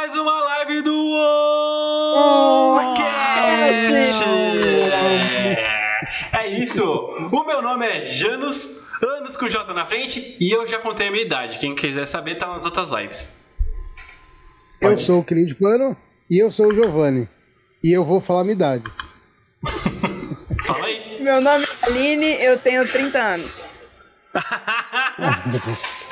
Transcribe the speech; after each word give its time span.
mais 0.00 0.14
uma 0.14 0.40
live 0.40 0.80
do 0.80 0.96
Ocast! 2.74 4.24
É 6.32 6.48
isso! 6.48 6.82
O 7.30 7.44
meu 7.44 7.60
nome 7.60 7.86
é 7.86 8.00
Janus, 8.00 8.82
anos 9.02 9.36
com 9.36 9.46
J 9.46 9.74
na 9.74 9.84
frente, 9.84 10.38
e 10.40 10.50
eu 10.50 10.66
já 10.66 10.78
contei 10.78 11.08
a 11.08 11.10
minha 11.10 11.22
idade. 11.22 11.58
Quem 11.58 11.74
quiser 11.74 12.06
saber, 12.06 12.36
tá 12.36 12.46
nas 12.46 12.64
outras 12.64 12.88
lives. 12.88 13.36
Eu 14.80 14.96
sou 14.96 15.18
o 15.18 15.24
Cris 15.24 15.52
Pano 15.52 15.94
e 16.30 16.38
eu 16.38 16.50
sou 16.50 16.68
o 16.68 16.74
Giovanni. 16.74 17.28
E 17.84 17.92
eu 17.92 18.02
vou 18.02 18.22
falar 18.22 18.40
a 18.40 18.44
minha 18.44 18.54
idade. 18.54 18.84
Fala 20.64 20.86
aí! 20.86 21.20
Meu 21.20 21.42
nome 21.42 21.62
é 21.62 21.86
Aline, 21.86 22.42
eu 22.42 22.58
tenho 22.58 22.90
30 22.90 23.18
anos. 23.18 23.50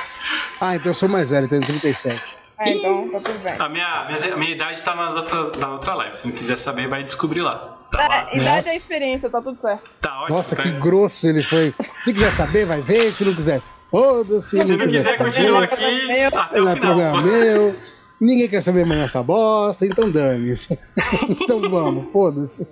Ah, 0.61 0.75
então 0.75 0.91
eu 0.91 0.95
sou 0.95 1.09
mais 1.09 1.30
velho, 1.30 1.48
tenho 1.48 1.62
37. 1.62 2.38
É, 2.61 2.70
então 2.72 3.09
tá 3.11 3.20
tudo 3.20 3.38
bem. 3.38 3.54
A 3.59 3.68
minha, 3.68 4.06
minha, 4.09 4.37
minha 4.37 4.51
idade 4.52 4.82
tá 4.82 4.95
nas 4.95 5.14
outras, 5.16 5.52
na 5.59 5.73
outra 5.73 5.95
live. 5.95 6.16
Se 6.16 6.27
não 6.28 6.34
quiser 6.34 6.59
saber, 6.59 6.88
vai 6.88 7.05
descobrir 7.05 7.41
lá. 7.41 7.77
Tá 7.92 8.02
É, 8.02 8.09
lá. 8.09 8.34
idade 8.34 8.56
Nossa. 8.56 8.69
é 8.70 8.77
experiência, 8.77 9.30
tá 9.30 9.41
tudo 9.41 9.60
certo. 9.60 9.88
Tá 10.01 10.23
ótimo. 10.23 10.37
Nossa, 10.37 10.56
tá 10.56 10.62
que 10.62 10.70
grosso 10.73 11.29
ele 11.29 11.42
foi. 11.42 11.73
Se 12.02 12.12
quiser 12.12 12.32
saber, 12.32 12.66
vai 12.66 12.80
ver. 12.80 13.12
Se 13.12 13.24
não 13.24 13.34
quiser, 13.34 13.62
foda-se. 13.91 14.60
Se 14.60 14.77
não 14.77 14.87
quiser, 14.87 15.05
saber, 15.05 15.18
continua 15.18 15.65
aqui 15.65 16.20
até 16.34 16.60
o 16.60 16.65
Não 16.65 16.70
é 16.73 16.74
final. 16.74 16.95
problema 16.95 17.23
meu. 17.23 17.77
Ninguém 18.20 18.48
quer 18.48 18.60
saber 18.60 18.84
mais 18.84 19.01
essa 19.02 19.23
bosta, 19.23 19.87
então 19.87 20.10
dane-se. 20.10 20.77
então 21.40 21.60
vamos, 21.70 22.10
foda-se. 22.12 22.66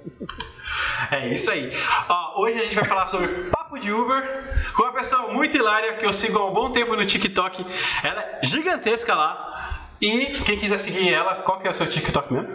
É 1.13 1.29
isso 1.29 1.49
aí. 1.51 1.73
Ó, 2.09 2.43
hoje 2.43 2.59
a 2.59 2.63
gente 2.65 2.75
vai 2.75 2.85
falar 2.85 3.07
sobre 3.07 3.29
papo 3.51 3.79
de 3.79 3.93
Uber 3.93 4.43
com 4.75 4.83
uma 4.83 4.93
pessoa 4.93 5.33
muito 5.33 5.57
hilária 5.57 5.95
que 5.95 6.05
eu 6.05 6.13
sigo 6.13 6.39
há 6.39 6.51
um 6.51 6.53
bom 6.53 6.71
tempo 6.71 6.97
no 6.97 7.07
TikTok. 7.07 7.65
Ela 8.03 8.21
é 8.23 8.41
gigantesca 8.43 9.15
lá. 9.15 9.56
E 10.01 10.27
quem 10.45 10.59
quiser 10.59 10.79
seguir 10.79 11.13
ela, 11.13 11.37
qual 11.37 11.59
que 11.59 11.67
é 11.67 11.71
o 11.71 11.75
seu 11.75 11.89
TikTok 11.89 12.33
mesmo? 12.33 12.49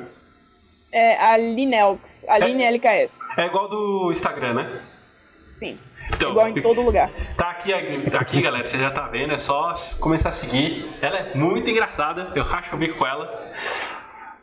É 0.91 1.18
Aline 1.18 1.76
Elks, 1.76 2.26
Aline 2.27 2.63
LKS. 2.63 3.13
É 3.38 3.46
igual 3.46 3.70
do 3.70 4.12
Instagram, 4.12 4.54
né? 4.54 4.82
Sim. 5.57 5.79
Então, 6.13 6.32
Igual 6.32 6.49
em 6.49 6.62
todo 6.62 6.82
lugar. 6.82 7.10
Tá 7.38 7.49
aqui, 7.51 7.74
aqui, 7.74 8.41
galera, 8.41 8.66
você 8.66 8.77
já 8.77 8.91
tá 8.91 9.07
vendo, 9.07 9.34
é 9.34 9.38
só 9.38 9.74
começar 9.99 10.29
a 10.29 10.34
seguir. 10.34 10.85
Ela 11.01 11.18
é 11.18 11.35
muito 11.35 11.70
engraçada, 11.70 12.32
eu 12.35 12.43
racho 12.43 12.76
o 12.76 12.79
bico 12.79 12.98
com 12.98 13.07
ela. 13.07 13.32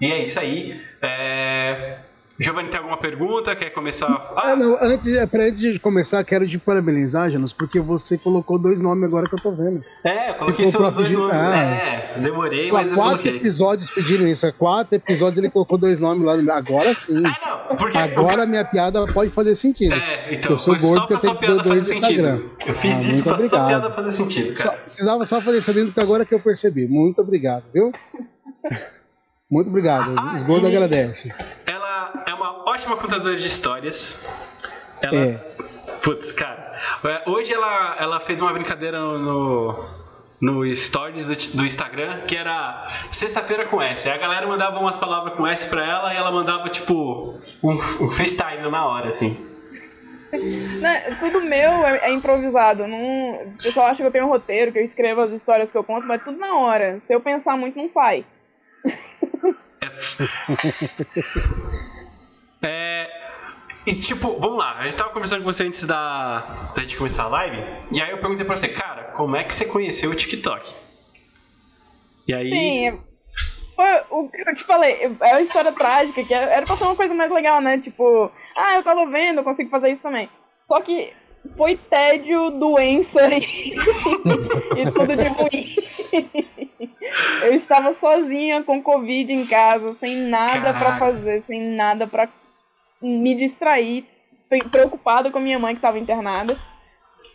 E 0.00 0.10
é 0.10 0.22
isso 0.22 0.38
aí. 0.38 0.80
É... 1.02 1.98
Giovanni, 2.40 2.70
tem 2.70 2.78
alguma 2.78 2.96
pergunta? 2.98 3.56
Quer 3.56 3.70
começar? 3.70 4.06
Ah, 4.36 4.54
não, 4.54 4.78
antes, 4.80 5.08
é, 5.16 5.26
pra 5.26 5.42
antes 5.44 5.58
de 5.58 5.76
começar, 5.80 6.22
quero 6.22 6.46
te 6.48 6.56
parabenizar, 6.56 7.28
Janus, 7.30 7.52
porque 7.52 7.80
você 7.80 8.16
colocou 8.16 8.58
dois 8.60 8.78
nomes 8.80 9.02
agora 9.04 9.26
que 9.26 9.34
eu 9.34 9.40
tô 9.40 9.50
vendo. 9.50 9.82
É, 10.04 10.34
coloquei 10.34 10.66
Ficou 10.68 10.82
seus 10.90 10.94
dois 10.94 11.12
nomes. 11.12 11.34
Ah. 11.36 11.56
É, 11.56 12.18
demorei, 12.20 12.70
mas 12.70 12.90
eu 12.92 12.96
quatro 12.96 13.18
coloquei. 13.18 13.36
episódios 13.36 13.90
pediram 13.90 14.24
isso, 14.28 14.46
há 14.46 14.52
quatro 14.52 14.94
episódios 14.94 15.38
ele 15.38 15.50
colocou 15.50 15.76
dois 15.76 15.98
nomes 15.98 16.24
lá. 16.24 16.36
no- 16.36 16.52
Agora 16.52 16.94
sim. 16.94 17.22
Ah, 17.26 17.66
não, 17.70 17.76
porque. 17.76 17.98
Agora 17.98 18.46
minha 18.46 18.64
piada 18.64 19.06
pode 19.08 19.30
fazer 19.30 19.56
sentido. 19.56 19.94
É, 19.94 20.32
então, 20.34 20.52
eu 20.52 20.58
sou 20.58 20.76
gordo 20.78 20.94
só 21.00 21.06
que 21.08 21.14
eu 21.14 21.18
sua 21.20 21.34
tenho 21.34 21.34
que 21.34 21.40
ter 21.40 21.46
piada 21.54 21.62
dois 21.68 21.78
fazer 21.88 21.94
sentido. 21.94 22.28
Instagram. 22.28 22.48
Eu 22.66 22.74
fiz 22.74 23.04
Ah, 23.04 23.08
isso 23.08 23.22
pra 23.24 23.38
sua 23.38 23.46
obrigado. 23.46 23.66
piada 23.68 23.90
fazer 23.90 24.12
sentido, 24.12 24.56
Só, 24.56 24.62
cara. 24.64 24.76
precisava 24.78 25.26
só 25.26 25.40
fazer 25.40 25.58
isso 25.58 25.72
dentro 25.74 25.92
que 25.92 26.00
agora 26.00 26.24
que 26.24 26.34
eu 26.34 26.38
percebi. 26.40 26.86
Muito 26.86 27.20
obrigado, 27.20 27.64
viu? 27.74 27.90
Muito 29.50 29.68
obrigado. 29.70 30.14
Ah, 30.18 30.34
Os 30.34 30.42
gordos 30.42 30.70
e- 30.70 30.76
agradecem. 30.76 31.32
É 32.78 32.80
ótima 32.80 32.96
contadora 32.96 33.36
de 33.36 33.46
histórias. 33.46 34.24
Ela. 35.02 35.16
É. 35.16 35.34
Putz, 36.00 36.30
cara. 36.30 36.80
é, 37.04 37.28
Hoje 37.28 37.52
ela, 37.52 37.96
ela 37.98 38.20
fez 38.20 38.40
uma 38.40 38.52
brincadeira 38.52 39.00
no. 39.00 39.98
No 40.40 40.76
stories 40.76 41.26
do, 41.26 41.56
do 41.56 41.66
Instagram, 41.66 42.20
que 42.20 42.36
era 42.36 42.84
sexta-feira 43.10 43.64
com 43.64 43.82
S. 43.82 44.08
Aí 44.08 44.14
a 44.14 44.18
galera 44.18 44.46
mandava 44.46 44.78
umas 44.78 44.96
palavras 44.96 45.34
com 45.34 45.44
S 45.44 45.66
pra 45.66 45.84
ela 45.84 46.14
e 46.14 46.16
ela 46.16 46.30
mandava, 46.30 46.68
tipo, 46.68 47.34
um, 47.60 47.72
um 47.72 48.08
freestyle 48.08 48.70
na 48.70 48.86
hora, 48.86 49.08
assim. 49.08 49.36
Né, 50.80 51.16
tudo 51.18 51.40
meu 51.40 51.84
é, 51.84 51.98
é 52.04 52.12
improvisado. 52.12 52.86
Não, 52.86 52.96
o 52.96 53.56
pessoal 53.60 53.88
acha 53.88 53.96
que 53.96 54.04
eu 54.04 54.12
tenho 54.12 54.26
um 54.26 54.28
roteiro, 54.28 54.70
que 54.70 54.78
eu 54.78 54.84
escrevo 54.84 55.22
as 55.22 55.32
histórias 55.32 55.72
que 55.72 55.76
eu 55.76 55.82
conto, 55.82 56.06
mas 56.06 56.22
tudo 56.22 56.38
na 56.38 56.56
hora. 56.56 57.00
Se 57.02 57.12
eu 57.12 57.20
pensar 57.20 57.56
muito, 57.56 57.76
não 57.76 57.88
sai. 57.88 58.24
É, 59.82 59.90
e 62.62 63.94
tipo, 63.94 64.38
vamos 64.38 64.58
lá, 64.58 64.78
a 64.78 64.84
gente 64.84 64.96
tava 64.96 65.10
conversando 65.10 65.42
com 65.42 65.52
você 65.52 65.64
antes 65.64 65.84
da, 65.84 66.40
da 66.74 66.82
gente 66.82 66.96
começar 66.96 67.24
a 67.24 67.28
live, 67.28 67.58
e 67.90 68.02
aí 68.02 68.10
eu 68.10 68.18
perguntei 68.18 68.44
pra 68.44 68.56
você, 68.56 68.68
cara, 68.68 69.04
como 69.04 69.36
é 69.36 69.44
que 69.44 69.54
você 69.54 69.64
conheceu 69.64 70.10
o 70.10 70.14
TikTok? 70.14 70.70
E 72.26 72.34
aí. 72.34 72.50
Sim, 72.50 72.98
foi 73.74 74.02
o 74.10 74.28
que 74.28 74.42
eu 74.42 74.54
te 74.54 74.64
falei, 74.64 75.16
é 75.20 75.30
uma 75.30 75.40
história 75.40 75.72
trágica, 75.72 76.22
que 76.24 76.34
era 76.34 76.66
pra 76.66 76.76
ser 76.76 76.84
uma 76.84 76.96
coisa 76.96 77.14
mais 77.14 77.30
legal, 77.30 77.60
né? 77.60 77.78
Tipo, 77.78 78.30
ah, 78.56 78.74
eu 78.74 78.82
tava 78.82 79.06
vendo, 79.06 79.38
eu 79.38 79.44
consigo 79.44 79.70
fazer 79.70 79.90
isso 79.90 80.02
também. 80.02 80.28
Só 80.66 80.80
que 80.82 81.12
foi 81.56 81.76
tédio, 81.76 82.50
doença 82.50 83.20
e, 83.28 83.72
e 84.76 84.90
tudo 84.92 85.16
de 85.16 85.28
ruim. 85.28 85.64
eu 87.42 87.54
estava 87.54 87.94
sozinha 87.94 88.62
com 88.64 88.82
Covid 88.82 89.32
em 89.32 89.46
casa, 89.46 89.96
sem 90.00 90.16
nada 90.28 90.72
pra 90.72 90.72
Caraca. 90.72 90.98
fazer, 90.98 91.42
sem 91.42 91.60
nada 91.74 92.06
pra 92.06 92.28
me 93.00 93.34
distrair, 93.34 94.04
pre- 94.48 94.68
preocupada 94.68 95.30
com 95.30 95.38
a 95.38 95.42
minha 95.42 95.58
mãe 95.58 95.74
que 95.74 95.80
tava 95.80 95.98
internada. 95.98 96.56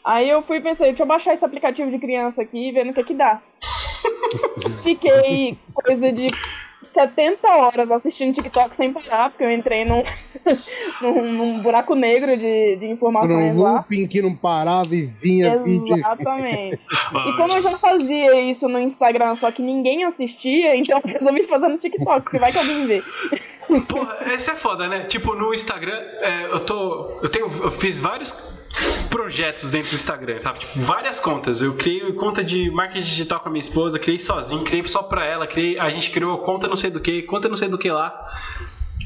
Aí 0.06 0.30
eu 0.30 0.42
fui 0.44 0.58
e 0.58 0.62
pensei, 0.62 0.88
deixa 0.88 1.04
eu 1.04 1.08
baixar 1.08 1.34
esse 1.34 1.46
aplicativo 1.46 1.90
de 1.90 2.00
criança 2.00 2.42
aqui 2.42 2.70
e 2.70 2.72
ver 2.72 2.86
no 2.86 2.94
que 2.94 3.04
que 3.04 3.14
dá. 3.14 3.42
Fiquei 4.84 5.58
coisa 5.74 6.12
de 6.12 6.28
70 6.94 7.48
horas 7.48 7.90
assistindo 7.90 8.34
TikTok 8.36 8.76
sem 8.76 8.92
parar, 8.92 9.30
porque 9.30 9.44
eu 9.44 9.52
entrei 9.52 9.86
num, 9.86 10.04
num, 11.02 11.32
num 11.32 11.60
buraco 11.62 11.96
negro 11.96 12.36
de, 12.36 12.76
de 12.76 12.86
Num 12.86 12.92
informações 12.94 13.56
lá. 13.56 13.76
looping 13.78 14.08
que 14.08 14.22
não 14.22 14.36
parava 14.36 14.94
e 14.94 15.06
vinha 15.06 15.58
vídeo. 15.64 15.96
Exatamente. 15.98 16.80
E 17.14 17.38
como 17.38 17.54
eu 17.56 17.62
já 17.62 17.78
fazia 17.78 18.42
isso 18.42 18.68
no 18.68 18.80
Instagram, 18.80 19.36
só 19.36 19.52
que 19.52 19.62
ninguém 19.62 20.04
assistia, 20.04 20.76
então 20.76 21.00
eu 21.06 21.14
resolvi 21.14 21.44
fazer 21.44 21.68
no 21.68 21.78
TikTok, 21.78 22.24
porque 22.24 22.40
vai 22.40 22.52
que 22.52 22.58
alguém 22.58 22.86
vê. 22.88 23.04
Porra, 23.88 24.18
esse 24.34 24.52
é 24.52 24.56
foda, 24.56 24.88
né? 24.88 25.06
Tipo, 25.06 25.36
no 25.36 25.54
Instagram, 25.54 25.96
é, 25.96 26.46
eu 26.52 26.60
tô. 26.62 27.20
Eu 27.22 27.30
tenho. 27.30 27.46
Eu 27.46 27.72
fiz 27.72 28.00
vários 28.00 28.62
projetos 29.10 29.72
dentro 29.72 29.92
do 29.92 29.96
Instagram, 29.96 30.42
sabe? 30.42 30.60
Tipo, 30.60 30.80
várias 30.80 31.20
contas. 31.20 31.62
Eu 31.62 31.76
criei 31.76 32.14
conta 32.14 32.44
de 32.44 32.72
marketing 32.72 33.06
digital 33.06 33.40
com 33.40 33.50
a 33.50 33.52
minha 33.52 33.62
esposa, 33.62 34.00
criei 34.00 34.20
sozinho, 34.20 34.64
criei 34.64 34.84
só 34.88 35.04
pra 35.04 35.26
ela, 35.26 35.46
criei, 35.46 35.80
a 35.80 35.90
gente 35.90 36.10
criou 36.10 36.38
conta 36.40 36.68
não 36.68 36.76
sei 36.76 36.90
do 36.90 37.00
que, 37.00 37.22
conta 37.24 37.48
não 37.48 37.56
sei 37.56 37.70
do 37.70 37.78
que 37.78 37.92
lá. 37.92 38.26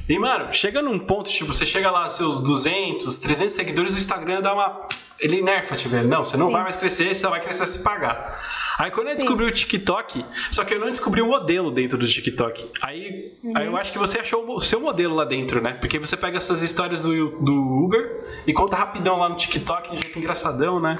E, 0.08 0.18
mano, 0.18 0.54
chega 0.54 0.82
num 0.82 0.98
ponto, 0.98 1.30
tipo, 1.30 1.54
você 1.54 1.66
chega 1.66 1.92
lá, 1.92 2.10
seus 2.10 2.40
200, 2.40 3.18
300 3.18 3.54
seguidores, 3.54 3.94
o 3.94 3.98
Instagram 3.98 4.42
dá 4.42 4.54
uma. 4.54 4.88
Ele 5.20 5.42
nerfa, 5.42 5.76
tipo, 5.76 5.96
ele, 5.96 6.08
não, 6.08 6.24
você 6.24 6.38
não 6.38 6.48
Sim. 6.48 6.54
vai 6.54 6.64
mais 6.64 6.78
crescer, 6.78 7.08
você 7.08 7.22
só 7.22 7.30
vai 7.30 7.40
crescer 7.40 7.66
se 7.66 7.84
pagar. 7.84 8.34
Aí 8.78 8.92
quando 8.92 9.08
eu 9.08 9.16
descobri 9.16 9.46
o 9.46 9.52
TikTok, 9.52 10.24
só 10.52 10.64
que 10.64 10.76
eu 10.76 10.80
não 10.80 10.90
descobri 10.90 11.22
o 11.22 11.26
modelo 11.26 11.72
dentro 11.72 11.98
do 11.98 12.08
TikTok. 12.08 12.70
Aí, 12.82 13.32
aí 13.56 13.66
eu 13.66 13.76
acho 13.76 13.92
que 13.92 13.98
você 13.98 14.20
achou 14.20 14.48
o 14.48 14.60
seu 14.60 14.80
modelo 14.80 15.16
lá 15.16 15.26
dentro, 15.26 15.60
né? 15.60 15.74
Porque 15.80 15.98
você 15.98 16.16
pega 16.16 16.40
suas 16.40 16.62
histórias 16.62 17.02
do, 17.02 17.40
do 17.40 17.54
Uber 17.86 18.24
e 18.46 18.54
conta 18.54 18.76
rapidão 18.76 19.18
lá 19.18 19.30
no 19.30 19.36
TikTok, 19.36 19.96
de 19.96 20.04
jeito 20.04 20.20
engraçadão, 20.20 20.80
né? 20.80 21.00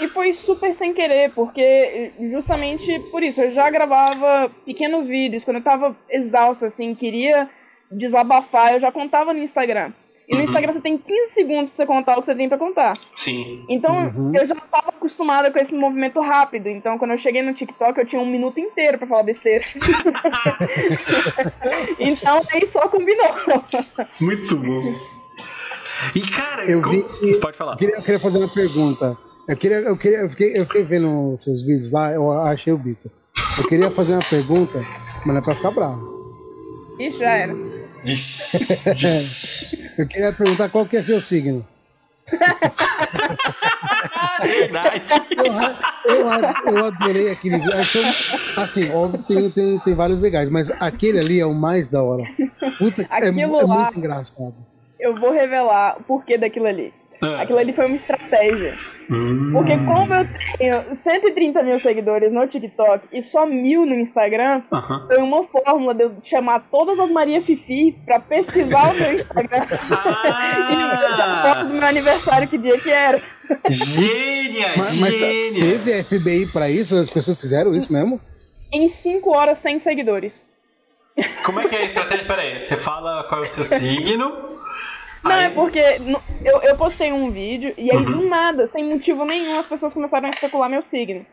E 0.00 0.08
foi 0.08 0.34
super 0.34 0.74
sem 0.74 0.92
querer, 0.92 1.32
porque 1.32 2.12
justamente 2.30 2.98
por 3.10 3.22
isso, 3.22 3.40
eu 3.40 3.52
já 3.52 3.70
gravava 3.70 4.50
pequenos 4.66 5.06
vídeos, 5.06 5.44
quando 5.44 5.58
eu 5.58 5.62
tava 5.62 5.96
exausta, 6.10 6.66
assim, 6.66 6.94
queria 6.94 7.48
desabafar, 7.90 8.74
eu 8.74 8.80
já 8.80 8.90
contava 8.90 9.32
no 9.32 9.42
Instagram. 9.42 9.92
E 10.32 10.34
no 10.34 10.38
Uhum. 10.40 10.44
Instagram 10.44 10.72
você 10.72 10.80
tem 10.80 10.96
15 10.96 11.34
segundos 11.34 11.70
pra 11.70 11.76
você 11.76 11.86
contar 11.86 12.16
o 12.16 12.20
que 12.20 12.26
você 12.26 12.34
tem 12.34 12.48
pra 12.48 12.56
contar. 12.56 12.98
Sim. 13.12 13.64
Então 13.68 13.94
Uhum. 13.94 14.32
eu 14.34 14.46
já 14.46 14.54
estava 14.54 14.88
acostumada 14.88 15.50
com 15.50 15.58
esse 15.58 15.74
movimento 15.74 16.20
rápido. 16.20 16.68
Então 16.68 16.96
quando 16.98 17.10
eu 17.10 17.18
cheguei 17.18 17.42
no 17.42 17.52
TikTok 17.54 17.98
eu 18.00 18.06
tinha 18.06 18.20
um 18.20 18.26
minuto 18.30 18.58
inteiro 18.58 18.96
pra 18.98 19.06
falar 19.06 19.24
besteira. 19.24 19.64
então 21.98 22.42
aí 22.52 22.66
só 22.66 22.88
combinou. 22.88 23.34
Muito 24.20 24.56
bom. 24.56 24.80
E 26.14 26.20
cara, 26.22 26.70
Eu 26.70 26.82
vi 26.88 27.02
como- 27.02 27.18
que- 27.20 27.34
pode 27.38 27.56
falar. 27.56 27.72
Eu 27.72 27.78
queria, 27.78 27.96
eu 27.96 28.02
queria 28.02 28.20
fazer 28.20 28.38
uma 28.38 28.52
pergunta. 28.52 29.16
Eu, 29.48 29.56
queria, 29.56 29.78
eu, 29.78 29.96
queria, 29.96 30.18
eu, 30.18 30.30
fiquei, 30.30 30.52
eu 30.56 30.64
fiquei 30.66 30.82
vendo 30.84 31.32
os 31.32 31.42
seus 31.44 31.62
vídeos 31.62 31.92
lá, 31.92 32.12
eu 32.12 32.30
achei 32.32 32.72
o 32.72 32.78
bico. 32.78 33.10
Eu 33.58 33.64
queria 33.68 33.90
fazer 33.90 34.14
uma 34.14 34.22
pergunta, 34.28 34.78
mas 35.24 35.26
não 35.26 35.38
é 35.38 35.40
pra 35.40 35.54
ficar 35.54 35.70
bravo. 35.72 36.12
Ixi, 36.98 37.18
já 37.18 37.30
era. 37.36 37.54
Eu 39.98 40.08
queria 40.08 40.32
perguntar 40.32 40.68
qual 40.68 40.86
que 40.86 40.96
é 40.96 41.02
seu 41.02 41.20
signo. 41.20 41.66
Verdade. 44.42 45.12
Eu, 46.04 46.74
eu, 46.74 46.84
adorei 46.86 47.30
aquele 47.30 47.58
vídeo. 47.58 47.72
Assim, 48.56 48.90
óbvio, 48.90 49.22
tem, 49.22 49.50
tem, 49.50 49.78
tem 49.78 49.94
vários 49.94 50.20
legais, 50.20 50.48
mas 50.48 50.70
aquele 50.80 51.18
ali 51.18 51.40
é 51.40 51.46
o 51.46 51.54
mais 51.54 51.88
da 51.88 52.02
hora. 52.02 52.24
Puta, 52.78 53.02
é, 53.02 53.28
é 53.28 53.30
muito 53.30 53.98
engraçado. 53.98 54.54
Eu 54.98 55.18
vou 55.18 55.32
revelar 55.32 55.98
o 55.98 56.02
porquê 56.04 56.38
daquilo 56.38 56.66
ali. 56.66 56.92
Ah. 57.22 57.42
Aquilo 57.42 57.58
ali 57.58 57.72
foi 57.72 57.86
uma 57.86 57.96
estratégia. 57.96 58.76
Hum. 59.10 59.50
Porque 59.52 59.76
como 59.78 60.14
eu 60.14 60.26
tenho 60.58 60.98
130 61.02 61.62
mil 61.62 61.78
seguidores 61.80 62.32
no 62.32 62.46
TikTok 62.46 63.06
e 63.12 63.22
só 63.22 63.46
mil 63.46 63.84
no 63.86 63.94
Instagram, 63.94 64.62
Aham. 64.72 65.06
foi 65.06 65.18
uma 65.18 65.44
fórmula 65.44 65.94
de 65.94 66.02
eu 66.04 66.12
chamar 66.24 66.66
todas 66.70 66.98
as 66.98 67.10
Maria 67.10 67.42
Fifi 67.42 67.92
pra 68.04 68.18
pesquisar 68.20 68.90
o 68.90 68.94
meu 68.94 69.20
Instagram. 69.20 69.66
e 69.70 69.94
Ah! 69.94 71.42
foto 71.54 71.68
do 71.68 71.74
meu 71.74 71.86
aniversário, 71.86 72.48
que 72.48 72.58
dia 72.58 72.78
que 72.78 72.90
era. 72.90 73.20
Gênia! 73.68 74.72
Mas, 74.76 74.98
mas 74.98 75.14
gênia! 75.14 75.60
teve 75.78 76.02
FBI 76.04 76.46
pra 76.52 76.70
isso? 76.70 76.96
As 76.96 77.10
pessoas 77.10 77.38
fizeram 77.38 77.74
isso 77.74 77.92
mesmo? 77.92 78.20
Em 78.72 78.88
5 78.88 79.30
horas, 79.30 79.58
100 79.60 79.80
seguidores. 79.80 80.42
Como 81.44 81.60
é 81.60 81.68
que 81.68 81.76
é 81.76 81.80
a 81.80 81.84
estratégia? 81.84 82.24
Pera 82.26 82.40
aí, 82.42 82.58
você 82.58 82.74
fala 82.74 83.24
qual 83.24 83.42
é 83.42 83.44
o 83.44 83.48
seu 83.48 83.64
signo. 83.64 84.32
Não, 85.24 85.30
aí- 85.32 85.44
é 85.46 85.50
porque 85.50 85.98
no- 86.00 86.20
eu, 86.44 86.60
eu 86.62 86.76
postei 86.76 87.12
um 87.12 87.30
vídeo 87.30 87.72
e 87.78 87.90
aí 87.90 87.96
Uhum. 87.96 88.04
do 88.12 88.28
nada, 88.28 88.68
sem 88.72 88.84
motivo 88.84 89.24
nenhum, 89.24 89.58
as 89.58 89.66
pessoas 89.66 89.92
começaram 89.92 90.26
a 90.26 90.30
especular 90.30 90.68
meu 90.68 90.82
signo. 90.82 91.24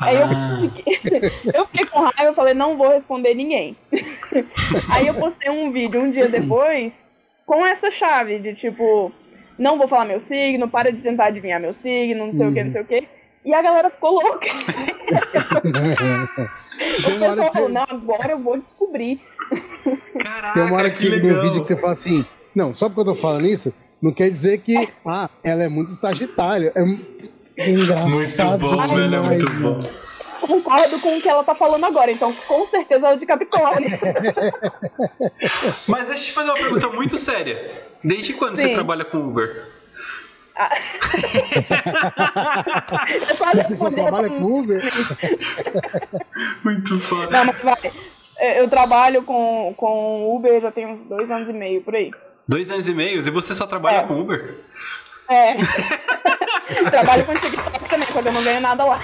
Aí 0.00 0.16
eu 0.16 0.24
Ah. 0.24 0.58
fiquei, 0.60 0.94
eu 1.54 1.66
fiquei 1.66 1.86
com 1.86 2.00
raiva, 2.00 2.24
eu 2.24 2.34
falei, 2.34 2.54
não 2.54 2.76
vou 2.76 2.88
responder 2.90 3.34
ninguém. 3.34 3.76
Aí 4.92 5.06
eu 5.06 5.14
postei 5.14 5.50
um 5.50 5.70
vídeo 5.72 6.00
um 6.00 6.10
dia 6.10 6.28
depois 6.28 6.92
com 7.46 7.64
essa 7.66 7.90
chave 7.90 8.38
de 8.38 8.54
tipo, 8.54 9.12
não 9.58 9.76
vou 9.78 9.88
falar 9.88 10.04
meu 10.04 10.20
signo, 10.22 10.68
para 10.68 10.90
de 10.92 11.00
tentar 11.02 11.26
adivinhar 11.26 11.60
meu 11.60 11.74
signo, 11.74 12.26
não 12.26 12.34
sei 12.34 12.46
o 12.46 12.52
que, 12.52 12.64
não 12.64 12.72
sei 12.72 12.82
o 12.82 12.84
que. 12.84 13.08
E 13.44 13.54
a 13.54 13.62
galera 13.62 13.90
ficou 13.90 14.12
louca. 14.12 14.46
O 16.80 17.18
pessoal 17.18 17.52
falou, 17.52 17.68
não, 17.68 17.82
agora 17.88 18.30
eu 18.32 18.38
vou 18.38 18.56
descobrir. 18.58 19.20
Caraca, 20.18 20.54
tem 20.54 20.62
uma 20.62 20.76
hora 20.76 20.90
que, 20.90 20.98
que 20.98 21.08
um 21.08 21.10
legal. 21.10 21.42
vídeo 21.42 21.60
que 21.60 21.66
você 21.66 21.76
fala 21.76 21.92
assim. 21.92 22.24
Não, 22.54 22.74
só 22.74 22.88
porque 22.88 23.00
eu 23.00 23.04
tô 23.06 23.14
falando 23.14 23.46
isso, 23.46 23.72
não 24.02 24.12
quer 24.12 24.28
dizer 24.30 24.58
que. 24.58 24.88
Ah, 25.06 25.28
ela 25.44 25.62
é 25.62 25.68
muito 25.68 25.92
sagitário. 25.92 26.72
É, 26.74 27.70
engraçado. 27.70 28.66
Muito 28.66 28.76
bom, 28.76 28.94
velho, 28.96 29.14
é 29.14 29.20
muito 29.20 29.52
mano. 29.54 29.80
bom. 29.80 29.88
Concordo 30.40 30.98
com 31.00 31.16
o 31.16 31.20
que 31.20 31.28
ela 31.28 31.44
tá 31.44 31.54
falando 31.54 31.84
agora, 31.84 32.10
então 32.10 32.32
com 32.48 32.66
certeza 32.66 33.04
ela 33.06 33.14
é 33.14 33.18
de 33.18 33.26
Capricórnio. 33.26 33.88
Mas 35.86 36.06
deixa 36.08 36.22
eu 36.22 36.26
te 36.26 36.32
fazer 36.32 36.48
uma 36.50 36.56
pergunta 36.58 36.88
muito 36.88 37.18
séria. 37.18 37.70
Desde 38.02 38.32
quando 38.32 38.56
você 38.56 38.64
Sim. 38.68 38.72
trabalha 38.74 39.04
com 39.04 39.18
Uber? 39.18 39.62
Eu 43.28 43.36
quase 43.36 43.62
Você 43.64 43.76
só 43.76 43.90
trabalha 43.90 44.26
essa- 44.26 44.34
com 44.36 44.60
Uber? 44.60 44.82
Muito 46.64 46.98
foda. 46.98 47.30
Não, 47.30 47.44
mas 47.46 47.62
vai. 47.62 47.78
Eu 48.56 48.68
trabalho 48.70 49.22
com, 49.22 49.74
com 49.76 50.34
Uber 50.34 50.60
já 50.60 50.70
tem 50.72 50.86
uns 50.86 51.06
dois 51.06 51.30
anos 51.30 51.48
e 51.48 51.52
meio, 51.52 51.82
por 51.82 51.94
aí. 51.94 52.10
Dois 52.50 52.68
anos 52.68 52.88
e 52.88 52.94
meio 52.94 53.20
e 53.20 53.30
você 53.30 53.54
só 53.54 53.64
trabalha 53.64 53.98
É. 53.98 54.06
com 54.08 54.20
Uber? 54.20 54.56
É. 55.28 55.54
trabalho 56.90 57.24
com 57.24 57.34
TikTok 57.34 57.88
também, 57.88 58.06
que 58.08 58.18
eu 58.18 58.32
não 58.32 58.42
ganho 58.42 58.60
nada 58.60 58.84
lá. 58.84 59.00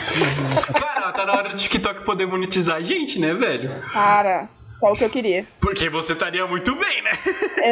Cara, 0.80 1.12
tá 1.12 1.24
na 1.24 1.32
hora 1.32 1.48
do 1.50 1.56
TikTok 1.56 2.04
poder 2.04 2.26
monetizar 2.26 2.76
a 2.76 2.80
gente, 2.80 3.20
né, 3.20 3.32
velho? 3.32 3.70
Cara, 3.92 4.48
só 4.80 4.92
o 4.92 4.96
que 4.96 5.04
eu 5.04 5.10
queria. 5.10 5.46
Porque 5.60 5.88
você 5.88 6.12
estaria 6.14 6.44
muito 6.48 6.74
bem, 6.74 7.02
né? 7.02 7.10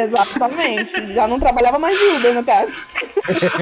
Exatamente. 0.05 1.13
Já 1.13 1.27
não 1.27 1.39
trabalhava 1.41 1.77
mais 1.77 1.99
de 1.99 2.05
Uber, 2.05 2.33
no 2.33 2.43
caso. 2.45 2.71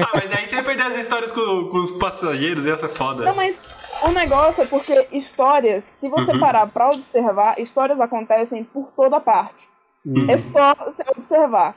ah, 0.00 0.10
mas 0.14 0.30
aí 0.30 0.46
você 0.46 0.54
vai 0.54 0.64
perder 0.64 0.82
as 0.84 0.96
histórias 0.96 1.32
com, 1.32 1.68
com 1.70 1.80
os 1.80 1.90
passageiros 1.90 2.64
e 2.64 2.70
essa 2.70 2.86
é 2.86 2.90
foda. 2.90 3.24
Não, 3.24 3.34
mas 3.34 3.56
o 4.04 4.08
negócio 4.12 4.62
é 4.62 4.66
porque 4.66 4.94
histórias, 5.10 5.82
se 5.98 6.08
você 6.08 6.30
Uhum. 6.30 6.38
parar 6.38 6.68
pra 6.68 6.90
observar, 6.90 7.58
histórias 7.58 8.00
acontecem 8.00 8.62
por 8.62 8.92
toda 8.94 9.18
parte. 9.20 9.64
Hum. 10.06 10.30
É 10.30 10.38
só 10.38 10.74
você 10.74 11.02
observar. 11.16 11.74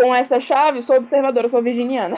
Com 0.00 0.14
essa 0.14 0.40
chave, 0.40 0.82
sou 0.84 0.96
observadora, 0.96 1.50
sou 1.50 1.60
virginiana. 1.62 2.16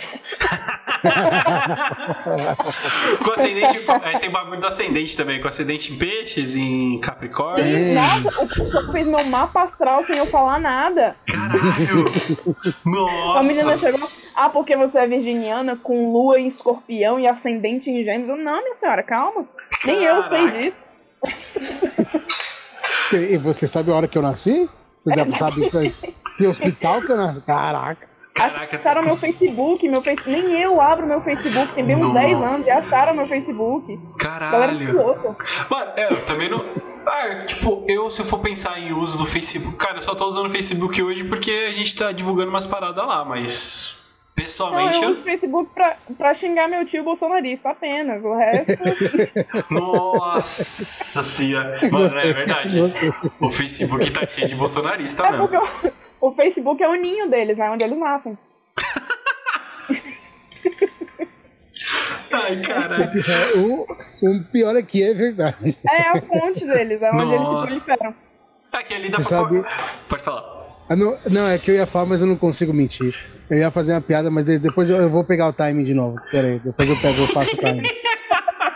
com 3.25 3.33
ascendente. 3.33 3.81
Aí 4.05 4.21
tem 4.21 4.31
bagulho 4.31 4.61
do 4.61 4.67
ascendente 4.69 5.17
também, 5.17 5.41
com 5.41 5.49
ascendente 5.49 5.93
em 5.93 5.99
peixes, 5.99 6.55
em 6.55 7.01
Capricórnio. 7.01 7.65
Tem. 7.65 7.95
Nossa, 7.95 8.45
o 8.45 8.49
pessoal 8.49 8.93
fez 8.93 9.09
meu 9.09 9.25
mapa 9.25 9.63
astral 9.65 10.05
sem 10.05 10.17
eu 10.17 10.27
falar 10.27 10.61
nada. 10.61 11.17
Caralho! 11.27 12.05
A 13.37 13.43
menina 13.43 13.73
Nossa! 13.73 13.79
chegou, 13.79 14.09
ah, 14.37 14.49
porque 14.49 14.77
você 14.77 14.99
é 15.01 15.07
virginiana 15.09 15.77
com 15.77 16.13
lua 16.13 16.39
em 16.39 16.47
escorpião 16.47 17.19
e 17.19 17.27
ascendente 17.27 17.91
em 17.91 18.05
gêmeos. 18.05 18.29
Eu, 18.29 18.37
Não, 18.37 18.63
minha 18.63 18.77
senhora, 18.77 19.03
calma. 19.03 19.45
Nem 19.85 20.05
eu 20.05 20.23
sei 20.23 20.39
Caraca. 20.39 20.59
disso. 20.59 20.83
E 23.13 23.37
você 23.39 23.67
sabe 23.67 23.91
a 23.91 23.95
hora 23.97 24.07
que 24.07 24.17
eu 24.17 24.23
nasci? 24.23 24.71
Você 25.01 25.11
já 25.17 25.27
sabe 25.33 25.69
que, 26.37 26.43
que 26.43 26.47
hospital 26.47 27.01
que 27.03 27.13
eu 27.13 27.17
nasci? 27.17 27.41
Caraca. 27.43 28.13
Caraca. 28.35 28.77
Acharam 28.77 29.03
meu 29.03 29.17
Facebook, 29.17 29.87
meu 29.89 30.03
face... 30.03 30.23
nem 30.27 30.61
eu 30.63 30.81
abro 30.81 31.07
meu 31.07 31.21
Facebook, 31.21 31.75
tem 31.75 31.85
bem 31.85 31.97
uns 31.97 32.07
Nossa. 32.07 32.21
10 32.21 32.43
anos, 32.43 32.67
já 32.67 32.79
acharam 32.79 33.15
meu 33.15 33.29
Facebook. 33.29 34.01
Caralho! 34.19 34.95
Mano, 35.71 35.93
é, 35.97 36.13
eu 36.13 36.25
também 36.25 36.49
não. 36.49 36.65
Ah, 37.07 37.35
tipo, 37.45 37.85
eu, 37.89 38.09
se 38.11 38.21
eu 38.21 38.25
for 38.27 38.39
pensar 38.39 38.79
em 38.79 38.93
uso 38.93 39.19
do 39.19 39.27
Facebook. 39.27 39.77
Cara, 39.77 39.99
eu 39.99 40.03
só 40.03 40.15
tô 40.15 40.27
usando 40.27 40.47
o 40.47 40.51
Facebook 40.51 41.03
hoje 41.03 41.25
porque 41.25 41.51
a 41.51 41.73
gente 41.73 41.95
tá 41.95 42.11
divulgando 42.11 42.49
umas 42.49 42.67
paradas 42.67 43.07
lá, 43.07 43.25
mas. 43.25 43.97
Não, 43.97 44.03
Pessoalmente, 44.35 44.97
eu 44.97 45.03
eu. 45.03 45.11
uso 45.11 45.21
o 45.21 45.25
Facebook 45.25 45.75
pra, 45.75 45.97
pra 46.17 46.35
xingar 46.35 46.67
meu 46.67 46.87
tio 46.87 47.05
bolsonarista 47.05 47.69
apenas. 47.71 48.25
O 48.25 48.35
resto. 48.35 48.73
Nossa 49.69 51.23
senhora. 51.23 51.79
Mano, 51.91 52.19
é 52.19 52.33
verdade. 52.33 52.81
O 53.39 53.51
Facebook 53.51 54.11
tá 54.11 54.27
cheio 54.27 54.49
de 54.49 54.55
bolsonarista 54.55 55.27
é 55.27 55.33
mesmo. 55.33 55.49
porque 55.49 55.87
o, 55.87 55.93
o 56.23 56.33
Facebook 56.35 56.83
é 56.83 56.89
o 56.89 56.95
ninho 56.95 57.29
deles, 57.29 57.57
né? 57.59 57.71
Onde 57.71 57.85
eles 57.85 57.99
nascem. 57.99 58.39
Ai, 62.33 62.61
caralho. 62.63 63.05
É, 63.05 63.59
o, 63.59 63.83
o 63.83 64.45
pior 64.53 64.75
é 64.77 64.83
que 64.83 65.03
é 65.03 65.13
verdade. 65.13 65.77
É 65.91 66.09
a 66.09 66.21
fonte 66.23 66.65
deles, 66.67 67.03
é 67.03 67.11
onde 67.13 67.35
eles 67.35 67.47
se 67.49 67.53
Nossa. 67.55 67.67
proliferam. 67.67 68.15
Aquele 68.73 69.11
dá 69.11 69.19
Você 69.19 69.29
pra. 69.29 69.39
sabe- 69.43 69.65
Pode 70.09 70.25
falar. 70.25 70.63
Ah, 70.89 70.97
não, 70.97 71.17
não, 71.31 71.47
é 71.49 71.59
que 71.59 71.71
eu 71.71 71.75
ia 71.75 71.87
falar, 71.87 72.07
mas 72.07 72.21
eu 72.23 72.27
não 72.27 72.37
consigo 72.37 72.73
mentir. 72.73 73.15
Eu 73.51 73.59
ia 73.59 73.71
fazer 73.71 73.93
uma 73.93 74.01
piada, 74.01 74.31
mas 74.31 74.45
de- 74.47 74.59
depois 74.59 74.89
eu, 74.89 74.97
eu 74.97 75.11
vou 75.11 75.25
pegar 75.25 75.49
o 75.49 75.53
timing 75.53 75.85
de 75.85 75.93
novo. 75.95 76.17
Pera 76.31 76.47
aí, 76.49 76.59
depois 76.59 76.89
eu 76.89 76.97
pego 76.97 77.23
e 77.23 77.27
faço 77.29 77.55
o 77.55 77.59
timing. 77.59 77.83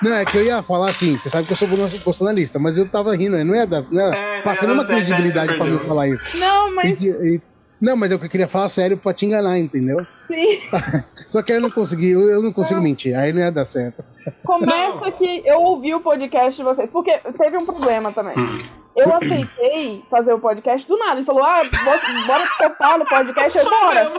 Não, 0.03 0.15
é 0.15 0.25
que 0.25 0.37
eu 0.37 0.43
ia 0.45 0.63
falar 0.63 0.91
assim, 0.91 1.17
você 1.19 1.29
sabe 1.31 1.47
que 1.47 1.53
eu 1.53 1.57
sou 1.57 1.69
bolsonarista, 2.05 2.59
mas 2.59 2.77
eu 2.79 2.87
tava 2.89 3.15
rindo, 3.17 3.43
não 3.45 3.55
ia 3.55 3.67
dar. 3.67 3.83
Não, 3.91 4.03
É, 4.07 4.11
não 4.11 4.17
ia 4.19 4.37
ia 4.39 4.43
passar 4.43 4.63
dar 4.63 4.67
nenhuma 4.73 4.87
certo, 4.87 5.05
credibilidade 5.07 5.55
pra 5.57 5.65
mim 5.67 5.79
falar 5.81 6.09
isso. 6.09 6.37
Não, 6.39 6.75
mas 6.75 7.01
E- 7.03 7.09
e- 7.09 7.41
não, 7.81 7.97
mas 7.97 8.11
eu 8.11 8.19
queria 8.19 8.49
falar 8.49 8.69
sério 8.69 8.97
pra 8.97 9.13
te 9.13 9.27
enganar, 9.27 9.59
entendeu? 9.59 10.07
sim. 10.27 10.61
Só 11.29 11.43
que 11.43 11.53
aí 11.53 11.59
eu 11.59 11.63
não 11.63 11.71
consegui, 11.71 12.11
eu, 12.11 12.29
eu 12.31 12.43
não 12.43 12.53
consigo 12.53 12.81
mentir, 12.81 13.17
aí 13.17 13.33
não 13.33 13.41
ia 13.41 13.51
dar 13.51 13.65
certo. 13.65 14.05
Começa 14.45 15.01
Não. 15.01 15.13
que 15.13 15.43
eu 15.45 15.61
ouvi 15.61 15.95
o 15.95 16.01
podcast 16.01 16.57
de 16.57 16.63
vocês, 16.63 16.89
porque 16.91 17.17
teve 17.39 17.57
um 17.57 17.67
problema 17.67 18.13
também. 18.13 18.37
Hum. 18.39 18.57
Eu 18.97 19.15
aceitei 19.15 20.03
fazer 20.11 20.33
o 20.33 20.39
podcast 20.41 20.89
do 20.89 20.97
nada. 20.99 21.17
Ele 21.19 21.27
falou, 21.27 21.43
ah, 21.45 21.61
bo- 21.63 22.27
bora 22.27 22.45
topar 22.59 22.99
no 22.99 23.05
podcast, 23.05 23.59
eu 23.59 23.65
bora. 23.69 24.11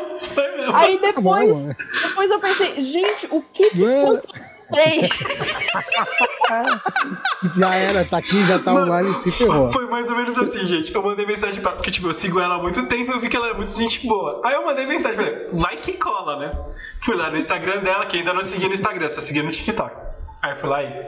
Aí 0.76 1.00
depois, 1.02 1.58
Bom, 1.58 1.74
depois 2.08 2.30
eu 2.30 2.40
pensei, 2.40 2.84
gente, 2.84 3.28
o 3.32 3.42
que 3.54 3.70
que 3.72 3.78
Mano. 4.70 4.84
tem? 4.84 5.10
se 7.34 7.60
já 7.60 7.76
era, 7.76 8.06
tá 8.06 8.18
aqui, 8.18 8.46
já 8.46 8.60
tá 8.60 8.74
Mano, 8.74 8.86
online, 8.88 9.14
se 9.16 9.32
ferrou. 9.32 9.70
Foi 9.70 9.88
mais 9.88 10.10
ou 10.10 10.16
menos 10.16 10.38
assim, 10.38 10.66
gente. 10.66 10.94
Eu 10.94 11.04
mandei 11.04 11.26
mensagem 11.26 11.62
pra 11.62 11.72
ela, 11.72 11.78
porque, 11.78 11.92
tipo, 11.92 12.08
eu 12.08 12.14
sigo 12.14 12.40
ela 12.40 12.56
há 12.56 12.60
muito 12.60 12.86
tempo 12.88 13.12
e 13.12 13.14
eu 13.14 13.20
vi 13.20 13.30
que 13.30 13.38
ela 13.38 13.50
é 13.50 13.54
muito 13.54 13.78
gente 13.78 14.08
boa. 14.08 14.42
Aí 14.44 14.54
eu 14.54 14.66
mandei 14.66 14.86
mensagem, 14.86 15.16
falei, 15.16 15.48
vai 15.52 15.78
que 15.78 15.94
cola, 15.94 16.40
né? 16.40 16.58
Fui 17.00 17.16
lá 17.16 17.30
no 17.30 17.38
Instagram 17.38 17.82
dela, 17.82 18.06
que 18.06 18.18
ainda 18.18 18.34
não 18.34 18.44
segui 18.44 18.68
no 18.68 18.74
Instagram, 18.74 19.10
só 19.10 19.22
segui 19.22 19.42
no 19.42 19.52
TikTok. 19.52 19.96
Aí 20.42 20.52
eu 20.52 20.58
fui 20.58 20.70
lá 20.70 20.84
e. 20.84 21.06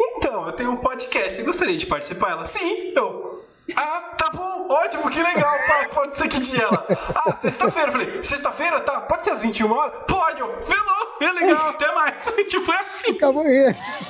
Então, 0.00 0.46
eu 0.46 0.52
tenho 0.52 0.70
um 0.70 0.76
podcast, 0.76 1.34
você 1.34 1.42
gostaria 1.42 1.76
de 1.76 1.86
participar? 1.86 2.30
Ela, 2.32 2.46
sim, 2.46 2.92
eu. 2.96 3.44
Ah, 3.76 4.14
tá 4.18 4.30
bom, 4.30 4.66
ótimo, 4.68 5.08
que 5.08 5.22
legal, 5.22 5.56
pá, 5.66 5.88
pode 5.94 6.16
ser 6.16 6.28
que 6.28 6.40
dia 6.40 6.62
ela. 6.62 6.84
Ah, 7.14 7.32
sexta-feira, 7.34 7.88
eu 7.88 7.92
falei, 7.92 8.22
sexta-feira, 8.22 8.80
tá, 8.80 9.02
pode 9.02 9.22
ser 9.22 9.30
às 9.30 9.40
21 9.40 9.70
horas? 9.72 10.02
Pode, 10.08 10.40
eu, 10.40 10.60
felou, 10.62 11.11
é 11.24 11.32
legal, 11.32 11.68
até 11.70 11.92
mais. 11.94 12.34
tipo, 12.48 12.72
é 12.72 12.78
assim. 12.80 13.12
Acabou 13.12 13.42
aí. 13.42 13.66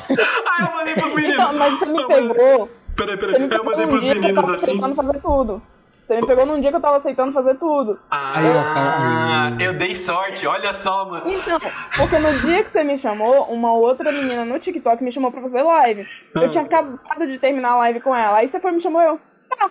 Aí 0.09 0.67
eu 0.67 0.73
mandei 0.73 0.95
pros 0.95 1.15
meninos. 1.15 1.49
Então, 1.51 1.59
mas 1.59 1.79
você 1.79 1.87
me 1.87 2.01
Eu 2.01 2.09
pegou. 2.09 2.71
Peraí, 2.97 3.17
Você 3.17 3.17
peraí, 3.17 3.33
me 3.33 3.37
aí 3.37 3.43
eu 3.45 3.49
pegou 3.49 3.65
mandei 3.65 3.87
pros 3.87 4.05
eu 4.05 4.15
meninos 4.15 4.45
tava 4.45 4.55
assim. 4.57 4.71
aceitando 4.71 4.95
fazer 4.95 5.21
tudo. 5.21 5.63
Você 6.07 6.21
me 6.21 6.27
pegou 6.27 6.45
num 6.47 6.61
dia 6.61 6.71
que 6.71 6.77
eu 6.77 6.81
tava 6.81 6.97
aceitando 6.99 7.33
fazer 7.33 7.55
tudo. 7.55 7.99
Ah, 8.11 9.53
eu 9.61 9.73
dei 9.73 9.95
sorte, 9.95 10.47
olha 10.47 10.75
só, 10.75 11.05
mano. 11.07 11.23
Então, 11.27 11.59
porque 11.61 12.19
no 12.19 12.41
dia 12.41 12.65
que 12.65 12.71
você 12.71 12.85
me 12.85 12.99
chamou, 12.99 13.45
uma 13.45 13.73
outra 13.73 14.11
menina 14.13 14.45
no 14.45 14.59
TikTok 14.59 15.03
me 15.03 15.13
chamou 15.13 15.31
pra 15.31 15.41
fazer 15.41 15.63
live. 15.63 16.07
Ah. 16.35 16.41
Eu 16.41 16.51
tinha 16.51 16.65
acabado 16.65 17.27
de 17.27 17.39
terminar 17.39 17.71
a 17.73 17.77
live 17.79 18.01
com 18.01 18.15
ela. 18.15 18.39
Aí 18.39 18.51
você 18.51 18.61
foi 18.61 18.73
e 18.73 18.75
me 18.75 18.83
chamou 18.83 19.01
eu. 19.01 19.21
Ah, 19.61 19.71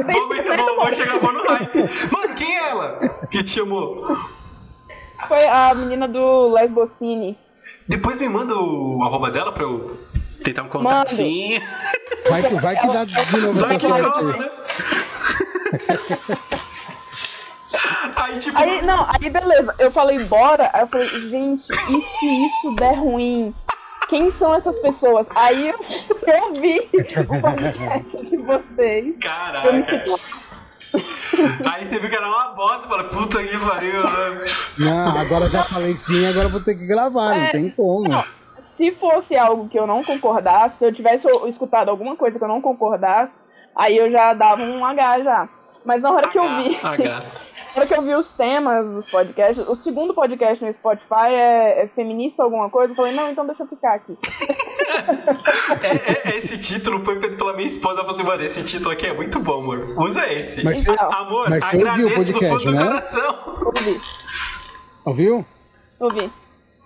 vamos, 0.00 0.36
de 0.36 0.40
então, 0.40 0.56
vamos, 0.56 0.84
bom. 0.84 0.92
chegar 0.92 1.20
só 1.20 1.32
no 1.32 1.42
hype. 1.46 1.78
Mano, 2.12 2.34
quem 2.34 2.56
é 2.56 2.68
ela 2.70 2.98
que 3.30 3.44
te 3.44 3.50
chamou? 3.50 4.16
Foi 5.28 5.44
a 5.46 5.74
menina 5.74 6.08
do 6.08 6.48
Lesbocine. 6.48 7.38
Depois 7.88 8.20
me 8.20 8.28
manda 8.28 8.54
o 8.54 9.02
arroba 9.04 9.30
dela 9.30 9.52
pra 9.52 9.62
eu 9.64 9.98
tentar 10.44 10.62
um 10.62 10.66
Mando. 10.66 10.78
contatinho. 10.82 11.60
Vai, 12.28 12.42
que- 12.42 12.54
vai 12.56 12.76
que 12.76 12.86
dá 12.88 13.04
de 13.04 13.40
novo 13.40 13.58
Vai 13.58 13.76
essa 13.76 13.88
sorte 13.88 14.24
né? 14.24 14.50
Aí 18.16 18.38
tipo. 18.38 18.58
Aí, 18.58 18.82
não, 18.82 19.06
aí 19.08 19.30
beleza, 19.30 19.74
eu 19.78 19.90
falei 19.90 20.18
bora, 20.24 20.70
aí 20.72 20.82
eu 20.82 20.86
falei, 20.88 21.08
gente, 21.28 21.66
e 21.72 22.00
se 22.02 22.26
isso 22.46 22.74
der 22.76 22.98
ruim? 22.98 23.54
Quem 24.08 24.28
são 24.30 24.54
essas 24.54 24.76
pessoas? 24.76 25.26
Aí 25.34 25.68
eu, 25.68 25.78
eu 26.26 26.60
vi 26.60 26.78
o 26.80 27.40
podcast 27.40 28.30
de 28.30 28.36
vocês. 28.36 29.06
Eu 29.06 29.12
me 29.12 29.18
Caraca. 29.18 29.82
Aí 31.72 31.84
você 31.86 31.98
viu 31.98 32.10
que 32.10 32.16
era 32.16 32.26
uma 32.28 32.48
bosta, 32.48 32.88
fala, 32.88 33.04
puta 33.04 33.42
que 33.42 33.58
pariu. 33.58 34.02
né? 34.04 34.44
Não, 34.78 35.18
agora 35.18 35.48
já 35.48 35.62
falei 35.64 35.94
sim, 35.96 36.26
agora 36.26 36.48
vou 36.48 36.60
ter 36.60 36.74
que 36.74 36.86
gravar, 36.86 37.34
não 37.34 37.44
É. 37.46 37.50
tem 37.50 37.70
como. 37.70 38.24
se 38.76 38.92
fosse 38.96 39.36
algo 39.36 39.68
que 39.68 39.78
eu 39.78 39.86
não 39.86 40.04
concordasse, 40.04 40.78
se 40.78 40.84
eu 40.84 40.92
tivesse 40.94 41.26
escutado 41.48 41.88
alguma 41.88 42.16
coisa 42.16 42.38
que 42.38 42.44
eu 42.44 42.48
não 42.48 42.60
concordasse, 42.60 43.32
aí 43.76 43.96
eu 43.96 44.10
já 44.10 44.34
dava 44.34 44.62
um 44.62 44.84
H 44.84 45.20
já. 45.22 45.48
Mas 45.84 46.00
na 46.02 46.12
hora 46.12 46.28
que 46.28 46.38
eu 46.38 46.42
vi, 46.56 46.76
H, 46.76 46.88
H. 46.92 47.22
hora 47.74 47.86
que 47.86 47.94
eu 47.94 48.02
vi 48.02 48.14
os 48.14 48.28
temas 48.32 48.86
dos 48.86 49.10
podcasts, 49.10 49.66
o 49.68 49.76
segundo 49.76 50.14
podcast 50.14 50.64
no 50.64 50.72
Spotify 50.72 51.28
é, 51.30 51.84
é 51.84 51.88
feminista 51.94 52.42
alguma 52.42 52.68
coisa, 52.70 52.92
eu 52.92 52.96
falei, 52.96 53.12
não, 53.14 53.30
então 53.30 53.46
deixa 53.46 53.62
eu 53.62 53.66
ficar 53.66 53.94
aqui. 53.94 54.14
É, 55.82 55.86
é- 55.96 56.30
é 56.32 56.36
esse 56.36 56.58
título 56.60 57.02
foi 57.04 57.18
feito 57.18 57.36
pela 57.36 57.54
minha 57.54 57.66
esposa. 57.66 58.00
Ela 58.00 58.04
falou 58.04 58.14
assim, 58.20 58.22
mano, 58.28 58.42
esse 58.42 58.62
título 58.62 58.90
aqui 58.90 59.06
é 59.06 59.14
muito 59.14 59.40
bom, 59.40 59.60
amor. 59.62 59.78
Usa 59.98 60.30
esse. 60.32 60.62
Mas 60.62 60.78
você 60.82 60.90
Então, 60.90 61.12
Amor, 61.12 61.48
Mas 61.48 61.64
você 61.64 61.76
ouviu 61.76 61.88
o 61.88 61.90
agradeço 62.10 62.32
do 62.32 62.32
podcast, 62.38 62.64
fundo 62.64 62.64
do 62.64 62.72
né? 62.78 62.84
coração. 62.84 63.38
ouvi, 63.64 64.00
ouviu? 65.04 65.46
ouvi. 65.98 66.32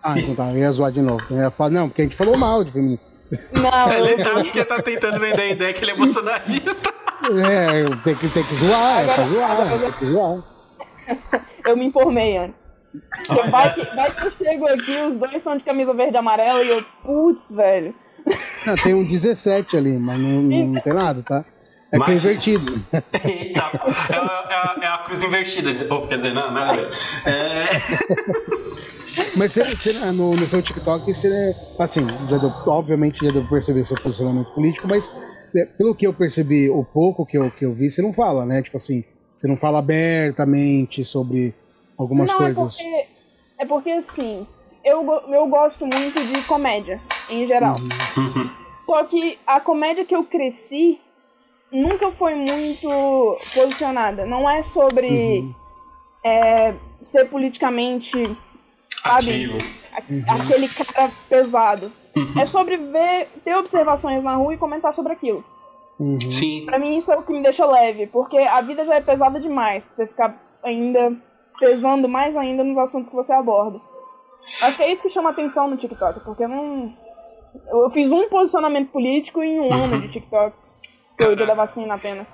Ah, 0.02 0.18
então 0.18 0.34
tá, 0.36 0.50
eu 0.52 0.58
ia 0.58 0.70
zoar 0.72 0.92
de 0.92 1.02
novo. 1.02 1.24
Eu 1.30 1.36
ia 1.38 1.50
falar, 1.50 1.70
não, 1.70 1.88
porque 1.88 2.02
a 2.02 2.04
gente 2.04 2.16
falou 2.16 2.38
mal 2.38 2.62
de 2.62 2.70
feminino. 2.70 3.00
Não, 3.60 3.92
Ele 3.92 4.22
tá 4.22 4.30
porque 4.30 4.64
tá 4.64 4.82
tentando 4.82 5.18
vender 5.18 5.42
a 5.42 5.52
ideia 5.52 5.74
que 5.74 5.82
ele 5.82 5.90
é 5.90 5.96
bolsonarista. 5.96 6.94
É, 7.24 7.84
tenho 8.04 8.16
que, 8.16 8.28
tem 8.28 8.44
que 8.44 8.54
zoar, 8.54 9.00
é 9.00 9.14
pra 9.14 9.24
zoar, 9.24 9.80
tem 9.80 9.92
que 9.92 10.04
zoar. 10.06 10.38
Eu 11.66 11.76
me 11.76 11.86
informei 11.86 12.36
antes. 12.36 12.60
Porque 13.26 13.50
vai 13.50 13.74
que, 13.74 13.84
vai 13.94 14.10
que 14.14 14.24
eu 14.24 14.30
chego 14.30 14.66
aqui, 14.66 14.90
os 14.96 15.18
dois 15.18 15.42
são 15.42 15.56
de 15.56 15.64
camisa 15.64 15.92
verde 15.92 16.14
e 16.14 16.16
amarela 16.18 16.62
e 16.62 16.68
eu, 16.68 16.82
putz, 17.02 17.50
velho. 17.50 17.94
Não, 18.66 18.74
tem 18.76 18.94
um 18.94 19.04
17 19.04 19.76
ali, 19.76 19.98
mas 19.98 20.18
não, 20.18 20.42
não 20.42 20.80
tem 20.80 20.94
nada, 20.94 21.22
tá? 21.22 21.44
É 21.92 21.96
é 21.96 21.98
Mas- 21.98 22.16
invertido. 22.24 22.72
Eita, 23.24 23.60
é, 23.60 24.16
a- 24.16 24.76
é 24.80 24.84
é 24.84 24.88
a 24.88 24.98
cruz 25.04 25.22
invertida. 25.22 25.72
de- 25.74 25.84
oh, 25.92 26.06
quer 26.06 26.16
dizer, 26.16 26.32
não, 26.34 26.50
nada. 26.50 26.88
É... 27.26 27.66
Mas 29.36 29.52
você, 29.52 29.64
você, 29.64 29.92
no, 30.12 30.32
no 30.32 30.46
seu 30.46 30.62
TikTok, 30.62 31.12
você, 31.12 31.54
assim, 31.78 32.06
já 32.28 32.38
deu, 32.38 32.50
obviamente 32.66 33.24
já 33.24 33.30
deu 33.30 33.42
pra 33.42 33.50
perceber 33.50 33.84
seu 33.84 33.96
posicionamento 34.02 34.52
político, 34.52 34.88
mas 34.88 35.10
você- 35.46 35.66
pelo 35.78 35.94
que 35.94 36.06
eu 36.06 36.12
percebi, 36.14 36.68
o 36.70 36.84
pouco 36.84 37.24
que 37.26 37.36
eu, 37.38 37.50
que 37.50 37.64
eu 37.64 37.72
vi, 37.72 37.88
você 37.90 38.02
não 38.02 38.12
fala, 38.12 38.44
né? 38.44 38.62
Tipo 38.62 38.76
assim, 38.78 39.02
você 39.36 39.46
não 39.46 39.56
fala 39.56 39.78
abertamente 39.80 41.04
sobre 41.04 41.54
algumas 41.98 42.30
não, 42.32 42.38
coisas. 42.38 42.78
É 42.80 42.84
porque, 42.84 43.08
é 43.58 43.66
porque 43.66 43.90
assim, 43.90 44.46
eu, 44.84 45.04
eu 45.28 45.46
gosto 45.48 45.86
muito 45.86 46.24
de 46.24 46.42
comédia, 46.42 47.00
em 47.28 47.46
geral. 47.46 47.76
Uhum. 47.76 48.50
Só 48.86 49.04
que 49.04 49.38
a 49.46 49.60
comédia 49.60 50.04
que 50.04 50.14
eu 50.14 50.24
cresci 50.24 50.98
nunca 51.70 52.12
foi 52.12 52.34
muito 52.34 53.36
posicionada. 53.52 54.24
Não 54.24 54.48
é 54.48 54.62
sobre 54.62 55.08
Uhum. 55.40 55.54
é, 56.24 56.74
ser 57.10 57.28
politicamente 57.28 58.36
Sabe? 59.02 59.30
Ativo. 59.30 59.58
a- 59.92 60.02
Uhum. 60.08 60.24
aquele 60.42 60.68
cara 60.68 61.12
pesado. 61.28 61.92
Uhum. 62.16 62.32
É 62.40 62.46
sobre 62.46 62.76
ver, 62.76 63.28
ter 63.44 63.54
observações 63.56 64.22
na 64.22 64.36
rua 64.36 64.54
e 64.54 64.58
comentar 64.58 64.94
sobre 64.94 65.12
aquilo. 65.12 65.44
Uhum. 65.98 66.20
Sim. 66.30 66.64
Pra 66.66 66.78
mim 66.78 66.98
isso 66.98 67.10
é 67.10 67.16
o 67.16 67.22
que 67.22 67.32
me 67.32 67.42
deixa 67.42 67.66
leve, 67.66 68.06
porque 68.08 68.36
a 68.36 68.60
vida 68.60 68.84
já 68.84 68.96
é 68.96 69.00
pesada 69.00 69.40
demais. 69.40 69.82
pra 69.84 70.04
Você 70.04 70.10
ficar 70.10 70.58
ainda 70.62 71.16
pesando 71.58 72.08
mais 72.08 72.36
ainda 72.36 72.62
nos 72.62 72.76
assuntos 72.78 73.08
que 73.08 73.16
você 73.16 73.32
aborda. 73.32 73.80
Acho 74.62 74.76
que 74.76 74.82
é 74.82 74.92
isso 74.92 75.02
que 75.02 75.10
chama 75.10 75.30
atenção 75.30 75.68
no 75.68 75.76
TikTok, 75.76 76.20
porque 76.20 76.44
eu 76.44 76.48
não. 76.48 76.92
Eu 77.68 77.90
fiz 77.90 78.10
um 78.10 78.28
posicionamento 78.28 78.90
político 78.90 79.42
em 79.42 79.58
um 79.58 79.72
ano 79.72 80.00
de 80.02 80.12
TikTok. 80.12 80.54
Foi 81.20 81.32
o 81.32 81.36
dia 81.36 81.46
da 81.46 81.54
vacina 81.54 81.94
apenas. 81.94 82.26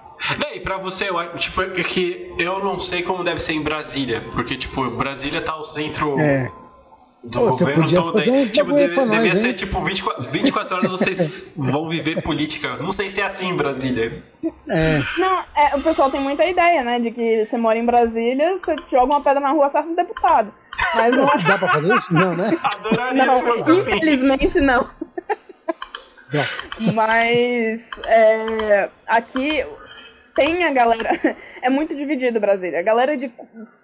E 0.55 0.61
pra 0.61 0.79
você, 0.79 1.09
eu 1.09 1.39
tipo, 1.39 1.63
é 1.63 1.83
que 1.83 2.35
eu 2.39 2.63
não 2.63 2.79
sei 2.79 3.03
como 3.03 3.25
deve 3.25 3.41
ser 3.41 3.55
em 3.55 3.63
Brasília, 3.63 4.23
porque, 4.35 4.57
tipo, 4.57 4.89
Brasília 4.91 5.41
tá 5.41 5.53
ao 5.53 5.65
centro 5.65 6.19
É. 6.21 6.51
do 7.25 7.39
Pô, 7.39 7.51
governo 7.51 7.93
todo. 7.95 8.19
Aí, 8.19 8.49
tipo, 8.49 8.73
deve- 8.73 8.97
nós, 8.97 9.11
devia 9.11 9.31
hein? 9.31 9.37
ser, 9.41 9.53
tipo, 9.55 9.81
24, 9.81 10.23
24 10.25 10.77
horas 10.77 10.91
vocês 10.91 11.53
vão 11.57 11.89
viver 11.89 12.21
política. 12.23 12.75
Não 12.81 12.91
sei 12.91 13.09
se 13.09 13.21
é 13.21 13.25
assim 13.25 13.49
em 13.51 13.57
Brasília. 13.57 14.13
É. 14.69 15.01
Não, 15.19 15.45
é, 15.55 15.77
o 15.77 15.81
pessoal 15.83 16.11
tem 16.11 16.21
muita 16.21 16.45
ideia, 16.45 16.83
né? 16.83 16.99
De 16.99 17.11
que 17.13 17.45
você 17.47 17.57
mora 17.57 17.79
em 17.79 17.87
Brasília, 17.87 18.59
você 18.59 18.75
joga 18.91 19.07
uma 19.07 19.21
pedra 19.23 19.41
na 19.41 19.51
rua, 19.51 19.67
acerta 19.69 19.89
um 19.89 19.95
deputado. 19.95 20.53
Mas 20.97 21.17
não 21.17 21.29
é. 21.29 21.43
Dá 21.47 21.59
pra 21.59 21.73
fazer 21.73 21.95
isso? 21.97 22.13
Não, 22.13 22.35
né? 22.37 22.59
Adoraria 22.63 23.25
Não, 23.27 23.39
se 23.39 23.45
fosse 23.45 23.71
assim. 23.71 23.95
infelizmente 23.97 24.61
não. 24.61 24.89
Mas 26.95 27.83
é, 28.07 28.89
aqui 29.07 29.65
tem 30.35 30.65
a 30.65 30.73
galera. 30.73 31.37
É 31.65 31.71
muito 31.71 31.95
dividido 31.95 32.41
Brasília. 32.41 32.81
A 32.81 32.83
galera 32.83 33.17
de 33.17 33.31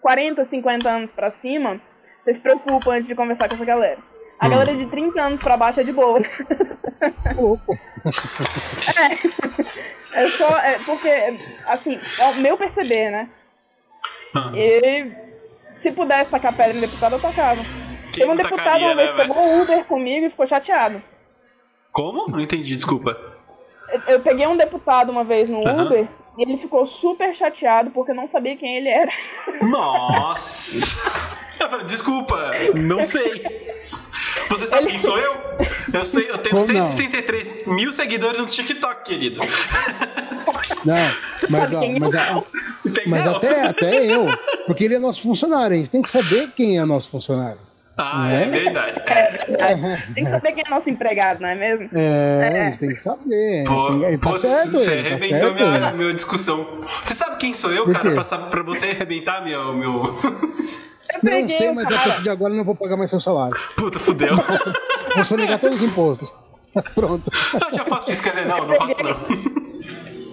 40, 0.01 0.45
50 0.47 0.91
anos 0.91 1.11
pra 1.13 1.31
cima, 1.31 1.81
você 2.29 2.35
se 2.35 2.41
preocupa 2.41 2.91
antes 2.93 3.07
de 3.09 3.15
conversar 3.15 3.49
com 3.49 3.55
essa 3.55 3.65
galera. 3.65 3.99
A 4.39 4.47
Hum. 4.47 4.51
galera 4.51 4.77
de 4.77 4.87
30 4.87 5.21
anos 5.21 5.41
pra 5.41 5.57
baixo 5.57 5.81
é 5.81 5.83
de 5.85 5.93
boa. 5.93 6.21
Louco. 7.35 7.77
É 10.13 10.29
só. 10.31 10.59
É 10.59 10.79
porque, 10.85 11.09
assim, 11.67 11.99
é 12.19 12.27
o 12.27 12.35
meu 12.37 12.57
perceber, 12.57 13.11
né? 13.11 13.29
Ah, 14.35 14.53
E 14.55 15.11
se 15.83 15.91
pudesse 15.93 16.31
tacar 16.31 16.55
pedra 16.57 16.77
em 16.77 16.81
deputado, 16.81 17.15
eu 17.15 17.21
tacava. 17.21 17.63
quem 18.13 18.27
Teve 18.27 18.31
um 18.31 18.37
deputado 18.37 18.79
uma 18.81 18.95
vez 18.95 19.11
né, 19.11 19.17
que 19.17 19.17
velho? 19.23 19.35
pegou 19.35 19.45
o 19.45 19.63
Uber 19.63 19.85
comigo 19.87 20.27
e 20.27 20.31
ficou 20.31 20.47
chateado. 20.47 21.03
Como? 21.93 22.27
Não 22.29 22.41
entendi, 22.41 22.75
desculpa. 22.75 23.17
Eu- 23.91 24.01
Eu 24.15 24.21
peguei 24.21 24.47
um 24.47 24.57
deputado 24.57 25.11
uma 25.11 25.25
vez 25.25 25.49
no 25.49 25.67
Aham. 25.67 25.87
Uber 25.87 26.07
e 26.39 26.43
ele 26.43 26.57
ficou 26.57 26.87
super 26.87 27.35
chateado 27.35 27.91
porque 27.91 28.13
eu 28.13 28.15
não 28.15 28.29
sabia 28.29 28.57
quem 28.57 28.77
ele 28.77 28.89
era. 28.89 29.11
Nossa! 29.63 30.97
Eu 31.59 31.69
falei, 31.69 31.87
desculpa, 31.87 32.53
não 32.77 33.03
sei. 33.03 33.43
Você 34.49 34.65
sabe 34.65 34.83
Ele- 34.85 34.91
quem 34.93 34.99
sou 35.01 35.19
eu? 35.19 35.37
Eu, 35.93 36.05
sei, 36.05 36.31
eu 36.31 36.39
tenho 36.39 36.55
Como 36.55 36.73
não? 36.73 36.97
133 36.97 37.67
mil 37.67 37.93
seguidores 37.93 38.39
no 38.39 38.47
TikTok, 38.47 39.03
querido. 39.05 39.41
Não, 40.85 40.95
mas, 41.51 41.75
ó, 41.75 41.81
mas, 41.99 42.15
a- 42.15 42.45
mas 43.09 43.27
até, 43.27 43.63
até 43.67 44.07
eu. 44.07 44.27
Porque 44.67 44.85
ele 44.85 44.95
é 44.95 44.99
nosso 45.01 45.21
funcionário, 45.21 45.75
a 45.75 45.79
gente 45.79 45.91
tem 45.91 46.01
que 46.01 46.09
saber 46.09 46.49
quem 46.55 46.79
é 46.79 46.85
nosso 46.85 47.11
funcionário. 47.11 47.59
Ah, 48.01 48.29
Né? 48.29 48.45
é 48.45 48.49
verdade. 48.51 49.03
É. 49.07 49.25
Tem 50.15 50.25
que 50.25 50.31
saber 50.31 50.53
quem 50.53 50.63
é 50.65 50.71
nosso 50.71 50.89
empregado, 50.89 51.41
não 51.41 51.49
é 51.49 51.55
mesmo? 51.57 51.89
É, 51.93 52.61
a 52.61 52.65
gente 52.67 52.79
tem 52.79 52.95
que 52.95 53.01
saber. 53.03 53.65
Pô, 53.67 53.99
Tem- 54.01 54.19
tá 54.19 54.31
pô, 54.31 54.37
certo, 54.37 54.71
você 54.71 54.93
ele, 54.93 55.03
tá 55.03 55.17
arrebentou 55.17 55.41
certo. 55.41 55.55
minha, 55.55 55.93
minha 55.93 56.15
discussão. 56.15 56.65
Você 57.05 57.15
sabe 57.15 57.37
quem 57.39 57.53
sou 57.53 57.73
eu, 57.73 57.85
Por 57.85 57.93
cara, 57.95 58.13
pra, 58.15 58.39
pra 58.39 58.63
você 58.63 58.87
arrebentar 58.91 59.45
meu, 59.45 59.75
meu. 59.75 60.17
Eu 61.25 61.41
Não 61.43 61.49
sei, 61.49 61.73
mas 61.73 61.87
a 61.89 61.95
cara. 61.95 62.03
partir 62.09 62.23
de 62.23 62.31
agora 62.31 62.53
eu 62.53 62.57
não 62.59 62.65
vou 62.65 62.77
pagar 62.77 62.97
mais 62.97 63.11
seu 63.11 63.19
salário. 63.19 63.57
Puta, 63.77 63.99
fudeu. 63.99 64.37
Vou 65.17 65.25
sonegar 65.25 65.59
todos 65.59 65.79
os 65.79 65.83
impostos. 65.83 66.33
Pronto. 66.95 67.29
Eu 67.55 67.77
já 67.77 67.85
faço 67.85 68.13
isso, 68.13 68.23
quer 68.23 68.29
dizer, 68.29 68.47
não, 68.47 68.65
não 68.67 68.75
faço 68.77 69.03
não. 69.03 69.78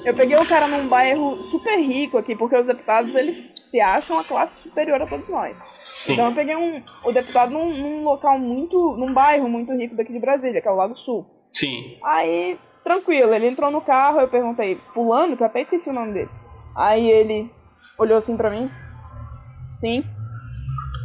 Eu 0.05 0.13
peguei 0.13 0.38
o 0.38 0.47
cara 0.47 0.67
num 0.67 0.88
bairro 0.88 1.35
super 1.50 1.79
rico 1.79 2.19
aqui, 2.19 2.35
porque 2.35 2.55
os 2.55 2.67
deputados 2.67 3.13
eles 3.15 3.35
se 3.71 3.81
acham 3.81 4.19
a 4.19 4.24
classe 4.24 4.53
superior 4.62 5.01
a 5.01 5.07
todos 5.07 5.27
nós. 5.27 5.57
Sim. 5.74 6.13
Então 6.13 6.27
eu 6.27 6.35
peguei 6.35 6.55
um, 6.55 6.79
o 7.03 7.12
deputado 7.12 7.51
num, 7.51 7.75
num 7.75 8.03
local 8.03 8.38
muito. 8.38 8.95
num 8.97 9.12
bairro 9.12 9.50
muito 9.50 9.74
rico 9.74 9.95
daqui 9.95 10.13
de 10.13 10.19
Brasília, 10.19 10.62
que 10.62 10.67
é 10.67 10.71
o 10.71 10.75
Lago 10.75 10.95
Sul. 10.95 11.25
Sim. 11.51 11.97
Aí, 12.03 12.59
tranquilo, 12.83 13.33
ele 13.33 13.47
entrou 13.47 13.71
no 13.71 13.81
carro, 13.81 14.21
eu 14.21 14.27
perguntei, 14.27 14.79
fulano, 14.93 15.35
que 15.35 15.41
eu 15.41 15.47
até 15.47 15.62
esqueci 15.62 15.89
o 15.89 15.93
nome 15.93 16.13
dele. 16.13 16.29
Aí 16.75 17.09
ele 17.09 17.50
olhou 17.97 18.19
assim 18.19 18.38
pra 18.38 18.51
mim. 18.51 18.69
Sim. 19.79 20.03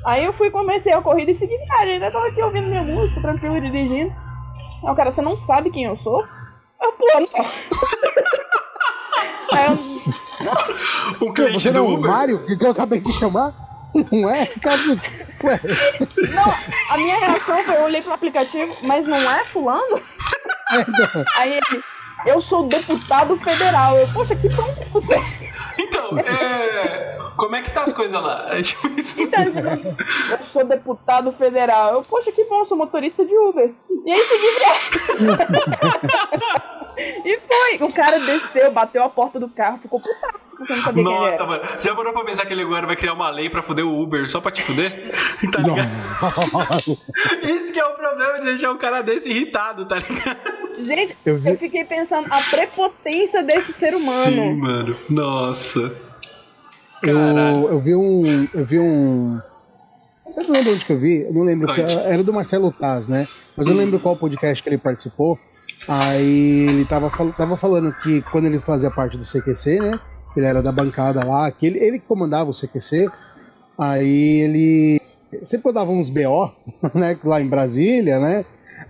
Aí 0.04 0.24
eu 0.24 0.34
fui, 0.34 0.50
comecei 0.50 0.92
a 0.92 1.00
corrida 1.00 1.30
e 1.30 1.38
segui 1.38 1.56
viagem. 1.56 1.94
Ainda 1.94 2.10
tava 2.10 2.26
aqui 2.26 2.42
ouvindo 2.42 2.66
minha 2.66 2.82
música, 2.82 3.20
tranquilo, 3.22 3.60
dirigindo. 3.60 4.12
Aí 4.84 4.92
o 4.92 4.94
cara, 4.94 5.10
você 5.10 5.22
não 5.22 5.40
sabe 5.42 5.70
quem 5.70 5.84
eu 5.84 5.96
sou? 5.98 6.22
Eu, 6.82 6.92
pô, 6.92 7.06
não. 7.14 7.26
Eu, 9.52 11.16
Pô, 11.18 11.32
cliente 11.32 11.60
você 11.60 11.70
do 11.70 11.80
não 11.80 11.86
é 11.86 11.88
o 11.90 11.94
Uber. 11.94 12.10
Mário, 12.10 12.46
que 12.46 12.64
eu 12.64 12.70
acabei 12.70 13.00
de 13.00 13.12
chamar? 13.12 13.52
Não 14.12 14.30
é? 14.30 14.48
Ué, 15.42 15.60
não, 16.32 16.54
a 16.90 16.96
minha 16.98 17.18
reação 17.18 17.58
foi, 17.64 17.76
eu 17.76 17.82
olhei 17.82 18.02
pro 18.02 18.12
aplicativo, 18.12 18.76
mas 18.82 19.06
não 19.06 19.16
é 19.18 19.44
fulano? 19.46 19.98
é, 20.72 21.24
Aí 21.36 21.52
ele, 21.54 21.82
eu 22.26 22.40
sou 22.40 22.68
deputado 22.68 23.36
federal. 23.38 23.96
Eu, 23.96 24.06
poxa, 24.12 24.36
que 24.36 24.48
bom 24.50 24.74
que 24.74 24.84
você. 24.92 25.18
Então, 25.82 26.10
é. 26.18 27.16
Como 27.38 27.56
é 27.56 27.62
que 27.62 27.70
tá 27.70 27.84
as 27.84 27.92
coisas 27.94 28.22
lá? 28.22 28.48
É 28.50 28.60
tipo. 28.60 28.86
Então, 28.86 29.44
eu 30.30 30.38
sou 30.52 30.62
deputado 30.62 31.32
federal. 31.32 31.94
Eu, 31.94 32.02
poxa, 32.02 32.30
que 32.32 32.44
bom, 32.44 32.58
eu 32.60 32.66
sou 32.66 32.76
motorista 32.76 33.24
de 33.24 33.34
Uber. 33.34 33.72
E 34.04 34.10
aí 34.10 34.18
segui 34.18 34.46
viagem. 34.60 36.20
E 36.98 37.38
foi. 37.40 37.86
O 37.88 37.92
cara 37.92 38.18
desceu, 38.18 38.70
bateu 38.72 39.02
a 39.04 39.08
porta 39.08 39.38
do 39.40 39.48
carro, 39.48 39.78
ficou 39.78 40.00
putaço. 40.00 40.90
eu 40.96 41.02
Nossa, 41.02 41.34
era. 41.36 41.46
mano. 41.46 41.62
Você 41.78 41.88
já 41.88 41.94
parou 41.94 42.12
pra 42.12 42.24
pensar 42.24 42.44
que 42.46 42.52
ele 42.52 42.62
agora 42.62 42.86
vai 42.86 42.96
criar 42.96 43.12
uma 43.14 43.30
lei 43.30 43.48
pra 43.48 43.62
foder 43.62 43.84
o 43.86 44.02
Uber 44.02 44.28
só 44.30 44.40
pra 44.40 44.50
te 44.50 44.62
fuder? 44.62 45.10
Tá 45.52 45.60
ligado? 45.62 45.88
Isso 47.42 47.72
que 47.72 47.78
é 47.80 47.84
o 47.86 47.94
problema 47.94 48.38
de 48.40 48.44
deixar 48.46 48.70
um 48.72 48.78
cara 48.78 49.02
desse 49.02 49.28
irritado, 49.30 49.86
tá 49.86 49.96
ligado? 49.98 50.38
Gente, 50.84 51.16
Eu 51.26 51.34
eu, 51.34 51.38
vi- 51.40 51.56
fiquei 51.56 51.84
pensando 51.84 52.26
a 52.30 52.40
prepotência 52.42 53.42
desse 53.42 53.72
ser 53.74 53.94
humano. 53.94 54.24
Sim, 54.24 54.54
mano. 54.56 54.96
Nossa. 55.10 55.78
Eu, 57.02 57.16
Caralho. 57.16 57.68
eu 57.68 57.78
vi 57.78 57.94
um. 57.94 58.48
Eu 58.54 58.64
vi 58.64 58.78
um. 58.78 59.40
Eu 60.36 60.44
não 60.44 60.50
lembro 60.52 60.72
onde 60.72 60.84
que 60.84 60.92
eu 60.92 60.98
vi, 60.98 61.22
eu 61.22 61.32
não 61.32 61.42
lembro. 61.42 61.70
era 61.72 62.22
do 62.22 62.32
Marcelo 62.32 62.70
Taz, 62.72 63.08
né? 63.08 63.26
Mas 63.56 63.66
eu 63.66 63.74
lembro 63.74 63.98
qual 63.98 64.14
podcast 64.16 64.62
que 64.62 64.68
ele 64.68 64.78
participou. 64.78 65.38
Aí 65.88 66.68
ele 66.70 66.84
tava, 66.84 67.10
tava 67.32 67.56
falando 67.56 67.92
que 67.94 68.22
quando 68.22 68.46
ele 68.46 68.60
fazia 68.60 68.90
parte 68.90 69.16
do 69.16 69.24
CQC, 69.24 69.80
né? 69.80 70.00
Ele 70.36 70.46
era 70.46 70.62
da 70.62 70.70
bancada 70.70 71.24
lá, 71.24 71.50
que 71.50 71.66
ele, 71.66 71.78
ele 71.78 71.98
comandava 71.98 72.50
o 72.50 72.54
CQC. 72.54 73.10
Aí 73.78 74.40
ele 74.40 75.00
sempre 75.42 75.72
dava 75.72 75.90
uns 75.90 76.08
BO, 76.08 76.50
né? 76.94 77.18
Lá 77.24 77.40
em 77.40 77.48
Brasília, 77.48 78.18
né? 78.18 78.44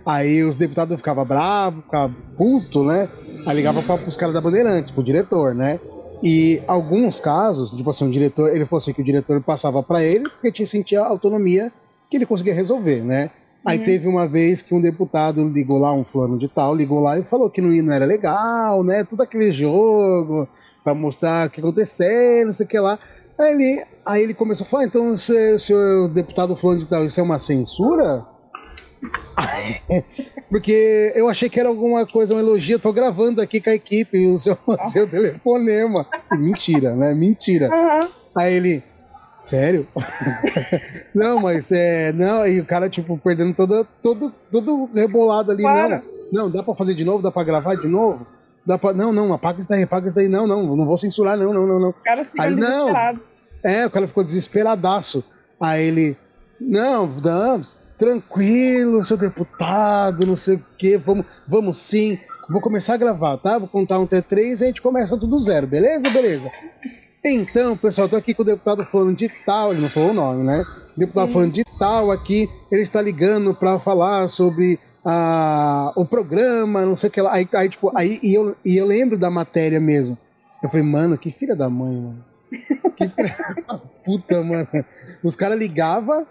Aí 0.05 0.43
os 0.43 0.55
deputados 0.55 0.95
ficavam 0.97 1.25
bravos, 1.25 1.83
ficavam 1.83 2.15
puto, 2.37 2.83
né? 2.83 3.09
Aí 3.45 3.55
ligava 3.55 3.81
para 3.81 4.07
os 4.07 4.17
caras 4.17 4.33
da 4.33 4.41
Bandeirantes, 4.41 4.91
pro 4.91 5.03
diretor, 5.03 5.55
né? 5.55 5.79
E 6.23 6.61
alguns 6.67 7.19
casos, 7.19 7.71
tipo 7.71 7.89
assim, 7.89 8.07
o 8.07 8.11
diretor, 8.11 8.55
ele 8.55 8.65
falou 8.65 8.77
assim 8.77 8.93
que 8.93 9.01
o 9.01 9.05
diretor 9.05 9.41
passava 9.41 9.81
para 9.81 10.03
ele 10.03 10.29
porque 10.29 10.51
tinha 10.51 10.67
sentia 10.67 11.01
autonomia 11.01 11.71
que 12.09 12.17
ele 12.17 12.27
conseguia 12.27 12.53
resolver, 12.53 13.03
né? 13.03 13.31
Aí 13.65 13.77
Uhum. 13.77 13.83
teve 13.83 14.07
uma 14.07 14.27
vez 14.27 14.61
que 14.61 14.73
um 14.73 14.81
deputado 14.81 15.47
ligou 15.47 15.77
lá, 15.77 15.93
um 15.93 16.03
fulano 16.03 16.37
de 16.37 16.47
tal, 16.49 16.75
ligou 16.75 16.99
lá 16.99 17.19
e 17.19 17.23
falou 17.23 17.49
que 17.49 17.61
não, 17.61 17.93
era 17.93 18.05
legal, 18.05 18.83
né? 18.83 19.03
Tudo 19.03 19.21
aquele 19.21 19.51
jogo 19.51 20.47
para 20.83 20.95
mostrar 20.95 21.47
o 21.47 21.51
que 21.51 21.59
aconteceu, 21.59 22.45
não 22.45 22.51
sei 22.51 22.65
o 22.65 22.69
que 22.69 22.79
lá. 22.79 22.97
Aí 23.39 23.53
ele, 23.53 23.83
aí 24.05 24.23
ele 24.23 24.33
começou 24.33 24.65
a 24.65 24.69
falar, 24.69 24.85
então, 24.85 25.15
se- 25.15 25.59
senhor 25.59 26.07
deputado 26.09 26.55
fulano 26.55 26.79
de 26.79 26.87
tal, 26.87 27.05
isso 27.05 27.19
é 27.19 27.23
uma 27.23 27.37
censura? 27.39 28.25
Porque 30.49 31.13
eu 31.15 31.29
achei 31.29 31.49
que 31.49 31.59
era 31.59 31.69
alguma 31.69 32.05
coisa, 32.05 32.33
um 32.35 32.39
elogio. 32.39 32.75
Eu 32.75 32.79
tô 32.79 32.91
gravando 32.91 33.41
aqui 33.41 33.61
com 33.61 33.69
a 33.69 33.73
equipe 33.75 34.27
o 34.27 34.37
seu, 34.37 34.57
o 34.67 34.77
seu 34.81 35.07
telefonema. 35.09 36.05
Mentira, 36.31 36.95
né? 36.95 37.13
Mentira. 37.13 37.67
Aham. 37.67 38.09
Aí 38.37 38.53
ele, 38.55 38.83
sério? 39.43 39.87
não, 41.13 41.39
mas 41.39 41.71
é. 41.71 42.11
Não, 42.13 42.45
e 42.45 42.59
o 42.59 42.65
cara, 42.65 42.89
tipo, 42.89 43.17
perdendo 43.17 43.53
todo, 43.53 43.87
todo, 44.01 44.33
todo 44.51 44.89
rebolado 44.93 45.51
ali. 45.51 45.63
Claro. 45.63 46.01
Não, 46.31 46.43
não, 46.43 46.51
dá 46.51 46.63
pra 46.63 46.75
fazer 46.75 46.93
de 46.93 47.03
novo? 47.03 47.21
Dá 47.21 47.31
pra 47.31 47.43
gravar 47.43 47.75
de 47.75 47.87
novo? 47.87 48.25
Dá 48.65 48.77
pra... 48.77 48.93
Não, 48.93 49.11
não, 49.11 49.33
apaga 49.33 49.59
isso 49.59 49.69
daí, 49.69 49.83
apaga 49.83 50.07
isso 50.07 50.15
daí. 50.15 50.27
Não, 50.27 50.47
não, 50.47 50.75
não 50.75 50.85
vou 50.85 50.97
censurar, 50.97 51.37
não, 51.37 51.53
não, 51.53 51.67
não, 51.67 51.79
não. 51.79 51.89
O 51.89 51.93
cara 51.93 52.23
fica 52.23 52.43
Aí, 52.43 52.55
não. 52.55 52.85
desesperado. 52.85 53.21
É, 53.63 53.85
o 53.85 53.89
cara 53.89 54.07
ficou 54.07 54.23
desesperadaço. 54.23 55.23
Aí 55.59 55.87
ele, 55.87 56.17
não, 56.59 57.07
não, 57.07 57.61
tranquilo, 57.97 59.03
seu 59.03 59.17
deputado, 59.17 60.25
não 60.25 60.35
sei 60.35 60.55
o 60.55 60.65
quê, 60.77 60.97
vamos, 60.97 61.25
vamos 61.47 61.77
sim. 61.77 62.17
Vou 62.49 62.59
começar 62.59 62.95
a 62.95 62.97
gravar, 62.97 63.37
tá? 63.37 63.57
Vou 63.57 63.67
contar 63.67 63.99
um 63.99 64.03
até 64.03 64.21
três 64.21 64.59
e 64.59 64.63
a 64.63 64.67
gente 64.67 64.81
começa 64.81 65.17
tudo 65.17 65.39
zero, 65.39 65.67
beleza? 65.67 66.09
Beleza. 66.09 66.51
Então, 67.23 67.77
pessoal, 67.77 68.09
tô 68.09 68.15
aqui 68.15 68.33
com 68.33 68.41
o 68.41 68.45
deputado 68.45 68.83
falando 68.85 69.15
de 69.15 69.29
tal, 69.45 69.71
ele 69.71 69.81
não 69.81 69.89
falou 69.89 70.09
o 70.09 70.13
nome, 70.13 70.43
né? 70.43 70.63
O 70.95 70.99
deputado 70.99 71.31
falando 71.31 71.53
de 71.53 71.63
tal 71.77 72.11
aqui, 72.11 72.49
ele 72.71 72.81
está 72.81 72.99
ligando 73.01 73.53
para 73.53 73.77
falar 73.77 74.27
sobre 74.27 74.79
ah, 75.05 75.91
o 75.95 76.03
programa, 76.03 76.85
não 76.85 76.97
sei 76.97 77.09
o 77.09 77.11
que 77.11 77.21
lá. 77.21 77.33
Aí, 77.33 77.47
aí, 77.53 77.69
tipo, 77.69 77.91
aí 77.95 78.19
e 78.23 78.33
eu, 78.33 78.55
e 78.65 78.75
eu 78.75 78.87
lembro 78.87 79.19
da 79.19 79.29
matéria 79.29 79.79
mesmo. 79.79 80.17
Eu 80.63 80.69
falei, 80.69 80.85
mano, 80.85 81.17
que 81.17 81.31
filha 81.31 81.55
da 81.55 81.69
mãe, 81.69 81.95
mano. 81.95 82.25
Que 82.97 83.07
filha 83.07 83.35
da 83.67 83.77
puta, 83.77 84.43
mano. 84.43 84.67
Os 85.23 85.35
caras 85.35 85.57
ligavam 85.57 86.27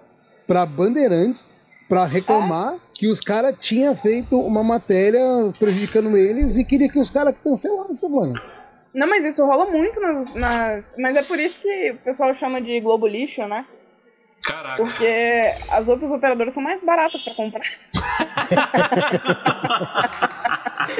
pra 0.46 0.66
Bandeirantes 0.66 1.46
pra 1.88 2.04
reclamar 2.04 2.76
que 2.94 3.08
os 3.08 3.20
caras 3.20 3.54
tinham 3.58 3.96
feito 3.96 4.38
uma 4.38 4.62
matéria 4.62 5.20
prejudicando 5.58 6.16
eles 6.16 6.56
e 6.56 6.64
queria 6.64 6.88
que 6.88 7.00
os 7.00 7.10
caras 7.10 7.34
cancelassem, 7.42 8.08
mano. 8.10 8.40
Não, 8.92 9.06
mas 9.08 9.24
isso 9.24 9.44
rola 9.46 9.66
muito 9.66 10.00
nas, 10.00 10.34
nas. 10.34 10.84
Mas 10.98 11.16
é 11.16 11.22
por 11.22 11.38
isso 11.38 11.60
que 11.60 11.90
o 11.92 11.96
pessoal 11.98 12.34
chama 12.34 12.60
de 12.60 12.80
Globo 12.80 13.06
Lixo, 13.06 13.46
né? 13.46 13.64
Caraca. 14.42 14.82
Porque 14.82 15.40
as 15.70 15.86
outras 15.86 16.10
operadoras 16.10 16.54
são 16.54 16.62
mais 16.62 16.82
baratas 16.82 17.22
pra 17.22 17.34
comprar. 17.34 17.62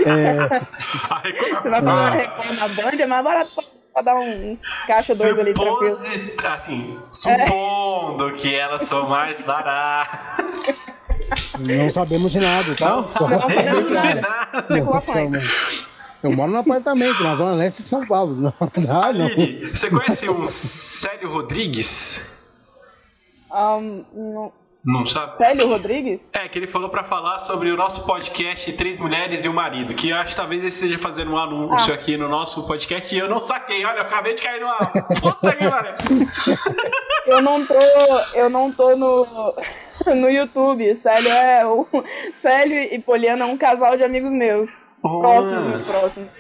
É, 0.07 0.61
Você 1.63 1.69
vai 1.71 1.83
falar 1.83 2.07
Ah. 2.07 2.11
Record 2.11 2.59
na 2.59 2.69
Band, 2.69 3.03
é 3.03 3.07
mais 3.07 3.25
barato 3.25 3.51
pra, 3.55 3.65
pra 3.95 4.03
dar 4.03 4.17
um 4.17 4.59
caixa 4.87 5.15
dois 5.17 5.39
ali 5.39 5.55
tranquilo. 5.55 5.97
Assim, 6.55 6.99
supondo 7.11 8.31
que 8.33 8.55
elas 8.55 8.83
são 8.87 9.09
mais 9.09 9.41
baratas. 9.43 10.77
não 11.61 11.91
sabemos 11.91 12.33
de 12.33 12.41
nada, 12.41 12.75
tá? 12.77 12.89
Não 12.91 13.05
Só- 13.05 13.27
sabemos 13.29 13.89
de 13.89 13.95
nada. 13.95 14.21
nada. 14.21 15.43
Eu 16.23 16.33
moro 16.33 16.53
num 16.53 16.61
apartamento 16.61 17.23
na 17.23 17.35
zona 17.35 17.53
leste 17.55 17.83
de 17.83 17.89
São 17.89 18.07
Paulo. 18.07 18.35
Não 18.37 18.53
não. 18.77 19.03
Aline, 19.03 19.67
você 19.71 19.89
conhece 19.89 20.29
um 20.29 20.45
Célio 20.45 21.33
Rodrigues? 21.33 22.31
Um, 23.53 24.05
no- 24.15 24.53
Não 24.85 25.07
sabe? 25.07 25.37
Célio 25.39 25.67
Rodrigues? 25.69 26.21
É, 26.33 26.49
que 26.49 26.59
ele 26.59 26.67
falou 26.67 26.89
pra 26.89 27.03
falar 27.05 27.39
sobre 27.41 27.71
o 27.71 27.77
nosso 27.77 28.05
podcast 28.07 28.71
Três 28.75 29.01
Mulheres 29.01 29.45
e 29.45 29.49
um 29.49 29.53
Marido. 29.53 29.93
Que 29.95 30.11
eu 30.11 30.17
acho 30.17 30.31
que 30.33 30.37
talvez 30.37 30.63
ele 30.63 30.71
esteja 30.73 30.99
fazendo 30.99 31.33
um 31.33 31.39
anúncio 31.39 31.93
Ah. 31.93 31.97
aqui 31.97 32.17
no 32.17 32.29
nosso 32.29 32.67
podcast 32.67 33.15
e 33.15 33.19
eu 33.19 33.29
não 33.29 33.43
saquei. 33.43 33.85
Olha, 33.85 33.99
eu 33.99 34.03
acabei 34.03 34.35
de 34.35 34.43
cair 34.43 34.61
numa 34.61 34.77
puta 34.77 35.53
que 35.57 35.69
pariu. 35.69 35.95
Eu 37.27 37.43
não 37.43 37.65
tô. 37.67 37.75
Eu 38.35 38.49
não 38.51 38.73
tô 38.73 38.97
no, 38.97 39.27
no 40.15 40.31
YouTube. 40.31 40.95
Célio 41.03 41.31
é. 41.31 41.67
O, 41.67 41.87
Célio 42.41 42.95
e 42.95 42.99
Poliana 43.01 43.45
é 43.45 43.47
um 43.49 43.57
casal 43.59 43.97
de 43.97 44.03
amigos 44.05 44.31
meus. 44.31 44.71
Oh. 45.03 45.21
Próximo, 45.21 45.61
muito. 45.61 46.31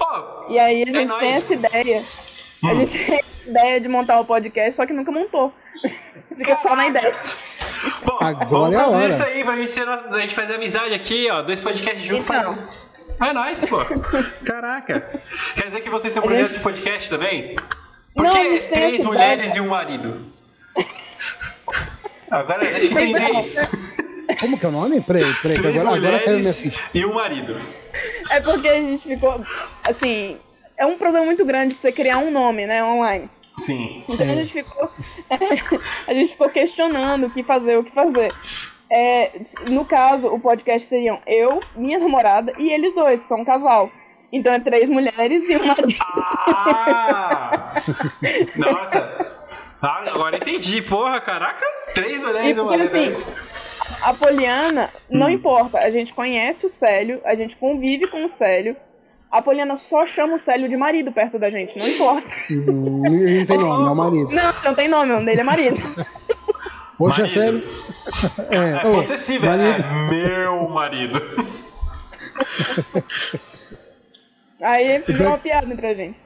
Ó, 0.00 0.46
E 0.50 0.58
aí 0.58 0.82
a 0.82 0.86
gente 0.86 1.04
nóis. 1.06 1.20
tem 1.20 1.28
essa 1.30 1.54
ideia. 1.54 2.02
A 2.64 2.66
Hum. 2.72 2.76
gente 2.84 3.04
tem 3.04 3.14
a 3.20 3.48
ideia 3.50 3.80
de 3.80 3.88
montar 3.88 4.18
o 4.20 4.24
podcast, 4.24 4.74
só 4.74 4.84
que 4.86 4.92
nunca 4.92 5.12
montou. 5.12 5.52
Fica 6.36 6.56
só 6.56 6.74
na 6.76 6.88
ideia. 6.88 7.12
bom, 8.04 8.18
Agora 8.20 8.44
vamos 8.46 8.74
é 8.74 8.78
a 8.78 8.82
produzir 8.84 9.08
isso 9.08 9.24
aí 9.24 9.44
pra 9.44 9.56
gente, 9.56 9.70
ser, 9.70 9.88
a 9.88 10.18
gente 10.20 10.34
fazer 10.34 10.54
amizade 10.54 10.94
aqui, 10.94 11.28
ó. 11.30 11.42
Dois 11.42 11.60
podcasts 11.60 12.02
juntos. 12.02 12.24
Então. 12.28 12.58
É 13.20 13.32
nóis, 13.32 13.64
pô. 13.64 13.78
Caraca. 14.44 15.08
Quer 15.54 15.64
dizer 15.66 15.80
que 15.80 15.90
vocês 15.90 16.12
têm 16.12 16.22
um 16.22 16.24
A 16.24 16.28
projeto 16.28 16.46
gente- 16.48 16.56
de 16.58 16.62
podcast 16.62 17.10
também? 17.10 17.56
Por 18.14 18.24
Não, 18.24 18.30
a 18.30 18.34
que 18.34 18.58
três 18.72 19.04
mulheres 19.04 19.50
ideia. 19.50 19.58
e 19.58 19.60
um 19.60 19.68
marido? 19.68 20.20
Agora 22.30 22.58
deixa 22.72 22.92
eu 22.98 23.06
entender 23.06 23.38
isso. 23.40 23.60
Como 24.40 24.58
que 24.58 24.66
é 24.66 24.68
o 24.68 24.72
nome? 24.72 25.00
Peraí, 25.00 25.24
peraí, 25.42 25.56
Três 25.56 25.78
agora, 25.78 25.96
agora 25.96 26.18
caiu 26.18 26.38
minha 26.38 26.52
mulheres 26.52 26.60
ficha. 26.60 26.80
e 26.94 27.04
um 27.04 27.14
marido. 27.14 27.56
É 28.30 28.40
porque 28.40 28.68
a 28.68 28.74
gente 28.74 29.02
ficou. 29.02 29.40
Assim. 29.84 30.36
É 30.76 30.86
um 30.86 30.96
problema 30.96 31.26
muito 31.26 31.44
grande 31.44 31.74
pra 31.74 31.82
você 31.82 31.92
criar 31.92 32.18
um 32.18 32.30
nome, 32.30 32.64
né, 32.64 32.84
online. 32.84 33.28
Sim. 33.56 34.04
Então 34.08 34.30
a 34.30 34.34
gente 34.34 34.52
ficou. 34.52 34.90
a 36.06 36.14
gente 36.14 36.32
ficou 36.32 36.48
questionando 36.48 37.26
o 37.26 37.30
que 37.30 37.42
fazer, 37.42 37.76
o 37.76 37.84
que 37.84 37.90
fazer. 37.90 38.32
É, 38.90 39.40
no 39.68 39.84
caso, 39.84 40.26
o 40.26 40.40
podcast 40.40 40.88
seriam 40.88 41.16
eu, 41.26 41.60
minha 41.76 41.98
namorada 41.98 42.52
e 42.58 42.72
eles 42.72 42.94
dois, 42.94 43.20
são 43.22 43.40
um 43.40 43.44
casal. 43.44 43.90
Então 44.32 44.52
é 44.52 44.60
três 44.60 44.88
mulheres 44.88 45.44
e 45.48 45.56
um 45.56 45.66
marido. 45.66 45.98
Ah! 46.10 47.82
Nossa! 48.56 49.37
Ah, 49.80 50.02
agora 50.08 50.36
entendi, 50.38 50.82
porra, 50.82 51.20
caraca, 51.20 51.64
três 51.94 52.18
mulheres 52.18 52.56
e 52.56 52.60
um 52.60 52.66
porque 52.66 52.82
assim, 52.82 53.14
a 54.02 54.12
Poliana, 54.12 54.90
não 55.08 55.28
Hum. 55.28 55.30
importa, 55.30 55.78
a 55.78 55.90
gente 55.90 56.12
conhece 56.12 56.66
o 56.66 56.70
Célio, 56.70 57.20
a 57.24 57.34
gente 57.34 57.56
convive 57.56 58.06
com 58.08 58.24
o 58.24 58.30
Célio. 58.30 58.76
A 59.30 59.40
Poliana 59.42 59.76
só 59.76 60.06
chama 60.06 60.36
o 60.36 60.40
Célio 60.40 60.68
de 60.68 60.76
marido 60.76 61.12
perto 61.12 61.38
da 61.38 61.50
gente, 61.50 61.78
não 61.78 61.86
importa. 61.86 62.28
Hum, 62.50 63.02
Não 63.02 63.46
tem 63.46 63.58
nome, 63.58 63.86
é 63.88 63.90
o 63.90 63.96
marido. 63.96 64.30
Não, 64.34 64.52
não 64.64 64.74
tem 64.74 64.88
nome, 64.88 65.10
o 65.12 65.14
nome 65.14 65.26
dele 65.26 65.40
é 65.42 65.44
marido. 65.44 65.76
Poxa, 66.96 67.20
Marido. 67.22 67.28
sério? 67.28 67.64
É 68.50 68.88
ô, 68.88 68.92
possessível, 68.92 69.50
marido. 69.50 69.84
é 69.84 70.10
meu 70.10 70.68
marido. 70.70 71.22
Aí 74.60 74.98
virou 75.06 75.28
uma 75.28 75.38
piada 75.38 75.72
entre 75.72 75.86
a 75.86 75.94
gente. 75.94 76.18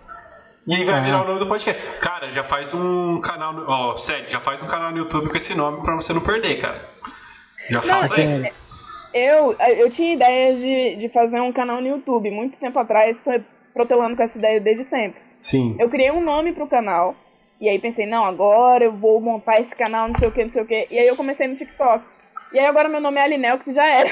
E 0.66 0.75
aí 0.75 0.85
vai 0.85 1.03
virar 1.03 1.22
o 1.22 1.27
nome 1.27 1.40
do 1.40 1.46
podcast. 1.46 1.83
Cara, 2.01 2.31
já 2.31 2.44
faz 2.44 2.72
um 2.72 3.20
canal, 3.20 3.53
no- 3.53 3.64
ó, 3.68 3.96
sério, 3.96 4.29
já 4.29 4.38
faz 4.40 4.62
um 4.62 4.66
canal 4.66 4.90
no 4.92 4.98
YouTube 4.98 5.29
com 5.29 5.37
esse 5.37 5.55
nome 5.57 5.83
pra 5.83 5.94
você 5.94 6.12
não 6.12 6.20
perder, 6.20 6.61
cara. 6.61 6.81
Já 7.68 7.81
Não, 7.81 7.88
faz 7.88 8.18
é 8.18 8.25
isso. 8.25 8.62
Eu, 9.14 9.53
eu 9.77 9.90
tinha 9.90 10.14
ideia 10.14 10.55
de, 10.57 10.96
de 11.01 11.09
fazer 11.12 11.40
um 11.40 11.53
canal 11.53 11.81
no 11.81 11.88
YouTube, 11.88 12.31
muito 12.31 12.59
tempo 12.59 12.79
atrás, 12.79 13.18
tô 13.25 13.31
protelando 13.75 14.16
com 14.16 14.22
essa 14.22 14.38
ideia 14.38 14.61
desde 14.61 14.85
sempre. 14.88 15.20
Sim. 15.40 15.77
Eu 15.79 15.90
criei 15.90 16.11
um 16.11 16.22
nome 16.22 16.53
pro 16.53 16.66
canal, 16.66 17.14
e 17.61 17.68
aí 17.68 17.79
pensei, 17.79 18.07
não, 18.07 18.25
agora 18.25 18.85
eu 18.85 18.92
vou 18.92 19.20
montar 19.20 19.61
esse 19.61 19.75
canal, 19.77 20.09
não 20.09 20.18
sei 20.18 20.29
o 20.29 20.33
que, 20.33 20.44
não 20.44 20.53
sei 20.53 20.62
o 20.62 20.66
que. 20.66 20.87
E 20.90 20.98
aí 20.98 21.07
eu 21.07 21.16
comecei 21.16 21.46
no 21.46 21.57
TikTok. 21.57 22.05
E 22.53 22.59
aí 22.59 22.66
agora 22.66 22.88
meu 22.88 23.01
nome 23.01 23.18
é 23.18 23.25
Alinel, 23.25 23.59
que 23.59 23.75
já 23.75 23.85
era. 23.87 24.11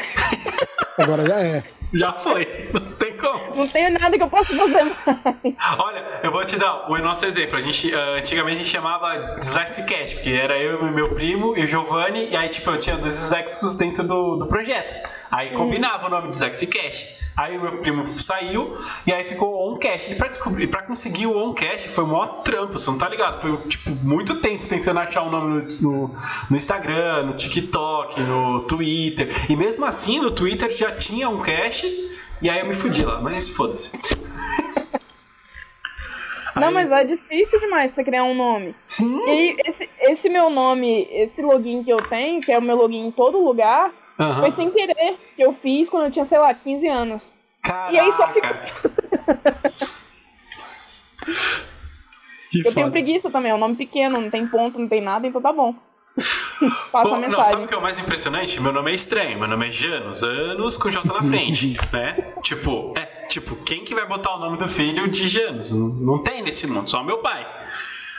Agora 0.98 1.26
já 1.26 1.40
é. 1.40 1.62
Já 1.94 2.12
foi. 2.14 2.46
Não 2.74 2.92
tem 2.92 3.09
como. 3.20 3.56
Não 3.56 3.68
tenho 3.68 3.90
nada 3.90 4.16
que 4.16 4.22
eu 4.22 4.28
possa 4.28 4.54
fazer 4.54 4.84
mais. 4.84 5.54
Olha, 5.78 6.04
eu 6.22 6.30
vou 6.30 6.44
te 6.44 6.56
dar 6.56 6.90
o 6.90 6.98
nosso 6.98 7.24
exemplo. 7.26 7.56
A 7.56 7.60
gente, 7.60 7.94
ah, 7.94 8.18
antigamente 8.18 8.56
a 8.56 8.62
gente 8.62 8.70
chamava 8.70 9.36
Dyslexicast, 9.38 10.16
porque 10.16 10.30
era 10.30 10.58
eu 10.58 10.86
e 10.86 10.90
meu 10.90 11.10
primo 11.10 11.56
e 11.56 11.64
o 11.64 11.66
Giovanni, 11.66 12.28
e 12.30 12.36
aí 12.36 12.48
tipo, 12.48 12.70
eu 12.70 12.78
tinha 12.78 12.96
dois 12.96 13.14
disléxicos 13.14 13.74
dentro 13.74 14.04
do, 14.04 14.36
do 14.36 14.46
projeto. 14.46 14.94
Aí 15.30 15.50
combinava 15.50 16.06
o 16.06 16.10
nome 16.10 16.28
Dyslexicast. 16.28 17.20
Aí 17.36 17.56
o 17.56 17.60
meu 17.62 17.78
primo 17.78 18.06
saiu 18.06 18.76
e 19.06 19.12
aí 19.12 19.24
ficou 19.24 19.72
OnCast. 19.72 20.12
E 20.12 20.14
pra, 20.14 20.28
descobrir, 20.28 20.66
pra 20.66 20.82
conseguir 20.82 21.26
o 21.26 21.36
OnCast 21.36 21.88
foi 21.88 22.04
o 22.04 22.06
maior 22.06 22.42
trampo, 22.42 22.78
você 22.78 22.90
não 22.90 22.98
tá 22.98 23.08
ligado? 23.08 23.40
Foi 23.40 23.56
tipo 23.68 23.90
muito 24.02 24.36
tempo 24.36 24.66
tentando 24.66 25.00
achar 25.00 25.22
o 25.22 25.30
nome 25.30 25.66
no, 25.80 26.08
no, 26.08 26.14
no 26.50 26.56
Instagram, 26.56 27.24
no 27.24 27.34
TikTok, 27.34 28.20
no 28.20 28.60
Twitter. 28.60 29.28
E 29.48 29.56
mesmo 29.56 29.84
assim, 29.86 30.20
no 30.20 30.30
Twitter 30.30 30.70
já 30.70 30.92
tinha 30.92 31.28
um 31.28 31.40
cast, 31.40 31.86
e 32.42 32.48
aí 32.50 32.60
eu 32.60 32.66
me 32.66 32.74
fudi 32.74 33.04
lá, 33.04 33.20
mas 33.20 33.48
foda-se. 33.50 33.90
Não, 36.56 36.68
Aí- 36.68 36.74
mas 36.74 36.90
é 36.92 37.04
difícil 37.04 37.58
demais 37.60 37.94
você 37.94 38.04
criar 38.04 38.24
um 38.24 38.34
nome. 38.34 38.74
Sim. 38.84 39.18
E 39.26 39.30
aí, 39.30 39.56
esse, 39.66 39.88
esse 40.00 40.28
meu 40.28 40.50
nome, 40.50 41.08
esse 41.10 41.40
login 41.40 41.82
que 41.82 41.90
eu 41.90 42.02
tenho, 42.08 42.40
que 42.42 42.52
é 42.52 42.58
o 42.58 42.62
meu 42.62 42.76
login 42.76 43.06
em 43.06 43.10
todo 43.12 43.42
lugar, 43.42 43.90
foi 44.38 44.50
sem 44.50 44.70
querer 44.70 45.16
que 45.36 45.42
eu 45.42 45.54
fiz 45.54 45.88
quando 45.88 46.06
eu 46.06 46.10
tinha, 46.12 46.26
sei 46.26 46.38
lá, 46.38 46.52
15 46.52 46.86
anos. 46.86 47.22
Caraca. 47.62 47.92
E 47.94 47.98
aí 47.98 48.12
só 48.12 48.28
ficou. 48.28 48.50
Que 52.50 52.58
Eu 52.60 52.64
tenho 52.74 52.86
foda. 52.86 52.90
preguiça 52.90 53.30
também, 53.30 53.52
é 53.52 53.54
um 53.54 53.58
nome 53.58 53.76
pequeno, 53.76 54.20
não 54.20 54.28
tem 54.28 54.44
ponto, 54.46 54.76
não 54.78 54.88
tem 54.88 55.00
nada, 55.00 55.24
então 55.26 55.40
tá 55.40 55.52
bom. 55.52 55.72
Passa 56.92 57.14
a 57.14 57.28
não, 57.28 57.44
sabe 57.44 57.64
o 57.64 57.66
que 57.68 57.74
é 57.74 57.76
o 57.76 57.82
mais 57.82 57.98
impressionante? 57.98 58.60
Meu 58.60 58.72
nome 58.72 58.90
é 58.92 58.94
estranho, 58.94 59.38
meu 59.38 59.48
nome 59.48 59.68
é 59.68 59.70
Janus, 59.70 60.22
anos 60.22 60.76
com 60.76 60.90
J 60.90 61.06
na 61.12 61.22
frente, 61.28 61.78
né? 61.92 62.34
Tipo, 62.42 62.92
é, 62.96 63.04
tipo, 63.28 63.56
quem 63.56 63.84
que 63.84 63.94
vai 63.94 64.06
botar 64.06 64.34
o 64.36 64.38
nome 64.38 64.56
do 64.58 64.68
filho 64.68 65.08
de 65.08 65.26
Janus? 65.28 65.72
Não, 65.72 65.88
não 65.88 66.18
tem 66.22 66.42
nesse 66.42 66.66
mundo, 66.66 66.90
só 66.90 67.02
meu 67.02 67.18
pai. 67.18 67.46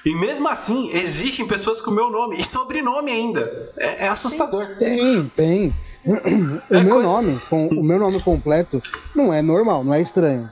E 0.04 0.16
mesmo 0.16 0.48
assim, 0.50 0.90
existem 0.94 1.46
pessoas 1.46 1.80
com 1.80 1.92
meu 1.92 2.10
nome 2.10 2.36
e 2.40 2.44
sobrenome 2.44 3.12
ainda. 3.12 3.70
É, 3.78 4.06
é 4.06 4.10
assustador. 4.10 4.66
Tem, 4.80 5.26
tem. 5.36 5.74
O 6.04 6.76
É 6.76 6.84
meu 6.84 6.96
coisa- 6.96 7.08
nome, 7.10 7.40
com, 7.48 7.68
o 7.68 7.84
meu 7.84 8.00
nome 8.00 8.20
completo 8.24 8.82
não 9.16 9.32
é 9.32 9.44
normal, 9.44 9.84
não 9.84 9.94
é 9.94 10.02
estranho. 10.02 10.50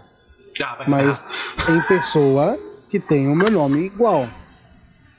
Ah, 0.61 0.85
Mas 0.87 1.25
tem 1.65 1.81
pessoa 1.83 2.59
que 2.91 2.99
tem 2.99 3.27
o 3.27 3.35
meu 3.35 3.49
nome 3.49 3.85
igual. 3.85 4.27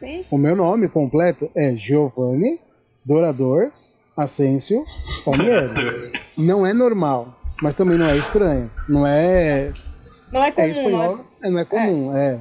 Sim. 0.00 0.24
O 0.30 0.38
meu 0.38 0.56
nome 0.56 0.88
completo 0.88 1.50
é 1.54 1.76
Giovanni 1.76 2.58
Dourador 3.04 3.70
Asensio 4.16 4.84
Palmieri. 5.24 6.12
Não 6.36 6.66
é 6.66 6.72
normal, 6.72 7.28
mas 7.62 7.74
também 7.74 7.96
não 7.98 8.06
é 8.08 8.16
estranho. 8.16 8.70
Não 8.88 9.06
é, 9.06 9.72
Não 10.32 10.42
é 10.42 10.48
é 10.48 10.52
comum, 10.52 10.68
espanhol, 10.68 11.20
é, 11.42 11.50
não 11.50 11.58
é 11.58 11.64
comum, 11.64 12.16
é. 12.16 12.40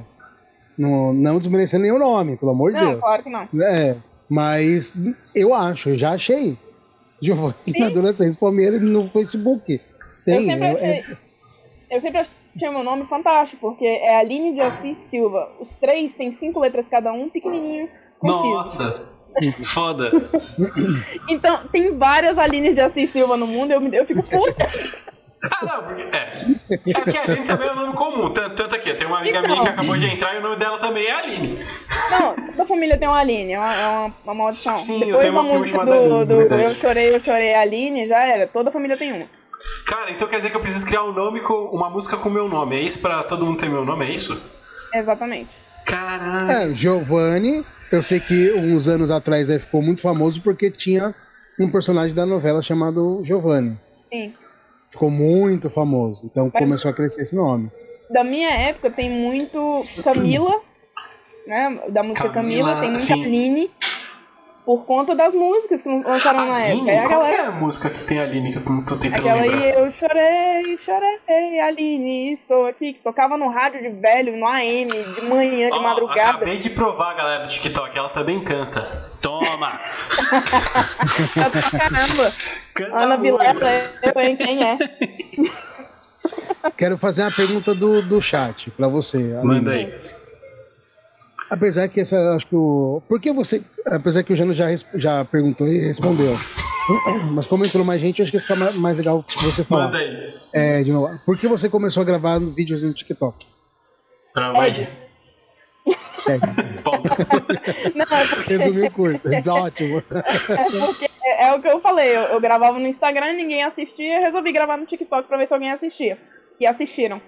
Não, 0.78 1.12
não 1.12 1.38
desmerecendo 1.38 1.82
nenhum 1.82 1.98
nome, 1.98 2.36
pelo 2.38 2.52
amor 2.52 2.72
de 2.72 2.76
não 2.78 2.82
é? 2.82 2.84
Não, 2.84 2.90
Deus. 2.92 3.02
claro 3.02 3.22
que 3.22 3.30
não. 3.30 3.48
É, 3.62 3.96
mas 4.28 4.94
eu 5.34 5.52
acho, 5.54 5.90
eu 5.90 5.96
já 5.98 6.12
achei. 6.12 6.56
Giovanni 7.22 7.54
Sim. 7.68 7.82
Adolescência 7.82 8.40
Palmieri 8.40 8.80
no 8.80 9.06
Facebook. 9.08 9.78
Tem, 10.24 10.36
eu 10.36 10.44
sempre 10.44 10.64
é- 10.66 10.72
achei. 10.72 10.88
é- 10.90 11.16
Eu 11.90 12.00
sempre 12.00 12.20
achei 12.60 12.70
meu 12.70 12.84
nome 12.84 13.06
fantástico, 13.06 13.68
porque 13.70 13.86
é 13.86 14.18
Aline 14.18 14.52
de 14.52 14.60
Assis 14.60 14.98
Silva. 15.08 15.50
Os 15.58 15.74
três 15.76 16.14
têm 16.14 16.32
cinco 16.34 16.60
letras 16.60 16.86
cada 16.88 17.12
um, 17.12 17.30
pequenininho, 17.30 17.88
conciso. 18.18 18.48
Nossa, 18.48 18.94
foda. 19.64 20.10
Então, 21.28 21.60
tem 21.72 21.96
várias 21.96 22.36
Aline 22.36 22.74
de 22.74 22.80
Assis 22.80 23.10
Silva 23.10 23.36
no 23.36 23.46
mundo, 23.46 23.70
eu, 23.72 23.80
eu 23.80 24.06
fico 24.06 24.22
puta. 24.22 24.68
Ah, 25.42 25.64
não, 25.64 25.84
porque. 25.84 26.02
É. 26.02 26.32
É 26.90 27.00
porque 27.00 27.16
a 27.16 27.22
Aline 27.22 27.46
também 27.46 27.66
é 27.66 27.72
um 27.72 27.76
nome 27.76 27.94
comum. 27.94 28.28
Tanto, 28.30 28.56
tanto 28.56 28.74
aqui, 28.74 28.92
tem 28.92 29.06
uma 29.06 29.20
amiga 29.20 29.38
Então. 29.38 29.50
minha 29.50 29.62
que 29.62 29.68
acabou 29.70 29.96
de 29.96 30.04
entrar 30.04 30.34
e 30.34 30.38
o 30.38 30.42
nome 30.42 30.56
dela 30.56 30.78
também 30.78 31.06
é 31.06 31.12
Aline. 31.12 31.58
Não, 32.10 32.34
toda 32.34 32.66
família 32.66 32.98
tem 32.98 33.08
uma 33.08 33.18
Aline, 33.18 33.54
é 33.54 33.58
uma, 33.58 33.74
é 33.74 33.88
uma, 33.88 34.14
uma 34.22 34.34
maldição. 34.34 34.76
Sim, 34.76 35.00
eu 35.00 35.18
Depois 35.18 35.22
tenho 35.22 35.32
da 35.32 35.40
uma 35.40 35.48
prima 35.48 35.60
música 35.60 35.86
do, 35.86 36.24
do 36.26 36.36
verdade. 36.36 36.62
Eu 36.64 36.74
Chorei, 36.74 37.14
Eu 37.14 37.20
Chorei 37.20 37.54
Aline, 37.54 38.06
já 38.06 38.22
era. 38.22 38.46
Toda 38.46 38.70
família 38.70 38.98
tem 38.98 39.14
uma. 39.14 39.39
Cara, 39.86 40.10
então 40.10 40.28
quer 40.28 40.36
dizer 40.36 40.50
que 40.50 40.56
eu 40.56 40.60
preciso 40.60 40.86
criar 40.86 41.02
um 41.04 41.12
nome 41.12 41.40
com 41.40 41.54
uma 41.72 41.90
música 41.90 42.16
com 42.16 42.30
meu 42.30 42.48
nome. 42.48 42.76
É 42.76 42.80
isso 42.80 43.00
pra 43.00 43.22
todo 43.22 43.44
mundo 43.44 43.58
ter 43.58 43.68
meu 43.68 43.84
nome? 43.84 44.06
É 44.06 44.10
isso? 44.14 44.40
Exatamente. 44.94 45.50
Caraca. 45.84 46.52
É, 46.52 46.74
Giovanni, 46.74 47.64
eu 47.90 48.02
sei 48.02 48.20
que 48.20 48.52
uns 48.52 48.86
anos 48.86 49.10
atrás 49.10 49.50
aí 49.50 49.58
ficou 49.58 49.82
muito 49.82 50.00
famoso 50.00 50.40
porque 50.42 50.70
tinha 50.70 51.14
um 51.58 51.68
personagem 51.70 52.14
da 52.14 52.24
novela 52.24 52.62
chamado 52.62 53.20
Giovanni. 53.24 53.76
Sim. 54.12 54.32
Ficou 54.90 55.10
muito 55.10 55.68
famoso. 55.70 56.26
Então 56.26 56.50
Mas- 56.52 56.62
começou 56.62 56.90
a 56.90 56.94
crescer 56.94 57.22
esse 57.22 57.34
nome. 57.34 57.70
Da 58.10 58.24
minha 58.24 58.50
época 58.50 58.90
tem 58.90 59.08
muito 59.10 59.84
Camila, 60.02 60.60
né? 61.46 61.80
Da 61.90 62.02
música 62.02 62.28
Camila, 62.28 62.74
Camila, 62.74 62.80
tem 62.80 62.90
muita 62.90 63.04
sim. 63.04 63.24
Aline. 63.24 63.70
Por 64.64 64.84
conta 64.84 65.14
das 65.16 65.32
músicas 65.34 65.82
que 65.82 65.88
lançaram 65.88 66.46
na 66.46 66.56
Aline? 66.56 66.90
época. 66.90 66.90
Aí 66.90 66.98
a 66.98 67.08
Qual 67.08 67.22
que 67.22 67.28
galera 67.30 67.42
é 67.42 67.46
a 67.46 67.50
música 67.52 67.90
que 67.90 68.04
tem 68.04 68.18
Aline 68.20 68.52
que 68.52 68.58
eu 68.58 68.64
tô, 68.64 68.70
tô 68.86 68.96
tentando 69.00 69.28
Aquela 69.28 69.40
lembrar? 69.42 69.58
aí, 69.62 69.70
eu 69.74 69.90
chorei, 69.92 70.78
chorei, 70.78 71.60
Aline, 71.60 72.32
estou 72.34 72.66
aqui, 72.66 72.92
que 72.92 73.00
tocava 73.02 73.36
no 73.36 73.48
rádio 73.48 73.80
de 73.82 73.88
velho, 74.00 74.36
no 74.36 74.46
AM, 74.46 74.86
de 75.14 75.24
manhã, 75.24 75.70
de 75.70 75.80
madrugada. 75.82 76.30
Acabei 76.30 76.58
de 76.58 76.70
provar, 76.70 77.14
galera 77.14 77.42
do 77.42 77.48
TikTok. 77.48 77.96
Ela 77.98 78.10
também 78.10 78.40
canta. 78.40 78.82
Toma! 79.22 79.80
Tá 81.34 81.50
pra 81.50 81.62
caramba. 81.78 82.32
Canta 82.74 82.96
Ana. 82.98 83.16
Vilela, 83.16 83.54
eu, 84.02 84.20
hein, 84.22 84.36
quem 84.36 84.62
é? 84.62 84.78
Quero 86.76 86.98
fazer 86.98 87.22
uma 87.22 87.30
pergunta 87.32 87.74
do, 87.74 88.02
do 88.02 88.20
chat 88.20 88.70
pra 88.70 88.88
você. 88.88 89.16
Aline. 89.18 89.44
Manda 89.44 89.70
aí. 89.72 89.94
Apesar 91.50 91.88
que 91.88 92.00
essa, 92.00 92.36
acho 92.36 92.46
que 92.46 92.54
o. 92.54 93.02
Por 93.08 93.20
que 93.20 93.32
você. 93.32 93.60
Apesar 93.86 94.22
que 94.22 94.32
o 94.32 94.36
Jano 94.36 94.54
já, 94.54 94.66
já 94.94 95.24
perguntou 95.24 95.66
e 95.66 95.78
respondeu. 95.78 96.32
Mas 97.32 97.46
como 97.46 97.64
entrou 97.64 97.84
mais 97.84 98.00
gente, 98.00 98.22
acho 98.22 98.30
que 98.30 98.38
fica 98.38 98.54
ma- 98.56 98.70
mais 98.72 98.96
legal 98.96 99.24
você 99.42 99.64
falar. 99.64 99.86
Manda 99.86 99.98
aí. 99.98 100.34
É, 100.52 100.82
de 100.82 100.92
novo. 100.92 101.18
Por 101.26 101.36
que 101.36 101.48
você 101.48 101.68
começou 101.68 102.02
a 102.02 102.04
gravar 102.06 102.38
vídeos 102.38 102.82
no 102.82 102.94
TikTok? 102.94 103.46
Ed. 104.66 104.88
É. 106.28 106.38
Não, 107.96 108.04
é 108.16 108.26
porque, 108.26 108.56
resumiu 108.56 108.90
curto. 108.92 109.28
Ótimo. 109.50 109.98
é, 110.10 110.86
porque 110.86 111.10
é, 111.24 111.48
é 111.48 111.52
o 111.54 111.60
que 111.60 111.68
eu 111.68 111.80
falei, 111.80 112.16
eu, 112.16 112.22
eu 112.22 112.40
gravava 112.40 112.78
no 112.78 112.86
Instagram, 112.86 113.32
ninguém 113.32 113.64
assistia, 113.64 114.20
resolvi 114.20 114.52
gravar 114.52 114.76
no 114.76 114.86
TikTok 114.86 115.26
pra 115.26 115.36
ver 115.38 115.48
se 115.48 115.54
alguém 115.54 115.72
assistia. 115.72 116.18
E 116.60 116.66
assistiram. 116.66 117.20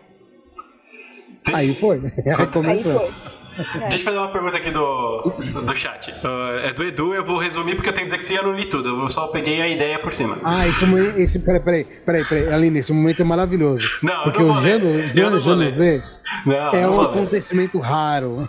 Aí 1.52 1.74
foi. 1.74 1.98
Aí 2.24 2.34
Aí 2.38 2.46
começou. 2.46 3.10
Foi. 3.54 3.80
Deixa 3.82 3.96
eu 3.96 4.00
fazer 4.00 4.18
uma 4.18 4.28
pergunta 4.28 4.56
aqui 4.56 4.70
do, 4.70 5.22
do 5.64 5.74
chat. 5.74 6.10
Uh, 6.10 6.58
é 6.64 6.72
do 6.72 6.84
Edu, 6.84 7.14
eu 7.14 7.24
vou 7.24 7.38
resumir 7.38 7.74
porque 7.74 7.88
eu 7.88 7.92
tenho 7.92 8.06
que 8.06 8.12
dizer 8.14 8.18
que 8.18 8.24
sim, 8.24 8.34
eu 8.34 8.42
não 8.44 8.52
li 8.56 8.66
tudo. 8.66 8.88
Eu 9.02 9.08
só 9.08 9.26
peguei 9.28 9.60
a 9.60 9.68
ideia 9.68 9.98
por 9.98 10.12
cima. 10.12 10.38
Ah, 10.44 10.66
esse 10.66 10.84
momento. 10.86 11.18
Esse, 11.18 11.38
peraí, 11.38 11.60
peraí, 11.60 11.84
peraí, 12.06 12.24
peraí, 12.24 12.52
Aline, 12.52 12.78
esse 12.78 12.92
momento 12.92 13.20
é 13.22 13.24
maravilhoso. 13.24 13.88
Não, 14.02 14.14
eu 14.14 14.22
Porque 14.24 14.42
não 14.42 14.54
o. 14.54 14.60
Janus, 14.60 15.14
Eu 15.14 15.30
não 15.30 15.40
vou 15.40 15.56
Janus 15.56 15.74
ler. 15.74 15.98
D 16.00 16.02
Não, 16.46 16.70
é 16.72 16.82
não 16.82 16.90
um 16.90 16.94
vou 16.94 17.04
ler. 17.04 17.10
acontecimento 17.10 17.78
raro. 17.78 18.48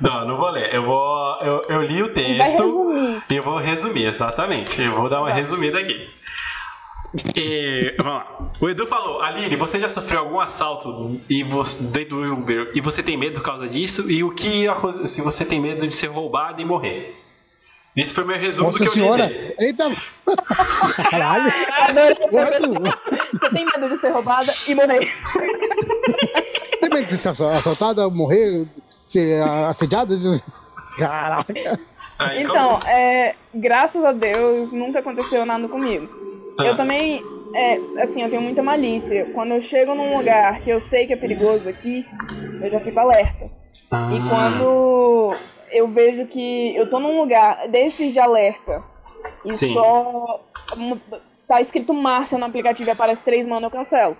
Não, 0.00 0.26
não 0.26 0.36
vou 0.36 0.50
ler. 0.50 0.74
Eu 0.74 0.84
vou. 0.84 1.36
Eu, 1.42 1.62
eu 1.68 1.82
li 1.82 2.02
o 2.02 2.06
vai 2.06 2.14
texto 2.14 2.62
resumir. 2.62 3.22
e 3.30 3.36
eu 3.36 3.42
vou 3.42 3.56
resumir, 3.58 4.04
exatamente. 4.06 4.80
Eu 4.80 4.92
vou 4.92 5.08
dar 5.08 5.20
uma 5.20 5.28
Tá. 5.28 5.34
resumida 5.34 5.78
aqui. 5.78 6.08
E, 7.34 7.94
vamos 7.96 8.12
lá. 8.12 8.38
O 8.60 8.68
Edu 8.68 8.86
falou, 8.86 9.22
Aline, 9.22 9.56
você 9.56 9.80
já 9.80 9.88
sofreu 9.88 10.20
algum 10.20 10.40
assalto 10.40 11.18
e 11.28 11.42
você, 11.42 11.82
dentro 11.84 12.20
do 12.20 12.32
Uber 12.34 12.70
e 12.74 12.80
você 12.80 13.02
tem 13.02 13.16
medo 13.16 13.40
por 13.40 13.42
causa 13.46 13.66
disso? 13.66 14.10
E 14.10 14.22
o 14.22 14.34
que 14.34 14.66
se 15.06 15.22
você 15.22 15.44
tem 15.44 15.60
medo 15.60 15.86
de 15.86 15.94
ser 15.94 16.08
roubado 16.08 16.60
e 16.60 16.64
morrer? 16.64 17.16
Esse 17.96 18.14
foi 18.14 18.24
meu 18.24 18.38
resumo 18.38 18.68
Nossa 18.68 18.78
do 18.78 18.84
que 18.84 18.90
senhora! 18.90 19.24
eu 19.24 19.30
li. 19.30 19.54
Eita! 19.58 19.90
Caralho! 21.10 21.52
Você 23.32 23.50
tem 23.50 23.64
medo 23.64 23.88
de 23.88 24.00
ser 24.00 24.10
roubada 24.10 24.54
e 24.66 24.74
morrer. 24.74 25.12
Você 25.32 26.80
tem 26.80 26.90
medo 26.90 27.06
de 27.06 27.16
ser 27.16 27.28
assaltada, 27.30 28.08
morrer, 28.08 28.68
ser 29.06 29.42
assediada? 29.42 30.14
Caralho! 30.96 31.46
Aí, 32.18 32.42
Então, 32.42 32.80
é, 32.86 33.34
graças 33.54 34.04
a 34.04 34.12
Deus, 34.12 34.72
nunca 34.72 34.98
aconteceu 34.98 35.46
nada 35.46 35.66
comigo. 35.68 36.06
Ah. 36.58 36.64
Eu 36.66 36.76
também, 36.76 37.22
é, 37.54 37.80
assim, 38.02 38.22
eu 38.22 38.28
tenho 38.30 38.42
muita 38.42 38.62
malícia. 38.62 39.26
Quando 39.32 39.52
eu 39.52 39.62
chego 39.62 39.94
num 39.94 40.16
lugar 40.16 40.60
que 40.60 40.70
eu 40.70 40.80
sei 40.82 41.06
que 41.06 41.12
é 41.12 41.16
perigoso 41.16 41.68
aqui, 41.68 42.04
eu 42.60 42.70
já 42.70 42.80
fico 42.80 42.98
alerta. 42.98 43.48
Ah, 43.92 44.10
E 44.12 44.28
quando 44.28 45.36
eu 45.70 45.88
vejo 45.88 46.26
que 46.26 46.74
eu 46.76 46.88
tô 46.90 46.98
num 46.98 47.20
lugar 47.20 47.68
desses 47.68 48.12
de 48.12 48.18
alerta 48.18 48.82
e 49.44 49.54
Sim. 49.54 49.72
só 49.72 50.40
tá 51.46 51.60
escrito 51.60 51.94
Márcia 51.94 52.36
no 52.38 52.44
aplicativo 52.46 52.88
e 52.88 52.92
aparece 52.92 53.22
três 53.22 53.46
mano, 53.46 53.66
eu 53.66 53.70
cancelo. 53.70 54.16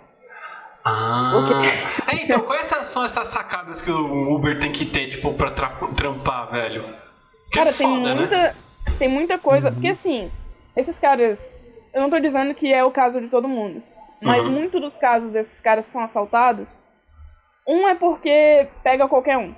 Ah. 0.84 1.62
É, 2.10 2.22
então, 2.24 2.40
quais 2.42 2.66
são 2.66 3.04
essas 3.04 3.28
sacadas 3.28 3.82
que 3.82 3.90
o 3.90 4.32
Uber 4.34 4.58
tem 4.58 4.72
que 4.72 4.86
ter, 4.86 5.08
tipo, 5.08 5.34
pra 5.34 5.50
tra- 5.50 5.76
trampar, 5.96 6.50
velho? 6.50 6.84
Que 7.50 7.56
Cara, 7.58 7.70
é 7.70 7.72
tem 7.72 7.86
foda, 7.88 8.14
muita, 8.14 8.36
né? 8.36 8.54
tem 8.98 9.08
muita 9.08 9.38
coisa. 9.38 9.70
Porque 9.72 9.88
assim, 9.88 10.30
esses 10.76 10.98
caras. 10.98 11.57
Eu 11.92 12.02
não 12.02 12.10
tô 12.10 12.18
dizendo 12.18 12.54
que 12.54 12.72
é 12.72 12.84
o 12.84 12.90
caso 12.90 13.20
de 13.20 13.28
todo 13.28 13.48
mundo. 13.48 13.82
Mas 14.20 14.44
Uhum. 14.44 14.52
muito 14.52 14.80
dos 14.80 14.96
casos 14.98 15.32
desses 15.32 15.60
caras 15.60 15.86
que 15.86 15.92
são 15.92 16.02
assaltados, 16.02 16.68
um 17.66 17.86
é 17.86 17.94
porque 17.94 18.68
pega 18.82 19.08
qualquer 19.08 19.36
um. 19.36 19.54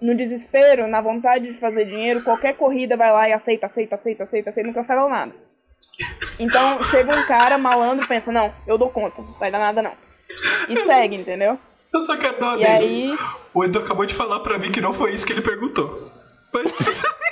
No 0.00 0.16
desespero, 0.16 0.88
na 0.88 1.00
vontade 1.00 1.52
de 1.52 1.58
fazer 1.60 1.84
dinheiro, 1.84 2.22
qualquer 2.22 2.56
corrida 2.56 2.96
vai 2.96 3.12
lá 3.12 3.28
e 3.28 3.32
aceita, 3.32 3.66
aceita, 3.66 3.94
aceita, 3.94 4.24
aceita, 4.24 4.50
aceita, 4.50 4.66
não 4.66 4.74
cancelam 4.74 5.08
nada. 5.08 5.32
Então 6.38 6.82
chega 6.84 7.12
um 7.12 7.26
cara 7.26 7.58
malandro 7.58 8.04
e 8.04 8.08
pensa, 8.08 8.32
não, 8.32 8.52
eu 8.66 8.76
dou 8.78 8.90
conta, 8.90 9.22
não 9.22 9.32
vai 9.32 9.50
dar 9.50 9.58
nada 9.58 9.82
não. 9.82 9.92
E 10.68 10.76
segue, 10.86 11.16
entendeu? 11.16 11.58
Eu 11.92 12.00
só 12.00 12.16
quero 12.16 12.40
dar 12.40 12.56
uma 12.56 12.58
E 12.58 12.64
aí. 12.64 13.14
O 13.52 13.62
Edu 13.62 13.80
acabou 13.80 14.06
de 14.06 14.14
falar 14.14 14.40
pra 14.40 14.58
mim 14.58 14.72
que 14.72 14.80
não 14.80 14.94
foi 14.94 15.12
isso 15.12 15.26
que 15.26 15.32
ele 15.34 15.42
perguntou. 15.42 16.10
Mas. 16.52 16.74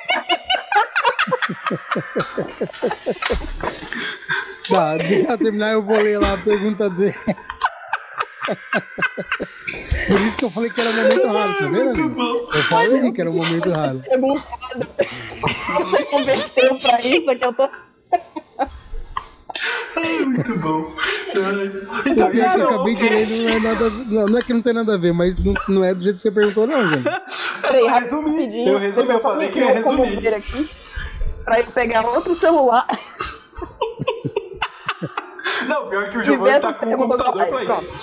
Tá, 4.69 4.97
deixa 4.97 5.33
eu 5.33 5.39
terminar, 5.39 5.73
eu 5.73 5.83
vou 5.83 5.97
ler 5.97 6.19
lá 6.19 6.35
a 6.35 6.39
pergunta 6.39 6.89
dele. 6.91 7.15
Por 10.07 10.21
isso 10.23 10.37
que 10.37 10.45
eu 10.45 10.51
falei 10.51 10.71
que 10.71 10.81
era 10.81 10.91
um 10.91 10.95
momento 10.95 11.27
raro, 11.27 11.59
tá 11.59 11.67
vendo? 11.67 11.85
Muito 11.85 12.09
bom. 12.09 12.49
Eu 12.53 12.63
falei 12.65 13.13
que 13.13 13.21
era 13.21 13.31
um 13.31 13.35
momento 13.35 13.71
raro. 13.71 14.01
perguntado. 14.01 14.89
Você 15.43 16.05
converteu 16.05 16.79
pra 16.79 17.01
isso 17.01 17.27
que 17.27 17.45
eu 17.45 17.53
tô. 17.53 17.69
Ai, 19.97 20.19
muito 20.25 20.59
bom. 20.59 20.93
Então, 22.07 22.31
isso 22.31 22.39
isso 22.39 22.55
que 22.57 22.61
eu 22.61 22.71
é 22.71 22.75
acabei 22.75 22.95
de 22.95 23.09
ler 23.09 23.27
não 23.29 23.49
é 23.49 23.61
nada. 23.61 23.91
Não, 23.91 24.27
não 24.27 24.39
é 24.39 24.43
que 24.43 24.53
não 24.53 24.63
tem 24.63 24.73
nada 24.73 24.95
a 24.95 24.99
ver, 24.99 25.13
mas 25.13 25.37
não, 25.37 25.55
não 25.69 25.85
é 25.85 25.95
do 25.95 26.03
jeito 26.03 26.17
que 26.17 26.23
você 26.23 26.31
perguntou, 26.31 26.67
não, 26.67 26.89
gente. 26.89 27.09
É 27.63 27.75
só 27.75 27.87
resumir. 27.89 28.31
rapidinho, 28.31 28.69
Eu 28.69 28.79
resumi, 28.79 29.11
eu 29.11 29.21
falei 29.21 29.49
que 29.49 29.59
ia 29.59 29.75
resumir. 29.75 30.80
Pra 31.45 31.61
eu 31.61 31.67
pegar 31.73 32.05
outro 32.07 32.35
celular. 32.35 32.87
Não, 35.67 35.89
pior 35.89 36.09
que 36.09 36.19
o 36.19 36.23
Giovanni 36.25 36.61
tá 36.61 36.75
com 36.75 36.87
o 36.87 36.97
computador 36.97 37.47
pra 37.47 37.65
isso. 37.65 37.95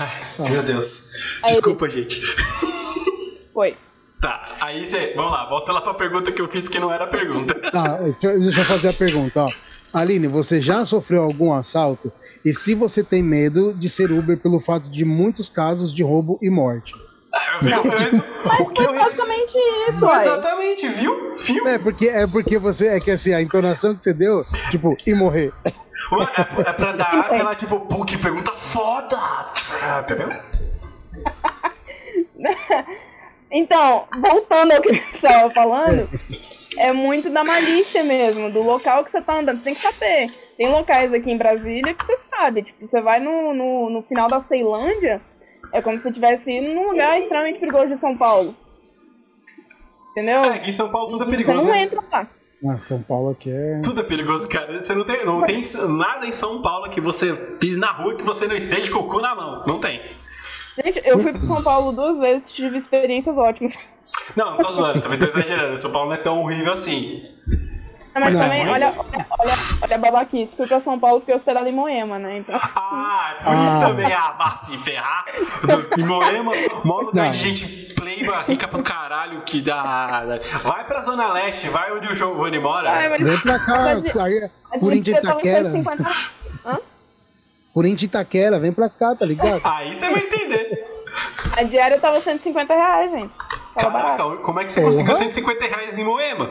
Ai, 0.00 0.50
meu 0.50 0.62
Deus. 0.62 1.12
Aí- 1.42 1.52
Desculpa, 1.52 1.88
gente. 1.88 2.20
Foi. 3.52 3.76
Tá, 4.20 4.56
aí 4.60 4.86
você. 4.86 5.12
Vamos 5.14 5.32
lá, 5.32 5.46
volta 5.48 5.72
lá 5.72 5.80
pra 5.80 5.94
pergunta 5.94 6.32
que 6.32 6.40
eu 6.40 6.48
fiz 6.48 6.68
que 6.68 6.78
não 6.78 6.90
era 6.92 7.06
pergunta. 7.06 7.54
Tá, 7.70 7.96
deixa, 7.98 8.26
eu- 8.26 8.40
deixa 8.40 8.60
eu 8.60 8.64
fazer 8.64 8.88
a 8.88 8.92
pergunta, 8.92 9.42
ó. 9.44 9.52
Aline, 9.92 10.26
você 10.26 10.60
já 10.60 10.84
sofreu 10.84 11.22
algum 11.22 11.52
assalto? 11.52 12.10
E 12.44 12.52
se 12.52 12.74
você 12.74 13.04
tem 13.04 13.22
medo 13.22 13.72
de 13.74 13.88
ser 13.88 14.10
Uber 14.10 14.36
pelo 14.36 14.58
fato 14.58 14.90
de 14.90 15.04
muitos 15.04 15.48
casos 15.48 15.92
de 15.94 16.02
roubo 16.02 16.36
e 16.42 16.50
morte? 16.50 16.94
Eu 17.54 17.60
vi, 17.60 17.72
eu 17.72 17.82
resu- 17.82 18.22
o 18.60 18.70
que 18.70 18.82
eu 18.82 18.86
Foi 18.86 18.98
basicamente 18.98 19.58
isso. 19.88 20.10
Exatamente, 20.10 20.88
viu? 20.88 21.34
Viu? 21.36 21.68
É 21.68 21.78
porque, 21.78 22.08
é 22.08 22.26
porque 22.26 22.58
você. 22.58 22.88
É 22.88 23.00
que 23.00 23.10
assim, 23.10 23.32
a 23.32 23.40
entonação 23.42 23.94
que 23.96 24.04
você 24.04 24.14
deu, 24.14 24.44
tipo, 24.70 24.88
e 25.06 25.14
morrer. 25.14 25.52
É, 25.64 25.72
é 26.70 26.72
pra 26.72 26.92
dar 26.92 27.20
aquela, 27.20 27.54
tipo, 27.54 27.80
pô, 27.80 28.04
que 28.04 28.16
pergunta 28.18 28.52
foda! 28.52 29.16
Entendeu? 30.00 30.28
Então, 33.56 34.06
voltando 34.20 34.72
ao 34.72 34.82
que 34.82 34.88
eu 34.88 34.94
estava 35.14 35.48
falando, 35.50 36.08
é 36.76 36.92
muito 36.92 37.30
da 37.30 37.44
malícia 37.44 38.02
mesmo, 38.02 38.50
do 38.50 38.62
local 38.62 39.04
que 39.04 39.12
você 39.12 39.22
tá 39.22 39.38
andando. 39.38 39.58
Você 39.58 39.64
tem 39.64 39.74
que 39.74 39.80
saber. 39.82 40.32
Tem 40.56 40.68
locais 40.68 41.14
aqui 41.14 41.30
em 41.30 41.38
Brasília 41.38 41.94
que 41.94 42.04
você 42.04 42.16
sabe. 42.30 42.64
Tipo, 42.64 42.88
você 42.88 43.00
vai 43.00 43.20
no, 43.20 43.54
no, 43.54 43.90
no 43.90 44.02
final 44.02 44.28
da 44.28 44.42
Ceilândia, 44.48 45.20
é 45.74 45.82
como 45.82 45.96
se 45.96 46.04
você 46.04 46.08
estivesse 46.10 46.50
indo 46.52 46.72
num 46.72 46.90
lugar 46.90 47.20
extremamente 47.20 47.58
perigoso 47.58 47.88
de 47.88 47.98
São 47.98 48.16
Paulo. 48.16 48.54
Entendeu? 50.12 50.44
É, 50.44 50.54
aqui 50.54 50.70
em 50.70 50.72
São 50.72 50.88
Paulo 50.88 51.08
tudo 51.08 51.24
é 51.24 51.26
você 51.26 51.30
perigoso, 51.32 51.66
não 51.66 51.72
né? 51.72 51.82
entra 51.82 52.00
lá. 52.12 52.28
Ah, 52.66 52.78
São 52.78 53.02
Paulo 53.02 53.30
aqui 53.30 53.50
é. 53.50 53.80
Tudo 53.82 54.00
é 54.00 54.04
perigoso, 54.04 54.48
cara. 54.48 54.82
Você 54.82 54.94
não 54.94 55.04
tem, 55.04 55.26
não 55.26 55.42
tem 55.42 55.62
nada 55.88 56.26
em 56.26 56.32
São 56.32 56.62
Paulo 56.62 56.88
que 56.88 57.00
você 57.00 57.34
pise 57.34 57.76
na 57.76 57.90
rua 57.90 58.14
que 58.14 58.22
você 58.22 58.46
não 58.46 58.54
esteja 58.54 58.90
com 58.90 59.00
o 59.00 59.08
cu 59.08 59.20
na 59.20 59.34
mão. 59.34 59.62
Não 59.66 59.80
tem. 59.80 60.00
Gente, 60.82 61.02
eu 61.04 61.18
fui 61.18 61.32
para 61.32 61.40
São 61.40 61.62
Paulo 61.62 61.90
duas 61.90 62.18
vezes, 62.20 62.52
tive 62.52 62.78
experiências 62.78 63.36
ótimas. 63.36 63.76
Não, 64.36 64.52
não 64.52 64.58
tô 64.58 64.70
zoando, 64.70 65.00
também 65.00 65.18
tô 65.18 65.26
exagerando. 65.26 65.76
São 65.76 65.90
Paulo 65.90 66.10
não 66.10 66.14
é 66.14 66.18
tão 66.18 66.40
horrível 66.40 66.72
assim. 66.72 67.22
Mas 68.14 68.34
Não, 68.34 68.40
também, 68.40 68.64
mas- 68.64 68.72
olha, 68.74 68.94
olha, 68.96 69.26
olha, 69.40 69.54
olha 69.82 69.94
a 69.94 69.98
babaquice. 69.98 70.52
Fui 70.56 70.66
pra 70.68 70.80
São 70.80 70.98
Paulo 71.00 71.20
fiquei 71.20 71.34
hospedado 71.34 71.66
em 71.68 71.72
Moema, 71.72 72.18
né? 72.18 72.38
Então, 72.38 72.58
Ah, 72.76 73.34
é 73.40 73.44
por 73.44 73.56
isso 73.56 73.76
Ah. 73.76 73.80
também. 73.80 74.12
Ah, 74.12 74.32
vá 74.38 74.56
se 74.56 74.78
ferrar. 74.78 75.24
Em 75.98 76.04
Moema, 76.04 76.52
lugar 76.84 77.24
Não. 77.24 77.30
de 77.30 77.38
gente 77.38 77.94
pleiba, 77.94 78.42
rica 78.42 78.68
pro 78.68 78.82
caralho 78.82 79.40
que 79.42 79.60
dá. 79.60 80.22
Vai 80.62 80.84
pra 80.84 81.00
Zona 81.02 81.32
Leste, 81.32 81.68
vai 81.68 81.92
onde 81.92 82.06
o 82.08 82.14
Giovanni 82.14 82.58
mora. 82.60 82.90
Ai, 82.90 83.08
mas- 83.08 83.20
Vem 83.22 83.38
pra 83.40 83.58
cá, 83.58 83.96
Corinthians 84.78 85.18
Itaquera. 85.18 85.70
150 85.70 86.10
Hã? 86.66 86.78
Corinthians 87.72 88.02
Itaquera, 88.02 88.58
vem 88.60 88.72
pra 88.72 88.88
cá, 88.88 89.14
tá 89.16 89.26
ligado? 89.26 89.60
Aí 89.64 89.92
você 89.92 90.08
vai 90.08 90.20
entender. 90.22 90.86
A 91.56 91.62
diária 91.64 91.98
tava 91.98 92.20
150 92.20 92.72
reais, 92.74 93.10
gente. 93.10 93.32
Tava 93.74 93.90
barato. 93.90 94.16
Caraca, 94.22 94.36
como 94.42 94.60
é 94.60 94.64
que 94.64 94.72
você 94.72 94.80
conseguiu 94.82 95.14
150 95.14 95.64
reais 95.66 95.98
em 95.98 96.04
Moema? 96.04 96.48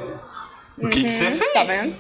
O 0.78 0.90
que, 0.90 1.04
que 1.04 1.10
você 1.12 1.26
Uhum, 1.26 1.32
fez? 1.32 1.54
Tá 1.54 1.64
vendo? 1.64 1.96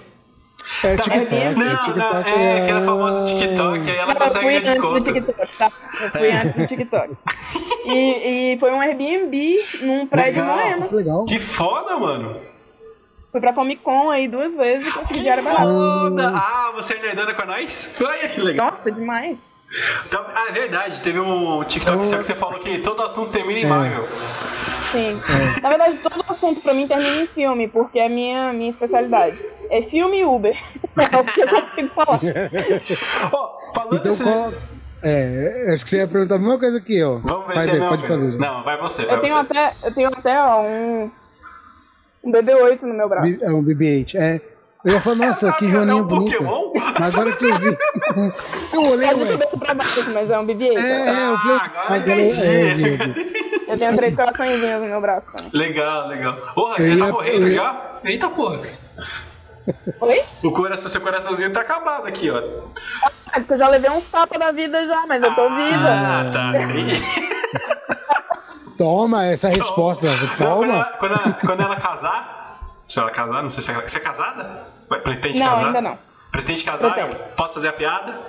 É 0.83 0.95
Tá 0.95 1.03
TikTok, 1.03 1.35
é 1.35 1.49
Não, 1.51 1.65
não, 1.65 1.77
TikTok. 1.85 2.29
é 2.29 2.61
aquela 2.63 2.81
famosa 2.81 3.25
TikTok, 3.27 3.89
aí 3.91 3.97
ela 3.97 4.05
Não, 4.07 4.13
eu 4.13 4.19
consegue 4.19 4.39
fui 4.39 4.45
ganhar 4.45 4.59
antes 4.59 4.73
do 4.73 4.81
desconto. 4.81 5.13
TikTok, 5.13 5.57
tá? 5.57 5.71
Eu 6.01 6.09
fui 6.11 6.27
É. 6.29 6.37
antes 6.37 6.53
do 6.53 6.67
TikTok. 6.67 7.13
E, 7.85 8.53
e 8.53 8.59
foi 8.61 8.71
um 8.71 8.79
Airbnb 8.79 9.57
num 9.81 10.07
prédio 10.07 10.41
Legal. 10.41 10.55
Moema. 10.57 10.87
Legal. 10.89 11.25
Que 11.25 11.37
foda, 11.37 11.97
mano. 11.97 12.37
Fui 13.29 13.41
pra 13.41 13.51
Comic 13.51 13.81
Con 13.83 14.09
aí 14.09 14.25
duas 14.29 14.53
vezes 14.55 14.87
e 14.87 14.91
consegui 14.91 15.19
diária 15.19 15.43
barata. 15.43 15.63
foda. 15.63 16.31
Ah, 16.33 16.71
você 16.75 16.93
é 16.93 17.01
nerdana 17.01 17.33
com 17.33 17.45
nós? 17.45 17.93
Olha 17.99 18.29
que 18.29 18.39
legal. 18.39 18.69
Nossa, 18.71 18.89
demais. 18.89 19.37
Então, 20.07 20.23
ah, 20.33 20.45
é 20.47 20.51
verdade, 20.53 21.01
teve 21.01 21.19
um 21.19 21.61
TikTok 21.65 21.97
Oh. 21.97 22.03
seu 22.05 22.19
que 22.19 22.25
você 22.25 22.35
falou 22.35 22.57
que 22.59 22.77
todo 22.79 23.01
assunto 23.01 23.31
termina 23.31 23.59
em 23.59 23.63
É. 23.65 23.67
Marvel. 23.67 24.07
Sim. 24.93 25.19
Na 25.61 25.69
verdade, 25.69 25.97
todo 26.01 26.23
assunto 26.29 26.61
pra 26.61 26.73
mim 26.73 26.87
termina 26.87 27.17
em 27.23 27.27
filme, 27.27 27.67
porque 27.67 27.99
é 27.99 28.05
a 28.05 28.09
minha, 28.09 28.53
minha 28.53 28.69
especialidade. 28.71 29.37
É 29.69 29.81
filme 29.83 30.19
e 30.19 30.25
Uber. 30.25 30.55
É 31.11 31.17
o 31.17 31.25
que 31.25 31.41
eu 31.41 31.47
consigo 31.49 31.89
falar. 31.95 32.19
Ó, 33.31 33.57
falando 33.73 33.95
Então 33.97 34.11
desse... 34.11 34.23
qual. 34.23 34.53
É, 35.05 35.71
acho 35.73 35.83
que 35.83 35.89
você 35.89 35.97
ia 35.97 36.07
perguntar 36.07 36.35
a 36.35 36.39
mesma 36.39 36.57
coisa 36.59 36.79
que 36.79 36.97
eu. 36.97 37.19
Vamos 37.21 37.47
ver 37.47 37.53
Faz 37.55 37.63
se 37.63 37.69
é 37.71 37.73
aí, 37.73 37.79
meu. 37.79 37.89
pode 37.89 38.07
fazer. 38.07 38.31
gente. 38.31 38.39
Não, 38.39 38.63
vai 38.63 38.77
você, 38.77 39.05
vai 39.05 39.15
Eu 39.17 39.21
tenho 39.21 39.35
você. 39.35 39.41
até, 39.57 39.73
eu 39.83 39.93
tenho 39.93 40.07
até 40.09 40.39
ó, 40.41 40.61
um, 40.61 41.11
um 42.23 42.31
BB-8 42.31 42.81
no 42.83 42.93
meu 42.93 43.09
braço. 43.09 43.27
B- 43.29 43.39
É 43.41 43.51
um 43.51 43.63
BB-8. 43.63 44.15
É. 44.15 44.39
Eu 44.85 44.93
ia 44.93 44.99
falar, 45.01 45.15
nossa, 45.15 45.51
que 45.53 45.65
é 45.65 45.69
joaninha 45.71 45.95
um 45.95 46.03
bonita. 46.03 46.37
Pokémon? 46.37 46.71
Mas 46.99 47.15
agora 47.15 47.35
que 47.35 47.45
eu 47.45 47.59
vi. 47.59 47.77
eu 48.73 48.81
olhei, 48.91 49.09
É 49.09 49.13
do 49.15 49.25
cabeça 49.27 49.57
pra 49.57 49.73
baixo, 49.73 50.09
mas 50.13 50.29
é 50.29 50.39
um 50.39 50.45
BB-8. 50.45 50.77
É, 50.77 50.91
é, 50.91 51.29
eu 51.31 51.37
falei. 51.37 51.57
Ah, 51.57 51.65
agora 51.65 51.95
eu 51.97 52.01
entendi. 52.01 52.43
é, 52.45 53.52
eu 53.73 53.79
tenho 53.79 53.95
três 53.95 54.15
coraçõezinhos 54.15 54.81
no 54.81 54.85
meu 54.87 55.01
braço 55.01 55.25
também. 55.35 55.51
Legal, 55.53 56.07
legal. 56.07 56.33
Porra, 56.53 56.81
ele 56.81 56.97
tá 56.97 57.07
morrendo 57.07 57.47
ia- 57.47 57.55
já? 57.55 57.81
Eita 58.03 58.29
porra. 58.29 58.61
Oi? 60.01 60.21
O 60.43 60.51
coração, 60.51 60.89
seu 60.89 61.01
coraçãozinho 61.01 61.51
tá 61.53 61.61
acabado 61.61 62.07
aqui, 62.07 62.29
ó. 62.29 62.37
Ah, 63.31 63.39
porque 63.39 63.53
eu 63.53 63.57
já 63.57 63.67
levei 63.69 63.89
uns 63.89 64.05
tapas 64.09 64.37
da 64.39 64.51
vida 64.51 64.85
já, 64.85 65.05
mas 65.07 65.23
eu 65.23 65.33
tô 65.35 65.49
viva. 65.49 65.89
Ah, 65.89 66.29
tá. 66.31 66.61
Entendi. 66.61 66.95
Toma 68.77 69.25
essa 69.27 69.49
resposta. 69.49 70.07
Não, 70.07 70.17
quando, 70.17 70.37
Toma. 70.37 70.73
ela, 70.73 70.85
quando, 70.99 71.11
ela, 71.13 71.33
quando 71.45 71.61
ela 71.61 71.75
casar, 71.75 72.59
se 72.87 72.99
ela 72.99 73.11
casar, 73.11 73.41
não 73.41 73.49
sei 73.49 73.61
se 73.61 73.71
ela, 73.71 73.81
você 73.87 73.97
é 73.97 74.01
casada? 74.01 74.63
Pretende 75.03 75.39
Não, 75.39 75.47
casar? 75.49 75.65
ainda 75.67 75.81
não. 75.81 75.97
Pretende 76.31 76.63
casar? 76.63 76.93
Pretendo. 76.93 77.15
Posso 77.35 77.53
fazer 77.55 77.67
a 77.69 77.73
piada? 77.73 78.19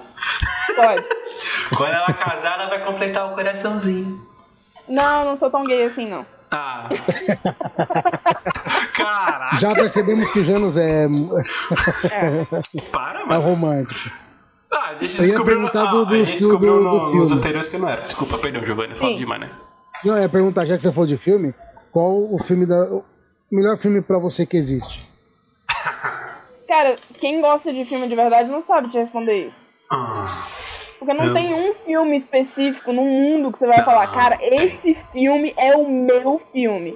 Pode. 0.77 1.05
Quando 1.77 1.93
ela 1.93 2.13
casar, 2.13 2.61
ela 2.61 2.69
vai 2.69 2.85
completar 2.85 3.27
o 3.27 3.35
coraçãozinho. 3.35 4.19
Não, 4.89 5.25
não 5.25 5.39
sou 5.39 5.51
tão 5.51 5.65
gay 5.65 5.85
assim, 5.87 6.09
não. 6.09 6.25
Ah. 6.51 6.89
Caraca, 8.97 9.57
Já 9.59 9.75
percebemos 9.75 10.31
que 10.31 10.41
o 10.41 10.45
Janus 10.45 10.77
é, 10.77 11.05
É. 11.07 12.81
para, 12.93 13.21
é 13.23 13.27
mano. 13.27 13.41
romântico. 13.43 14.11
Ah, 14.73 14.95
descobrir. 14.95 15.45
perguntar 15.55 15.89
ah, 15.89 15.91
do- 15.91 16.03
a 16.03 16.05
do- 16.05 16.17
gente 16.17 16.33
do- 16.33 16.37
descobriu 16.39 16.75
do- 16.79 16.83
no- 16.83 17.11
do 17.11 17.15
nos 17.17 17.31
anteriores 17.31 17.69
que 17.69 17.79
não 17.79 17.89
era. 17.89 18.03
Desculpa, 18.03 18.39
perdão, 18.39 18.65
Giovanni. 18.65 18.93
Eu 18.93 18.97
falo 18.99 19.17
demais, 19.17 19.41
né? 19.41 19.51
Não, 20.05 20.19
ia 20.19 20.29
perguntar, 20.29 20.65
já 20.67 20.77
que 20.77 20.83
você 20.83 20.93
falou 20.93 21.07
de 21.07 21.17
filme, 21.17 21.55
qual 21.93 22.13
o 22.33 22.39
filme 22.43 22.67
da. 22.67 22.77
O 22.85 23.05
melhor 23.53 23.79
filme 23.79 24.01
pra 24.03 24.19
você 24.19 24.45
que 24.45 24.57
existe? 24.57 25.09
Cara, 26.69 26.97
quem 27.21 27.41
gosta 27.41 27.73
de 27.73 27.85
filme 27.85 28.09
de 28.09 28.17
verdade 28.17 28.49
não 28.51 28.63
sabe 28.65 28.91
te 28.91 28.99
responder 28.99 29.47
isso. 29.47 29.57
Ah, 29.91 30.25
Porque 31.05 31.19
não 31.19 31.27
Eu- 31.27 31.35
tem 31.35 31.55
um 31.55 31.75
filme 31.85 32.17
específico 32.17 32.93
no 32.93 33.05
mundo 33.05 33.53
que 33.53 33.59
você 33.59 33.67
vai 33.67 33.79
Não, 33.79 33.85
falar, 33.85 34.07
cara, 34.13 34.39
tem. 34.39 34.65
esse 34.65 34.97
filme 35.13 35.53
é 35.57 35.77
o 35.77 35.89
meu 35.89 36.41
filme. 36.53 36.95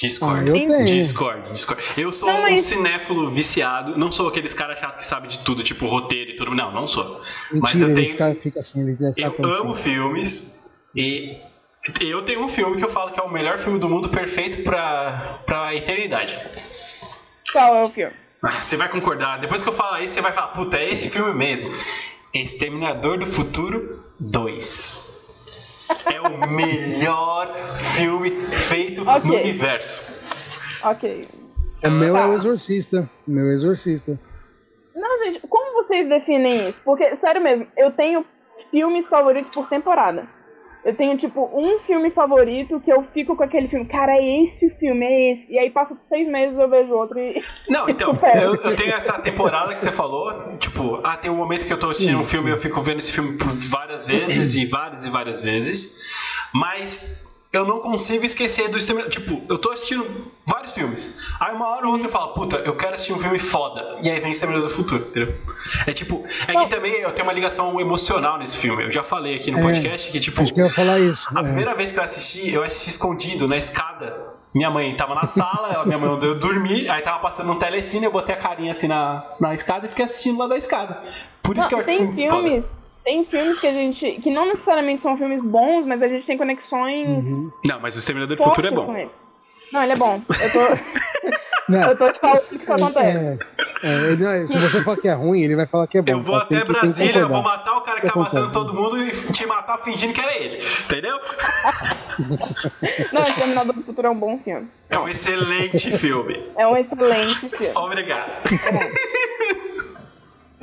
Discord. 0.00 0.40
Ah, 0.50 0.56
eu 0.56 0.66
tenho. 0.66 0.84
Discord, 0.86 1.50
Discord. 1.52 1.82
Eu 1.96 2.10
sou 2.12 2.28
Não, 2.28 2.38
um 2.40 2.42
mas- 2.42 2.62
cinéfilo 2.62 3.30
viciado. 3.30 3.96
Não 3.96 4.10
sou 4.10 4.28
aqueles 4.28 4.52
caras 4.52 4.78
chatos 4.78 4.98
que 4.98 5.06
sabem 5.06 5.28
de 5.30 5.38
tudo, 5.38 5.62
tipo 5.62 5.86
roteiro 5.86 6.30
e 6.32 6.36
tudo. 6.36 6.52
Não, 6.54 6.72
não 6.72 6.86
sou. 6.88 7.04
Mas 7.52 7.74
Mentira, 7.74 7.84
eu 7.84 7.86
ele 7.88 7.94
tenho. 7.94 8.10
fica, 8.10 8.34
fica 8.34 8.58
assim, 8.60 8.80
Eu 9.16 9.32
amo 9.44 9.72
assim. 9.72 9.82
filmes 9.82 10.60
e 10.96 11.36
eu 12.00 12.22
tenho 12.22 12.42
um 12.44 12.48
filme 12.48 12.76
que 12.76 12.84
eu 12.84 12.88
falo 12.88 13.12
que 13.12 13.20
é 13.20 13.22
o 13.22 13.30
melhor 13.30 13.56
filme 13.58 13.78
do 13.78 13.88
mundo, 13.88 14.08
perfeito 14.08 14.62
pra, 14.64 15.38
pra 15.46 15.74
eternidade. 15.74 16.36
Qual 17.52 17.74
é 17.76 17.84
o 17.84 17.88
filme? 17.90 18.12
Ah, 18.42 18.62
Você 18.62 18.76
vai 18.76 18.88
concordar. 18.88 19.38
Depois 19.38 19.62
que 19.62 19.68
eu 19.68 19.72
falar 19.72 20.02
isso, 20.02 20.14
você 20.14 20.20
vai 20.20 20.32
falar, 20.32 20.48
puta, 20.48 20.76
é 20.76 20.90
esse 20.90 21.08
filme 21.08 21.32
mesmo. 21.32 21.70
Exterminador 22.34 23.18
do 23.18 23.26
Futuro 23.26 24.00
2. 24.20 25.00
É 26.06 26.20
o 26.20 26.50
melhor 26.50 27.54
filme 27.96 28.30
feito 28.30 29.04
no 29.04 29.10
Ok. 29.12 29.30
universo. 29.40 30.12
Ok. 30.82 31.28
O 31.84 31.90
meu 31.90 32.16
é 32.16 32.20
Tá. 32.20 32.28
o 32.28 32.32
Exorcista. 32.34 33.08
O 33.26 33.30
meu 33.30 33.48
é 33.50 33.52
Exorcista. 33.54 34.18
Não, 34.94 35.24
gente, 35.24 35.40
como 35.48 35.82
vocês 35.82 36.08
definem 36.08 36.70
isso? 36.70 36.78
Porque, 36.84 37.16
sério 37.16 37.42
mesmo, 37.42 37.66
eu 37.76 37.90
tenho 37.92 38.24
filmes 38.70 39.06
favoritos 39.06 39.52
por 39.52 39.68
temporada. 39.68 40.26
Eu 40.84 40.94
tenho, 40.94 41.16
tipo, 41.16 41.50
um 41.54 41.78
filme 41.78 42.10
favorito 42.10 42.78
que 42.78 42.92
eu 42.92 43.02
fico 43.14 43.34
com 43.34 43.42
aquele 43.42 43.68
filme, 43.68 43.86
cara, 43.86 44.12
é 44.12 44.42
esse 44.42 44.66
o 44.66 44.70
filme, 44.76 45.06
é 45.06 45.32
esse. 45.32 45.54
E 45.54 45.58
aí 45.58 45.70
passa 45.70 45.96
seis 46.10 46.28
meses 46.28 46.58
eu 46.58 46.68
vejo 46.68 46.92
outro 46.92 47.18
e. 47.18 47.42
Não, 47.70 47.88
então, 47.88 48.12
eu, 48.34 48.54
eu 48.56 48.76
tenho 48.76 48.94
essa 48.94 49.18
temporada 49.18 49.74
que 49.74 49.80
você 49.80 49.90
falou, 49.90 50.58
tipo, 50.58 51.00
ah, 51.02 51.16
tem 51.16 51.30
um 51.30 51.36
momento 51.36 51.64
que 51.66 51.72
eu 51.72 51.78
tô 51.78 51.88
assistindo 51.88 52.18
um 52.18 52.24
Sim, 52.24 52.30
filme 52.36 52.50
e 52.50 52.52
eu 52.52 52.58
fico 52.58 52.82
vendo 52.82 52.98
esse 52.98 53.12
filme 53.12 53.38
por 53.38 53.48
várias 53.48 54.06
vezes 54.06 54.54
e 54.54 54.66
várias 54.66 55.06
e 55.06 55.10
várias 55.10 55.40
vezes, 55.40 56.12
mas 56.52 57.23
eu 57.56 57.64
não 57.66 57.80
consigo 57.80 58.24
esquecer 58.24 58.68
do 58.68 58.78
Exterminador. 58.78 59.10
Tipo, 59.12 59.40
eu 59.48 59.58
tô 59.58 59.70
assistindo 59.70 60.06
vários 60.46 60.72
filmes, 60.72 61.18
aí 61.40 61.54
uma 61.54 61.68
hora 61.68 61.86
ou 61.86 61.92
outra 61.92 62.08
eu 62.08 62.12
falo, 62.12 62.28
puta, 62.34 62.56
eu 62.56 62.76
quero 62.76 62.94
assistir 62.94 63.12
um 63.12 63.18
filme 63.18 63.38
foda, 63.38 63.96
e 64.02 64.10
aí 64.10 64.20
vem 64.20 64.32
Exterminador 64.32 64.68
do 64.68 64.74
Futuro, 64.74 65.02
entendeu? 65.08 65.34
É 65.86 65.92
tipo, 65.92 66.22
é 66.46 66.52
que 66.54 66.66
também 66.68 66.94
eu 67.00 67.10
tenho 67.12 67.26
uma 67.26 67.32
ligação 67.32 67.80
emocional 67.80 68.38
nesse 68.38 68.56
filme, 68.58 68.84
eu 68.84 68.90
já 68.90 69.02
falei 69.02 69.36
aqui 69.36 69.50
no 69.50 69.58
É, 69.58 69.62
podcast 69.62 70.10
que, 70.10 70.20
tipo, 70.20 70.42
Acho 70.42 70.52
que 70.52 70.60
eu 70.60 70.66
ia 70.66 70.72
falar 70.72 70.98
isso. 71.00 71.26
a 71.34 71.40
é. 71.40 71.42
primeira 71.44 71.74
vez 71.74 71.92
que 71.92 71.98
eu 71.98 72.02
assisti, 72.02 72.52
eu 72.52 72.62
assisti 72.62 72.90
escondido 72.90 73.48
na 73.48 73.56
escada. 73.56 74.34
Minha 74.54 74.70
mãe 74.70 74.94
tava 74.96 75.16
na 75.16 75.26
sala, 75.26 75.72
ela, 75.72 75.84
minha 75.84 75.98
mãe 75.98 76.08
mandou 76.08 76.28
eu 76.28 76.34
dormir, 76.38 76.88
aí 76.88 77.02
tava 77.02 77.18
passando 77.18 77.50
um 77.50 77.56
telecine, 77.56 78.04
eu 78.04 78.12
botei 78.12 78.34
a 78.34 78.38
carinha 78.38 78.70
assim 78.70 78.86
na, 78.86 79.24
na 79.40 79.52
escada 79.52 79.86
e 79.86 79.88
fiquei 79.88 80.04
assistindo 80.04 80.38
lá 80.38 80.46
da 80.46 80.56
escada. 80.56 81.02
Por 81.42 81.56
isso 81.56 81.64
Não, 81.64 81.68
que 81.70 81.74
eu 81.74 81.84
tem 81.84 82.04
acho 82.04 82.14
que- 82.14 82.28
foda. 82.30 82.64
Tem 83.04 83.24
filmes 83.26 83.60
que 83.60 83.66
a 83.66 83.72
gente. 83.72 84.12
que 84.22 84.30
não 84.30 84.46
necessariamente 84.46 85.02
são 85.02 85.16
filmes 85.16 85.42
bons, 85.42 85.84
mas 85.86 86.02
a 86.02 86.08
gente 86.08 86.24
tem 86.26 86.38
conexões. 86.38 87.08
Uhum. 87.26 87.52
Não, 87.64 87.78
mas 87.80 87.94
o 87.96 87.98
Exterminador 87.98 88.36
do 88.36 88.42
Futuro 88.42 88.66
é 88.66 88.70
bom. 88.70 88.96
ele. 88.96 89.10
Não, 89.72 89.82
ele 89.82 89.92
é 89.92 89.96
bom. 89.96 90.22
Eu 90.40 90.52
tô, 90.52 91.30
Não, 91.68 91.88
eu 91.88 91.96
tô 91.96 92.12
te 92.12 92.20
falando 92.20 92.36
que 92.48 92.56
isso 92.56 92.72
acontece. 92.72 93.16
é, 93.18 93.38
é, 93.82 94.16
não 94.16 94.30
é- 94.30 94.46
se 94.46 94.58
você 94.58 94.82
falar 94.84 94.96
que 94.98 95.08
é 95.08 95.14
ruim, 95.14 95.40
ele 95.42 95.56
vai 95.56 95.66
falar 95.66 95.86
que 95.86 95.96
é 95.98 96.02
bom. 96.02 96.12
Eu 96.12 96.20
vou 96.20 96.36
até 96.36 96.60
que- 96.60 96.66
que 96.66 96.72
Brasília, 96.72 97.20
eu 97.22 97.28
vou 97.28 97.42
matar 97.42 97.76
o 97.78 97.80
cara 97.80 98.00
que 98.00 98.06
Eu 98.06 98.12
tá 98.12 98.18
matando 98.20 98.52
todo 98.52 98.74
mundo 98.74 98.98
e 99.02 99.10
te 99.32 99.46
matar 99.46 99.78
fingindo 99.78 100.12
que 100.12 100.20
era 100.20 100.36
ele. 100.36 100.58
Entendeu? 100.84 101.18
Não, 103.12 103.22
Exterminador 103.22 103.74
do 103.74 103.82
Futuro 103.82 104.06
é 104.06 104.10
um 104.10 104.18
bom 104.18 104.38
filme. 104.38 104.68
É 104.90 104.98
um 104.98 105.08
excelente 105.08 105.90
filme. 105.96 106.42
É 106.56 106.66
um 106.66 106.76
excelente 106.76 107.48
filme. 107.48 107.72
Obrigado. 107.76 108.42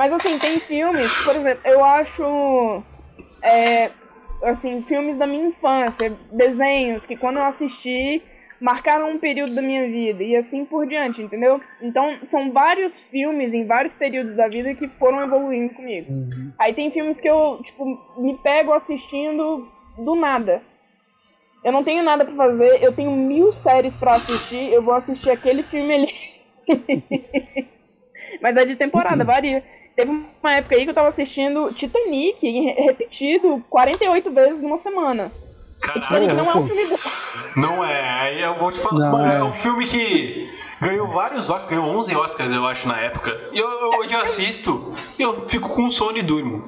Mas 0.02 0.14
assim, 0.14 0.40
tem 0.40 0.60
filmes, 0.62 1.12
por 1.24 1.36
exemplo, 1.36 1.62
eu 1.64 1.86
acho. 1.86 2.84
é, 3.44 3.92
assim, 4.42 4.82
filmes 4.82 5.16
da 5.16 5.28
minha 5.28 5.50
infância, 5.50 6.18
desenhos 6.32 7.06
que 7.06 7.16
quando 7.16 7.38
eu 7.38 7.44
assisti 7.44 8.20
marcaram 8.60 9.12
um 9.12 9.20
período 9.20 9.54
da 9.54 9.62
minha 9.62 9.86
vida 9.86 10.24
e 10.24 10.36
assim 10.36 10.66
por 10.66 10.88
diante, 10.88 11.22
entendeu? 11.22 11.62
Então, 11.80 12.18
são 12.30 12.52
vários 12.52 12.92
filmes 13.12 13.54
em 13.54 13.68
vários 13.68 13.94
períodos 13.94 14.36
da 14.36 14.48
vida 14.48 14.74
que 14.74 14.88
foram 14.88 15.22
evoluindo 15.22 15.76
comigo. 15.76 16.12
Uhum. 16.12 16.52
Aí 16.58 16.74
tem 16.74 16.90
filmes 16.90 17.22
que 17.22 17.30
eu, 17.30 17.60
tipo, 17.64 17.86
me 18.18 18.36
pego 18.40 18.74
assistindo 18.74 19.68
do 20.00 20.16
nada. 20.16 20.64
Eu 21.64 21.72
não 21.72 21.84
tenho 21.84 22.02
nada 22.02 22.26
pra 22.26 22.34
fazer, 22.34 22.84
eu 22.84 22.92
tenho 22.92 23.12
mil 23.12 23.54
séries 23.58 23.96
pra 23.98 24.16
assistir, 24.16 24.74
eu 24.74 24.82
vou 24.82 24.96
assistir 24.96 25.30
aquele 25.30 25.62
filme 25.62 25.94
ali. 25.94 26.14
Mas 28.42 28.58
é 28.58 28.66
de 28.66 28.76
temporada, 28.76 29.24
varia. 29.24 29.64
Teve 29.96 30.12
uma 30.42 30.54
época 30.54 30.76
aí 30.76 30.84
que 30.84 30.90
eu 30.90 30.94
tava 30.94 31.10
assistindo 31.10 31.74
Titanic, 31.74 32.38
re- 32.42 32.82
repetido 32.86 33.64
48 33.70 34.32
vezes 34.32 34.62
numa 34.62 34.80
semana. 34.80 35.32
Titanic 35.82 36.08
Caralho. 36.08 36.36
não 36.36 36.52
é 36.52 36.58
um 36.58 36.68
filme 36.68 36.86
bom. 36.88 36.98
Não 37.56 37.84
é, 37.86 38.10
aí 38.22 38.42
eu 38.42 38.54
vou 38.56 38.72
te 38.72 38.80
falar. 38.80 39.00
Não, 39.00 39.12
Mano, 39.12 39.32
é. 39.32 39.38
é. 39.38 39.44
um 39.44 39.52
filme 39.54 39.86
que 39.86 40.50
ganhou 40.82 41.08
vários 41.08 41.50
Oscars, 41.50 41.66
ganhou 41.66 41.86
11 41.98 42.16
Oscars, 42.16 42.52
eu 42.52 42.66
acho, 42.68 42.88
na 42.88 43.00
época. 43.00 43.38
E 43.52 43.58
eu, 43.60 43.68
eu, 43.70 43.90
hoje 44.00 44.14
eu 44.14 44.22
assisto 44.22 44.94
e 45.18 45.22
eu 45.24 45.34
fico 45.34 45.70
com 45.70 45.90
sono 45.90 46.18
e 46.18 46.22
durmo. 46.22 46.64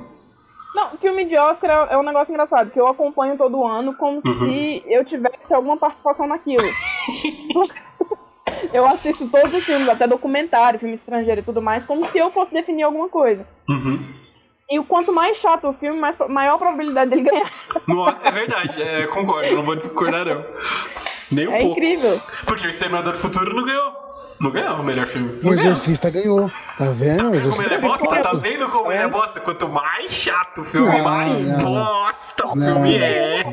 Não, 0.76 0.90
filme 0.98 1.26
de 1.26 1.38
Oscar 1.38 1.88
é 1.92 1.94
é 1.94 1.98
um 1.98 2.04
negócio 2.04 2.32
engraçado, 2.32 2.72
que 2.72 2.80
eu 2.80 2.88
acompanho 2.88 3.38
todo 3.38 3.64
ano 3.64 3.94
como 3.96 4.20
Uhum. 4.26 4.50
se 4.50 4.84
eu 4.88 5.06
tivesse 5.06 5.54
alguma 5.54 5.78
participação 5.78 6.26
naquilo. 6.28 6.64
eu 8.74 8.86
assisto 8.86 9.28
todos 9.30 9.54
os 9.54 9.64
filmes, 9.64 9.90
até 9.90 10.08
documentário, 10.08 10.80
filme 10.80 10.96
estrangeiro 10.96 11.42
e 11.42 11.44
tudo 11.44 11.62
mais, 11.62 11.84
como 11.86 12.10
se 12.12 12.18
eu 12.18 12.32
fosse 12.32 12.54
definir 12.54 12.84
alguma 12.84 13.10
coisa. 13.10 13.46
Uhum. 13.70 14.00
E 14.70 14.80
o 14.80 14.84
quanto 14.86 15.12
mais 15.14 15.38
chato 15.38 15.68
o 15.68 15.74
filme, 15.74 16.00
mais, 16.00 16.16
maior 16.30 16.56
a 16.56 16.58
probabilidade 16.58 17.10
dele 17.12 17.24
ganhar. 17.24 17.52
Não, 17.88 18.08
é 18.08 18.32
verdade, 18.32 18.82
é, 18.82 19.08
concordo, 19.08 19.56
não 19.56 19.64
vou 19.64 19.76
discordar 19.76 20.26
não. 20.26 20.46
Nem 21.32 21.48
um 21.48 21.54
É 21.54 21.60
pouco. 21.60 21.72
incrível. 21.80 22.22
Porque 22.46 22.66
o 22.66 22.70
Exterminador 22.70 23.14
do 23.14 23.20
Futuro 23.20 23.54
não 23.56 23.64
ganhou. 23.66 24.04
Não 24.42 24.52
ganhou 24.52 24.76
o 24.78 24.84
melhor 24.84 25.06
filme. 25.06 25.40
O 25.42 25.46
Não. 25.46 25.54
Exorcista 25.54 26.10
ganhou. 26.10 26.50
Tá 26.78 26.86
vendo? 26.92 27.30
O 27.38 27.50
Como 27.52 27.62
ele 27.64 27.76
é 27.76 27.80
bosta? 27.80 28.08
ganhou. 28.08 28.24
Tá 28.24 28.34
vendo 28.34 28.68
como 28.70 28.92
ele 28.92 29.02
é 29.02 29.06
É. 29.06 29.08
bosta? 29.08 29.40
Quanto 29.40 29.70
mais 29.70 30.12
chato 30.12 30.62
o 30.62 30.64
filme, 30.64 30.88
Não, 30.98 31.04
mais 31.04 31.46
não. 31.46 31.60
bosta 31.60 32.48
o 32.48 32.56
Não. 32.56 32.74
filme 32.76 32.96
é. 32.98 33.44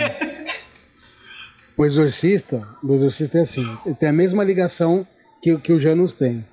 O 1.80 1.86
Exorcista, 1.86 2.62
o 2.84 2.92
Exorcista 2.92 3.38
é 3.38 3.40
assim, 3.40 3.64
tem 3.98 4.10
a 4.10 4.12
mesma 4.12 4.44
ligação 4.44 5.06
que, 5.40 5.56
que 5.56 5.72
o 5.72 5.80
Janus 5.80 6.12
tem. 6.12 6.44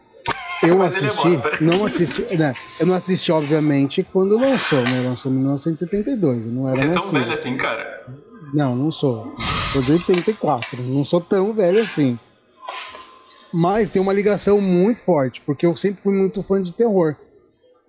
Eu 0.64 0.78
Mas 0.78 1.04
é 1.04 1.08
assisti, 1.08 1.62
não 1.62 1.86
assisti, 1.86 2.22
né, 2.38 2.56
eu 2.80 2.86
não 2.86 2.94
assisti, 2.94 3.30
obviamente, 3.30 4.04
quando 4.04 4.38
lançou, 4.38 4.82
né? 4.84 5.02
Lançou 5.02 5.30
em 5.30 5.36
1972, 5.36 6.46
eu 6.46 6.52
não 6.54 6.70
era 6.70 6.78
Você 6.78 6.86
é 6.86 6.88
tão 6.88 6.94
nascido. 6.96 7.20
velho 7.20 7.34
assim, 7.34 7.58
cara. 7.58 8.06
Não, 8.54 8.74
não 8.74 8.90
sou. 8.90 9.36
Sou 9.74 9.82
de 9.82 9.92
84, 9.92 10.82
não 10.84 11.04
sou 11.04 11.20
tão 11.20 11.54
velho 11.54 11.82
assim. 11.82 12.18
Mas 13.54 13.90
tem 13.90 14.02
uma 14.02 14.14
ligação 14.14 14.62
muito 14.62 15.02
forte, 15.02 15.42
porque 15.46 15.66
eu 15.66 15.76
sempre 15.76 16.02
fui 16.02 16.16
muito 16.16 16.42
fã 16.42 16.64
de 16.64 16.72
terror. 16.72 17.18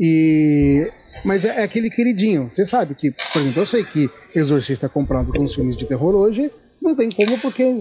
E 0.00 0.90
mas 1.24 1.44
é, 1.44 1.60
é 1.60 1.62
aquele 1.62 1.88
queridinho. 1.88 2.50
Você 2.50 2.66
sabe 2.66 2.96
que, 2.96 3.12
por 3.32 3.42
exemplo, 3.42 3.62
eu 3.62 3.66
sei 3.66 3.84
que 3.84 4.10
Exorcista 4.34 4.86
é 4.86 4.88
comprado 4.88 5.32
com 5.32 5.44
os 5.44 5.54
filmes 5.54 5.76
de 5.76 5.86
terror 5.86 6.16
hoje, 6.16 6.50
não 6.88 6.96
tem 6.96 7.10
como 7.10 7.38
porque 7.40 7.62
em 7.62 7.76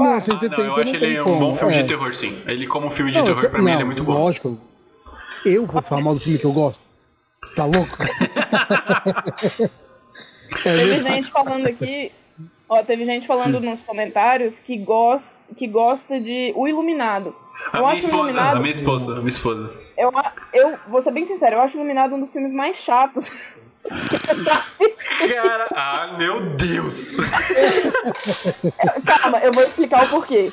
Ah, 0.00 0.18
1970 0.18 0.56
não, 0.56 0.64
eu 0.64 0.74
acho 0.74 0.84
não 0.84 0.94
ele 0.94 0.98
tem 1.00 1.20
um 1.20 1.24
como. 1.24 1.38
bom 1.38 1.54
filme 1.54 1.74
É. 1.74 1.82
de 1.82 1.88
terror, 1.88 2.14
sim. 2.14 2.38
Ele 2.46 2.66
como 2.66 2.86
um 2.86 2.90
filme 2.90 3.10
de 3.12 3.18
Não, 3.18 3.24
terror, 3.26 3.50
pra 3.50 3.60
mim, 3.60 3.66
ele 3.70 3.74
é 3.74 3.78
não, 3.80 3.86
muito 3.86 4.04
bom. 4.04 4.12
Lógico. 4.14 4.58
Eu 5.44 5.66
vou 5.66 5.82
falar 5.82 6.00
mal 6.02 6.14
do 6.14 6.20
filme 6.20 6.38
que 6.38 6.44
eu 6.46 6.52
gosto. 6.52 6.86
Você 7.44 7.54
tá 7.54 7.64
louco? 7.66 7.96
É 10.64 10.76
Teve 10.76 11.02
gente 11.08 11.30
falando 11.30 11.66
aqui, 11.66 12.12
ó, 12.68 12.82
teve 12.82 13.04
gente 13.06 13.26
falando 13.26 13.58
nos 13.58 13.80
comentários 13.80 14.54
que 14.60 14.76
gosta, 14.76 15.34
que 15.56 15.66
gosta 15.66 16.20
de 16.20 16.52
O 16.54 16.68
Iluminado. 16.68 17.34
A 17.72 17.78
Eu 17.78 17.82
minha 17.84 17.92
acho 17.94 18.02
o 18.06 18.10
esposa, 18.10 18.22
Iluminado, 18.28 18.56
a 18.56 18.60
minha 18.60 18.70
esposa, 18.70 19.12
a 19.12 19.16
minha 19.16 19.28
esposa. 19.30 19.70
eu, 19.96 20.12
eu 20.52 20.78
vou 20.88 21.02
ser 21.02 21.10
bem 21.12 21.26
sincero, 21.26 21.56
eu 21.56 21.60
acho 21.62 21.76
o 21.76 21.80
Iluminado 21.80 22.14
um 22.14 22.20
dos 22.20 22.30
filmes 22.30 22.52
mais 22.52 22.76
chatos. 22.78 23.30
Cara, 25.28 25.68
ah, 25.74 26.14
meu 26.18 26.40
Deus. 26.40 27.16
Calma, 29.06 29.38
eu 29.38 29.52
vou 29.52 29.62
explicar 29.62 30.04
o 30.04 30.08
porquê. 30.08 30.52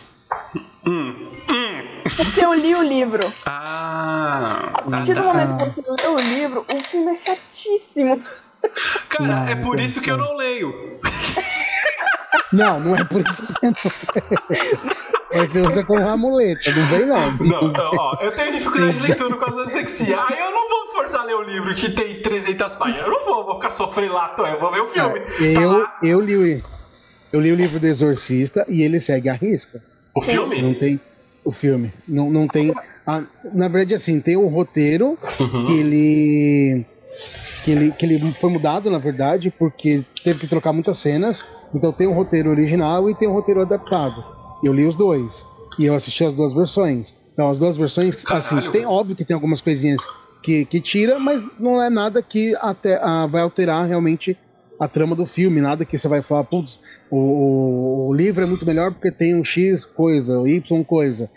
hum, 0.86 1.28
hum. 1.50 2.02
Porque 2.16 2.44
eu 2.44 2.54
li 2.54 2.76
o 2.76 2.82
livro. 2.84 3.22
Ah, 3.46 4.70
A 4.74 4.82
tá, 4.82 4.90
partir 4.90 5.14
do 5.14 5.24
momento 5.24 5.58
que 5.58 5.82
você 5.82 5.92
lê 5.92 6.08
o 6.08 6.16
livro, 6.16 6.66
o 6.72 6.82
filme 6.82 7.12
é 7.12 7.16
chatíssimo. 7.18 8.24
Cara, 9.10 9.24
Não, 9.24 9.48
é 9.48 9.56
por 9.56 9.80
isso 9.80 10.02
que 10.02 10.12
eu 10.12 10.18
não 10.18 10.36
leio. 10.36 11.00
Não, 12.52 12.80
não 12.80 12.96
é 12.96 13.04
por 13.04 13.22
isso 13.22 13.42
que 13.42 13.48
você 13.48 13.66
não. 13.66 15.46
Você 15.46 15.62
usa 15.62 15.84
como 15.86 16.00
amuleta, 16.08 16.72
não 16.72 16.86
vem 16.88 17.06
não. 17.06 17.38
Não, 17.72 17.72
ó, 17.98 18.18
eu 18.22 18.32
tenho 18.32 18.52
dificuldade 18.52 18.98
de 18.98 19.04
leitura 19.08 19.30
por 19.30 19.40
causa 19.46 19.66
da 19.66 19.72
sexia. 19.72 20.18
Ah, 20.20 20.34
eu 20.34 20.52
não 20.52 20.68
vou 20.70 20.88
forçar 20.96 21.22
a 21.22 21.24
ler 21.26 21.36
o 21.36 21.44
livro 21.44 21.74
que 21.76 21.90
tem 21.92 22.20
300 22.22 22.76
páginas. 22.76 23.04
Eu 23.06 23.12
não 23.12 23.24
vou, 23.24 23.46
vou 23.46 23.56
ficar 23.56 23.70
sofrendo 23.70 24.14
lá, 24.14 24.30
tô, 24.30 24.46
eu 24.48 24.60
vou 24.60 24.72
ver 24.72 24.82
o 24.82 24.88
filme. 24.88 25.20
Tá 25.20 25.62
Eu, 25.62 25.72
lá. 25.72 25.98
eu, 26.04 26.20
li, 26.20 26.36
o- 26.36 26.64
eu 27.32 27.40
li 27.40 27.52
o 27.52 27.56
livro 27.56 27.80
do 27.80 27.86
Exorcista 27.86 28.66
e 28.68 28.82
ele 28.82 29.00
segue 29.00 29.30
a 29.30 29.34
risca. 29.34 29.80
O 30.16 30.22
filme? 30.22 30.60
Não 30.62 30.74
tem 30.74 31.00
o 31.46 31.52
filme. 31.52 31.94
Não, 32.08 32.32
não 32.32 32.48
tem. 32.48 32.74
a- 33.06 33.22
na 33.54 33.68
verdade, 33.68 33.94
assim, 33.94 34.20
tem 34.20 34.36
o 34.36 34.48
roteiro 34.48 35.16
que 35.38 35.44
Uhum. 35.44 35.70
ele. 35.70 36.86
Que 37.64 37.72
ele, 37.72 37.92
que 37.92 38.06
ele 38.06 38.34
foi 38.40 38.50
mudado, 38.50 38.90
na 38.90 38.98
verdade, 38.98 39.52
porque 39.60 40.04
teve 40.24 40.40
que 40.40 40.48
trocar 40.48 40.74
muitas 40.74 40.98
cenas. 40.98 41.46
Então 41.74 41.92
tem 41.92 42.08
o 42.08 42.14
roteiro 42.14 42.50
original 42.50 43.10
e 43.10 43.16
tem 43.16 43.28
o 43.28 43.34
roteiro 43.34 43.62
adaptado. 43.62 44.24
Eu 44.64 44.74
li 44.74 44.86
os 44.86 44.96
dois. 44.96 45.46
E 45.78 45.86
eu 45.86 45.94
assisti 45.94 46.24
as 46.24 46.34
duas 46.34 46.54
versões. 46.54 47.16
Então 47.34 47.50
as 47.50 47.60
duas 47.60 47.78
versões, 47.78 48.26
assim, 48.30 48.56
Caralho. 48.56 48.72
tem 48.72 48.86
óbvio 48.86 49.16
que 49.16 49.24
tem 49.24 49.34
algumas 49.34 49.62
coisinhas 49.62 50.02
que, 50.42 50.66
que 50.66 50.80
tira, 50.80 51.20
mas 51.20 51.46
não 51.60 51.82
é 51.82 51.90
nada 51.90 52.22
que 52.22 52.56
até 52.60 53.00
ah, 53.02 53.26
vai 53.26 53.42
alterar 53.42 53.86
realmente 53.88 54.38
a 54.80 54.88
trama 54.88 55.16
do 55.16 55.26
filme, 55.26 55.60
nada 55.60 55.84
que 55.84 55.98
você 55.98 56.08
vai 56.08 56.22
falar, 56.22 56.46
putz, 56.46 56.80
o, 57.12 58.08
o, 58.08 58.14
livro 58.14 58.44
é 58.44 58.48
muito 58.48 58.66
melhor 58.66 58.94
porque 58.94 59.12
tem 59.12 59.36
um 59.36 59.44
X 59.44 59.84
coisa, 59.84 60.40
o 60.40 60.48
Y 60.48 60.84
coisa. 60.86 61.30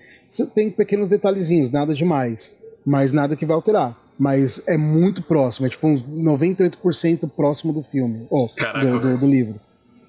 Tem 0.54 0.70
pequenos 0.70 1.08
detalhezinhos, 1.08 1.70
nada 1.70 1.92
demais, 1.92 2.52
mas 2.86 3.12
nada 3.12 3.34
que 3.34 3.44
vai 3.44 3.56
alterar. 3.56 3.98
Mas 4.16 4.62
é 4.66 4.76
muito 4.76 5.22
próximo, 5.22 5.66
é 5.66 5.70
tipo 5.70 5.88
uns 5.88 6.04
98% 6.04 7.28
próximo 7.34 7.72
do 7.72 7.82
filme, 7.82 8.26
ou 8.30 8.48
do, 8.48 9.00
do, 9.00 9.18
do 9.18 9.26
livro. 9.26 9.56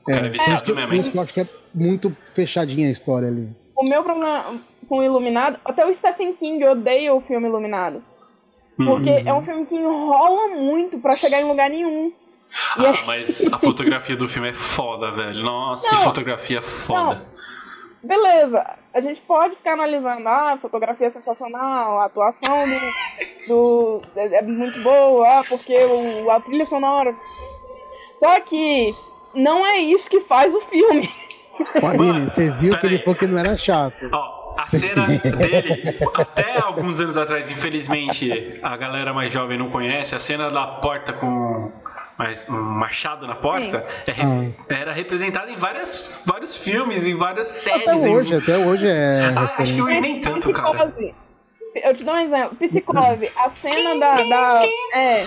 Cara, 0.05 0.19
é 0.27 0.29
por 0.29 0.35
isso 0.35 0.43
viciado 0.51 0.63
que, 0.63 0.73
mesmo, 0.73 0.93
hein? 0.93 1.01
que 1.11 1.17
eu 1.17 1.21
acho 1.21 1.33
que 1.33 1.41
é 1.41 1.47
muito 1.73 2.09
fechadinha 2.33 2.87
a 2.87 2.91
história 2.91 3.27
ali. 3.27 3.47
O 3.77 3.83
meu 3.83 4.03
problema 4.03 4.61
com 4.87 4.97
o 4.97 5.03
Iluminado, 5.03 5.57
até 5.65 5.85
o 5.85 5.95
Stephen 5.95 6.33
King 6.35 6.63
odeia 6.65 7.13
o 7.13 7.21
filme 7.21 7.47
Iluminado. 7.47 8.03
Porque 8.75 9.09
Uhum. 9.09 9.23
é 9.27 9.33
um 9.33 9.45
filme 9.45 9.65
que 9.65 9.75
enrola 9.75 10.47
muito 10.55 10.99
pra 10.99 11.15
chegar 11.15 11.41
em 11.41 11.45
lugar 11.45 11.69
nenhum. 11.69 12.11
E 12.77 12.85
Ah, 12.85 12.93
é- 13.01 13.05
mas 13.05 13.45
a 13.53 13.57
fotografia 13.57 14.15
do 14.15 14.27
filme 14.27 14.49
é 14.49 14.53
foda, 14.53 15.11
velho. 15.11 15.43
Nossa, 15.43 15.87
que 15.89 15.95
Não. 15.95 16.01
fotografia 16.03 16.61
foda. 16.61 17.21
Beleza, 18.03 18.63
a 18.93 18.99
gente 18.99 19.21
pode 19.21 19.55
ficar 19.55 19.73
analisando, 19.73 20.27
ah, 20.27 20.53
a 20.53 20.57
fotografia 20.57 21.07
é 21.07 21.11
sensacional, 21.11 21.99
a 21.99 22.05
atuação 22.05 22.65
do, 22.67 23.47
do- 23.47 24.01
é, 24.17 24.39
é 24.39 24.41
muito 24.41 24.77
boa, 24.83 25.39
ah, 25.39 25.43
porque 25.47 25.73
o, 25.85 26.29
a 26.29 26.39
trilha 26.41 26.65
sonora. 26.65 27.13
Só 28.19 28.39
que 28.41 28.93
não 29.33 29.65
é 29.65 29.77
isso 29.79 30.09
que 30.09 30.21
faz 30.21 30.53
o 30.53 30.61
filme. 30.61 31.09
Aline, 31.87 32.29
você 32.29 32.51
viu 32.51 32.77
que 32.77 32.85
ele 32.85 32.99
falou 32.99 33.15
que 33.15 33.27
não 33.27 33.37
era 33.37 33.55
chato. 33.55 33.95
Ó, 34.11 34.55
a 34.57 34.65
cena 34.65 35.05
dele, 35.07 35.97
até 36.15 36.59
alguns 36.59 36.99
anos 36.99 37.15
atrás, 37.17 37.49
infelizmente, 37.51 38.59
a 38.61 38.75
galera 38.77 39.13
mais 39.13 39.31
jovem 39.31 39.57
não 39.57 39.69
conhece, 39.69 40.15
a 40.15 40.19
cena 40.19 40.49
da 40.49 40.65
porta 40.65 41.13
com 41.13 41.71
mais- 42.17 42.47
um 42.49 42.61
machado 42.61 43.25
na 43.27 43.35
porta 43.35 43.85
é 44.07 44.11
Ah. 44.21 44.73
era 44.73 44.93
representada 44.93 45.51
em 45.51 45.55
várias, 45.55 46.21
vários 46.25 46.57
filmes, 46.57 47.05
em 47.05 47.15
várias 47.15 47.47
séries. 47.47 47.87
Até 47.87 47.97
em- 48.07 48.15
hoje, 48.15 48.35
até 48.35 48.57
hoje 48.57 48.87
é 48.87 49.31
Ah, 49.35 49.53
acho 49.59 49.73
que 49.73 49.81
hoje 49.81 50.01
nem 50.01 50.21
tanto, 50.21 50.51
cara. 50.51 50.87
Psicose. 50.87 51.15
Eu 51.75 51.95
te 51.95 52.03
dou 52.03 52.13
um 52.13 52.19
exemplo. 52.19 52.55
Psicose, 52.57 53.31
a 53.35 53.49
cena 53.55 53.99
da. 53.99 54.13
da 54.13 54.59
é, 54.93 55.25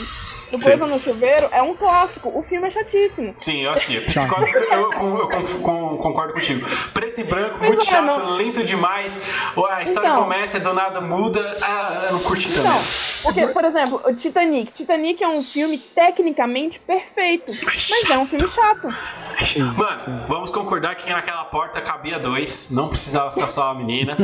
do 0.59 0.65
Coisa 0.65 0.87
no 0.87 1.01
Chuveiro 1.01 1.49
é 1.53 1.63
um 1.63 1.75
clássico. 1.75 2.29
O 2.37 2.43
filme 2.43 2.69
é 2.69 2.71
chatíssimo. 2.71 3.35
Sim, 3.39 3.63
eu 3.63 3.73
assim, 3.73 4.01
psicose, 4.01 4.53
eu, 4.55 4.63
eu 4.63 5.19
eu 5.19 5.29
con- 5.29 5.63
con- 5.63 5.97
concordo 5.99 6.33
contigo. 6.35 6.67
Preto 6.93 7.21
e 7.21 7.25
branco, 7.25 7.59
muito 7.65 7.83
é, 7.83 7.85
chato, 7.85 8.05
não- 8.05 8.31
lento 8.37 8.65
demais. 8.65 9.17
A 9.71 9.83
história 9.83 10.09
Então. 10.09 10.23
começa, 10.23 10.59
do 10.61 10.73
nada 10.75 11.01
muda. 11.01 11.57
Ah, 11.63 12.05
eu 12.07 12.13
não 12.13 12.21
curti 12.21 12.49
também. 12.53 12.71
Então, 12.71 12.83
porque, 13.23 13.47
por 13.49 13.65
exemplo, 13.65 14.01
o 14.05 14.15
Titanic. 14.15 14.73
Titanic 14.73 15.23
é 15.23 15.29
um 15.29 15.43
filme 15.43 15.79
tecnicamente 15.79 16.79
perfeito, 16.81 17.53
mas 17.65 17.91
é 18.11 18.19
um 18.19 18.27
filme 18.27 18.49
chato. 18.49 18.89
Mano, 19.77 20.25
vamos 20.29 20.51
concordar 20.51 20.95
que 20.97 21.09
naquela 21.11 21.45
porta 21.45 21.81
cabia 21.81 22.19
dois, 22.19 22.69
não 22.71 22.89
precisava 22.89 23.31
ficar 23.31 23.49
só 23.49 23.71
a 23.71 23.75
menina. 23.75 24.17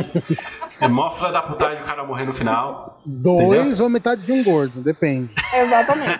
É 0.81 0.87
mó 0.87 1.09
fila 1.09 1.31
da 1.31 1.41
putagem 1.41 1.83
o 1.83 1.85
cara 1.85 2.03
morrer 2.03 2.25
no 2.25 2.33
final. 2.33 2.99
Dois 3.05 3.79
ou 3.79 3.89
metade 3.89 4.21
de 4.23 4.31
um 4.31 4.43
gordo, 4.43 4.81
depende. 4.81 5.29
Exatamente. 5.53 6.19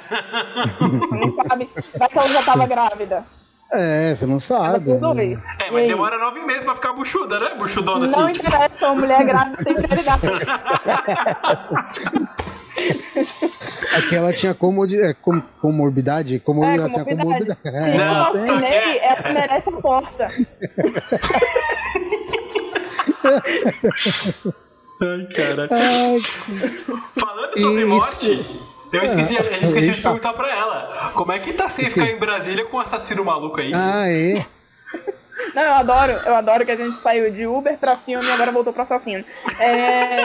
Não 1.11 1.33
sabe. 1.35 1.69
Vai 1.97 2.09
que 2.09 2.17
ela 2.17 2.27
já 2.29 2.43
tava 2.43 2.65
grávida. 2.67 3.23
É, 3.71 4.13
você 4.13 4.25
não 4.27 4.39
sabe. 4.39 4.93
dois. 4.99 5.39
É, 5.59 5.69
E 5.69 5.71
mas 5.71 5.87
demora 5.87 6.19
nove 6.19 6.41
meses 6.45 6.63
pra 6.63 6.75
ficar 6.75 6.93
buchuda, 6.93 7.39
né? 7.39 7.55
Buchudona 7.57 8.05
Não 8.07 8.27
assim. 8.27 8.35
interessa, 8.37 8.89
a 8.89 8.93
mulher 8.93 9.23
grávida 9.25 9.63
tem 9.63 9.73
prioridade. 9.73 10.21
Aquela 13.97 14.33
tinha 14.33 14.53
comodi 14.53 14.99
é, 15.01 15.13
com, 15.13 15.39
comorbidade? 15.61 16.39
Como, 16.39 16.63
É, 16.65 16.75
ela 16.75 16.89
tinha 16.89 17.05
comorbidade. 17.05 17.59
comorbidade. 17.61 17.93
É, 17.93 17.97
Não, 17.97 18.33
tem. 18.33 18.41
só 18.43 18.57
que 18.59 18.65
é- 18.65 19.05
ela 19.07 19.33
merece 19.33 19.69
a 19.69 19.81
porta. 19.81 20.27
Ai, 25.01 25.25
cara. 25.35 25.67
Ai, 25.71 26.21
Falando 27.19 27.57
sobre 27.57 27.81
Isso. 27.81 27.89
morte, 27.89 28.45
eu 28.93 29.03
esqueci, 29.03 29.35
eu 29.35 29.41
esqueci 29.41 29.81
de 29.81 29.89
Eita. 29.89 30.01
perguntar 30.01 30.33
pra 30.33 30.49
ela. 30.55 31.11
Como 31.13 31.31
é 31.31 31.39
que 31.39 31.53
tá 31.53 31.69
sem 31.69 31.89
ficar 31.89 32.07
em 32.07 32.17
Brasília 32.17 32.65
com 32.65 32.77
um 32.77 32.79
assassino 32.79 33.23
maluco 33.25 33.59
aí? 33.59 33.71
ah, 33.73 34.05
é. 34.09 34.45
Não, 35.53 35.61
eu 35.61 35.73
adoro, 35.73 36.11
eu 36.25 36.35
adoro 36.35 36.65
que 36.65 36.71
a 36.71 36.75
gente 36.75 36.99
saiu 37.01 37.31
de 37.31 37.45
Uber 37.45 37.77
pra 37.77 37.95
filme 37.97 38.25
e 38.25 38.31
agora 38.31 38.51
voltou 38.51 38.73
pro 38.73 38.81
assassino. 38.83 39.23
É, 39.59 40.23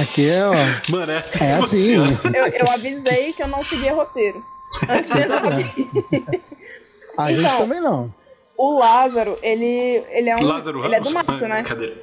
Aqui 0.00 0.28
é, 0.30 0.44
ó. 0.46 0.54
Mano, 0.90 1.12
é 1.12 1.18
assim 1.18 1.44
É 1.44 1.52
assim. 1.52 1.94
eu, 2.34 2.46
eu 2.46 2.70
avisei 2.72 3.32
que 3.32 3.42
eu 3.42 3.48
não 3.48 3.62
seguia 3.62 3.92
roteiro. 3.94 4.42
Antes 4.88 5.10
de 5.10 5.20
entrar 5.20 5.52
aqui. 5.58 5.90
A 7.18 7.32
Então. 7.32 7.42
gente 7.42 7.56
também 7.58 7.80
não. 7.80 8.14
O 8.56 8.78
Lázaro, 8.78 9.38
ele, 9.42 10.02
ele 10.10 10.30
é 10.30 10.36
um. 10.36 10.44
Lázaro 10.44 10.84
ele 10.84 10.94
é 10.94 11.00
do 11.00 11.10
mato, 11.10 11.32
Ah, 11.32 11.48
né? 11.48 11.54
Brincadeira. 11.56 11.96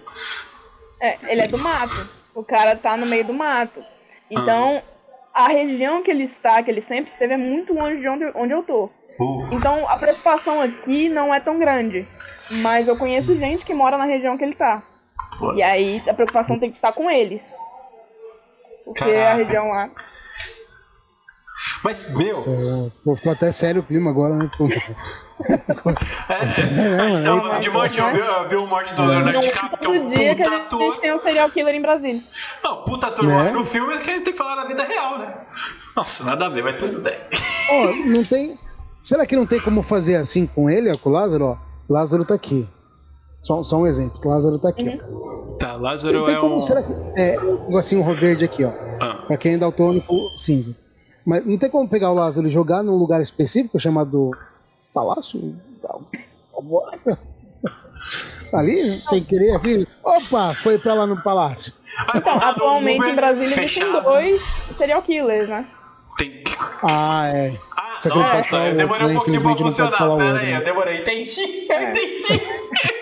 É, 0.99 1.17
ele 1.29 1.41
é 1.41 1.47
do 1.47 1.57
mato. 1.57 2.07
O 2.35 2.43
cara 2.43 2.75
tá 2.75 2.97
no 2.97 3.05
meio 3.05 3.23
do 3.25 3.33
mato. 3.33 3.83
Então, 4.29 4.81
a 5.34 5.47
região 5.47 6.03
que 6.03 6.11
ele 6.11 6.23
está, 6.23 6.61
que 6.63 6.71
ele 6.71 6.82
sempre 6.82 7.11
esteve, 7.11 7.34
é 7.34 7.38
muito 7.38 7.73
longe 7.73 7.99
de 7.99 8.07
onde, 8.07 8.25
onde 8.36 8.53
eu 8.53 8.63
tô. 8.63 8.86
Uh, 9.19 9.47
Então, 9.51 9.88
a 9.88 9.97
preocupação 9.97 10.61
aqui 10.61 11.09
não 11.09 11.34
é 11.34 11.39
tão 11.39 11.57
grande. 11.59 12.07
Mas 12.49 12.88
eu 12.88 12.97
conheço 12.97 13.38
gente 13.38 13.65
que 13.65 13.73
mora 13.73 13.97
na 13.97 14.05
região 14.05 14.38
que 14.38 14.43
ele 14.43 14.55
tá. 14.55 14.82
E 15.55 15.61
aí, 15.61 16.01
a 16.09 16.13
preocupação 16.13 16.57
tem 16.57 16.69
que 16.69 16.75
estar 16.75 16.93
com 16.93 17.09
eles. 17.11 17.43
Porque 18.86 19.03
a 19.03 19.07
Caraca. 19.07 19.36
região 19.36 19.67
lá. 19.69 19.89
Mas, 21.84 22.09
meu, 22.11 22.91
Pô, 23.03 23.15
ficou 23.15 23.32
até 23.32 23.51
sério 23.51 23.82
o 23.82 23.84
clima 23.84 24.09
agora, 24.09 24.36
né? 24.36 24.49
Pô, 24.57 24.68
é, 26.30 26.49
sério. 26.49 26.76
não, 26.76 27.03
a 27.03 27.09
gente 27.09 27.24
tava 27.24 27.41
não, 27.53 27.59
de 27.59 27.70
morte, 27.70 27.99
não, 27.99 28.07
eu 28.09 28.13
vi, 28.13 28.20
eu 28.20 28.47
vi 28.47 28.55
o 28.55 28.68
morte 28.68 28.93
do 28.95 29.01
Não. 29.01 29.09
Leonardo 29.09 29.32
Não 29.34 29.39
é 29.39 29.41
DiCaprio, 29.41 29.78
que 29.80 29.86
é 29.86 29.89
um 29.89 30.03
todo 30.09 30.15
dia 30.15 30.36
que 30.36 30.41
puta 30.43 30.49
a 30.49 30.53
gente 30.57 30.65
ator. 30.65 30.97
tem 30.97 31.13
um 31.13 31.20
serial 31.20 31.49
killer 31.51 31.76
em 31.76 31.82
Brasília. 31.82 32.22
Não, 32.63 32.84
puta 32.84 33.07
ator 33.07 33.26
Né? 33.26 33.51
no 33.51 33.63
filme 33.63 33.93
é 33.93 33.97
que 33.99 34.09
a 34.09 34.13
gente 34.13 34.24
tem 34.24 34.34
que 34.34 34.38
falar 34.39 34.55
da 34.55 34.65
vida 34.68 34.84
real, 34.84 35.20
né? 35.20 35.45
Nossa, 35.95 36.24
nada 36.24 36.45
a 36.45 36.49
ver, 36.49 36.63
mas 36.63 36.78
tudo 36.78 36.99
bem. 37.01 37.18
Ó, 37.72 37.93
não 38.07 38.24
tem. 38.24 38.57
Será 39.01 39.26
que 39.26 39.36
não 39.36 39.45
tem 39.45 39.59
como 39.59 39.82
fazer 39.84 40.15
assim 40.15 40.45
com 40.47 40.70
ele, 40.70 40.91
ó, 40.91 40.97
com 40.97 41.09
o 41.09 41.13
Lázaro? 41.13 41.45
Ó, 41.45 41.57
Lázaro 41.89 42.26
tá 42.26 42.34
aqui. 42.36 42.68
Só, 43.43 43.63
só 43.63 43.78
um 43.78 43.88
exemplo. 43.88 44.20
Lázaro 44.26 44.57
tá 44.59 44.70
aqui. 44.70 44.99
ó. 45.11 45.55
Tá, 45.57 45.74
Não 45.74 45.82
Lázaro 45.82 46.24
tem 46.26 46.36
é 46.36 46.39
como. 46.39 46.55
um. 46.55 46.59
Será 46.59 46.84
que. 46.84 46.91
É, 47.15 47.39
um 47.39 47.68
negocinho 47.68 48.03
verde 48.15 48.43
aqui, 48.45 48.63
ó. 48.65 48.72
Ah, 48.99 49.24
Pra 49.28 49.38
quem 49.38 49.53
é 49.53 49.57
daltônico 49.57 50.13
cinza. 50.38 50.76
Mas 51.28 51.45
não 51.45 51.57
tem 51.57 51.69
como 51.69 51.89
pegar 51.89 52.09
o 52.09 52.13
Lázaro 52.13 52.47
e 52.47 52.49
jogar 52.49 52.82
num 52.82 52.95
lugar 52.95 53.21
específico 53.21 53.78
chamado 53.78 54.32
Palácio 54.93 55.53
da 55.84 55.93
Alvorada? 56.55 57.19
Ali, 58.53 58.82
sem 58.86 59.25
querer, 59.25 59.51
assim. 59.51 59.86
Opa, 60.01 60.53
foi 60.53 60.78
pra 60.78 60.93
lá 60.93 61.05
no 61.05 61.21
Palácio. 61.21 61.73
Então, 62.15 62.36
no 62.36 62.43
atualmente 62.45 63.01
Uber 63.01 63.11
em 63.11 63.15
Brasília 63.15 63.55
fechado. 63.55 63.88
existem 63.89 64.03
dois 64.03 64.41
serial 64.78 65.01
killers, 65.01 65.49
né? 65.49 65.65
Tem... 66.17 66.43
Ah, 66.82 67.28
é. 67.28 67.57
Ah, 67.75 67.97
Só 67.99 68.09
que 68.09 68.15
pode 68.15 68.38
nossa, 68.38 68.55
o 68.55 68.59
eu 68.59 68.75
demorei 68.78 69.07
um 69.07 69.13
pouquinho 69.15 69.41
pra 69.41 69.55
funcionar. 69.57 69.97
Pera 69.97 70.09
outro, 70.09 70.25
aí, 70.28 70.45
né? 70.45 70.57
eu 70.57 70.63
demorei. 70.63 71.01
Entendi, 71.01 71.41
eu 71.69 71.82
entendi, 71.89 72.41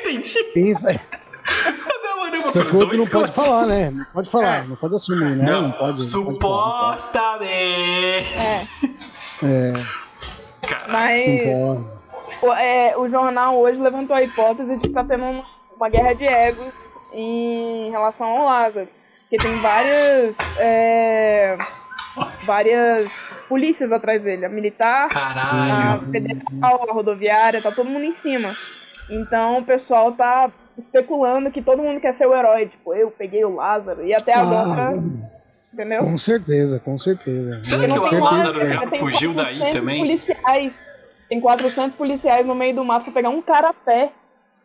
eu 0.03 0.11
entendi. 0.11 0.99
Que 2.43 2.51
pouquinho. 2.59 2.79
outro 2.81 2.97
não 2.97 3.05
pode 3.07 3.31
falar, 3.33 3.65
né? 3.65 3.91
Não 3.91 4.05
pode 4.13 4.29
falar, 4.29 4.63
É. 4.63 4.63
não 4.67 4.75
pode 4.75 4.95
assumir, 4.95 5.35
né? 5.35 5.45
Não, 5.45 5.61
Não, 5.63 5.71
pode. 5.71 6.03
supostamente. 6.03 7.45
É. 9.43 9.45
É, 9.45 9.73
Caralho. 10.67 10.91
Mas 10.91 12.41
o, 12.41 12.53
é, 12.53 12.97
o 12.97 13.09
jornal 13.09 13.57
hoje 13.59 13.79
levantou 13.81 14.15
a 14.15 14.23
hipótese 14.23 14.75
de 14.77 14.81
que 14.81 14.89
tá 14.89 15.03
tendo 15.03 15.23
um- 15.23 15.43
uma 15.75 15.89
guerra 15.89 16.13
de 16.13 16.25
egos 16.25 16.73
em 17.13 17.91
relação 17.91 18.27
ao 18.27 18.45
Lázaro. 18.45 18.87
Porque 19.21 19.37
tem 19.37 19.57
várias. 19.61 20.35
é, 20.57 21.57
várias 22.45 23.11
polícias 23.49 23.91
atrás 23.91 24.21
dele. 24.23 24.45
A 24.45 24.49
militar, 24.49 25.05
a 25.05 25.09
Caralho. 25.09 26.01
federal, 26.11 26.85
a 26.89 26.93
rodoviária, 26.93 27.61
tá 27.61 27.71
todo 27.71 27.89
mundo 27.89 28.05
em 28.05 28.13
cima. 28.21 28.55
Então 29.09 29.57
o 29.59 29.65
pessoal 29.65 30.11
tá 30.13 30.49
especulando 30.77 31.51
que 31.51 31.61
todo 31.61 31.81
mundo 31.81 31.99
quer 31.99 32.13
ser 32.15 32.25
o 32.27 32.35
herói. 32.35 32.67
Tipo, 32.67 32.93
eu 32.93 33.11
peguei 33.11 33.43
o 33.45 33.55
Lázaro. 33.55 34.05
E 34.05 34.13
até 34.13 34.33
agora. 34.33 34.91
Ah, 34.95 35.35
Entendeu? 35.73 36.03
com 36.05 36.17
certeza, 36.17 36.79
com 36.79 36.97
certeza. 36.97 37.59
Será 37.63 37.81
que 37.81 37.87
não 37.89 38.03
o 38.03 38.23
Lázaro 38.23 38.65
já 38.65 38.87
fugiu 38.91 39.33
daí 39.33 39.57
400 39.57 39.79
também? 39.79 39.99
Policiais, 39.99 40.73
tem 41.27 41.41
400 41.41 41.97
policiais 41.97 42.45
no 42.47 42.55
meio 42.55 42.73
do 42.75 42.85
mato 42.85 43.03
pra 43.03 43.13
pegar 43.13 43.29
um 43.29 43.41
cara 43.41 43.69
a 43.69 43.73
pé. 43.73 44.11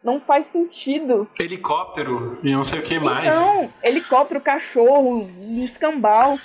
Não 0.05 0.21
faz 0.21 0.47
sentido. 0.53 1.29
Helicóptero 1.39 2.39
e 2.43 2.53
não 2.53 2.65
sei 2.65 2.79
o 2.79 2.83
que 2.83 2.99
mais. 2.99 3.37
Então, 3.37 3.69
helicóptero, 3.85 4.41
cachorro, 4.41 5.29
um 5.41 5.65
escambau. 5.65 6.39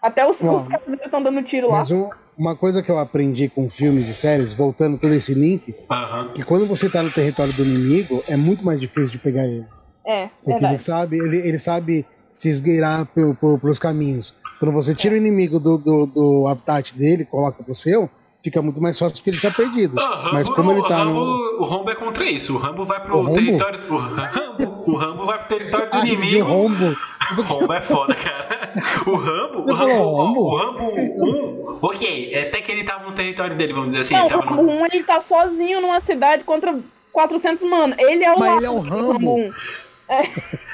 Até 0.00 0.24
os, 0.24 0.40
os 0.40 0.68
caras 0.68 0.86
estão 1.04 1.22
dando 1.22 1.42
tiro 1.42 1.68
lá. 1.70 1.82
Um- 1.90 2.10
uma 2.38 2.54
coisa 2.54 2.82
que 2.82 2.90
eu 2.90 2.98
aprendi 2.98 3.48
com 3.48 3.68
filmes 3.70 4.08
e 4.08 4.14
séries, 4.14 4.52
voltando 4.52 4.98
todo 4.98 5.14
esse 5.14 5.32
link, 5.34 5.74
Aham. 5.90 6.30
que 6.34 6.42
quando 6.42 6.66
você 6.66 6.88
tá 6.88 7.02
no 7.02 7.10
território 7.10 7.52
do 7.52 7.62
inimigo, 7.64 8.22
é 8.28 8.36
muito 8.36 8.64
mais 8.64 8.78
difícil 8.80 9.12
de 9.12 9.18
pegar 9.18 9.46
ele. 9.46 9.64
É, 10.06 10.26
Porque 10.44 10.50
ele 10.52 10.60
verdade. 10.60 10.82
sabe, 10.82 11.18
ele, 11.18 11.36
ele 11.38 11.58
sabe 11.58 12.04
se 12.32 12.48
esgueirar 12.48 13.06
pe- 13.06 13.34
pe- 13.34 13.58
pelos 13.60 13.78
caminhos. 13.78 14.34
Quando 14.60 14.72
você 14.72 14.94
tira 14.94 15.14
o 15.14 15.18
inimigo 15.18 15.58
do, 15.58 15.76
do, 15.78 16.06
do 16.06 16.46
habitat 16.46 16.96
dele 16.96 17.22
e 17.22 17.26
coloca 17.26 17.62
pro 17.62 17.74
seu, 17.74 18.08
fica 18.46 18.62
muito 18.62 18.80
mais 18.80 18.98
fácil 18.98 19.16
porque 19.16 19.30
ele 19.30 19.40
tá 19.40 19.50
perdido. 19.50 19.98
Ah, 20.00 20.30
Mas 20.32 20.46
Rambo, 20.48 20.54
como 20.56 20.72
ele 20.72 20.80
o 20.80 20.84
tá 20.88 20.96
Rambo, 20.96 21.20
no. 21.24 21.62
o 21.62 21.64
Rambo 21.64 21.90
é 21.90 21.94
contra 21.96 22.24
isso. 22.24 22.54
O 22.54 22.58
Rambo 22.58 22.84
vai 22.84 23.00
pro 23.00 23.18
O 23.18 23.22
Rambo? 23.22 23.34
território. 23.34 23.80
O 23.90 23.96
Rambo, 23.96 24.84
o 24.86 24.96
Rambo 24.96 25.26
vai 25.26 25.38
pro 25.38 25.48
território 25.48 25.90
do 25.90 25.96
Ai, 25.96 26.02
de 26.02 26.12
inimigo. 26.14 26.48
rombo. 26.48 26.96
Rambo 27.18 27.72
é 27.72 27.80
foda, 27.80 28.14
cara. 28.14 28.72
O 29.06 29.14
Rambo, 29.16 29.70
o 29.70 29.74
Rambo, 29.74 30.22
Rambo? 30.22 30.40
o 30.40 30.56
Rambo 30.56 30.84
1, 30.84 31.78
ok, 31.82 32.30
é 32.32 32.42
até 32.42 32.60
que 32.60 32.70
ele 32.70 32.84
tava 32.84 33.04
no 33.04 33.12
território 33.12 33.56
dele, 33.56 33.72
vamos 33.72 33.88
dizer 33.88 34.00
assim. 34.02 34.14
Não, 34.14 34.20
ele 34.26 34.34
o 34.34 34.38
tava 34.38 34.50
Rambo 34.50 34.62
no... 34.62 34.72
1 34.82 34.86
ele 34.92 35.02
tá 35.02 35.20
sozinho 35.20 35.80
numa 35.80 36.00
cidade 36.00 36.44
contra 36.44 36.78
400 37.12 37.68
mano. 37.68 37.94
Ele 37.98 38.22
é 38.22 38.32
o 38.32 38.38
Mas 38.38 38.56
ele 38.58 38.66
é 38.66 38.70
o 38.70 38.78
Rambo 38.80 39.12
Rambo. 39.12 39.34
1. 39.38 39.52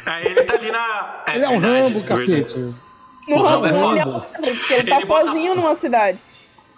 Aí 0.05 0.27
ele 0.27 0.43
tá 0.43 0.55
ali 0.55 0.71
na. 0.71 1.23
Ele 1.29 1.45
é 1.45 1.49
um 1.49 1.59
verdade, 1.61 1.83
Rambo, 1.83 2.01
verdade. 2.01 2.07
cacete. 2.21 2.59
No 2.59 3.37
O 3.37 3.43
Rambo 3.43 3.67
Rambo 3.67 3.67
é 3.67 3.73
1 3.73 3.91
ele 3.93 3.99
é 4.01 4.03
o 4.07 4.13
foda. 4.13 4.27
Rambo, 4.35 4.47
ele 4.71 4.91
tá 4.91 4.97
Ele 4.97 5.07
bota- 5.07 5.25
sozinho 5.27 5.55
numa 5.55 5.77
cidade. 5.77 6.19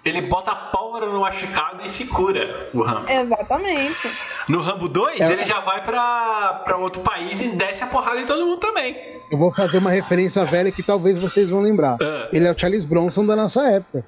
Ele 0.05 0.21
bota 0.21 0.51
a 0.51 0.55
pólvora 0.55 1.07
no 1.07 1.21
machucado 1.21 1.79
e 1.85 1.89
se 1.91 2.07
cura, 2.07 2.69
o 2.75 2.83
Rambo. 2.83 3.09
Exatamente. 3.11 4.11
No 4.49 4.61
Rambo 4.63 4.89
2, 4.89 5.21
É. 5.21 5.33
ele 5.33 5.45
já 5.45 5.61
vai 5.61 5.83
pra, 5.83 6.63
pra 6.65 6.77
outro 6.77 7.01
país 7.03 7.41
e 7.41 7.49
desce 7.49 7.83
a 7.85 7.87
porrada 7.87 8.21
em 8.21 8.27
todo 8.27 8.45
mundo 8.45 8.61
também. 8.61 8.95
Eu 9.33 9.39
vou 9.39 9.51
fazer 9.51 9.79
uma 9.79 9.91
referência 9.91 10.45
velha 10.45 10.71
que 10.71 10.83
talvez 10.83 11.17
vocês 11.19 11.49
vão 11.49 11.61
lembrar. 11.61 11.97
Ah. 12.03 12.29
Ele 12.33 12.47
é 12.47 12.51
o 12.53 12.59
Charles 12.59 12.85
Bronson 12.85 13.25
da 13.27 13.35
nossa 13.35 13.63
época. 13.71 14.05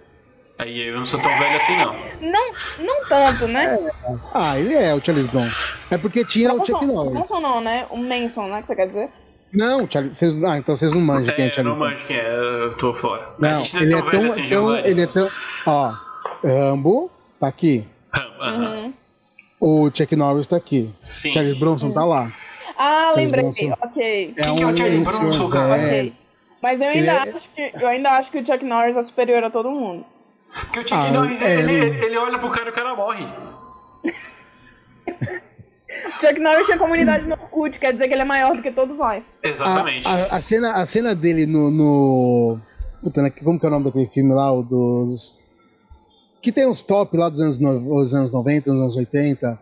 Aí 0.59 0.89
eu 0.89 0.97
não 0.97 1.05
sou 1.05 1.21
tão 1.21 1.37
velho 1.39 1.57
assim, 1.57 1.77
não. 1.77 1.95
Não, 2.21 2.53
não 2.79 3.05
tanto, 3.09 3.47
né? 3.49 3.79
Ah, 4.35 4.59
ele 4.59 4.75
é 4.75 4.95
o 4.95 5.01
Charles 5.05 5.27
Bronson. 5.27 5.51
É 5.91 5.99
porque 5.99 6.25
tinha 6.25 6.53
o 6.53 6.59
Chuck 6.59 6.73
Bronson, 6.73 6.87
Norris. 6.95 7.13
Bronson 7.13 7.41
não, 7.41 7.61
né? 7.61 7.87
O 7.91 7.97
Manson, 7.97 8.49
né? 8.49 8.61
Que 8.61 8.67
você 8.69 8.77
quer 8.77 8.87
dizer? 8.89 9.09
Não, 9.53 9.85
o 9.85 9.91
Charles, 9.91 10.17
vocês, 10.17 10.43
ah, 10.45 10.59
então 10.59 10.75
vocês 10.77 10.93
não 10.93 11.01
manjam 11.01 11.35
quem 11.35 11.45
é 11.45 11.47
É, 11.47 11.49
o 11.49 11.51
eu 11.51 11.55
Charles 11.55 11.73
não 11.73 11.79
Bronson. 11.79 11.95
manjo 11.95 12.07
quem 12.07 12.17
é, 12.17 12.65
eu 12.65 12.77
tô 12.77 12.93
fora. 12.95 13.23
a 13.23 13.35
Não, 13.41 13.63
gente 13.63 13.75
não 13.77 13.83
ele 13.83 13.93
é 13.95 13.97
velho 13.97 14.11
tão, 14.11 14.27
assim, 14.27 14.49
tão 14.49 14.77
ele 14.79 15.03
é 15.03 15.07
tão, 15.07 15.31
ó, 15.67 15.93
Rambo 16.45 17.11
tá 17.41 17.49
aqui. 17.49 17.85
Uhum. 18.41 18.93
o 19.61 19.91
Chuck 19.93 20.15
Norris 20.17 20.47
tá 20.49 20.57
aqui, 20.57 20.91
Sim. 20.99 21.33
Charles 21.33 21.59
Bronson 21.59 21.91
tá 21.91 22.05
lá. 22.05 22.33
Ah, 22.79 23.11
Charles 23.15 23.31
lembrei. 23.31 23.43
Bronson. 23.43 23.77
Ok. 23.83 24.35
É 24.37 24.43
Quem 24.43 24.57
que 24.57 24.63
é 24.63 24.67
um, 24.67 24.71
o 24.73 24.77
Charles 24.77 24.99
um 24.99 25.05
Bronson, 25.05 25.49
cara? 25.51 25.77
velho. 25.79 26.09
Ok. 26.09 26.13
Mas 26.63 26.81
eu 26.81 26.89
ainda, 26.89 27.13
é- 27.13 27.19
acho 27.35 27.49
que, 27.55 27.73
eu 27.81 27.89
ainda 27.89 28.11
acho 28.11 28.31
que 28.31 28.39
o 28.39 28.47
Chuck 28.47 28.65
Norris 28.65 28.97
é 28.97 29.05
superior 29.05 29.45
a 29.45 29.51
todo 29.51 29.71
mundo. 29.71 30.05
Porque 30.53 30.81
o 30.81 30.83
Chuck 30.89 30.95
Ah, 31.07 31.11
Norris, 31.13 31.43
é, 31.43 31.59
ele, 31.59 31.73
ele 32.05 32.17
olha 32.17 32.39
pro 32.39 32.51
cara 32.51 32.69
e 32.69 32.71
o 32.71 32.75
cara 32.75 32.95
morre. 32.95 33.27
Chuck 36.21 36.39
Norris 36.41 36.67
tinha 36.67 36.79
comunidade 36.79 37.27
no 37.27 37.33
Orkut, 37.35 37.79
quer 37.79 37.93
dizer 37.93 38.09
que 38.09 38.15
ele 38.15 38.23
é 38.23 38.25
maior 38.25 38.55
do 38.57 38.63
que 38.63 38.71
todos 38.71 38.97
nós. 38.97 39.23
Exatamente. 39.43 40.07
A, 40.09 40.13
a, 40.13 40.37
a 40.37 40.41
cena, 40.41 40.73
a 40.73 40.87
cena 40.87 41.15
dele 41.15 41.47
no, 41.47 41.71
no. 41.71 42.59
Puta, 43.03 43.23
né, 43.23 43.31
como 43.31 43.59
que 43.59 43.67
é 43.67 43.69
o 43.69 43.73
nome 43.73 43.85
daquele 43.85 44.07
filme 44.07 44.33
lá? 44.35 44.51
O 44.53 44.63
dos. 44.63 45.35
Que 46.47 46.53
tem 46.53 46.65
uns 46.65 46.81
top 46.85 47.17
lá 47.17 47.29
dos 47.29 47.41
anos, 47.41 47.59
no, 47.59 47.97
os 47.97 48.15
anos 48.15 48.31
90, 48.33 48.71
dos 48.71 48.81
anos 48.81 48.95
80. 48.97 49.59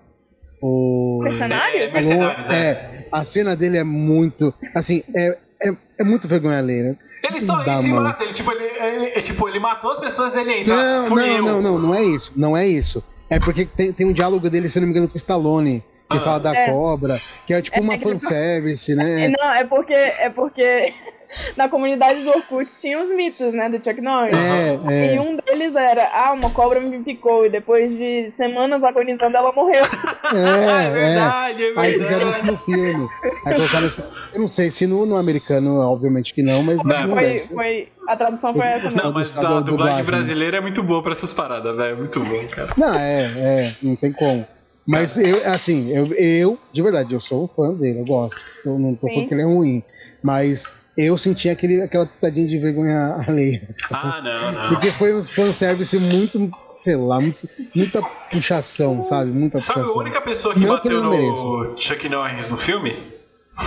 O. 0.60 1.20
Mercenário? 1.22 1.80
É, 1.82 1.90
Mercenários, 1.90 2.50
é. 2.50 2.54
É, 2.72 3.08
a 3.10 3.24
cena 3.24 3.56
dele 3.56 3.78
é 3.78 3.82
muito. 3.84 4.52
Assim, 4.74 5.02
é, 5.16 5.38
é, 5.62 5.72
é 6.00 6.04
muito 6.04 6.28
vergonha 6.28 6.58
alheia. 6.58 6.94
Ele 7.22 7.40
só 7.40 7.62
Dá, 7.62 7.76
entra 7.76 7.88
e 7.88 7.90
mata. 7.90 8.22
Ele, 8.22 8.34
tipo, 8.34 8.52
ele, 8.52 8.64
ele- 8.64 9.06
é, 9.14 9.20
tipo, 9.22 9.48
ele 9.48 9.58
matou 9.60 9.92
as 9.92 9.98
pessoas 9.98 10.34
e 10.34 10.40
ele 10.40 10.60
entra. 10.60 10.76
Não, 10.76 11.06
Fui 11.06 11.22
não, 11.22 11.36
eu. 11.38 11.42
não, 11.42 11.62
não, 11.62 11.78
não 11.78 11.94
é 11.94 12.02
isso. 12.02 12.32
Não 12.36 12.54
é 12.54 12.68
isso. 12.68 13.02
É 13.30 13.40
porque 13.40 13.64
tem, 13.64 13.90
tem 13.90 14.06
um 14.06 14.12
diálogo 14.12 14.50
dele, 14.50 14.68
se 14.68 14.78
não 14.78 14.86
me 14.86 14.90
engano, 14.92 15.08
com 15.08 15.14
o 15.14 15.16
Stallone. 15.16 15.82
Que 16.10 16.18
Ah. 16.18 16.20
fala 16.20 16.38
da 16.38 16.54
É. 16.54 16.70
cobra, 16.70 17.18
que 17.46 17.54
é 17.54 17.62
tipo 17.62 17.78
É, 17.78 17.80
uma 17.80 17.94
é 17.94 17.96
que- 17.96 18.04
fanservice, 18.04 18.94
né? 18.94 19.28
Não, 19.40 19.54
é 19.54 19.64
porque, 19.64 19.94
é 19.94 20.28
porque 20.28 20.92
na 21.56 21.68
comunidade 21.68 22.22
do 22.22 22.30
Orkut 22.30 22.70
tinha 22.80 23.02
os 23.02 23.08
mitos, 23.14 23.52
né, 23.52 23.68
do 23.68 23.76
Chuck 23.82 24.00
Norris. 24.00 24.34
É, 24.36 24.74
E 25.14 25.16
é. 25.16 25.20
um 25.20 25.36
deles 25.36 25.74
era, 25.74 26.08
ah, 26.12 26.32
uma 26.32 26.50
cobra 26.50 26.80
me 26.80 27.02
picou 27.04 27.44
e 27.46 27.50
depois 27.50 27.90
de 27.90 28.32
semanas 28.36 28.82
agonizando 28.82 29.36
ela 29.36 29.52
morreu. 29.52 29.84
Ah, 30.26 30.82
é 30.82 30.86
É, 30.86 30.86
é. 30.86 30.90
verdade, 30.90 31.62
é 31.62 31.66
verdade. 31.66 31.86
Aí 31.86 31.92
fizeram 31.98 32.30
isso 32.30 32.46
no 32.46 32.56
filme. 32.56 33.08
Aí 33.46 33.54
colocaram 33.54 33.86
isso. 33.86 34.02
Eu 34.32 34.40
não 34.40 34.48
sei 34.48 34.70
se 34.70 34.86
no, 34.86 35.04
no 35.06 35.16
americano, 35.16 35.78
obviamente 35.80 36.32
que 36.34 36.42
não, 36.42 36.62
mas 36.62 36.82
Não. 36.82 37.06
não 37.08 37.14
Foi, 37.14 37.22
deve 37.22 37.38
ser. 37.38 37.54
foi, 37.54 37.88
a 38.08 38.16
tradução 38.16 38.52
foi 38.54 38.66
essa. 38.66 38.90
Não, 38.90 39.12
mas 39.12 39.32
do- 39.34 39.40
a 39.40 39.42
dublagem 39.42 39.64
dublagem. 39.64 40.04
brasileira 40.04 40.56
é 40.56 40.60
muito 40.60 40.82
boa 40.82 41.02
pra 41.02 41.12
essas 41.12 41.32
paradas, 41.32 41.76
velho. 41.76 41.98
Muito 41.98 42.18
bom, 42.20 42.46
cara. 42.48 42.68
Não, 42.76 42.94
é, 42.98 43.22
é, 43.36 43.72
não 43.82 43.94
tem 43.96 44.12
como. 44.12 44.46
Mas 44.86 45.16
eu, 45.18 45.36
assim, 45.46 45.90
eu, 45.96 46.12
eu, 46.14 46.58
de 46.72 46.82
verdade, 46.82 47.14
eu 47.14 47.20
sou 47.20 47.44
um 47.44 47.48
fã 47.48 47.72
dele, 47.74 48.00
eu 48.00 48.04
gosto. 48.04 48.40
Eu 48.64 48.78
não 48.78 48.94
tô 48.96 49.06
Sim. 49.06 49.14
falando 49.14 49.28
que 49.28 49.34
ele 49.34 49.42
é 49.42 49.46
ruim. 49.46 49.82
Mas 50.22 50.68
eu 50.96 51.16
senti 51.18 51.48
aquele, 51.48 51.82
aquela 51.82 52.06
pitadinha 52.06 52.46
de 52.46 52.58
vergonha 52.58 53.24
alheia. 53.26 53.68
Ah, 53.90 54.20
não, 54.22 54.52
não. 54.52 54.68
Porque 54.70 54.90
foi 54.92 55.14
um 55.14 55.22
fanservice 55.22 55.98
muito, 55.98 56.50
sei 56.76 56.96
lá, 56.96 57.20
muito- 57.20 57.40
muita 57.74 58.00
puxação, 58.30 59.02
sabe? 59.02 59.30
Muita 59.30 59.58
Sabe, 59.58 59.80
a 59.80 59.82
puxação. 59.82 60.00
única 60.02 60.20
pessoa 60.20 60.54
que 60.54 60.60
Não 60.60 60.66
que 60.80 60.88
bateu 60.88 61.02
não 61.02 61.10
no 61.10 61.78
Chuck 61.78 62.08
Norris 62.08 62.50
no 62.50 62.56
filme 62.56 62.96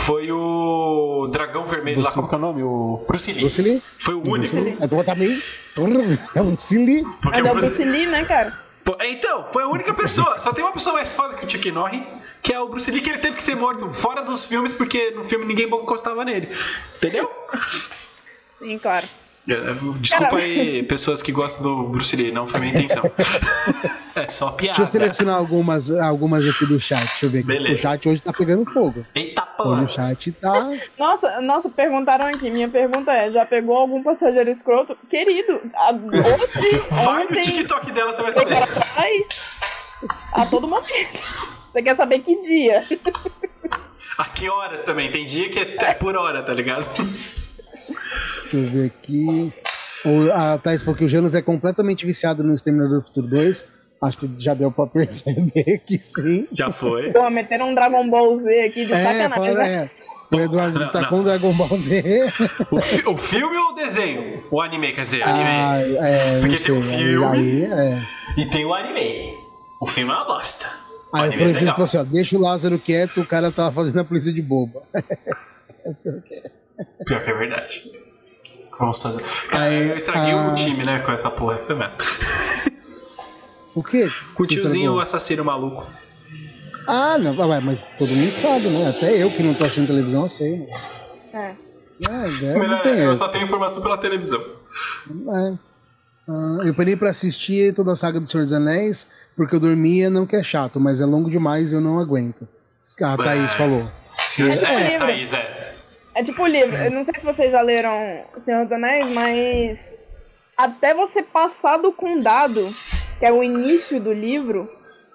foi 0.05 0.31
o 0.31 1.27
Dragão 1.31 1.63
Vermelho 1.65 1.97
lá, 1.97 2.03
Bruce- 2.03 2.15
como 2.15 2.27
que 2.27 2.35
é 2.35 2.37
o 2.37 2.41
nome? 2.41 2.63
O 2.63 3.05
Bruce 3.07 3.31
Lee. 3.31 3.41
Bruce 3.41 3.61
Lee? 3.61 3.81
Foi 3.99 4.15
o 4.15 4.21
Bruce 4.21 4.55
único. 4.55 4.69
Lee. 4.69 4.77
É, 4.81 4.87
também. 5.03 5.41
É 6.35 6.41
um 6.41 6.51
Bruce 6.51 6.77
Lee. 6.77 7.03
É 7.33 7.41
o 7.43 7.47
o 7.51 7.53
Bruce... 7.53 7.69
Bruce 7.69 7.83
Lee, 7.83 8.07
né, 8.07 8.23
cara? 8.25 8.51
Então, 9.01 9.47
foi 9.51 9.63
a 9.63 9.67
única 9.67 9.93
pessoa. 9.93 10.39
Só 10.39 10.53
tem 10.53 10.63
uma 10.63 10.73
pessoa 10.73 10.95
mais 10.95 11.13
foda 11.13 11.35
que 11.35 11.45
o 11.45 11.49
Chuck 11.49 11.71
Norris, 11.71 12.03
que 12.41 12.53
é 12.53 12.59
o 12.59 12.69
Bruce 12.69 12.89
Lee, 12.89 13.01
que 13.01 13.09
ele 13.09 13.19
teve 13.19 13.35
que 13.35 13.43
ser 13.43 13.55
morto 13.55 13.89
fora 13.89 14.23
dos 14.23 14.45
filmes, 14.45 14.71
porque 14.71 15.11
no 15.11 15.23
filme 15.23 15.45
ninguém 15.45 15.67
encostava 15.67 16.23
nele. 16.23 16.47
Entendeu? 16.97 17.29
Sim, 18.59 18.77
claro. 18.77 19.07
Desculpa 20.01 20.35
aí, 20.35 20.83
pessoas 20.83 21.21
que 21.21 21.31
gostam 21.31 21.63
do 21.63 21.83
Bruce 21.87 22.13
Lee, 22.15 22.33
não 22.33 22.45
foi 22.45 22.59
minha 22.59 22.73
intenção. 22.73 23.03
É 24.17 24.27
só 24.31 24.49
piada. 24.49 24.69
Deixa 24.69 24.81
eu 24.81 24.87
selecionar 24.87 25.35
algumas, 25.35 25.91
algumas 25.91 26.43
aqui 26.47 26.65
do 26.65 26.79
chat. 26.79 26.97
Deixa 26.97 27.27
eu 27.27 27.29
ver 27.29 27.39
aqui. 27.39 27.47
Beleza. 27.49 27.75
O 27.75 27.77
chat 27.77 28.09
hoje 28.09 28.19
tá 28.23 28.33
pegando 28.33 28.65
fogo. 28.71 29.03
Eita 29.13 29.43
Hoje 29.43 29.55
porra. 29.57 29.83
o 29.83 29.87
chat 29.87 30.31
tá. 30.31 30.71
Nossa, 30.97 31.39
nossa, 31.41 31.69
perguntaram 31.69 32.25
aqui. 32.25 32.49
Minha 32.49 32.67
pergunta 32.67 33.11
é: 33.11 33.31
já 33.31 33.45
pegou 33.45 33.77
algum 33.77 34.01
passageiro 34.01 34.49
escroto? 34.49 34.97
Querido, 35.07 35.61
a, 35.75 35.91
hoje, 35.91 36.79
Vai 37.05 37.25
no 37.25 37.25
ontem, 37.25 37.41
TikTok 37.41 37.91
dela, 37.91 38.11
você 38.11 38.23
vai 38.23 38.31
saber. 38.31 38.55
atrás, 38.55 39.27
a 40.33 40.45
todo 40.47 40.67
momento. 40.67 41.21
Você 41.71 41.83
quer 41.83 41.95
saber 41.95 42.19
que 42.21 42.41
dia? 42.41 42.87
A 44.17 44.25
que 44.25 44.49
horas 44.49 44.81
também? 44.81 45.11
Tem 45.11 45.27
dia 45.27 45.47
que 45.51 45.59
é, 45.59 45.75
é 45.79 45.93
por 45.93 46.17
hora, 46.17 46.41
tá 46.41 46.55
ligado? 46.55 46.87
Deixa 48.51 48.57
eu 48.57 48.71
ver 48.71 48.85
aqui. 48.87 49.53
O, 50.05 50.31
a 50.31 50.57
Thais 50.57 50.83
falou 50.83 50.97
que 50.97 51.03
o 51.05 51.09
Janus 51.09 51.35
é 51.35 51.41
completamente 51.41 52.05
viciado 52.05 52.43
no 52.43 52.53
Exterminador 52.53 52.99
do 53.01 53.05
Futuro 53.07 53.27
2. 53.27 53.65
Acho 54.03 54.17
que 54.19 54.29
já 54.37 54.53
deu 54.53 54.71
pra 54.71 54.85
perceber 54.87 55.79
que 55.85 55.99
sim. 55.99 56.47
Já 56.51 56.71
foi. 56.71 57.11
Pô, 57.11 57.29
meteram 57.29 57.69
um 57.69 57.75
Dragon 57.75 58.07
Ball 58.09 58.37
Z 58.39 58.61
aqui 58.65 58.85
de 58.85 58.93
É, 58.93 59.03
sacanagem. 59.03 59.29
fala, 59.29 59.53
né? 59.63 59.73
é. 59.93 60.07
O 60.35 60.39
Eduardo 60.41 60.77
Não, 60.77 60.91
tá 60.91 61.01
não. 61.01 61.09
com 61.09 61.19
o 61.21 61.23
Dragon 61.23 61.53
Ball 61.53 61.77
Z. 61.79 62.03
O, 62.69 62.81
fi- 62.81 63.07
o 63.07 63.17
filme 63.17 63.55
ou 63.57 63.71
o 63.71 63.75
desenho? 63.75 64.43
O 64.51 64.61
anime, 64.61 64.91
quer 64.91 65.05
dizer, 65.05 65.23
anime. 65.23 65.43
Ah, 65.49 65.77
é, 65.81 66.33
não 66.33 66.41
Porque 66.41 66.57
sei. 66.57 66.65
tem 66.67 66.77
o 66.77 66.81
filme. 66.81 67.25
Aí, 67.25 67.63
é. 67.63 68.01
E 68.37 68.45
tem 68.45 68.65
o 68.65 68.73
anime. 68.73 69.33
O 69.81 69.85
filme 69.85 70.11
é 70.11 70.15
uma 70.15 70.25
bosta. 70.25 70.65
O 71.13 71.17
Aí 71.17 71.29
o 71.29 71.33
é 71.33 71.37
Francisco 71.37 71.59
legal. 71.61 71.75
falou 71.75 71.85
assim: 71.85 71.97
ó, 71.97 72.03
deixa 72.03 72.37
o 72.37 72.41
Lázaro 72.41 72.77
quieto, 72.77 73.21
o 73.21 73.25
cara 73.25 73.51
tá 73.51 73.71
fazendo 73.71 73.99
a 74.01 74.03
polícia 74.03 74.31
de 74.33 74.41
boba. 74.41 74.81
Pior 77.05 77.23
que 77.23 77.29
é 77.31 77.33
verdade. 77.33 77.81
Vamos 78.79 78.99
fazer. 78.99 79.23
Cara, 79.49 79.63
Aí, 79.65 79.89
eu 79.89 79.97
estraguei 79.97 80.33
ah. 80.33 80.51
o 80.51 80.55
time, 80.55 80.83
né, 80.83 80.99
com 80.99 81.11
essa 81.11 81.29
porra. 81.31 81.57
Foi 81.57 81.75
mesmo. 81.75 81.93
O 83.75 83.83
quê? 83.83 84.09
Com 84.33 84.41
o 84.41 84.45
tiozinho 84.47 84.73
estragou? 84.73 84.99
assassino 85.01 85.45
maluco. 85.45 85.85
Ah, 86.87 87.15
não, 87.19 87.37
ué, 87.47 87.59
mas 87.59 87.85
todo 87.95 88.09
mundo 88.09 88.33
sabe, 88.33 88.69
né? 88.69 88.89
Até 88.89 89.15
eu 89.21 89.29
que 89.29 89.43
não 89.43 89.53
tô 89.53 89.65
assistindo 89.65 89.85
televisão, 89.85 90.23
eu 90.23 90.29
sei. 90.29 90.57
Né? 90.57 90.67
É. 91.31 91.37
É, 91.37 92.45
é, 92.45 92.53
não 92.53 92.59
Melhor, 92.59 92.81
tem 92.81 92.93
eu 92.93 93.03
erro. 93.03 93.15
só 93.15 93.27
tenho 93.27 93.43
informação 93.43 93.81
pela 93.83 93.97
televisão. 93.99 94.41
É. 94.41 95.53
Ah, 96.27 96.59
eu 96.65 96.73
parei 96.73 96.95
pra 96.95 97.11
assistir 97.11 97.71
toda 97.73 97.91
a 97.91 97.95
saga 97.95 98.19
do 98.19 98.27
Senhor 98.29 98.45
dos 98.45 98.53
Anéis, 98.53 99.05
porque 99.35 99.55
eu 99.55 99.59
dormia, 99.59 100.09
não 100.09 100.25
que 100.25 100.35
é 100.35 100.41
chato, 100.41 100.79
mas 100.79 100.99
é 100.99 101.05
longo 101.05 101.29
demais 101.29 101.71
e 101.71 101.75
eu 101.75 101.81
não 101.81 101.99
aguento. 101.99 102.47
A 102.99 103.15
Thaís 103.15 103.53
É. 103.53 103.57
falou. 103.57 103.87
É. 104.39 104.93
é, 104.95 104.97
Thaís, 104.97 105.33
é. 105.33 105.56
É 106.17 106.23
tipo 106.23 106.41
o 106.41 106.47
livro. 106.47 106.75
Eu 106.75 106.89
não 106.89 107.03
sei 107.03 107.13
se 107.19 107.25
vocês 107.25 107.51
já 107.51 107.61
leram 107.61 108.25
O 108.35 108.41
Senhor 108.41 108.63
dos 108.63 108.71
Anéis, 108.71 109.07
mas 109.11 109.77
até 110.57 110.93
você 110.93 111.21
passar 111.21 111.77
do 111.77 111.91
condado, 111.91 112.67
que 113.19 113.25
é 113.25 113.31
o 113.31 113.43
início 113.43 113.99
do 113.99 114.11
livro, 114.11 114.67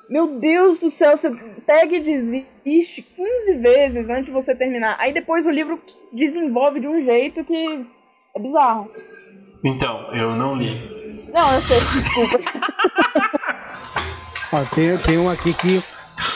meu 0.09 0.39
Deus 0.39 0.79
do 0.79 0.93
céu, 0.93 1.17
você 1.17 1.29
pega 1.67 1.97
e 1.97 2.01
desiste 2.01 3.03
15 3.03 3.59
vezes 3.59 4.09
antes 4.09 4.27
de 4.27 4.31
você 4.31 4.55
terminar. 4.55 4.97
Aí 5.01 5.13
depois 5.13 5.45
o 5.45 5.51
livro 5.51 5.81
desenvolve 6.13 6.79
de 6.79 6.87
um 6.87 7.05
jeito 7.05 7.43
que 7.45 7.87
é 8.37 8.39
bizarro. 8.41 8.89
Então, 9.65 10.09
eu 10.13 10.37
não 10.37 10.55
li. 10.55 11.29
Não, 11.33 11.55
eu 11.55 11.63
sei, 11.63 11.79
desculpa. 11.79 12.39
Ó, 14.53 14.65
tem, 14.75 14.99
tem 14.99 15.19
um 15.19 15.31
aqui 15.31 15.53
que 15.55 15.83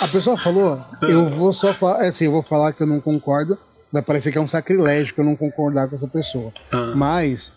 a 0.03 0.09
pessoa 0.09 0.37
falou, 0.37 0.81
eu 1.03 1.29
vou 1.29 1.53
só 1.53 1.73
falar, 1.73 2.03
assim, 2.07 2.25
eu 2.25 2.33
vou 2.33 2.43
falar 2.43 2.73
que 2.73 2.83
eu 2.83 2.87
não 2.87 3.01
concordo, 3.01 3.59
vai 3.93 4.03
parecer 4.03 4.33
que 4.33 4.39
é 4.39 4.41
um 4.41 4.49
sacrilégio 4.49 5.15
que 5.15 5.21
eu 5.21 5.25
não 5.25 5.37
concordar 5.37 5.89
com 5.89 5.95
essa 5.95 6.09
pessoa. 6.09 6.53
Ah. 6.73 6.93
Mas, 6.95 7.53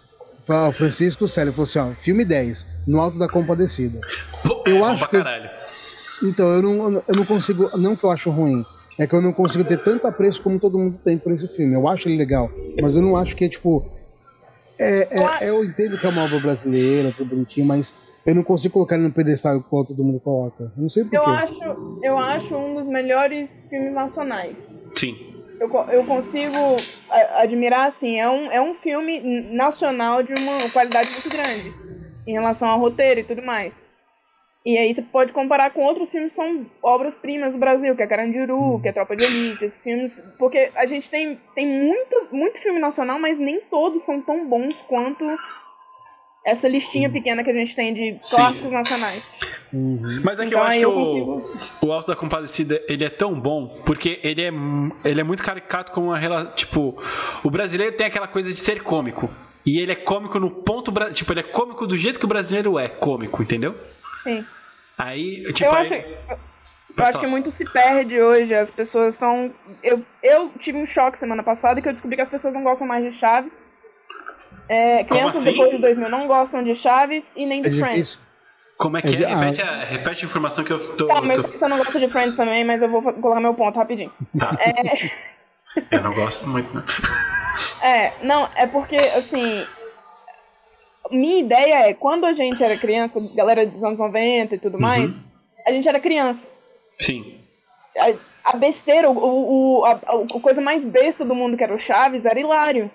o 0.47 0.71
Francisco 0.71 1.27
Célio 1.27 1.53
falou 1.53 1.63
assim, 1.63 1.79
ó, 1.79 1.87
filme 1.93 2.25
10, 2.25 2.65
No 2.87 2.99
Alto 2.99 3.19
da 3.19 3.27
Compadecida. 3.27 3.99
Pô, 4.43 4.63
eu 4.65 4.77
é 4.77 4.83
acho 4.83 5.07
pra 5.07 5.21
que 5.23 5.29
eu-. 5.29 6.29
Então, 6.29 6.47
eu 6.53 6.61
não, 6.61 7.03
eu 7.07 7.15
não 7.15 7.25
consigo. 7.25 7.69
Não 7.77 7.95
que 7.95 8.03
eu 8.03 8.11
acho 8.11 8.29
ruim. 8.29 8.65
É 8.97 9.07
que 9.07 9.13
eu 9.13 9.21
não 9.21 9.31
consigo 9.31 9.63
ter 9.63 9.77
tanto 9.77 10.05
apreço 10.05 10.41
como 10.41 10.59
todo 10.59 10.77
mundo 10.77 10.97
tem 10.97 11.17
por 11.17 11.31
esse 11.31 11.47
filme. 11.47 11.73
Eu 11.73 11.87
acho 11.87 12.09
ele 12.09 12.17
legal. 12.17 12.51
Mas 12.81 12.97
eu 12.97 13.01
não 13.01 13.15
acho 13.15 13.35
que 13.35 13.45
é 13.45 13.49
tipo. 13.49 13.85
É, 14.77 15.07
é, 15.43 15.49
eu 15.49 15.63
entendo 15.63 15.97
que 15.97 16.05
é 16.05 16.09
uma 16.09 16.23
obra 16.23 16.39
brasileira, 16.39 17.13
tudo 17.15 17.29
bonitinho, 17.29 17.65
mas 17.65 17.93
eu 18.25 18.35
não 18.35 18.43
consigo 18.43 18.73
colocar 18.73 18.95
ele 18.95 19.05
no 19.05 19.11
pedestal 19.11 19.57
igual 19.57 19.85
todo 19.85 20.03
mundo 20.03 20.19
coloca. 20.19 20.71
Não 20.75 20.89
sei 20.89 21.03
porquê. 21.03 21.17
Eu 21.17 21.25
acho, 21.25 21.99
eu 22.03 22.17
acho 22.17 22.55
um 22.55 22.75
dos 22.75 22.87
melhores 22.87 23.49
filmes 23.69 23.93
nacionais. 23.93 24.57
Sim. 24.95 25.28
Eu, 25.59 25.69
eu 25.91 26.05
consigo 26.05 26.55
admirar, 27.35 27.89
assim, 27.89 28.17
é 28.17 28.29
um, 28.29 28.51
é 28.51 28.61
um 28.61 28.75
filme 28.75 29.19
nacional 29.51 30.23
de 30.23 30.33
uma 30.33 30.69
qualidade 30.71 31.11
muito 31.11 31.29
grande 31.29 31.73
em 32.25 32.31
relação 32.31 32.69
ao 32.69 32.79
roteiro 32.79 33.19
e 33.19 33.23
tudo 33.23 33.41
mais. 33.41 33.77
E 34.65 34.77
aí 34.77 34.93
você 34.93 35.01
pode 35.01 35.33
comparar 35.33 35.71
com 35.71 35.83
outros 35.83 36.09
filmes 36.11 36.31
que 36.31 36.35
são 36.35 36.65
obras-primas 36.83 37.53
do 37.53 37.57
Brasil, 37.57 37.95
que 37.95 38.03
é 38.03 38.07
Carandiru, 38.07 38.79
que 38.81 38.89
é 38.89 38.93
Tropa 38.93 39.15
de 39.15 39.23
Elite, 39.23 39.65
esses 39.65 39.81
filmes. 39.81 40.13
Porque 40.37 40.69
a 40.75 40.85
gente 40.85 41.09
tem, 41.09 41.39
tem 41.55 41.65
muito, 41.65 42.27
muito 42.31 42.61
filme 42.61 42.79
nacional, 42.79 43.19
mas 43.19 43.39
nem 43.39 43.61
todos 43.61 44.03
são 44.05 44.21
tão 44.21 44.47
bons 44.47 44.81
quanto 44.83 45.25
essa 46.49 46.67
listinha 46.67 47.09
pequena 47.09 47.43
que 47.43 47.49
a 47.49 47.53
gente 47.53 47.75
tem 47.75 47.93
de 47.93 48.19
clássicos 48.29 48.71
nacionais. 48.71 49.23
Uhum. 49.71 50.21
Mas 50.23 50.39
é 50.39 50.41
que 50.41 50.47
então, 50.47 50.59
eu 50.59 50.65
acho 50.65 50.77
que 50.77 50.85
eu 50.85 50.89
o, 50.89 50.93
consigo... 50.95 51.59
o 51.85 51.91
Alto 51.91 52.07
da 52.07 52.15
Compadecida 52.15 52.81
ele 52.87 53.05
é 53.05 53.09
tão 53.09 53.39
bom 53.39 53.67
porque 53.85 54.19
ele 54.23 54.41
é, 54.41 54.51
ele 55.07 55.21
é 55.21 55.23
muito 55.23 55.43
caricato 55.43 55.91
com 55.91 56.07
uma 56.07 56.45
tipo 56.55 57.01
o 57.43 57.51
brasileiro 57.51 57.95
tem 57.95 58.07
aquela 58.07 58.27
coisa 58.27 58.49
de 58.51 58.59
ser 58.59 58.81
cômico 58.81 59.29
e 59.63 59.79
ele 59.79 59.91
é 59.91 59.95
cômico 59.95 60.39
no 60.39 60.49
ponto 60.49 60.91
tipo 61.13 61.31
ele 61.31 61.41
é 61.41 61.43
cômico 61.43 61.85
do 61.85 61.95
jeito 61.95 62.17
que 62.17 62.25
o 62.25 62.27
brasileiro 62.27 62.79
é 62.79 62.87
cômico 62.87 63.43
entendeu 63.43 63.75
Sim. 64.23 64.45
Aí, 64.97 65.43
tipo, 65.53 65.63
eu 65.63 65.73
acho, 65.73 65.93
eu 65.93 67.05
acho 67.05 67.19
que 67.19 67.27
muito 67.27 67.51
se 67.51 67.65
perde 67.71 68.19
hoje. 68.19 68.53
As 68.53 68.69
pessoas 68.69 69.15
são. 69.15 69.53
Eu, 69.81 70.03
eu 70.21 70.51
tive 70.59 70.77
um 70.77 70.85
choque 70.85 71.17
semana 71.17 71.41
passada 71.41 71.81
que 71.81 71.87
eu 71.87 71.93
descobri 71.93 72.17
que 72.17 72.21
as 72.21 72.29
pessoas 72.29 72.53
não 72.53 72.63
gostam 72.63 72.85
mais 72.85 73.03
de 73.03 73.17
Chaves. 73.17 73.53
É, 74.69 75.03
crianças 75.03 75.41
assim? 75.41 75.51
depois 75.51 75.71
de 75.71 75.77
2000 75.79 76.09
não 76.09 76.27
gostam 76.27 76.63
de 76.63 76.75
Chaves 76.75 77.25
e 77.35 77.45
nem 77.45 77.61
de 77.61 77.69
é 77.69 77.71
Friends. 77.71 77.91
Difícil. 77.91 78.21
Como 78.77 78.97
é 78.97 79.01
que 79.01 79.15
é? 79.15 79.27
é? 79.27 79.35
Repete, 79.35 79.61
a, 79.61 79.83
repete 79.83 80.23
a 80.23 80.27
informação 80.27 80.63
que 80.63 80.71
eu 80.71 80.95
tô. 80.95 81.07
Tá, 81.07 81.21
mas 81.21 81.41
tô... 81.41 81.47
você 81.47 81.67
não 81.67 81.77
gosta 81.77 81.99
de 81.99 82.07
Friends 82.07 82.37
também, 82.37 82.63
mas 82.63 82.81
eu 82.81 82.87
vou 82.87 83.01
colocar 83.01 83.41
meu 83.41 83.53
ponto 83.53 83.75
rapidinho. 83.75 84.13
Tá. 84.37 84.55
É... 84.59 85.11
eu 85.91 86.01
não 86.01 86.13
gosto 86.13 86.47
muito, 86.47 86.73
não. 86.73 86.83
É, 87.81 88.13
não, 88.23 88.47
é 88.55 88.67
porque, 88.67 88.95
assim, 88.95 89.65
minha 91.11 91.39
ideia 91.39 91.89
é, 91.89 91.93
quando 91.93 92.25
a 92.25 92.33
gente 92.33 92.63
era 92.63 92.77
criança, 92.77 93.19
galera 93.35 93.65
dos 93.65 93.83
anos 93.83 93.97
90 93.97 94.55
e 94.55 94.59
tudo 94.59 94.75
uhum. 94.75 94.81
mais, 94.81 95.13
a 95.65 95.71
gente 95.71 95.87
era 95.87 95.99
criança. 95.99 96.45
Sim. 96.97 97.39
A, 97.97 98.13
a 98.51 98.57
besteira, 98.57 99.09
o, 99.09 99.79
o, 99.79 99.85
a, 99.85 99.91
a, 99.91 100.41
coisa 100.41 100.61
mais 100.61 100.83
besta 100.83 101.25
do 101.25 101.35
mundo 101.35 101.57
que 101.57 101.63
era 101.63 101.73
o 101.73 101.79
Chaves 101.79 102.25
era 102.25 102.39
hilário. 102.39 102.91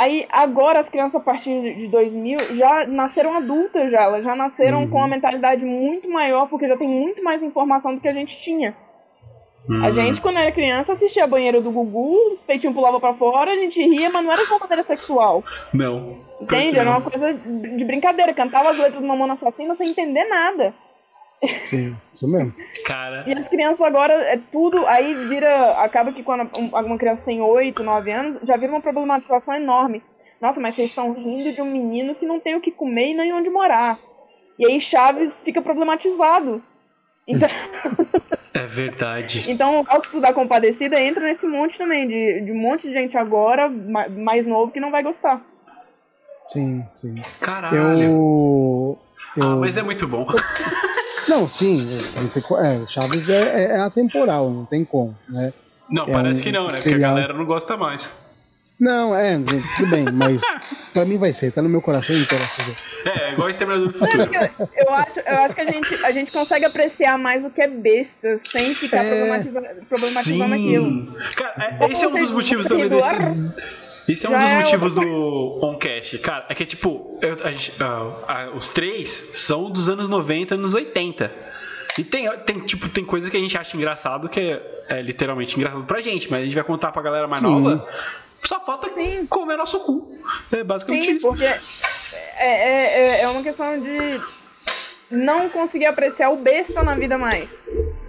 Aí, 0.00 0.26
agora, 0.30 0.80
as 0.80 0.88
crianças 0.88 1.20
a 1.20 1.22
partir 1.22 1.74
de 1.74 1.86
2000 1.88 2.56
já 2.56 2.86
nasceram 2.86 3.36
adultas 3.36 3.90
já. 3.90 4.04
Elas 4.04 4.24
já 4.24 4.34
nasceram 4.34 4.84
uhum. 4.84 4.90
com 4.90 4.96
uma 4.96 5.08
mentalidade 5.08 5.62
muito 5.62 6.08
maior, 6.08 6.48
porque 6.48 6.66
já 6.66 6.74
tem 6.74 6.88
muito 6.88 7.22
mais 7.22 7.42
informação 7.42 7.94
do 7.94 8.00
que 8.00 8.08
a 8.08 8.12
gente 8.14 8.40
tinha. 8.40 8.74
Uhum. 9.68 9.84
A 9.84 9.90
gente, 9.90 10.22
quando 10.22 10.38
era 10.38 10.50
criança, 10.52 10.94
assistia 10.94 11.24
a 11.24 11.26
banheira 11.26 11.60
do 11.60 11.70
Gugu, 11.70 12.16
os 12.32 12.40
peitinhos 12.46 12.74
pulavam 12.74 12.98
pra 12.98 13.12
fora, 13.12 13.50
a 13.52 13.56
gente 13.56 13.78
ria, 13.82 14.08
mas 14.08 14.24
não 14.24 14.32
era 14.32 14.42
de 14.42 14.50
uma 14.50 14.58
maneira 14.58 14.84
sexual. 14.84 15.44
Não. 15.74 16.16
Entende? 16.40 16.78
Era 16.78 16.92
uma 16.92 17.02
coisa 17.02 17.34
de 17.34 17.84
brincadeira. 17.84 18.32
Cantava 18.32 18.70
as 18.70 18.78
letras 18.78 19.02
do 19.02 19.06
Mamona 19.06 19.34
Assassina 19.34 19.76
sem 19.76 19.90
entender 19.90 20.24
nada. 20.24 20.72
Sim, 21.64 21.96
isso 22.14 22.28
mesmo. 22.28 22.54
Cara. 22.84 23.24
E 23.26 23.32
as 23.32 23.48
crianças 23.48 23.80
agora, 23.80 24.12
é 24.12 24.38
tudo. 24.52 24.86
Aí 24.86 25.14
vira. 25.28 25.72
Acaba 25.82 26.12
que 26.12 26.22
quando 26.22 26.50
alguma 26.72 26.98
criança 26.98 27.24
tem 27.24 27.40
8, 27.40 27.82
9 27.82 28.10
anos, 28.10 28.40
já 28.46 28.56
vira 28.56 28.72
uma 28.72 28.80
problematização 28.80 29.54
enorme. 29.54 30.02
Nossa, 30.40 30.60
mas 30.60 30.74
vocês 30.74 30.90
estão 30.90 31.12
rindo 31.12 31.52
de 31.52 31.60
um 31.60 31.70
menino 31.70 32.14
que 32.14 32.26
não 32.26 32.40
tem 32.40 32.54
o 32.56 32.60
que 32.60 32.70
comer 32.70 33.10
e 33.10 33.14
nem 33.14 33.32
onde 33.32 33.50
morar. 33.50 33.98
E 34.58 34.66
aí 34.66 34.80
Chaves 34.80 35.34
fica 35.44 35.62
problematizado. 35.62 36.62
Então. 37.26 37.48
É 38.52 38.66
verdade. 38.66 39.48
Então, 39.48 39.80
o 39.80 39.84
Alto 39.88 40.20
da 40.20 40.32
Compadecida 40.32 41.00
entra 41.00 41.24
nesse 41.24 41.46
monte 41.46 41.78
também, 41.78 42.06
de, 42.06 42.40
de 42.40 42.50
um 42.50 42.58
monte 42.58 42.88
de 42.88 42.92
gente 42.92 43.16
agora, 43.16 43.68
mais 43.68 44.44
novo, 44.44 44.72
que 44.72 44.80
não 44.80 44.90
vai 44.90 45.04
gostar. 45.04 45.40
Sim, 46.48 46.84
sim. 46.92 47.14
Caralho. 47.40 47.76
Eu, 47.76 48.98
eu... 49.36 49.42
Ah, 49.42 49.56
mas 49.56 49.76
é 49.76 49.82
muito 49.82 50.06
bom. 50.08 50.26
Não, 51.30 51.46
sim. 51.46 51.86
É, 52.58 52.88
Chaves 52.88 53.30
é, 53.30 53.34
é, 53.34 53.64
é, 53.76 53.80
atemporal, 53.80 54.50
não 54.50 54.64
tem 54.64 54.84
como, 54.84 55.16
né? 55.28 55.52
Não, 55.88 56.02
é 56.04 56.12
parece 56.12 56.40
um 56.40 56.42
que 56.42 56.52
não, 56.52 56.66
né? 56.66 56.80
Porque 56.80 56.94
a 56.94 56.98
galera 56.98 57.32
não 57.32 57.44
gosta 57.44 57.76
mais. 57.76 58.12
Não, 58.80 59.14
é, 59.14 59.38
tudo 59.76 59.90
bem, 59.90 60.06
mas 60.12 60.40
pra 60.92 61.04
mim 61.04 61.18
vai 61.18 61.32
ser, 61.32 61.52
tá 61.52 61.62
no 61.62 61.68
meu 61.68 61.80
coração 61.80 62.16
e 62.16 62.26
coração. 62.26 62.64
É, 63.04 63.32
igual 63.32 63.48
Exterminador 63.48 63.88
do 63.88 63.92
Futuro. 63.92 64.22
Eu, 64.22 64.68
eu, 64.86 64.94
acho, 64.94 65.20
eu 65.20 65.38
acho 65.42 65.54
que 65.54 65.60
a 65.60 65.66
gente, 65.66 65.94
a 66.04 66.12
gente 66.12 66.32
consegue 66.32 66.64
apreciar 66.64 67.16
mais 67.16 67.44
o 67.44 67.50
que 67.50 67.62
é 67.62 67.68
besta, 67.68 68.40
sem 68.50 68.74
ficar 68.74 69.04
é, 69.04 69.10
problematizando, 69.10 69.66
problematizando 69.88 70.54
sim. 70.56 70.66
aquilo. 70.66 71.16
Cara, 71.36 71.76
é, 71.78 71.92
esse 71.92 72.04
é 72.04 72.08
um 72.08 72.18
dos 72.18 72.30
motivos 72.32 72.66
também 72.66 72.88
desse. 72.88 73.14
Esse 74.08 74.26
é 74.26 74.30
um 74.30 74.38
dos 74.38 74.50
é 74.50 74.56
motivos 74.56 74.94
do 74.94 75.60
Oncast, 75.62 76.18
cara. 76.18 76.46
É 76.48 76.54
que, 76.54 76.66
tipo, 76.66 77.18
eu, 77.22 77.36
a 77.44 77.50
gente, 77.50 77.72
uh, 77.82 78.52
uh, 78.52 78.56
os 78.56 78.70
três 78.70 79.10
são 79.10 79.70
dos 79.70 79.88
anos 79.88 80.08
90, 80.08 80.54
anos 80.54 80.74
80. 80.74 81.30
E 81.98 82.04
tem, 82.04 82.30
tem, 82.38 82.60
tipo, 82.60 82.88
tem 82.88 83.04
coisa 83.04 83.30
que 83.30 83.36
a 83.36 83.40
gente 83.40 83.56
acha 83.56 83.76
engraçado 83.76 84.28
que 84.28 84.40
é, 84.40 84.84
é, 84.88 85.02
literalmente 85.02 85.56
engraçado 85.56 85.84
pra 85.84 86.00
gente, 86.00 86.30
mas 86.30 86.40
a 86.40 86.44
gente 86.44 86.54
vai 86.54 86.64
contar 86.64 86.92
pra 86.92 87.02
galera 87.02 87.26
mais 87.26 87.40
Sim. 87.40 87.46
nova. 87.46 87.86
Só 88.42 88.60
falta 88.60 88.88
Sim. 88.90 89.26
comer 89.26 89.56
nosso 89.56 89.80
cu. 89.80 90.18
É 90.52 90.64
basicamente 90.64 91.06
Sim, 91.06 91.16
isso. 91.16 91.26
Porque 91.26 91.44
é, 91.44 91.58
é, 92.38 93.18
é, 93.18 93.20
é 93.22 93.28
uma 93.28 93.42
questão 93.42 93.78
de 93.78 94.20
não 95.10 95.48
conseguir 95.50 95.86
apreciar 95.86 96.30
o 96.30 96.36
besta 96.36 96.82
na 96.82 96.94
vida 96.94 97.18
mais. 97.18 97.50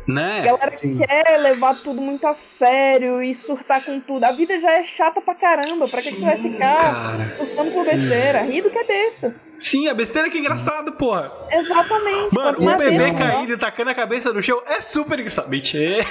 Né? 0.07 0.39
A 0.39 0.45
galera 0.45 0.77
Sim. 0.77 0.97
quer 0.97 1.37
levar 1.37 1.75
tudo 1.83 2.01
muito 2.01 2.25
a 2.25 2.35
sério 2.57 3.21
e 3.21 3.33
surtar 3.35 3.85
com 3.85 3.99
tudo. 3.99 4.23
A 4.23 4.31
vida 4.31 4.59
já 4.59 4.71
é 4.71 4.83
chata 4.83 5.21
pra 5.21 5.35
caramba. 5.35 5.85
Pra 5.87 6.01
que, 6.01 6.09
Sim, 6.09 6.15
que 6.15 6.19
você 6.19 6.25
vai 6.25 6.41
ficar 6.41 6.75
cara. 6.75 7.35
surtando 7.37 7.71
por 7.71 7.85
besteira? 7.85 8.41
Rir 8.41 8.61
do 8.61 8.69
que 8.69 8.77
é 8.77 8.83
besta. 8.83 9.35
Sim, 9.59 9.87
a 9.87 9.93
besteira 9.93 10.29
que 10.29 10.37
é 10.37 10.41
engraçado, 10.41 10.91
porra. 10.93 11.31
Exatamente. 11.51 12.33
Mano, 12.33 12.57
um 12.61 12.77
bebê 12.77 13.11
caindo 13.13 13.53
e 13.53 13.57
tacando 13.57 13.91
a 13.91 13.95
cabeça 13.95 14.33
no 14.33 14.41
chão 14.41 14.61
é 14.65 14.81
super 14.81 15.19
engraçado. 15.19 15.49
Mentira. 15.49 16.03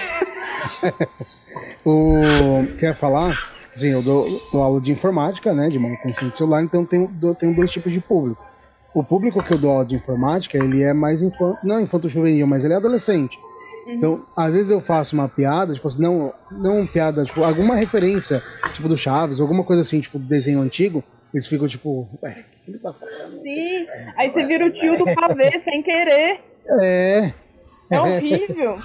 o... 1.85 2.21
Quer 2.79 2.95
falar? 2.95 3.35
Sim, 3.75 3.89
eu 3.89 4.03
dou, 4.03 4.41
dou, 4.53 4.63
aula 4.63 4.81
de 4.81 4.93
informática, 4.93 5.53
né? 5.53 5.69
De 5.69 5.79
manutenção 5.79 6.29
de 6.29 6.39
celular, 6.39 6.63
então 6.63 6.85
tenho, 6.85 7.09
tenho 7.39 7.55
dois 7.55 7.71
tipos 7.71 7.93
de 7.93 8.01
público. 8.01 8.45
O 8.95 9.03
público 9.03 9.43
que 9.43 9.53
eu 9.53 9.59
dou 9.59 9.71
aula 9.71 9.85
de 9.85 9.97
informática, 9.97 10.59
ele 10.59 10.83
é 10.83 10.93
mais 10.93 11.23
infanto, 11.23 11.59
não 11.63 11.81
infanto-juvenil, 11.81 12.47
mas 12.47 12.65
ele 12.65 12.75
é 12.75 12.77
adolescente. 12.77 13.39
Uhum. 13.91 13.97
Então, 13.97 14.27
às 14.37 14.55
vezes 14.55 14.71
eu 14.71 14.81
faço 14.81 15.15
uma 15.15 15.29
piada, 15.29 15.75
tipo 15.75 15.89
assim, 15.89 16.01
não, 16.01 16.33
não 16.51 16.87
piada, 16.87 17.25
tipo, 17.25 17.43
alguma 17.43 17.75
referência, 17.75 18.43
tipo 18.73 18.89
do 18.89 18.97
Chaves, 18.97 19.41
alguma 19.41 19.65
coisa 19.65 19.83
assim, 19.83 20.01
tipo 20.01 20.19
desenho 20.19 20.61
antigo, 20.61 21.03
eles 21.35 21.47
ficam 21.47 21.67
tipo, 21.67 22.09
ué, 22.23 22.31
o 22.31 22.65
que 22.65 22.71
ele 22.71 22.79
tá 22.79 22.93
falando? 22.93 23.41
Sim, 23.43 23.87
aí 24.17 24.31
você 24.31 24.47
vira 24.47 24.67
o 24.67 24.73
tio 24.73 24.97
do 24.97 25.05
pavê 25.15 25.61
sem 25.65 25.83
querer. 25.83 26.41
É. 26.81 27.33
É 27.91 28.01
horrível. 28.01 28.79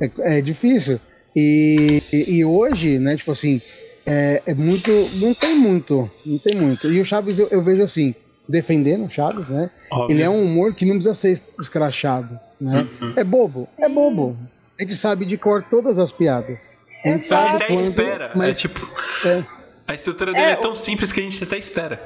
É, 0.00 0.38
é 0.38 0.40
difícil. 0.40 0.98
E, 1.36 2.00
e, 2.12 2.44
hoje, 2.44 2.98
né, 2.98 3.16
tipo 3.16 3.30
assim, 3.30 3.60
é, 4.06 4.42
é, 4.46 4.54
muito. 4.54 4.90
Não 5.14 5.34
tem 5.34 5.54
muito. 5.54 6.10
Não 6.24 6.38
tem 6.38 6.56
muito. 6.56 6.90
E 6.90 7.00
o 7.00 7.04
Chaves 7.04 7.38
eu, 7.38 7.48
eu 7.48 7.62
vejo 7.62 7.82
assim, 7.82 8.14
defendendo 8.48 9.04
o 9.04 9.10
Chaves, 9.10 9.48
né? 9.48 9.70
Óbvio. 9.90 10.16
Ele 10.16 10.22
é 10.22 10.30
um 10.30 10.42
humor 10.42 10.74
que 10.74 10.84
não 10.84 10.94
precisa 10.94 11.14
ser 11.14 11.42
escrachado. 11.60 12.38
Né? 12.60 12.86
Uhum. 13.00 13.12
É 13.16 13.22
bobo, 13.22 13.68
é 13.78 13.88
bobo. 13.88 14.36
A 14.78 14.82
gente 14.82 14.96
sabe 14.96 15.26
de 15.26 15.36
cor 15.36 15.62
todas 15.62 15.98
as 15.98 16.10
piadas. 16.10 16.70
A 17.04 17.08
gente 17.08 17.26
sabe 17.26 17.56
até 17.56 17.66
quando, 17.66 17.78
espera. 17.78 18.32
Mas, 18.34 18.48
é 18.48 18.68
tipo. 18.68 18.88
É. 19.24 19.42
A 19.86 19.94
estrutura 19.94 20.32
dele 20.32 20.46
é, 20.46 20.50
é 20.52 20.56
tão 20.56 20.74
simples 20.74 21.12
que 21.12 21.20
a 21.20 21.22
gente 21.22 21.42
até 21.42 21.58
espera. 21.58 22.00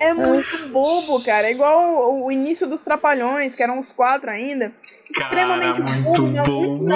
É 0.00 0.14
muito 0.14 0.68
bobo, 0.68 1.22
cara. 1.22 1.48
É 1.48 1.52
igual 1.52 2.10
o, 2.10 2.24
o, 2.24 2.32
início 2.32 2.66
dos 2.66 2.80
Trapalhões, 2.80 3.54
que 3.54 3.62
eram 3.62 3.80
os 3.80 3.88
quatro 3.94 4.30
ainda. 4.30 4.72
Cara, 5.14 5.74
muito 5.74 6.22
bobo, 6.42 6.84
bom. 6.84 6.90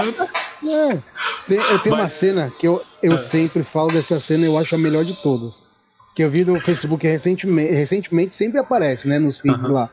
É. 0.71 0.99
Tem, 1.47 1.59
eu 1.59 1.79
tenho 1.81 1.97
Mas... 1.97 2.05
uma 2.05 2.09
cena 2.09 2.53
que 2.59 2.67
eu, 2.67 2.83
eu 3.03 3.15
é. 3.15 3.19
sempre 3.19 3.63
falo 3.63 3.93
dessa 3.93 4.19
cena, 4.19 4.47
eu 4.47 4.57
acho 4.57 4.75
a 4.75 4.79
melhor 4.79 5.05
de 5.05 5.15
todas. 5.23 5.63
Que 6.15 6.23
eu 6.23 6.31
vi 6.31 6.45
no 6.45 6.61
Facebook 6.61 7.07
recentemente, 7.07 7.73
recentemente 7.73 8.35
sempre 8.35 8.59
aparece, 8.59 9.09
né, 9.09 9.19
nos 9.19 9.39
feeds 9.39 9.67
uh 9.67 9.71
-huh. 9.71 9.75
lá 9.75 9.91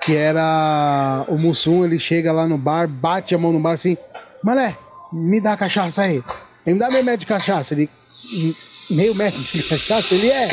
que 0.00 0.14
era 0.14 1.24
o 1.26 1.36
Mussum, 1.36 1.84
ele 1.84 1.98
chega 1.98 2.32
lá 2.32 2.46
no 2.46 2.56
bar, 2.56 2.88
bate 2.88 3.34
a 3.34 3.38
mão 3.38 3.52
no 3.52 3.58
bar 3.58 3.72
assim, 3.72 3.96
Malé, 4.42 4.76
me 5.12 5.40
dá 5.40 5.52
a 5.52 5.56
cachaça 5.56 6.02
aí. 6.02 6.22
Ele 6.64 6.74
me 6.74 6.78
dá 6.78 6.90
meio 6.90 7.04
metro 7.04 7.20
de 7.20 7.26
cachaça. 7.26 7.74
Ele, 7.74 7.90
meio 8.90 9.14
metro 9.14 9.40
de 9.40 9.62
cachaça? 9.62 10.14
Ele 10.14 10.30
é. 10.30 10.48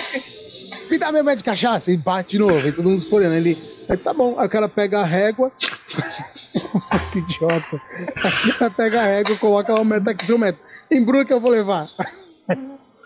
Me 0.90 0.98
dá 0.98 1.12
meio 1.12 1.24
metro 1.24 1.40
de 1.40 1.44
cachaça. 1.44 1.92
Ele 1.92 1.98
bate 1.98 2.32
de 2.32 2.40
novo, 2.40 2.68
e 2.68 2.72
todo 2.72 2.90
mundo 2.90 3.06
olhando. 3.12 3.36
Ele, 3.36 3.58
Aí 3.88 3.98
tá 3.98 4.14
bom, 4.14 4.40
aí 4.40 4.48
o 4.48 4.50
cara 4.50 4.68
pega 4.68 5.02
a 5.02 5.06
régua. 5.06 5.52
Muito 6.92 7.18
idiota. 7.20 7.82
Aí 8.24 8.70
pega 8.72 9.02
a 9.02 9.06
régua, 9.06 9.36
coloca 9.38 9.74
lá 9.74 9.82
o 9.82 9.86
metro 9.86 10.10
aqui, 10.10 10.26
seu 10.26 10.38
metro. 10.38 10.62
Embrulha 10.90 11.24
que 11.24 11.34
eu 11.34 11.40
vou 11.40 11.52
levar. 11.52 11.88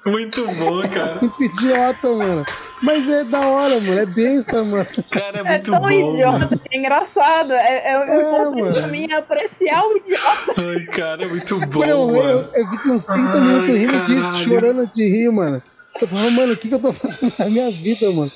Muito 0.10 0.45
bom, 0.55 0.80
cara. 0.82 1.18
Muito 1.22 1.43
idiota, 1.43 2.10
mano. 2.10 2.45
Mas 2.82 3.10
é 3.10 3.24
da 3.24 3.41
hora, 3.47 3.80
mano. 3.80 3.99
É 3.99 4.05
besta, 4.05 4.64
mano. 4.64 4.86
Cara, 5.12 5.38
é 5.38 5.41
É 5.41 5.43
muito 5.43 5.72
tão 5.72 5.82
bom. 5.82 5.89
idiota 5.91 6.39
mano. 6.39 6.60
que 6.60 6.76
é 6.76 6.78
engraçado. 6.80 7.53
É, 7.53 7.57
é, 7.57 7.91
É, 7.91 7.99
o 7.99 8.03
importante 8.03 8.62
mano. 8.62 8.74
pra 8.74 8.88
mim 8.88 9.07
é 9.12 9.16
apreciar 9.16 9.84
o 9.86 9.97
idiota. 9.97 10.53
Ai, 10.57 10.86
cara, 10.95 11.24
é 11.26 11.28
muito 11.28 11.60
bom, 11.68 11.80
Mano, 11.80 11.91
eu, 11.91 11.97
eu, 11.99 12.07
mano. 12.24 12.49
eu 12.55 12.68
fiquei 12.68 12.91
uns 12.91 13.03
30 13.05 13.32
Ai, 13.32 13.39
minutos 13.41 13.70
rindo 13.76 14.03
disso, 14.05 14.22
caralho. 14.26 14.43
chorando 14.43 14.91
de 14.93 15.03
rir, 15.10 15.32
mano. 15.32 15.62
Eu 16.01 16.07
falo, 16.07 16.32
mano, 16.32 16.53
o 16.53 16.57
que, 16.57 16.68
que 16.70 16.74
eu 16.76 16.80
tô 16.80 16.93
fazendo 16.93 17.34
na 17.38 17.45
minha 17.49 17.70
vida, 17.72 18.10
mano? 18.12 18.32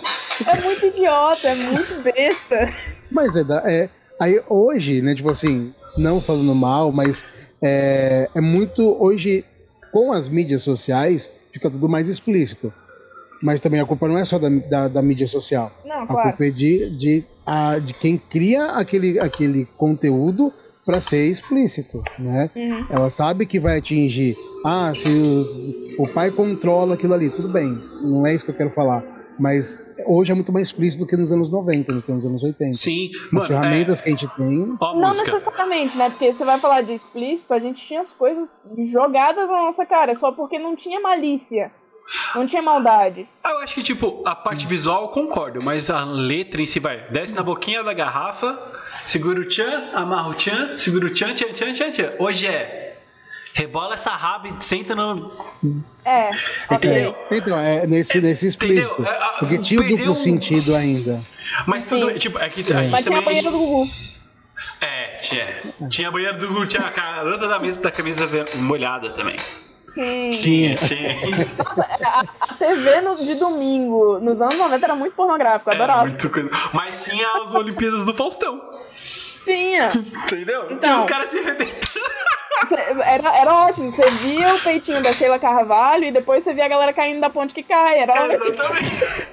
É 0.48 0.60
muito 0.62 0.86
idiota, 0.88 1.48
é 1.48 1.56
muito 1.56 2.02
besta. 2.04 2.74
Mas 3.10 3.36
é, 3.38 3.44
da, 3.44 3.62
é. 3.70 3.90
Aí 4.20 4.42
hoje, 4.50 5.02
né, 5.02 5.16
tipo 5.16 5.30
assim, 5.32 5.74
não 5.98 6.20
falando 6.20 6.54
mal, 6.54 6.92
mas 6.92 7.26
é, 7.62 8.28
é 8.36 8.42
muito. 8.42 8.98
Hoje, 9.02 9.46
com 9.94 10.12
as 10.12 10.28
mídias 10.28 10.64
sociais, 10.64 11.32
fica 11.54 11.70
tudo 11.70 11.88
mais 11.88 12.10
explícito. 12.10 12.74
Mas 13.42 13.60
também 13.62 13.80
a 13.80 13.86
culpa 13.86 14.08
não 14.08 14.18
é 14.18 14.26
só 14.26 14.40
da, 14.40 14.50
da, 14.50 14.88
da 14.88 15.02
mídia 15.02 15.28
social. 15.28 15.72
Não, 15.86 16.02
A 16.04 16.08
claro. 16.08 16.30
culpa 16.30 16.46
é 16.46 16.50
de, 16.50 16.90
de, 16.98 17.24
a, 17.46 17.78
de 17.78 17.94
quem 17.94 18.18
cria 18.18 18.72
aquele, 18.72 19.20
aquele 19.20 19.68
conteúdo 19.78 20.52
para 20.86 21.00
ser 21.00 21.30
explícito, 21.30 22.02
né? 22.20 22.50
Uhum. 22.56 22.86
Ela 22.90 23.10
sabe 23.10 23.46
que 23.46 23.60
vai 23.60 23.78
atingir. 23.78 24.36
Ah, 24.66 24.92
se 24.96 25.08
os- 25.10 25.62
o 25.98 26.08
pai 26.08 26.32
controla 26.32 26.96
aquilo 26.96 27.14
ali, 27.14 27.30
tudo 27.30 27.48
bem. 27.50 27.70
Não 28.02 28.26
é 28.26 28.34
isso 28.34 28.44
que 28.46 28.52
eu 28.52 28.56
quero 28.56 28.72
falar. 28.72 29.04
Mas 29.40 29.86
hoje 30.06 30.32
é 30.32 30.36
muito 30.36 30.52
mais 30.52 30.68
explícito 30.68 31.04
do 31.06 31.10
que 31.10 31.16
nos 31.18 31.32
anos 31.32 31.50
90, 31.50 31.94
do 31.94 32.02
que 32.02 32.12
nos 32.12 32.26
anos 32.26 32.44
80. 32.44 32.74
Sim, 32.76 33.10
As 33.28 33.32
mano, 33.32 33.48
ferramentas 33.48 34.02
que 34.02 34.10
a 34.10 34.12
gente 34.12 34.28
tem. 34.30 34.64
é... 34.64 34.76
Ó 34.80 34.92
a 34.92 34.96
Não 34.96 35.08
música. 35.10 35.32
necessariamente, 35.34 35.98
né? 35.98 36.10
Porque 36.10 36.34
você 36.34 36.46
vai 36.46 36.60
falar 36.60 36.82
de 36.82 36.94
explícito, 36.94 37.54
a 37.54 37.60
gente 37.60 37.86
tinha 37.86 38.02
as 38.02 38.10
coisas 38.10 38.48
jogadas 38.92 39.48
na 39.48 39.64
nossa 39.66 39.86
cara, 39.86 40.18
só 40.20 40.32
porque 40.32 40.58
não 40.60 40.76
tinha 40.76 41.00
malícia. 41.00 41.72
Não 42.36 42.46
tinha 42.46 42.62
maldade. 42.62 43.28
Eu 43.46 43.58
acho 43.60 43.74
que, 43.74 43.82
tipo, 43.82 44.22
a 44.26 44.36
parte 44.36 44.68
visual 44.68 45.04
eu 45.04 45.08
concordo, 45.08 45.64
mas 45.64 45.90
a 45.90 46.04
letra 46.04 46.62
em 46.62 46.66
si 46.68 46.80
vai. 46.80 47.08
Desce 47.10 47.34
na 47.34 47.42
boquinha 47.42 47.82
da 47.82 47.94
garrafa, 47.94 48.60
segura 49.06 49.40
o 49.40 49.48
tchan, 49.48 49.90
amarra 49.94 50.30
o 50.30 50.34
tchan, 50.34 50.78
segura 50.78 51.08
o 51.08 51.10
tchan, 51.10 51.34
tchan, 51.34 51.54
tchan, 51.54 51.72
tchan, 51.72 51.92
tchan. 51.92 52.14
Hoje 52.20 52.46
é. 52.46 52.83
Rebola 53.54 53.94
essa 53.96 54.10
raba 54.12 54.48
e 54.48 54.56
senta 54.64 54.96
no. 54.96 55.32
É, 56.06 56.32
Entendeu? 56.72 57.12
ok. 57.12 57.38
Então, 57.38 57.58
é 57.60 57.86
nesse, 57.86 58.20
nesse 58.20 58.48
explícito. 58.48 58.94
Entendeu? 58.94 59.12
É, 59.14 59.40
Porque 59.40 59.58
tinha 59.60 59.80
o 59.80 59.88
duplo 59.88 60.12
um- 60.12 60.16
sentido 60.16 60.76
ainda. 60.76 61.20
Mas 61.68 61.86
tudo. 61.88 62.12
Sim. 62.12 62.18
Tipo, 62.18 62.40
é 62.40 62.50
que 62.50 62.62
a 62.62 62.64
gente 62.80 62.90
Mas 62.92 63.04
tinha 63.04 63.18
a 63.18 63.22
também. 63.22 63.26
banheira 63.26 63.52
do 63.52 63.58
Gugu. 63.58 63.90
É, 64.82 65.18
tinha. 65.18 65.48
Tinha 65.90 66.08
a 66.08 66.12
banheira 66.12 66.34
do 66.36 66.48
Gugu, 66.48 66.66
tinha 66.66 66.84
a 66.84 66.90
garota 66.90 67.48
da 67.48 67.60
mesa 67.60 67.80
da 67.80 67.92
camisa 67.92 68.28
molhada 68.56 69.12
também. 69.12 69.36
Sim. 69.38 70.32
Tinha, 70.32 70.76
tinha. 70.78 71.16
A, 72.04 72.22
a 72.42 72.48
TV 72.56 73.02
no- 73.02 73.24
de 73.24 73.36
domingo, 73.36 74.18
nos 74.20 74.42
anos 74.42 74.58
90, 74.58 74.84
era 74.84 74.96
muito 74.96 75.14
pornográfico, 75.14 75.70
eu 75.70 75.76
adorava. 75.76 76.06
muito 76.08 76.28
coisa. 76.30 76.50
Mas 76.74 77.06
tinha 77.06 77.44
as 77.44 77.54
Olimpíadas 77.54 78.04
do 78.04 78.14
Faustão. 78.16 78.60
Tinha. 79.46 79.92
Entendeu? 79.96 80.64
tinha 80.66 80.74
Então. 80.78 80.98
os 80.98 81.06
caras 81.06 81.30
se 81.30 81.38
arrebentando. 81.38 81.84
Era, 83.06 83.38
era 83.38 83.54
ótimo. 83.68 83.92
Você 83.92 84.10
via 84.12 84.54
o 84.54 84.60
peitinho 84.60 85.02
da 85.02 85.14
Sheila 85.14 85.40
Carvalho 85.40 86.06
e 86.06 86.12
depois 86.12 86.44
você 86.44 86.54
via 86.54 86.66
a 86.66 86.70
galera 86.70 86.94
caindo 86.94 87.20
da 87.20 87.30
ponte 87.30 87.54
que 87.54 87.64
cai. 87.64 88.00
Era 88.00 88.14
ótimo. 88.14 88.44
Exatamente. 88.46 89.28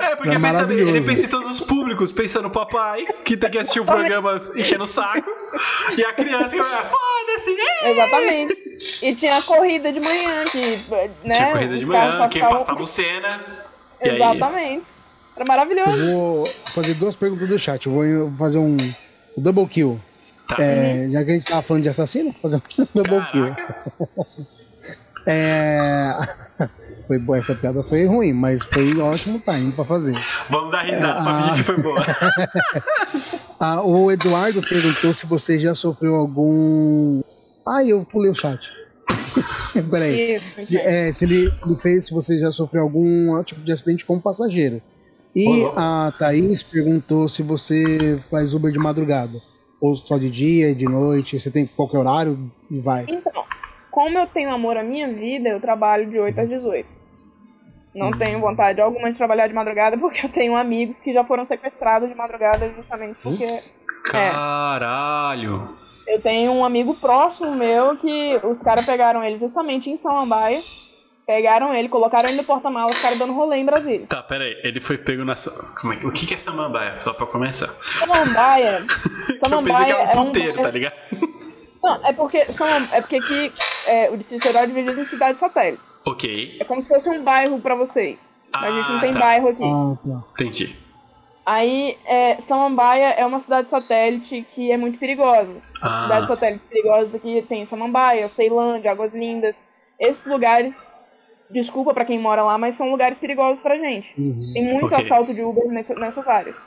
É, 0.00 0.16
porque 0.16 0.30
Era 0.30 0.40
pensa 0.40 0.72
ele 0.72 1.02
pensa 1.02 1.26
em 1.26 1.28
todos 1.28 1.50
os 1.50 1.60
públicos, 1.60 2.10
pensa 2.10 2.40
no 2.40 2.48
papai, 2.48 3.04
que 3.22 3.36
tem 3.36 3.50
que 3.50 3.58
assistir 3.58 3.80
o 3.80 3.84
programa 3.84 4.38
enchendo 4.56 4.84
o 4.84 4.86
saco, 4.86 5.30
e 5.94 6.02
a 6.02 6.12
criança 6.14 6.56
que 6.56 6.62
vai, 6.62 6.84
foda-se, 6.86 7.54
é! 7.82 7.90
Exatamente. 7.90 8.56
E 9.02 9.14
tinha 9.14 9.36
a 9.36 9.42
corrida 9.42 9.92
de 9.92 10.00
manhã, 10.00 10.44
que, 10.50 10.58
né? 11.22 11.34
Tinha 11.34 11.52
corrida 11.52 11.76
de 11.76 11.84
manhã, 11.84 12.18
quem 12.30 12.40
ficavam- 12.40 12.58
passava 12.58 12.82
o 12.82 12.86
Senna, 12.86 13.44
e 14.02 14.08
aí... 14.08 14.16
Exatamente. 14.16 14.86
Era 15.36 15.44
maravilhoso. 15.46 16.02
Eu 16.02 16.12
vou 16.16 16.46
fazer 16.74 16.94
duas 16.94 17.14
perguntas 17.14 17.48
do 17.48 17.58
chat. 17.58 17.86
Eu 17.86 17.92
vou 17.92 18.34
fazer 18.34 18.58
um 18.58 18.76
double 19.36 19.66
kill. 19.66 20.00
Tá. 20.48 20.56
É, 20.62 21.08
já 21.10 21.24
que 21.24 21.30
a 21.30 21.34
gente 21.34 21.46
tava 21.46 21.62
falando 21.62 21.82
de 21.82 21.88
assassino, 21.90 22.34
fazer 22.40 22.56
um 22.56 22.86
double 22.94 23.22
kill. 23.32 23.54
É... 25.26 26.12
Foi 27.06 27.18
boa, 27.18 27.38
essa 27.38 27.54
piada 27.54 27.82
foi 27.82 28.04
ruim, 28.04 28.34
mas 28.34 28.62
foi 28.64 28.94
ótimo 29.00 29.40
time 29.40 29.72
pra 29.72 29.82
fazer. 29.82 30.14
vamos 30.50 30.70
dar 30.70 30.82
risada 30.82 31.22
pra 31.22 31.30
Ah. 31.30 31.42
fingir 31.54 31.64
que 31.64 31.72
foi 31.72 31.82
boa. 31.82 32.04
Ah, 33.60 33.82
o 33.82 34.12
Eduardo 34.12 34.60
perguntou 34.60 35.12
se 35.14 35.24
você 35.26 35.58
já 35.58 35.74
sofreu 35.74 36.14
algum. 36.14 37.22
Ai, 37.66 37.88
eu 37.92 38.04
pulei 38.04 38.30
o 38.30 38.34
chat. 38.34 38.70
Peraí. 39.90 40.36
Isso. 40.36 40.44
Se, 40.68 40.76
é, 40.76 41.10
se 41.10 41.24
ele, 41.24 41.50
ele 41.66 41.76
fez 41.76 42.04
se 42.06 42.12
você 42.14 42.38
já 42.38 42.52
sofreu 42.52 42.82
algum 42.82 43.42
tipo 43.42 43.62
de 43.62 43.72
acidente 43.72 44.04
como 44.04 44.20
passageiro. 44.20 44.80
E 45.34 45.44
louco. 45.62 45.78
a 45.80 46.12
Thaís 46.18 46.62
perguntou 46.62 47.26
se 47.26 47.42
você 47.42 48.18
faz 48.30 48.52
Uber 48.54 48.70
de 48.70 48.78
madrugada. 48.78 49.40
Ou 49.80 49.94
só 49.94 50.18
de 50.18 50.30
dia, 50.30 50.74
de 50.74 50.84
noite, 50.84 51.38
você 51.38 51.50
tem 51.50 51.66
qualquer 51.66 51.98
horário 51.98 52.36
e 52.70 52.80
vai. 52.80 53.04
Então, 53.08 53.44
como 53.90 54.18
eu 54.18 54.26
tenho 54.26 54.50
amor 54.50 54.76
à 54.76 54.82
minha 54.82 55.12
vida, 55.12 55.48
eu 55.48 55.60
trabalho 55.60 56.10
de 56.10 56.18
8 56.18 56.40
às 56.40 56.48
18. 56.48 56.98
Não 57.94 58.12
tenho 58.12 58.40
vontade 58.40 58.80
alguma 58.80 59.10
de 59.10 59.18
trabalhar 59.18 59.48
de 59.48 59.54
madrugada 59.54 59.96
porque 59.98 60.24
eu 60.24 60.30
tenho 60.30 60.56
amigos 60.56 61.00
que 61.00 61.12
já 61.12 61.24
foram 61.24 61.46
sequestrados 61.46 62.08
de 62.08 62.14
madrugada 62.14 62.72
justamente 62.74 63.18
porque 63.22 63.44
Ups. 63.44 63.78
Caralho. 64.04 65.68
eu 66.06 66.20
tenho 66.22 66.52
um 66.52 66.64
amigo 66.64 66.94
próximo 66.94 67.54
meu 67.54 67.96
que 67.96 68.40
os 68.44 68.58
caras 68.60 68.86
pegaram 68.86 69.22
ele 69.22 69.38
justamente 69.38 69.90
em 69.90 69.98
Samambaia. 69.98 70.62
Pegaram 71.28 71.74
ele, 71.74 71.90
colocaram 71.90 72.26
ele 72.26 72.38
no 72.38 72.44
porta-malas, 72.44 72.96
os 72.96 73.02
caras 73.02 73.18
dando 73.18 73.34
rolê 73.34 73.58
em 73.58 73.64
Brasília. 73.66 74.06
Tá, 74.06 74.22
pera 74.22 74.44
aí, 74.44 74.58
ele 74.64 74.80
foi 74.80 74.96
pego 74.96 75.26
nessa... 75.26 75.50
Como 75.78 75.92
é? 75.92 75.96
O 75.96 76.10
que 76.10 76.26
que 76.26 76.32
é 76.32 76.38
samambaia? 76.38 76.94
Só 77.00 77.12
pra 77.12 77.26
começar. 77.26 77.68
Samambaia. 77.98 78.78
eu 78.80 78.86
pensei 78.86 79.36
que 79.36 79.38
Samambaia 79.46 79.92
era 79.94 80.12
é 80.12 80.16
um 80.16 80.20
um 80.20 80.24
puteiro, 80.24 80.48
bairro- 80.54 80.62
tá 80.62 80.70
ligado? 80.70 80.94
Não, 81.84 82.06
é 82.06 82.12
porque, 82.14 82.38
é 82.38 83.00
porque 83.02 83.16
aqui 83.16 83.52
é, 83.86 84.10
o 84.10 84.16
Distrito 84.16 84.42
Federal 84.42 84.64
é 84.64 84.66
dividido 84.68 85.00
em 85.02 85.06
cidades 85.06 85.38
satélites. 85.38 85.86
Ok. 86.06 86.56
É 86.58 86.64
como 86.64 86.80
se 86.82 86.88
fosse 86.88 87.08
um 87.10 87.22
bairro 87.22 87.60
pra 87.60 87.74
vocês. 87.74 88.18
Mas 88.50 88.64
a 88.64 88.76
gente 88.76 88.88
não 88.88 88.96
Ah, 88.96 89.00
tem 89.02 89.12
tá. 89.12 89.18
bairro 89.20 89.48
aqui. 89.48 89.62
Ah, 89.62 89.96
tá. 90.02 90.24
Entendi. 90.32 90.76
Aí, 91.44 91.96
é, 92.06 92.38
Samambaia 92.48 93.10
é 93.10 93.24
uma 93.24 93.40
cidade 93.40 93.68
satélite 93.70 94.46
que 94.54 94.72
é 94.72 94.76
muito 94.78 94.98
perigosa. 94.98 95.52
As 95.80 95.92
Ah. 95.92 96.02
cidades 96.04 96.28
satélites 96.28 96.66
perigosas 96.68 97.14
aqui 97.14 97.44
tem 97.48 97.66
Samambaia, 97.66 98.30
Ceilândia, 98.34 98.90
Águas 98.90 99.14
Lindas. 99.14 99.54
Esses 100.00 100.24
lugares, 100.26 100.74
desculpa 101.50 101.94
pra 101.94 102.04
quem 102.04 102.18
mora 102.18 102.42
lá, 102.42 102.58
mas 102.58 102.76
são 102.76 102.90
lugares 102.90 103.18
perigosos 103.18 103.60
pra 103.62 103.76
gente. 103.76 104.08
Uhum. 104.18 104.50
Tem 104.52 104.64
muito 104.72 104.86
Ok. 104.86 104.98
assalto 104.98 105.32
de 105.34 105.42
Uber 105.42 105.66
nessa- 105.68 105.94
nessas 105.94 106.26
áreas. 106.28 106.60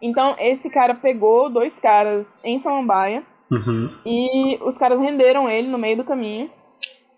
Então, 0.00 0.34
esse 0.38 0.68
cara 0.68 0.94
pegou 0.94 1.48
dois 1.48 1.78
caras 1.78 2.26
em 2.42 2.58
Samambaia 2.58 3.22
Uhum. 3.50 3.90
e 4.04 4.58
os 4.62 4.76
caras 4.76 4.98
renderam 5.00 5.48
ele 5.48 5.68
no 5.68 5.78
meio 5.78 5.96
do 5.96 6.04
caminho. 6.04 6.50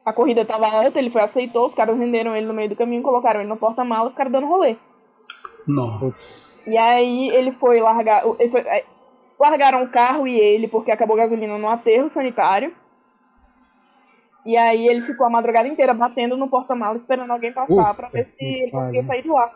A 0.05 0.13
corrida 0.13 0.45
tava 0.45 0.67
alta, 0.69 0.99
ele 0.99 1.09
foi 1.11 1.23
aceitou, 1.23 1.67
os 1.69 1.75
caras 1.75 1.99
renderam 1.99 2.37
ele 2.37 2.47
no 2.47 2.53
meio 2.53 2.69
do 2.69 2.77
caminho, 2.77 3.03
colocaram 3.03 3.41
ele 3.41 3.49
no 3.49 3.57
porta-malas, 3.57 4.13
ficaram 4.13 4.31
dando 4.31 4.47
rolê. 4.47 4.77
Não. 5.67 5.99
Putz. 5.99 6.67
E 6.67 6.77
aí 6.77 7.31
ele 7.31 7.53
foi 7.53 7.81
largar. 7.81 8.23
Ele 8.39 8.51
foi, 8.51 8.61
é, 8.61 8.85
largaram 9.41 9.83
o 9.83 9.89
carro 9.89 10.27
e 10.29 10.39
ele, 10.39 10.69
porque 10.69 10.91
acabou 10.91 11.17
a 11.17 11.21
gasolina 11.21 11.57
no 11.57 11.69
aterro 11.71 12.11
sanitário. 12.11 12.75
E 14.45 14.57
aí 14.57 14.87
ele 14.87 15.03
ficou 15.07 15.27
a 15.27 15.31
madrugada 15.31 15.69
inteira 15.69 15.95
batendo 15.95 16.37
no 16.37 16.49
porta-malas, 16.49 17.01
esperando 17.01 17.31
alguém 17.31 17.53
passar 17.53 17.67
Puta 17.67 17.95
pra 17.95 18.09
ver 18.09 18.29
se 18.37 18.45
ele 18.45 18.71
conseguia 18.71 19.05
sair 19.05 19.23
de 19.23 19.29
lá. 19.29 19.51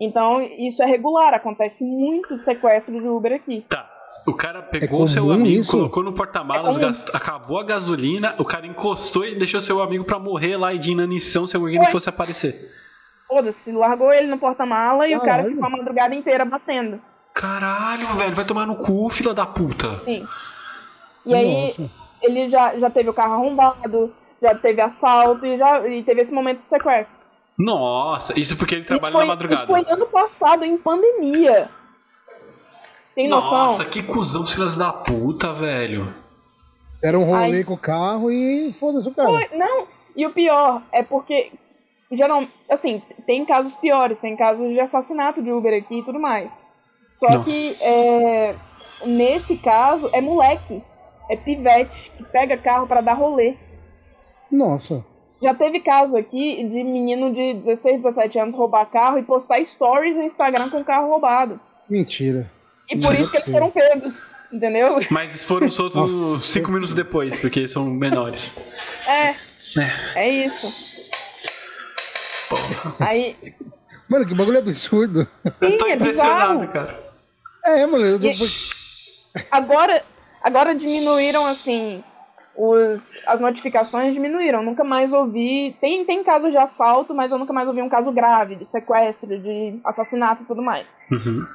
Então, 0.00 0.40
isso 0.42 0.82
é 0.82 0.86
regular, 0.86 1.34
acontece 1.34 1.84
muito 1.84 2.38
sequestro 2.40 3.00
de 3.00 3.06
Uber 3.06 3.32
aqui. 3.32 3.64
Tá. 3.68 3.90
O 4.26 4.32
cara 4.32 4.62
pegou 4.62 4.88
comum 4.88 5.02
o 5.04 5.08
seu 5.08 5.30
amigo, 5.30 5.60
isso? 5.60 5.70
colocou 5.70 6.02
no 6.02 6.12
porta-malas, 6.12 6.78
É 6.78 7.16
acabou 7.16 7.60
a 7.60 7.64
gasolina, 7.64 8.34
o 8.38 8.44
cara 8.44 8.66
encostou 8.66 9.26
e 9.26 9.34
deixou 9.34 9.60
seu 9.60 9.82
amigo 9.82 10.02
pra 10.04 10.18
morrer 10.18 10.56
lá 10.56 10.72
e 10.72 10.78
de 10.78 10.92
inanição 10.92 11.46
se 11.46 11.56
alguém 11.56 11.78
não 11.78 11.90
fosse 11.90 12.08
aparecer. 12.08 12.58
Foda-se, 13.28 13.70
largou 13.70 14.12
ele 14.12 14.28
no 14.28 14.38
porta-mala 14.38 15.06
e 15.06 15.14
o 15.14 15.20
cara 15.20 15.44
ficou 15.44 15.64
a 15.64 15.70
madrugada 15.70 16.14
inteira 16.14 16.44
batendo. 16.44 17.00
Caralho, 17.34 18.06
velho, 18.14 18.34
vai 18.34 18.44
tomar 18.46 18.66
no 18.66 18.76
cu, 18.76 19.10
fila 19.10 19.34
da 19.34 19.44
puta. 19.44 19.98
Sim. 20.04 20.26
E 21.26 21.34
aí, 21.34 21.64
Nossa. 21.64 21.90
Ele 22.24 22.50
já, 22.50 22.78
já 22.78 22.90
teve 22.90 23.10
o 23.10 23.14
carro 23.14 23.34
arrombado, 23.34 24.12
já 24.40 24.54
teve 24.54 24.80
assalto 24.80 25.44
e, 25.46 25.56
já, 25.58 25.86
e 25.88 26.02
teve 26.02 26.22
esse 26.22 26.32
momento 26.32 26.62
de 26.62 26.68
sequestro. 26.68 27.14
Nossa, 27.58 28.38
isso 28.38 28.56
porque 28.56 28.74
ele 28.74 28.84
trabalha 28.84 29.12
foi, 29.12 29.22
na 29.22 29.28
madrugada. 29.28 29.62
Isso 29.62 29.66
foi 29.66 29.84
ano 29.88 30.06
passado, 30.06 30.64
em 30.64 30.76
pandemia. 30.76 31.68
Tem 33.14 33.28
noção? 33.28 33.50
Nossa, 33.50 33.84
que 33.84 34.02
cuzão 34.02 34.44
filhas 34.44 34.76
da 34.76 34.92
puta, 34.92 35.52
velho. 35.52 36.12
Deram 37.00 37.20
um 37.20 37.24
rolê 37.24 37.58
Ai. 37.58 37.64
com 37.64 37.74
o 37.74 37.78
carro 37.78 38.30
e 38.30 38.72
foda-se 38.72 39.08
o 39.08 39.14
cara. 39.14 39.28
Foi- 39.28 39.48
não, 39.56 39.86
e 40.16 40.26
o 40.26 40.32
pior 40.32 40.82
é 40.90 41.02
porque 41.02 41.52
geral, 42.10 42.44
assim, 42.70 43.02
tem 43.26 43.44
casos 43.44 43.72
piores, 43.74 44.18
tem 44.20 44.36
casos 44.36 44.68
de 44.68 44.80
assassinato 44.80 45.42
de 45.42 45.52
Uber 45.52 45.76
aqui 45.76 45.98
e 45.98 46.02
tudo 46.02 46.18
mais. 46.18 46.50
Só 47.18 47.30
Nossa. 47.30 47.44
que 47.44 47.84
é, 47.84 48.56
nesse 49.06 49.56
caso 49.56 50.08
é 50.12 50.20
moleque, 50.20 50.82
é 51.30 51.36
pivete 51.36 52.10
que 52.16 52.24
pega 52.24 52.56
carro 52.56 52.86
pra 52.86 53.00
dar 53.00 53.14
rolê. 53.14 53.54
Nossa. 54.50 55.04
Já 55.42 55.54
teve 55.54 55.80
caso 55.80 56.16
aqui 56.16 56.64
de 56.68 56.82
menino 56.84 57.32
de 57.34 57.54
16, 57.64 58.02
17 58.02 58.38
anos 58.38 58.56
roubar 58.56 58.86
carro 58.86 59.18
e 59.18 59.22
postar 59.22 59.64
stories 59.66 60.16
no 60.16 60.22
Instagram 60.22 60.70
com 60.70 60.80
o 60.80 60.84
carro 60.84 61.08
roubado. 61.08 61.60
Mentira. 61.88 62.50
E 62.88 62.94
Não 62.96 63.02
por 63.08 63.14
é 63.16 63.20
isso 63.20 63.30
que 63.30 63.36
eles 63.38 63.50
foram 63.50 63.70
pegos, 63.70 64.30
entendeu? 64.52 65.00
Mas 65.10 65.44
foram 65.44 65.70
soltos 65.70 65.96
Nossa. 65.96 66.38
cinco 66.46 66.70
minutos 66.70 66.94
depois, 66.94 67.38
porque 67.40 67.66
são 67.66 67.84
menores. 67.86 69.06
É, 69.08 69.28
É. 69.30 69.36
é 70.16 70.28
isso. 70.46 70.72
Aí, 73.00 73.36
Mano, 74.08 74.26
que 74.26 74.34
bagulho 74.34 74.58
absurdo. 74.58 75.26
Eu 75.60 75.76
tô 75.78 75.84
Sim, 75.86 75.90
é 75.92 75.94
impressionado, 75.94 76.60
bizarro. 76.60 76.72
cara. 76.72 77.00
É, 77.64 77.86
mano, 77.86 78.04
eu 78.04 78.20
tô... 78.20 78.26
E- 78.26 78.36
agora, 79.50 80.04
agora 80.44 80.74
diminuíram 80.74 81.46
assim 81.46 82.04
os, 82.56 83.02
as 83.26 83.40
notificações 83.40 84.14
diminuíram. 84.14 84.62
Nunca 84.62 84.84
mais 84.84 85.12
ouvi. 85.12 85.76
Tem, 85.80 86.04
tem 86.04 86.22
casos 86.22 86.50
de 86.50 86.56
assalto, 86.56 87.14
mas 87.14 87.32
eu 87.32 87.38
nunca 87.38 87.52
mais 87.52 87.66
ouvi 87.66 87.82
um 87.82 87.88
caso 87.88 88.12
grave 88.12 88.56
de 88.56 88.66
sequestro, 88.66 89.40
de 89.40 89.80
assassinato 89.84 90.42
e 90.42 90.46
tudo 90.46 90.62
mais. 90.62 90.86
Uhum. 91.10 91.46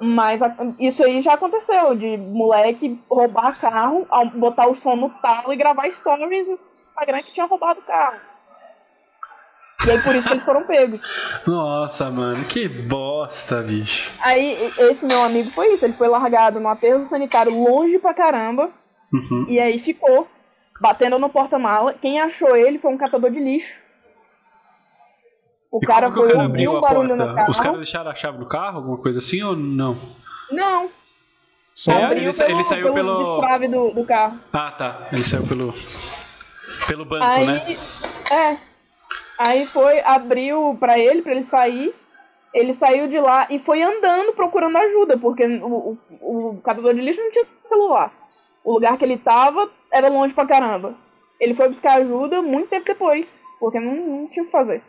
Mas 0.00 0.40
isso 0.78 1.02
aí 1.02 1.22
já 1.22 1.34
aconteceu, 1.34 1.94
de 1.94 2.18
moleque 2.18 3.00
roubar 3.10 3.58
carro, 3.58 4.06
botar 4.34 4.68
o 4.68 4.76
som 4.76 4.94
no 4.94 5.08
talo 5.08 5.52
e 5.52 5.56
gravar 5.56 5.90
stories 5.90 6.46
no 6.46 6.58
Instagram 6.84 7.22
que 7.22 7.32
tinha 7.32 7.46
roubado 7.46 7.80
o 7.80 7.82
carro. 7.82 8.20
E 9.86 9.90
aí 9.90 10.02
por 10.02 10.14
isso 10.16 10.26
que 10.26 10.34
eles 10.34 10.44
foram 10.44 10.64
pegos. 10.66 11.00
Nossa, 11.46 12.10
mano, 12.10 12.44
que 12.44 12.68
bosta, 12.68 13.62
bicho. 13.62 14.10
Aí 14.20 14.72
esse 14.78 15.04
meu 15.06 15.22
amigo 15.22 15.50
foi 15.50 15.74
isso, 15.74 15.84
ele 15.84 15.92
foi 15.94 16.08
largado 16.08 16.58
no 16.58 16.68
aterro 16.68 17.06
sanitário 17.06 17.52
longe 17.52 17.98
pra 17.98 18.12
caramba. 18.14 18.70
Uhum. 19.12 19.46
E 19.48 19.60
aí 19.60 19.78
ficou, 19.78 20.26
batendo 20.80 21.18
no 21.18 21.28
porta-mala. 21.30 21.94
Quem 21.94 22.20
achou 22.20 22.56
ele 22.56 22.78
foi 22.78 22.90
um 22.92 22.98
catador 22.98 23.30
de 23.30 23.38
lixo. 23.38 23.72
O 25.70 25.78
E 25.82 25.86
cara 25.86 26.08
o 26.08 26.12
foi 26.12 26.32
ouvir 26.32 26.40
abriu 26.40 26.70
um 26.70 26.76
a 26.76 26.80
barulho 26.80 27.08
porta? 27.16 27.26
no 27.26 27.34
carro. 27.36 27.50
Os 27.50 27.60
caras 27.60 27.76
deixaram 27.76 28.10
a 28.10 28.14
chave 28.14 28.38
do 28.38 28.46
carro, 28.46 28.76
alguma 28.78 28.96
coisa 28.98 29.18
assim 29.18 29.42
ou 29.42 29.54
não? 29.54 29.96
Não, 30.50 30.88
Só... 31.74 31.92
É, 31.92 32.04
abriu 32.04 32.22
ele 32.24 32.32
pelo, 32.32 32.50
ele 32.50 32.64
saiu 32.64 32.82
pelo 32.92 32.94
pelo- 32.94 33.68
do, 33.68 33.94
do 34.00 34.04
carro. 34.06 34.38
Ah, 34.52 34.70
tá. 34.72 35.08
Ele 35.12 35.24
saiu 35.24 35.46
pelo. 35.46 35.74
Pelo 36.86 37.04
banco, 37.04 37.24
Aí, 37.24 37.46
né? 37.46 37.76
é. 38.30 38.56
Aí 39.38 39.66
foi, 39.66 40.00
abriu 40.00 40.76
pra 40.80 40.98
ele, 40.98 41.22
pra 41.22 41.32
ele 41.32 41.44
sair. 41.44 41.94
Ele 42.54 42.72
saiu 42.74 43.06
de 43.06 43.18
lá 43.20 43.46
e 43.50 43.58
foi 43.58 43.82
andando 43.82 44.32
procurando 44.32 44.76
ajuda, 44.78 45.18
porque 45.18 45.44
o, 45.46 45.98
o, 46.22 46.56
o 46.56 46.60
catador 46.62 46.94
de 46.94 47.02
lixo 47.02 47.20
não 47.20 47.30
tinha 47.30 47.44
celular. 47.68 48.12
O 48.64 48.72
lugar 48.74 48.96
que 48.96 49.04
ele 49.04 49.18
tava 49.18 49.68
era 49.92 50.08
longe 50.08 50.32
pra 50.32 50.46
caramba. 50.46 50.94
Ele 51.38 51.54
foi 51.54 51.68
buscar 51.68 51.98
ajuda 51.98 52.40
muito 52.40 52.68
tempo 52.70 52.86
depois, 52.86 53.28
porque 53.60 53.78
não, 53.78 53.94
não 53.94 54.28
tinha 54.28 54.42
o 54.42 54.46
que 54.46 54.52
fazer. 54.52 54.82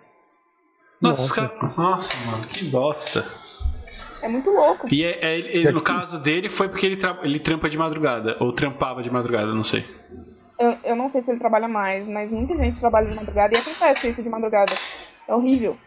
Nossa, 1.02 1.22
os 1.24 1.30
Nossa. 1.38 1.50
caras. 1.50 1.76
Nossa, 1.78 2.32
mano, 2.32 2.48
que 2.48 2.66
bosta. 2.70 3.26
É 4.24 4.28
muito 4.30 4.50
louco. 4.50 4.88
E 4.92 5.04
é- 5.04 5.20
é- 5.22 5.38
ele- 5.40 5.72
no 5.72 5.82
caso 5.82 6.18
dele 6.20 6.48
foi 6.50 6.70
porque 6.70 6.86
ele, 6.86 6.96
tra- 6.96 7.20
ele 7.22 7.40
trampa 7.40 7.70
de 7.70 7.78
madrugada. 7.78 8.38
Ou 8.40 8.54
trampava 8.54 9.04
de 9.04 9.12
madrugada, 9.12 9.54
não 9.54 9.64
sei. 9.64 9.84
Eu, 10.60 10.70
eu 10.84 10.96
não 10.96 11.10
sei 11.10 11.22
se 11.22 11.30
ele 11.30 11.40
trabalha 11.40 11.68
mais, 11.68 12.08
mas 12.08 12.32
muita 12.32 12.56
gente 12.56 12.80
trabalha 12.80 13.08
de 13.08 13.16
madrugada 13.16 13.56
e 13.56 13.60
acontece 13.60 14.10
isso 14.10 14.24
de 14.24 14.30
madrugada. 14.30 14.74
É 15.28 15.34
horrível. 15.36 15.78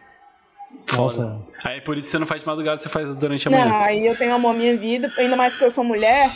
Nossa. 0.95 1.41
Aí 1.63 1.81
por 1.81 1.97
isso 1.97 2.09
você 2.09 2.19
não 2.19 2.25
faz 2.25 2.41
de 2.41 2.47
madrugada, 2.47 2.81
você 2.81 2.89
faz 2.89 3.15
durante 3.17 3.47
a 3.47 3.51
Não, 3.51 3.59
manhã. 3.59 3.85
aí 3.85 4.05
eu 4.05 4.15
tenho 4.17 4.33
amor 4.33 4.51
à 4.51 4.53
minha 4.53 4.77
vida, 4.77 5.11
ainda 5.17 5.35
mais 5.35 5.55
que 5.57 5.63
eu 5.63 5.71
sou 5.71 5.83
mulher, 5.83 6.29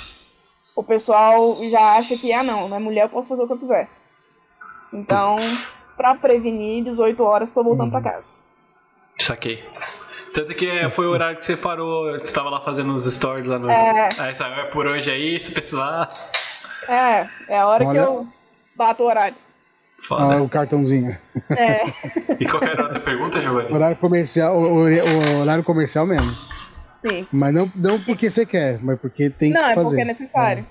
o 0.75 0.83
pessoal 0.83 1.57
já 1.69 1.97
acha 1.97 2.17
que, 2.17 2.33
ah 2.33 2.43
não, 2.43 2.67
não 2.67 2.77
é 2.77 2.79
mulher, 2.79 3.03
eu 3.03 3.09
posso 3.09 3.29
fazer 3.29 3.43
o 3.43 3.47
que 3.47 3.53
eu 3.53 3.57
quiser. 3.59 3.89
Então, 4.91 5.35
pra 5.95 6.15
prevenir, 6.15 6.83
18 6.83 7.23
horas 7.23 7.49
tô 7.53 7.63
voltando 7.63 7.91
pra 7.91 8.01
casa. 8.01 8.25
Saquei. 9.19 9.63
Tanto 10.33 10.53
que 10.53 10.69
é, 10.69 10.89
foi 10.89 11.05
o 11.07 11.11
horário 11.11 11.37
que 11.37 11.45
você 11.45 11.55
parou, 11.55 12.11
você 12.19 12.33
tava 12.33 12.49
lá 12.49 12.59
fazendo 12.59 12.93
os 12.93 13.05
stories 13.05 13.49
lá 13.49 13.57
no. 13.57 13.69
É. 13.71 14.09
Aí 14.19 14.35
saiu, 14.35 14.55
é 14.55 14.65
por 14.65 14.85
hoje 14.85 15.09
é 15.09 15.17
isso, 15.17 15.53
pessoal. 15.53 16.09
É, 16.89 17.27
é 17.49 17.57
a 17.61 17.67
hora 17.67 17.85
Olha. 17.85 17.99
que 18.01 18.07
eu 18.07 18.27
bato 18.75 19.03
o 19.03 19.07
horário. 19.07 19.35
Foda. 20.07 20.35
Ah, 20.35 20.41
o 20.41 20.49
cartãozinho. 20.49 21.17
É, 21.57 21.81
E 22.39 22.45
qualquer 22.45 22.79
outra 22.79 22.99
pergunta, 22.99 23.41
Giovanni? 23.41 23.73
Horário 23.73 23.97
comercial, 23.97 24.55
o, 24.57 24.83
o- 24.83 24.87
o 24.87 25.39
horário 25.41 25.63
comercial 25.63 26.05
mesmo. 26.05 26.31
sim. 27.05 27.25
Mas 27.31 27.53
não, 27.53 27.71
não 27.75 27.99
porque 28.01 28.29
você 28.29 28.45
quer, 28.45 28.77
mas 28.83 28.99
porque 28.99 29.29
tem 29.29 29.51
Não, 29.51 29.63
que 29.63 29.69
é 29.71 29.75
fazer. 29.75 29.89
porque 29.89 30.01
é 30.01 30.05
necessário. 30.05 30.65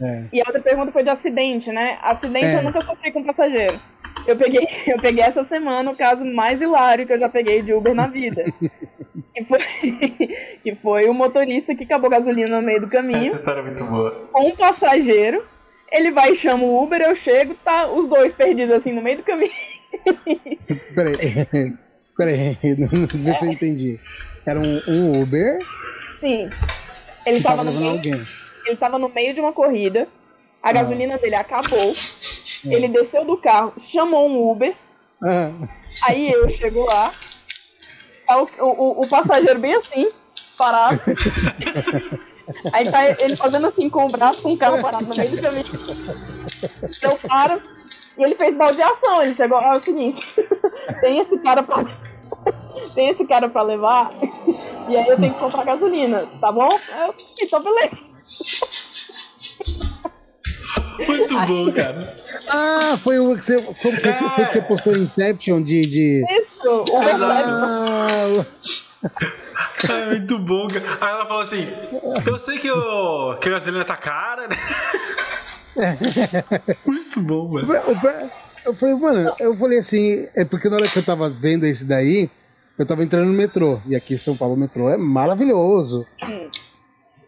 É. 0.00 0.24
E 0.32 0.40
a 0.40 0.44
outra 0.46 0.60
pergunta 0.60 0.92
foi 0.92 1.02
de 1.02 1.08
acidente, 1.10 1.72
né? 1.72 1.98
Acidente 2.02 2.46
É. 2.46 2.58
eu 2.58 2.62
nunca 2.62 2.80
sofri 2.82 3.10
com 3.12 3.24
passageiro. 3.24 3.80
Eu 4.26 4.36
peguei, 4.36 4.66
eu 4.86 4.96
peguei 4.98 5.24
essa 5.24 5.44
semana 5.44 5.90
o 5.90 5.96
caso 5.96 6.24
mais 6.24 6.60
hilário 6.60 7.06
que 7.06 7.12
eu 7.14 7.18
já 7.18 7.28
peguei 7.28 7.62
de 7.62 7.72
Uber 7.72 7.94
na 7.94 8.06
vida. 8.06 8.42
que, 9.34 9.44
foi, 9.44 9.58
que 10.62 10.74
foi 10.82 11.08
o 11.08 11.14
motorista 11.14 11.74
que 11.74 11.84
acabou 11.84 12.10
gasolina 12.10 12.60
no 12.60 12.66
meio 12.66 12.82
do 12.82 12.88
caminho 12.88 13.26
Essa 13.26 13.36
história 13.36 13.60
é 13.60 13.64
muito 13.64 13.84
boa. 13.84 14.10
com 14.32 14.48
um 14.48 14.54
passageiro. 14.56 15.42
Ele 15.92 16.10
vai 16.10 16.32
e 16.32 16.36
chama 16.36 16.64
o 16.64 16.82
Uber, 16.82 17.00
eu 17.00 17.14
chego, 17.16 17.54
tá 17.64 17.86
os 17.90 18.08
dois 18.08 18.32
perdidos 18.34 18.74
assim 18.76 18.92
no 18.92 19.02
meio 19.02 19.18
do 19.18 19.22
caminho. 19.22 19.52
Peraí, 20.94 21.16
peraí, 22.16 22.56
vê 23.14 23.34
se 23.34 23.46
eu 23.46 23.52
entendi. 23.52 23.98
Era 24.46 24.58
um, 24.60 24.82
um 24.86 25.22
Uber 25.22 25.58
Sim. 26.20 26.50
Ele 27.26 27.42
tava, 27.42 27.58
tava 27.58 27.70
no 27.70 27.78
meio, 27.78 27.92
alguém. 27.92 28.20
ele 28.64 28.76
tava 28.76 28.98
no 28.98 29.08
meio 29.08 29.34
de 29.34 29.40
uma 29.40 29.52
corrida. 29.52 30.08
A 30.62 30.70
Ah. 30.70 30.72
gasolina 30.72 31.18
dele 31.18 31.34
acabou. 31.36 31.94
Ele 32.64 32.88
desceu 32.88 33.24
do 33.24 33.36
carro, 33.36 33.72
chamou 33.78 34.28
um 34.28 34.50
Uber. 34.50 34.74
Ah, 35.22 35.50
Aí 36.08 36.30
eu 36.30 36.48
chego 36.50 36.84
lá, 36.84 37.12
tá 38.26 38.42
o, 38.42 38.46
o, 38.60 39.00
o 39.02 39.08
passageiro 39.08 39.58
bem 39.60 39.74
assim, 39.76 40.10
parado. 40.58 41.00
Aí 42.72 42.90
tá 42.90 43.10
ele 43.10 43.36
fazendo 43.36 43.66
assim 43.66 43.90
com 43.90 44.06
o 44.06 44.08
braço, 44.08 44.42
com 44.42 44.52
o 44.52 44.56
carro 44.56 44.80
parado 44.80 45.06
no 45.06 45.16
meio 45.16 45.30
do 45.30 45.40
caminho. 45.40 45.64
Eu 47.02 47.18
paro, 47.28 47.60
e 48.18 48.22
ele 48.22 48.34
fez 48.36 48.56
baldeação, 48.56 49.22
ele 49.22 49.34
chegou, 49.34 49.60
é 49.60 49.72
o 49.72 49.80
seguinte, 49.80 50.22
tem 51.00 51.18
esse 51.18 51.38
cara 51.38 51.62
pra. 51.62 51.84
Tem 52.94 53.08
esse 53.10 53.24
cara 53.26 53.48
pra 53.48 53.62
levar, 53.62 54.10
e 54.88 54.96
aí 54.96 55.06
eu 55.06 55.16
tenho 55.16 55.32
que 55.32 55.40
comprar 55.40 55.64
gasolina, 55.64 56.18
tá 56.40 56.52
bom? 56.52 56.68
Eu, 56.72 57.14
então 57.42 57.62
beleza. 57.62 57.96
Muito 61.06 61.34
bom, 61.46 61.72
cara. 61.72 61.98
Ah, 62.48 62.98
foi 63.02 63.18
o 63.18 63.36
que 63.36 63.44
você, 63.44 63.60
como 63.60 63.96
que, 63.96 64.12
foi 64.12 64.46
que 64.46 64.52
você 64.52 64.62
postou 64.62 64.94
em 64.94 65.00
Inception 65.02 65.62
de. 65.62 65.82
de... 65.82 66.24
Isso, 66.38 66.68
o. 66.68 66.96
Ah, 66.96 68.44
É 69.88 70.06
muito 70.06 70.38
bom, 70.38 70.66
cara. 70.68 70.84
Aí 71.00 71.12
ela 71.12 71.26
falou 71.26 71.42
assim: 71.42 71.66
Eu 72.26 72.38
sei 72.38 72.58
que, 72.58 72.70
o, 72.70 73.36
que 73.36 73.48
a 73.48 73.52
gasolina 73.52 73.84
tá 73.84 73.96
cara, 73.96 74.48
né? 74.48 74.56
Muito 76.86 77.20
bom, 77.20 77.48
mano. 77.48 77.72
eu 78.64 78.74
falei, 78.74 78.94
mano, 78.94 79.32
eu 79.38 79.56
falei 79.56 79.78
assim, 79.78 80.26
é 80.34 80.44
porque 80.44 80.68
na 80.68 80.76
hora 80.76 80.88
que 80.88 80.98
eu 80.98 81.02
tava 81.04 81.28
vendo 81.28 81.66
esse 81.66 81.84
daí, 81.84 82.30
eu 82.78 82.86
tava 82.86 83.02
entrando 83.02 83.26
no 83.26 83.34
metrô. 83.34 83.80
E 83.86 83.94
aqui 83.94 84.14
em 84.14 84.18
São 84.18 84.36
Paulo 84.36 84.54
o 84.54 84.58
metrô 84.58 84.88
é 84.88 84.96
maravilhoso. 84.96 86.06
Hum. 86.22 86.48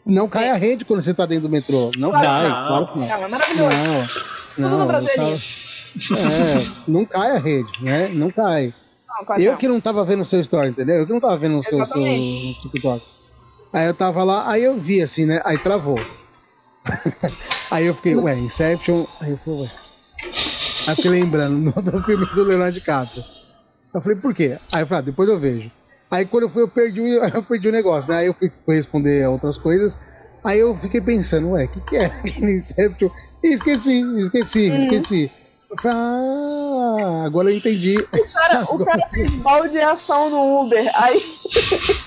Não 0.06 0.26
cai 0.28 0.48
a 0.48 0.54
rede 0.54 0.84
quando 0.86 1.02
você 1.02 1.12
tá 1.12 1.26
dentro 1.26 1.48
do 1.48 1.52
metrô. 1.52 1.90
Não 1.98 2.10
Claro 2.10 2.26
cai, 2.26 2.46
que 2.46 2.50
não. 2.52 2.66
claro 2.66 2.86
que 2.92 2.98
não. 2.98 3.06
Não, 3.06 3.22
é 3.24 3.28
maravilhoso. 3.28 4.24
Não, 4.56 4.78
não, 4.78 4.86
Brasil 4.86 5.08
é 5.10 5.16
tá- 5.16 5.22
é, 5.22 6.66
não 6.86 7.04
cai 7.04 7.30
a 7.32 7.38
rede, 7.38 7.84
né? 7.84 8.08
Não 8.08 8.30
cai. 8.30 8.72
Não, 9.18 9.24
quase 9.24 9.44
Eu 9.44 9.52
não. 9.52 9.58
que 9.58 9.68
não 9.68 9.80
tava 9.80 10.04
vendo 10.04 10.22
o 10.22 10.24
seu 10.24 10.40
story, 10.40 10.70
entendeu? 10.70 10.96
Eu 10.98 11.06
que 11.06 11.12
não 11.12 11.20
tava 11.20 11.36
vendo 11.36 11.58
o 11.58 11.62
seu, 11.62 11.84
seu. 11.84 12.54
TikTok. 12.60 13.04
Aí 13.72 13.86
eu 13.86 13.94
tava 13.94 14.24
lá, 14.24 14.50
aí 14.50 14.64
eu 14.64 14.78
vi 14.80 15.02
assim, 15.02 15.26
né? 15.26 15.40
Aí 15.44 15.58
travou. 15.58 16.06
aí 17.70 17.86
eu 17.86 17.94
fiquei, 17.94 18.16
ué, 18.16 18.38
Inception. 18.40 19.06
Aí 19.20 19.32
eu 19.32 19.38
falei, 19.38 19.60
ué. 19.60 19.70
Aí 20.86 20.92
eu 20.92 20.96
fiquei 20.96 21.10
lembrando 21.10 21.66
outro 21.76 22.02
filme 22.02 22.26
do 22.26 22.44
Leonardo 22.44 22.74
DiCaprio. 22.74 23.24
Eu 23.94 24.02
falei, 24.02 24.18
por 24.20 24.34
quê? 24.34 24.58
Aí 24.72 24.82
eu 24.82 24.86
falei, 24.86 25.02
ah, 25.02 25.06
depois 25.06 25.28
eu 25.28 25.38
vejo. 25.40 25.70
Aí 26.10 26.26
quando 26.26 26.44
eu 26.44 26.50
fui, 26.50 26.62
eu 26.62 26.68
perdi, 26.70 27.00
o- 27.00 27.24
eu 27.36 27.44
perdi 27.44 27.68
o 27.68 27.72
negócio, 27.72 28.10
né? 28.10 28.18
Aí 28.18 28.26
eu 28.26 28.34
fui, 28.34 28.50
fui 28.64 28.76
responder 28.76 29.28
outras 29.28 29.58
coisas. 29.58 29.98
Aí 30.44 30.60
eu 30.60 30.74
fiquei 30.76 31.00
pensando, 31.00 31.50
ué, 31.50 31.64
o 31.66 31.68
que, 31.68 31.82
que 31.82 31.96
é 31.96 32.10
Inception? 32.40 33.10
E 33.44 33.54
esqueci, 33.54 34.02
esqueci, 34.18 34.70
Uhum. 34.70 34.76
esqueci. 34.76 35.32
Ah, 35.84 37.24
agora 37.26 37.50
eu 37.50 37.56
entendi. 37.56 38.02
Cara, 38.32 38.64
o 38.64 38.84
cara 38.84 39.06
fez 39.12 39.30
baldeação 39.42 40.30
no 40.30 40.62
Uber. 40.62 40.90
Aí. 40.94 41.22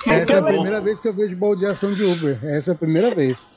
Essa 0.07 0.34
é 0.34 0.38
a 0.38 0.41
bom. 0.41 0.47
primeira 0.47 0.82
vez 0.82 0.99
que 0.99 1.07
eu 1.07 1.14
vejo 1.14 1.36
baldeação 1.36 1.93
de 1.93 2.03
Uber. 2.03 2.39
Essa 2.43 2.72
é 2.72 2.74
a 2.74 2.78
primeira 2.78 3.14
vez. 3.14 3.47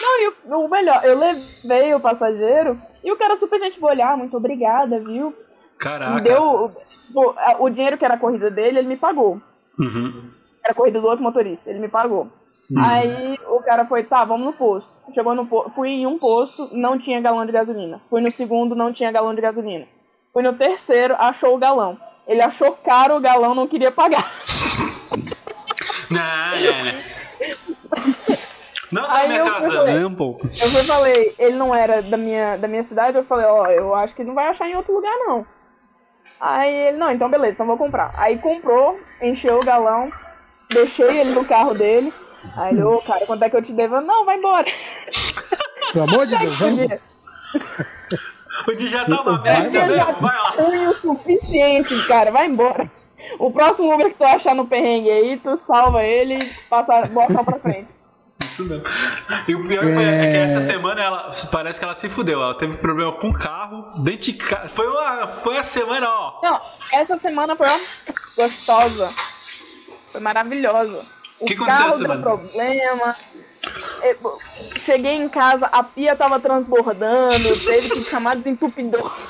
Não, 0.00 0.20
e 0.20 0.28
o, 0.28 0.66
o 0.66 0.68
melhor, 0.68 1.00
eu 1.04 1.18
levei 1.18 1.94
o 1.94 2.00
passageiro 2.00 2.80
e 3.02 3.10
o 3.10 3.16
cara 3.16 3.36
super 3.36 3.58
gente 3.60 3.80
boa 3.80 3.92
olhar, 3.92 4.16
muito 4.16 4.36
obrigada, 4.36 4.98
viu? 5.00 5.34
Caraca. 5.78 6.20
Deu. 6.20 6.72
O, 7.14 7.64
o 7.64 7.70
dinheiro 7.70 7.96
que 7.96 8.04
era 8.04 8.14
a 8.14 8.18
corrida 8.18 8.50
dele, 8.50 8.80
ele 8.80 8.88
me 8.88 8.96
pagou. 8.96 9.40
Uhum. 9.78 10.28
Era 10.62 10.72
a 10.72 10.74
corrida 10.74 11.00
do 11.00 11.06
outro 11.06 11.22
motorista, 11.22 11.70
ele 11.70 11.78
me 11.78 11.88
pagou. 11.88 12.28
Hum. 12.70 12.78
Aí 12.78 13.38
o 13.48 13.62
cara 13.62 13.86
foi, 13.86 14.02
tá, 14.02 14.24
vamos 14.24 14.46
no 14.46 14.52
posto. 14.52 14.90
Chegou 15.14 15.34
no 15.34 15.46
fui 15.74 15.88
em 15.90 16.06
um 16.06 16.18
posto, 16.18 16.68
não 16.72 16.98
tinha 16.98 17.20
galão 17.20 17.46
de 17.46 17.52
gasolina. 17.52 18.00
Fui 18.10 18.20
no 18.20 18.30
segundo, 18.32 18.74
não 18.74 18.92
tinha 18.92 19.10
galão 19.12 19.34
de 19.34 19.40
gasolina. 19.40 19.86
Fui 20.32 20.42
no 20.42 20.52
terceiro, 20.54 21.14
achou 21.18 21.54
o 21.54 21.58
galão. 21.58 21.98
Ele 22.26 22.42
achou 22.42 22.72
caro 22.84 23.16
o 23.16 23.20
galão, 23.20 23.54
não 23.54 23.68
queria 23.68 23.90
pagar. 23.92 24.30
Não, 26.10 26.20
não, 26.60 26.84
não. 26.84 27.02
Não 28.92 29.08
tá 29.10 29.26
me 29.26 29.36
eu 29.36 29.44
atrasando, 29.46 29.74
falei- 29.76 29.94
nem 29.94 30.04
um 30.04 30.14
pouco. 30.14 30.46
Eu 30.46 30.68
fui 30.70 30.80
e 30.80 30.84
falei, 30.84 31.34
ele 31.38 31.56
não 31.56 31.74
era 31.74 32.02
da 32.02 32.16
minha, 32.16 32.56
da 32.56 32.68
minha 32.68 32.84
cidade, 32.84 33.16
eu 33.16 33.24
falei, 33.24 33.46
ó, 33.46 33.66
eu 33.66 33.94
acho 33.94 34.14
que 34.14 34.22
não 34.24 34.34
vai 34.34 34.46
achar 34.48 34.68
em 34.68 34.76
outro 34.76 34.94
lugar, 34.94 35.12
não. 35.26 35.46
Aí 36.40 36.72
ele, 36.72 36.96
não, 36.96 37.10
então 37.10 37.28
beleza, 37.28 37.54
então 37.54 37.66
vou 37.66 37.76
comprar. 37.76 38.12
Aí 38.16 38.38
comprou, 38.38 38.98
encheu 39.22 39.58
o 39.58 39.64
galão, 39.64 40.12
deixei 40.70 41.20
ele 41.20 41.30
no 41.32 41.44
carro 41.44 41.74
dele. 41.74 42.12
Aí 42.56 42.72
ele, 42.72 42.82
ô, 42.82 43.00
cara, 43.02 43.26
quanto 43.26 43.42
é 43.44 43.50
que 43.50 43.56
eu 43.56 43.62
te 43.62 43.72
devo? 43.72 43.96
Eu, 43.96 44.02
Não, 44.02 44.24
vai 44.24 44.36
embora. 44.38 44.66
Pelo 45.92 46.04
amor 46.04 46.26
de 46.26 46.36
Deus, 46.38 46.58
vamos. 46.60 46.92
O 48.68 48.72
dia 48.74 48.88
já 48.88 49.04
tá 49.04 49.20
uma 49.22 49.38
Vai, 49.38 49.52
merda, 49.68 49.80
já 49.96 50.04
velho. 50.04 50.20
Vai 50.20 50.36
lá. 50.36 50.52
fui 50.52 50.86
o 50.86 50.92
suficiente, 50.94 52.06
cara, 52.06 52.30
vai 52.30 52.46
embora. 52.46 52.90
O 53.38 53.50
próximo 53.50 53.92
Uber 53.92 54.08
que 54.10 54.14
tu 54.18 54.24
achar 54.24 54.54
no 54.54 54.66
perrengue 54.66 55.10
aí, 55.10 55.38
tu 55.38 55.58
salva 55.66 56.02
ele 56.04 56.38
e 56.38 56.44
passa, 56.68 57.08
bota 57.08 57.44
pra 57.44 57.58
frente. 57.58 57.88
Isso 58.40 58.64
mesmo. 58.64 58.84
E 59.48 59.54
o 59.54 59.66
pior 59.66 59.82
foi 59.82 60.04
é 60.04 60.30
que 60.30 60.36
É. 60.36 60.44
essa 60.44 60.60
semana 60.60 61.02
ela 61.02 61.30
parece 61.50 61.78
que 61.78 61.84
ela 61.84 61.94
se 61.96 62.08
fudeu. 62.08 62.40
Ela 62.42 62.54
teve 62.54 62.76
problema 62.76 63.12
com 63.12 63.28
o 63.30 63.32
carro, 63.38 63.84
dentro 64.02 64.20
de 64.26 64.32
casa. 64.34 64.68
Foi 64.68 64.86
uma, 64.86 65.26
foi 65.26 65.58
a 65.58 65.64
semana, 65.64 66.06
ó. 66.08 66.40
Não, 66.42 66.60
essa 66.92 67.16
semana 67.18 67.56
foi 67.56 67.66
ó, 67.68 67.78
gostosa. 68.36 69.10
Foi 70.12 70.20
maravilhosa. 70.20 71.04
O 71.40 71.44
Que 71.44 71.54
aconteceu 71.54 71.86
carro 71.86 71.98
deu 71.98 72.20
problema. 72.20 73.14
Eu- 74.02 74.38
cheguei 74.84 75.12
em 75.12 75.28
casa, 75.28 75.66
a 75.66 75.82
pia 75.82 76.14
tava 76.16 76.38
transbordando, 76.40 77.56
teve 77.64 77.90
que 77.90 78.04
chamar 78.04 78.36
desentupidor. 78.36 79.12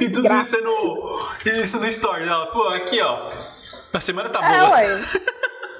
E 0.00 0.10
tudo 0.10 0.34
isso 0.38 0.60
no. 0.60 1.20
Isso 1.46 1.78
no 1.78 1.86
story 1.86 2.24
dela. 2.24 2.46
Pô, 2.46 2.68
aqui, 2.68 3.00
ó. 3.00 3.30
A 3.92 4.00
semana 4.00 4.28
tá 4.28 4.44
É, 4.44 4.58
boa. 4.60 4.70
ué. 4.72 4.86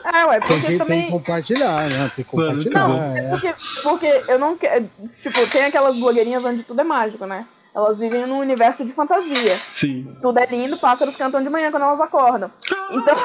É, 0.05 0.25
ué, 0.27 0.39
Tem 0.41 0.49
porque 0.49 0.61
que, 0.61 0.67
tem 0.67 0.79
também. 0.79 1.05
que 1.07 1.11
compartilhar, 1.11 1.89
né? 1.89 2.11
Tem 2.15 2.25
que 2.25 2.31
compartilhar. 2.31 2.89
Não, 2.89 3.03
é. 3.03 3.29
porque, 3.31 3.55
porque 3.83 4.25
eu 4.29 4.39
não 4.39 4.57
quero. 4.57 4.89
Tipo, 5.23 5.47
tem 5.51 5.65
aquelas 5.65 5.97
blogueirinhas 5.97 6.45
onde 6.45 6.63
tudo 6.63 6.81
é 6.83 6.85
mágico, 6.85 7.25
né? 7.25 7.47
Elas 7.75 7.99
vivem 7.99 8.27
num 8.27 8.39
universo 8.39 8.85
de 8.85 8.93
fantasia. 8.93 9.57
Sim. 9.69 10.17
Tudo 10.23 10.39
é 10.39 10.47
lindo, 10.47 10.77
pássaros 10.79 11.17
cantam 11.17 11.43
de 11.43 11.51
manhã 11.51 11.71
quando 11.71 11.83
elas 11.83 12.01
acordam. 12.01 12.51
Então, 12.93 13.17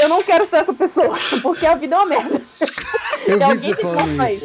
eu 0.00 0.08
não 0.08 0.22
quero 0.22 0.46
ser 0.48 0.56
essa 0.58 0.72
pessoa, 0.72 1.16
porque 1.42 1.66
a 1.66 1.74
vida 1.74 1.96
é 1.96 1.98
uma 1.98 2.06
merda. 2.06 2.40
Eu 3.26 3.38
vi 3.48 3.58
você 3.58 3.74
falando 3.76 4.24
isso. 4.26 4.44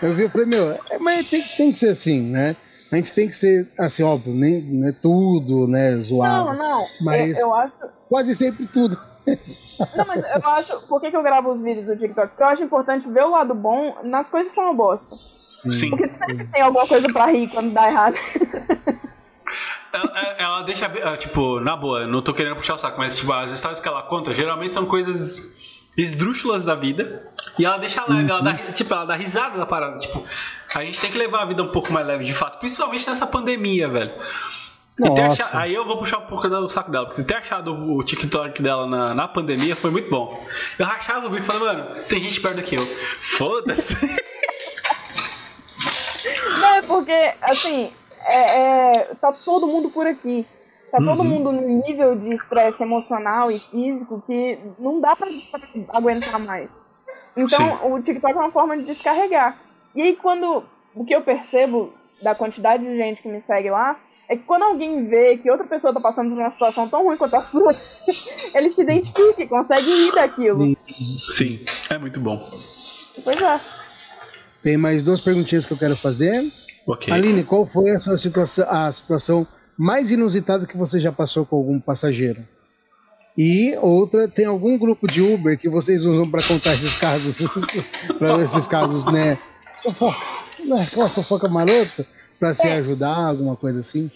Eu 0.00 0.14
vi, 0.14 0.22
eu 0.22 0.30
falei, 0.30 0.46
meu, 0.46 0.70
é, 0.90 0.98
mas 0.98 1.26
tem, 1.28 1.42
tem 1.58 1.72
que 1.72 1.78
ser 1.78 1.90
assim, 1.90 2.22
né? 2.22 2.56
A 2.90 2.96
gente 2.96 3.12
tem 3.12 3.28
que 3.28 3.34
ser, 3.34 3.68
assim, 3.78 4.02
óbvio, 4.02 4.32
nem, 4.32 4.62
não 4.62 4.88
é 4.88 4.92
tudo, 4.92 5.66
né, 5.66 5.92
zoado. 5.98 6.52
Não, 6.52 6.56
não. 6.56 6.86
Mas- 7.00 7.38
Eu, 7.38 7.48
eu 7.48 7.54
acho. 7.54 7.72
Quase 8.08 8.34
sempre 8.34 8.66
tudo. 8.68 8.96
Não, 9.96 10.06
mas 10.06 10.24
eu 10.24 10.48
acho. 10.50 10.80
Por 10.86 11.00
que, 11.00 11.10
que 11.10 11.16
eu 11.16 11.22
gravo 11.22 11.52
os 11.52 11.60
vídeos 11.60 11.84
do 11.86 11.96
TikTok? 11.96 12.28
Porque 12.28 12.42
eu 12.42 12.46
acho 12.46 12.62
importante 12.62 13.08
ver 13.08 13.24
o 13.24 13.30
lado 13.30 13.52
bom 13.54 13.96
nas 14.04 14.28
coisas 14.28 14.50
que 14.50 14.54
são 14.54 14.64
uma 14.64 14.74
bosta. 14.74 15.16
Sim. 15.50 15.90
Porque 15.90 16.14
sempre 16.14 16.44
tem 16.46 16.62
alguma 16.62 16.86
coisa 16.86 17.06
pra 17.12 17.26
rir 17.26 17.48
quando 17.48 17.72
dá 17.72 17.88
errado. 17.88 18.16
Ela, 19.92 20.34
ela 20.38 20.62
deixa. 20.62 20.86
ah, 21.04 21.16
Tipo, 21.16 21.60
na 21.60 21.76
boa, 21.76 22.06
não 22.06 22.20
tô 22.20 22.34
querendo 22.34 22.56
puxar 22.56 22.74
o 22.74 22.78
saco, 22.78 22.98
mas 22.98 23.16
tipo, 23.16 23.32
as 23.32 23.52
histórias 23.52 23.80
que 23.80 23.88
ela 23.88 24.02
conta 24.02 24.34
geralmente 24.34 24.72
são 24.72 24.84
coisas 24.84 25.90
esdrúxulas 25.96 26.64
da 26.64 26.74
vida. 26.74 27.22
E 27.58 27.64
ela 27.64 27.78
deixa 27.78 28.04
leve, 28.06 28.30
ela 28.30 28.42
dá, 28.42 28.52
tipo, 28.54 28.92
ela 28.92 29.06
dá 29.06 29.14
risada 29.14 29.56
da 29.56 29.64
parada. 29.64 29.98
Tipo, 29.98 30.22
a 30.74 30.84
gente 30.84 31.00
tem 31.00 31.10
que 31.10 31.16
levar 31.16 31.42
a 31.42 31.44
vida 31.46 31.62
um 31.62 31.68
pouco 31.68 31.90
mais 31.92 32.06
leve 32.06 32.24
de 32.24 32.34
fato, 32.34 32.58
principalmente 32.58 33.08
nessa 33.08 33.26
pandemia, 33.26 33.88
velho. 33.88 34.12
E 34.98 35.02
ter 35.02 35.08
Nossa. 35.28 35.42
acha- 35.44 35.58
Aí 35.58 35.74
eu 35.74 35.86
vou 35.86 35.96
puxar 35.98 36.18
um 36.18 36.26
pouco 36.26 36.46
do 36.48 36.68
saco 36.68 36.90
dela, 36.90 37.06
porque 37.06 37.22
ter 37.22 37.34
achado 37.36 37.72
o 37.74 38.02
TikTok 38.02 38.60
dela 38.60 38.86
na, 38.86 39.14
na 39.14 39.28
pandemia 39.28 39.74
foi 39.76 39.90
muito 39.90 40.10
bom. 40.10 40.46
Eu 40.78 40.84
rachava 40.84 41.26
o 41.26 41.30
bico 41.30 41.42
e 41.42 41.46
falava, 41.46 41.64
mano, 41.66 41.86
tem 42.08 42.20
gente 42.20 42.40
perto 42.40 42.62
que 42.62 42.74
eu. 42.76 42.84
Foda-se. 42.84 43.96
Porque, 46.86 47.34
assim, 47.42 47.90
é, 48.26 48.58
é, 48.60 49.04
tá 49.20 49.32
todo 49.32 49.66
mundo 49.66 49.90
por 49.90 50.06
aqui. 50.06 50.46
Tá 50.90 50.98
todo 50.98 51.22
Uhum. 51.22 51.28
mundo 51.28 51.52
num 51.52 51.82
nível 51.86 52.14
de 52.16 52.34
estresse 52.34 52.80
emocional 52.82 53.50
e 53.50 53.58
físico 53.58 54.22
que 54.26 54.58
não 54.78 55.00
dá 55.00 55.16
pra, 55.16 55.26
pra 55.50 55.60
aguentar 55.90 56.38
mais. 56.38 56.70
Então, 57.36 57.48
Sim. 57.48 57.78
o 57.92 58.00
TikTok 58.02 58.32
é 58.32 58.36
uma 58.40 58.52
forma 58.52 58.76
de 58.78 58.84
descarregar. 58.84 59.58
E 59.94 60.02
aí, 60.02 60.16
quando. 60.16 60.64
O 60.94 61.04
que 61.04 61.14
eu 61.14 61.20
percebo 61.20 61.92
da 62.22 62.34
quantidade 62.34 62.82
de 62.82 62.96
gente 62.96 63.20
que 63.20 63.28
me 63.28 63.40
segue 63.42 63.68
lá 63.68 64.00
é 64.30 64.36
que 64.36 64.44
quando 64.44 64.62
alguém 64.62 65.06
vê 65.06 65.36
que 65.36 65.50
outra 65.50 65.66
pessoa 65.66 65.92
tá 65.92 66.00
passando 66.00 66.30
por 66.30 66.38
uma 66.38 66.50
situação 66.50 66.88
tão 66.88 67.04
ruim 67.04 67.18
quanto 67.18 67.36
a 67.36 67.42
sua, 67.42 67.76
ele 68.54 68.72
se 68.72 68.80
identifica 68.80 69.42
e 69.42 69.46
consegue 69.48 69.86
rir 69.90 70.12
daquilo. 70.14 70.60
Sim. 70.60 70.76
Sim, 71.30 71.64
é 71.90 71.98
muito 71.98 72.18
bom. 72.18 72.48
Pois 73.22 73.36
é. 73.42 73.60
Tem 74.62 74.78
mais 74.78 75.02
duas 75.02 75.20
perguntinhas 75.20 75.66
que 75.66 75.74
eu 75.74 75.78
quero 75.78 75.96
fazer. 75.96 76.32
Ok. 76.86 77.12
Aline, 77.12 77.42
qual 77.44 77.66
foi 77.66 77.90
a 77.90 77.98
sua 77.98 78.16
situação, 78.16 78.66
a 78.68 78.90
situação 78.92 79.46
mais 79.78 80.10
inusitada 80.10 80.66
que 80.66 80.76
você 80.76 81.00
já 81.00 81.10
passou 81.10 81.44
com 81.44 81.56
algum 81.56 81.80
passageiro? 81.80 82.40
E 83.36 83.76
outra, 83.82 84.26
tem 84.26 84.46
algum 84.46 84.78
grupo 84.78 85.06
de 85.06 85.20
Uber 85.20 85.58
que 85.58 85.68
vocês 85.68 86.06
usam 86.06 86.30
para 86.30 86.42
contar 86.42 86.72
esses 86.74 86.98
casos, 86.98 87.36
para 88.18 88.42
esses 88.42 88.66
casos, 88.66 89.04
né? 89.04 89.36
Fofoca, 89.82 90.16
né? 90.64 90.82
Aquela 90.82 91.08
fofoca 91.10 91.50
marota, 91.50 92.06
para 92.40 92.54
se 92.54 92.66
É. 92.66 92.76
ajudar, 92.76 93.14
alguma 93.14 93.54
coisa 93.54 93.80
assim? 93.80 94.10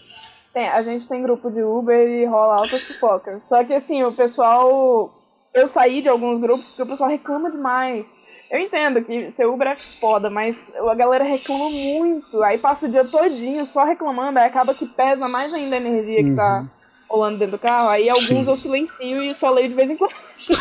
Tem, 0.53 0.67
a 0.67 0.81
gente 0.81 1.07
tem 1.07 1.21
grupo 1.21 1.51
de 1.51 1.61
Uber 1.61 2.07
e 2.09 2.25
rola 2.25 2.55
altas 2.55 2.81
fofocas. 2.83 3.43
Só 3.47 3.63
que 3.63 3.73
assim, 3.73 4.03
o 4.03 4.11
pessoal. 4.13 5.13
Eu 5.53 5.67
saí 5.67 6.01
de 6.01 6.07
alguns 6.07 6.41
grupos 6.41 6.65
porque 6.67 6.81
o 6.83 6.87
pessoal 6.87 7.09
reclama 7.09 7.51
demais. 7.51 8.07
Eu 8.51 8.59
entendo 8.59 9.01
que 9.01 9.31
ser 9.31 9.45
Uber 9.45 9.69
é 9.69 9.77
foda, 10.01 10.29
mas 10.29 10.57
a 10.75 10.93
galera 10.93 11.23
reclama 11.23 11.69
muito. 11.69 12.43
Aí 12.43 12.57
passa 12.57 12.85
o 12.85 12.89
dia 12.89 13.05
todinho 13.05 13.65
só 13.67 13.85
reclamando, 13.85 14.39
aí 14.39 14.45
acaba 14.45 14.75
que 14.75 14.85
pesa 14.85 15.25
mais 15.29 15.53
ainda 15.53 15.77
a 15.77 15.79
energia 15.79 16.19
que 16.19 16.35
tá 16.35 16.65
rolando 17.09 17.39
dentro 17.39 17.57
do 17.57 17.61
carro. 17.61 17.87
Aí 17.87 18.09
alguns 18.09 18.27
Sim. 18.27 18.49
eu 18.49 18.57
silencio 18.57 19.23
e 19.23 19.33
só 19.35 19.49
leio 19.51 19.69
de 19.69 19.73
vez 19.73 19.89
em 19.89 19.95
quando. 19.95 20.13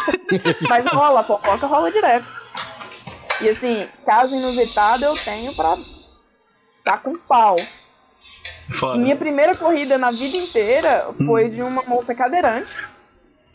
mas 0.71 0.87
rola, 0.87 1.21
a 1.21 1.25
fofoca 1.25 1.67
rola 1.67 1.91
direto. 1.91 2.27
E 3.41 3.49
assim, 3.49 3.85
caso 4.07 4.37
inusitado 4.37 5.05
eu 5.05 5.15
tenho 5.15 5.53
pra 5.53 5.77
tá 6.85 6.97
com 6.97 7.19
pau. 7.19 7.57
Foda. 8.73 8.99
Minha 8.99 9.17
primeira 9.17 9.57
corrida 9.57 9.99
na 9.99 10.13
vida 10.13 10.37
inteira 10.37 11.09
foi 11.27 11.49
de 11.51 11.61
uma 11.61 11.83
moça 11.83 12.15
cadeirante. 12.15 12.71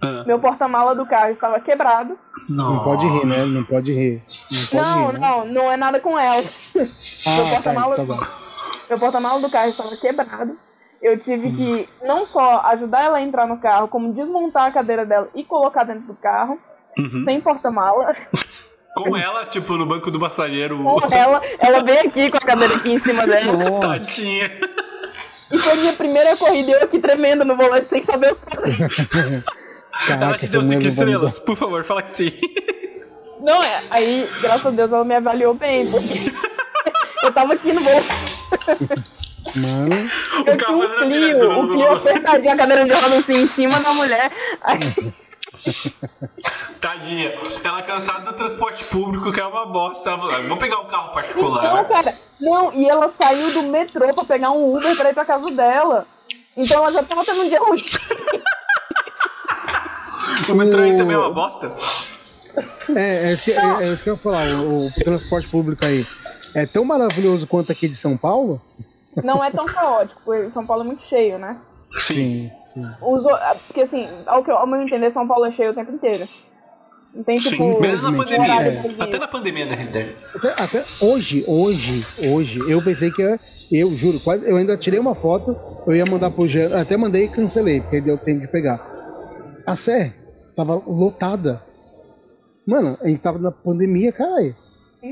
Ah. 0.02 0.24
Meu 0.26 0.38
porta-mala 0.40 0.94
do 0.94 1.06
carro 1.06 1.32
estava 1.32 1.60
quebrado. 1.60 2.18
Não 2.50 2.84
pode 2.84 3.06
rir, 3.08 3.26
né? 3.26 3.46
Não 3.48 3.64
pode 3.64 3.94
rir. 3.94 4.22
Não 4.52 4.66
pode 4.68 4.76
Não, 4.76 5.08
rir, 5.08 5.14
né? 5.14 5.20
não, 5.20 5.46
não 5.46 5.72
é 5.72 5.78
nada 5.78 6.00
com 6.00 6.18
ela. 6.20 6.44
Meu 6.76 6.84
Ah, 6.86 7.44
tá, 7.44 7.50
porta-mala 7.56 7.96
tá 7.96 8.30
meu 8.90 9.00
porta-mala 9.00 9.42
do 9.42 9.50
carro 9.50 9.70
estava 9.70 9.96
quebrado. 9.98 10.58
Eu 11.02 11.20
tive 11.20 11.52
que 11.52 11.90
não 12.06 12.28
só 12.28 12.62
ajudar 12.68 13.04
ela 13.06 13.18
a 13.18 13.22
entrar 13.22 13.48
no 13.48 13.58
carro, 13.60 13.88
como 13.88 14.14
desmontar 14.14 14.66
a 14.66 14.72
cadeira 14.72 15.06
dela 15.06 15.30
e 15.36 15.44
colocar 15.44 15.84
dentro 15.84 16.04
do 16.08 16.16
carro, 16.16 16.60
Uhum. 16.98 17.24
sem 17.26 17.42
porta-mala. 17.42 18.16
Com 18.96 19.16
ela, 19.18 19.44
tipo, 19.44 19.74
no 19.74 19.86
banco 19.86 20.10
do 20.10 20.20
passageiro. 20.20 20.78
Com 20.82 21.14
ela, 21.14 21.42
ela 21.60 21.84
veio 21.84 22.08
aqui 22.08 22.30
com 22.32 22.38
a 22.38 22.40
cadeira 22.40 22.76
aqui 22.76 22.92
em 22.94 23.00
cima 23.00 23.26
dela. 23.28 23.52
Nossa, 23.70 23.88
Tadinha. 23.88 24.52
E 25.52 25.58
foi 25.60 25.76
minha 25.76 25.94
primeira 25.94 26.38
corrida, 26.38 26.72
eu 26.72 26.84
aqui 26.84 27.00
tremendo 27.00 27.44
no 27.44 27.56
volante 27.56 27.88
sem 27.90 28.02
saber 28.04 28.32
o 28.34 28.36
que 28.36 28.56
fazer. 28.56 29.44
ela 30.08 30.20
caraca, 30.20 30.38
te 30.40 30.46
essa 30.46 30.54
deu 30.60 30.64
cinco 30.64 30.82
não 30.82 30.88
estrelas. 30.88 31.40
Por 31.40 31.56
favor, 31.58 31.84
fala 31.86 32.02
que 32.04 32.12
sim. 32.12 32.32
Não, 33.42 33.62
é, 33.62 33.82
aí, 33.92 34.28
graças 34.42 34.66
a 34.66 34.70
Deus, 34.72 34.92
ela 34.92 35.04
me 35.06 35.16
avaliou 35.16 35.54
bem, 35.54 35.90
porque 35.92 36.32
eu 37.24 37.32
tava 37.34 37.54
aqui 37.54 37.72
no 37.74 37.82
volante. 37.82 38.06
Mano, 39.56 39.94
Eu 39.94 40.42
O 40.42 40.44
tinha 40.44 40.58
carro 40.58 40.78
um 40.80 40.82
fazendo 40.82 41.04
assim, 41.04 41.12
Clio, 41.14 41.38
né? 41.38 41.56
o 41.56 41.68
Clio 41.68 41.92
apertadinho, 41.94 42.54
a 42.54 42.58
cadeira 42.58 42.86
de 42.86 42.92
roda 42.94 43.18
assim 43.18 43.34
em 43.34 43.48
cima 43.50 43.80
da 43.80 43.94
mulher. 43.94 44.32
Aí, 44.62 44.80
Tadinha. 46.82 47.36
Ela 47.64 47.82
cansada 47.84 48.32
do 48.32 48.34
transporte 48.36 48.84
público, 48.86 49.32
que 49.32 49.40
é 49.40 49.46
uma 49.46 49.66
bosta. 49.68 50.10
Ela 50.10 50.20
falou, 50.20 50.36
"Ah, 50.36 50.42
vou 50.42 50.58
pegar 50.58 50.80
um 50.80 50.88
carro 50.88 51.08
não, 51.08 51.14
particular. 51.14 51.86
cara, 51.88 52.14
não, 52.40 52.74
e 52.74 52.88
ela 52.88 53.12
saiu 53.20 53.52
do 53.54 53.64
metrô 53.64 54.14
pra 54.14 54.24
pegar 54.26 54.52
um 54.52 54.76
Uber 54.76 54.96
pra 54.96 55.10
ir 55.10 55.14
pra 55.14 55.26
casa 55.26 55.50
dela. 55.52 56.06
Então 56.58 56.78
ela 56.84 56.92
já 56.92 57.04
tava 57.04 57.26
tendo 57.26 57.42
um 57.42 57.50
dia 57.50 57.60
ruim. 57.60 57.84
O 60.50 60.56
metrô 60.56 60.82
aí 60.82 60.98
também 60.98 61.16
é 61.16 61.20
uma 61.20 61.34
bosta. 61.34 61.72
é, 62.96 63.30
é, 63.30 63.34
isso 63.34 63.44
que, 63.44 63.52
é, 63.52 63.84
é 63.84 63.94
isso 63.94 64.04
que 64.04 64.10
eu 64.10 64.16
ia 64.16 64.20
falar. 64.22 64.46
O, 64.46 64.88
o 64.88 64.92
transporte 65.04 65.48
público 65.50 65.86
aí 65.86 66.06
é 66.56 66.66
tão 66.66 66.86
maravilhoso 66.86 67.48
quanto 67.48 67.72
aqui 67.72 67.88
de 67.88 67.96
São 67.96 68.18
Paulo? 68.18 68.62
não 69.24 69.44
é 69.44 69.50
tão 69.50 69.66
caótico, 69.66 70.22
porque 70.26 70.52
São 70.52 70.66
Paulo 70.66 70.84
é 70.84 70.86
muito 70.86 71.04
cheio, 71.04 71.38
né? 71.40 71.58
Sim, 71.98 72.52
sim. 72.66 72.86
Os 73.02 73.26
o- 73.26 73.38
porque 73.68 73.82
assim, 73.82 74.08
ao, 74.26 74.44
que, 74.44 74.52
eu- 74.52 74.58
ao 74.58 74.68
meu 74.68 74.82
entender, 74.82 75.12
São 75.14 75.28
Paulo 75.28 75.46
é 75.46 75.52
cheio 75.52 75.72
o 75.72 75.74
tempo 75.74 75.92
inteiro. 75.92 76.28
Não 77.14 77.24
tem 77.24 77.40
Sim, 77.40 77.50
tipo. 77.52 77.80
mesmo 77.80 78.12
na 78.12 78.18
pandemia. 78.18 78.62
é. 78.62 79.04
Até 79.04 79.18
na 79.20 79.28
pandemia, 79.28 79.66
na 79.66 79.76
realidade. 79.76 80.16
Até, 80.36 80.50
até 80.62 80.86
hoje, 81.00 81.46
hoje, 81.48 82.06
hoje, 82.18 82.70
eu 82.70 82.82
pensei 82.82 83.10
que 83.10 83.22
eu, 83.22 83.40
eu 83.72 83.96
juro, 83.96 84.20
quase, 84.20 84.50
eu 84.50 84.58
ainda 84.58 84.76
tirei 84.76 85.00
uma 85.00 85.16
foto, 85.16 85.56
eu 85.88 85.96
ia 85.96 86.06
mandar 86.06 86.30
pro 86.32 86.48
Jean, 86.48 86.76
até 86.76 86.98
mandei 86.98 87.24
e 87.24 87.30
cancelei, 87.30 87.80
porque 87.80 88.02
deu 88.02 88.18
tempo 88.18 88.42
de 88.42 88.48
pegar. 88.50 88.78
A 89.66 89.76
Sé 89.78 90.14
tava 90.56 90.76
lotada. 90.88 91.62
Mano, 92.68 92.98
a 93.02 93.08
gente 93.08 93.22
tava 93.22 93.38
na 93.40 93.52
pandemia, 93.52 94.12
caralho. 94.12 94.56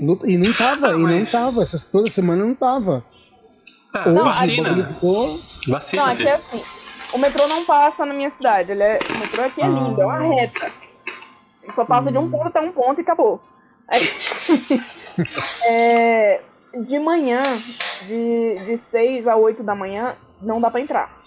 Lot- 0.02 0.26
E 0.26 0.38
não 0.38 0.52
tava, 0.54 0.88
Ah, 0.88 0.92
e 0.92 0.98
não 0.98 1.20
mas- 1.20 1.32
tava, 1.32 1.62
essas, 1.62 1.84
toda 1.84 2.10
semana 2.10 2.44
não 2.44 2.56
tava. 2.56 3.04
Ah, 3.94 4.10
Hoje 4.10 4.20
o 4.20 4.24
vacina. 4.24 4.88
ficou. 4.88 5.40
Vacina, 5.68 6.04
Não, 6.06 6.12
aqui 6.12 6.28
é 6.28 6.34
assim. 6.34 6.64
O 7.14 7.18
metrô 7.20 7.48
não 7.48 7.64
passa 7.64 8.04
na 8.08 8.14
minha 8.14 8.32
cidade. 8.32 8.72
Ele 8.72 8.82
é, 8.82 8.98
o 9.14 9.18
metrô 9.20 9.44
aqui 9.44 9.62
é 9.62 9.66
Ah. 9.66 9.70
lindo, 9.70 10.02
é 10.02 10.06
uma 10.06 10.20
reta. 10.20 10.72
Ele 11.62 11.74
só 11.74 11.86
passa 11.86 12.12
de 12.12 12.18
um 12.18 12.30
ponto 12.30 12.48
até 12.48 12.60
um 12.60 12.72
ponto 12.72 13.00
e 13.00 13.02
acabou. 13.04 13.40
Aí- 13.88 14.02
É, 15.68 16.42
de 16.88 16.98
manhã, 16.98 17.44
de, 18.08 18.66
de 18.66 18.78
6 18.90 19.28
a 19.28 19.36
8 19.36 19.64
da 19.64 19.76
manhã, 19.76 20.16
não 20.42 20.60
dá 20.60 20.72
pra 20.72 20.82
entrar. 20.82 21.22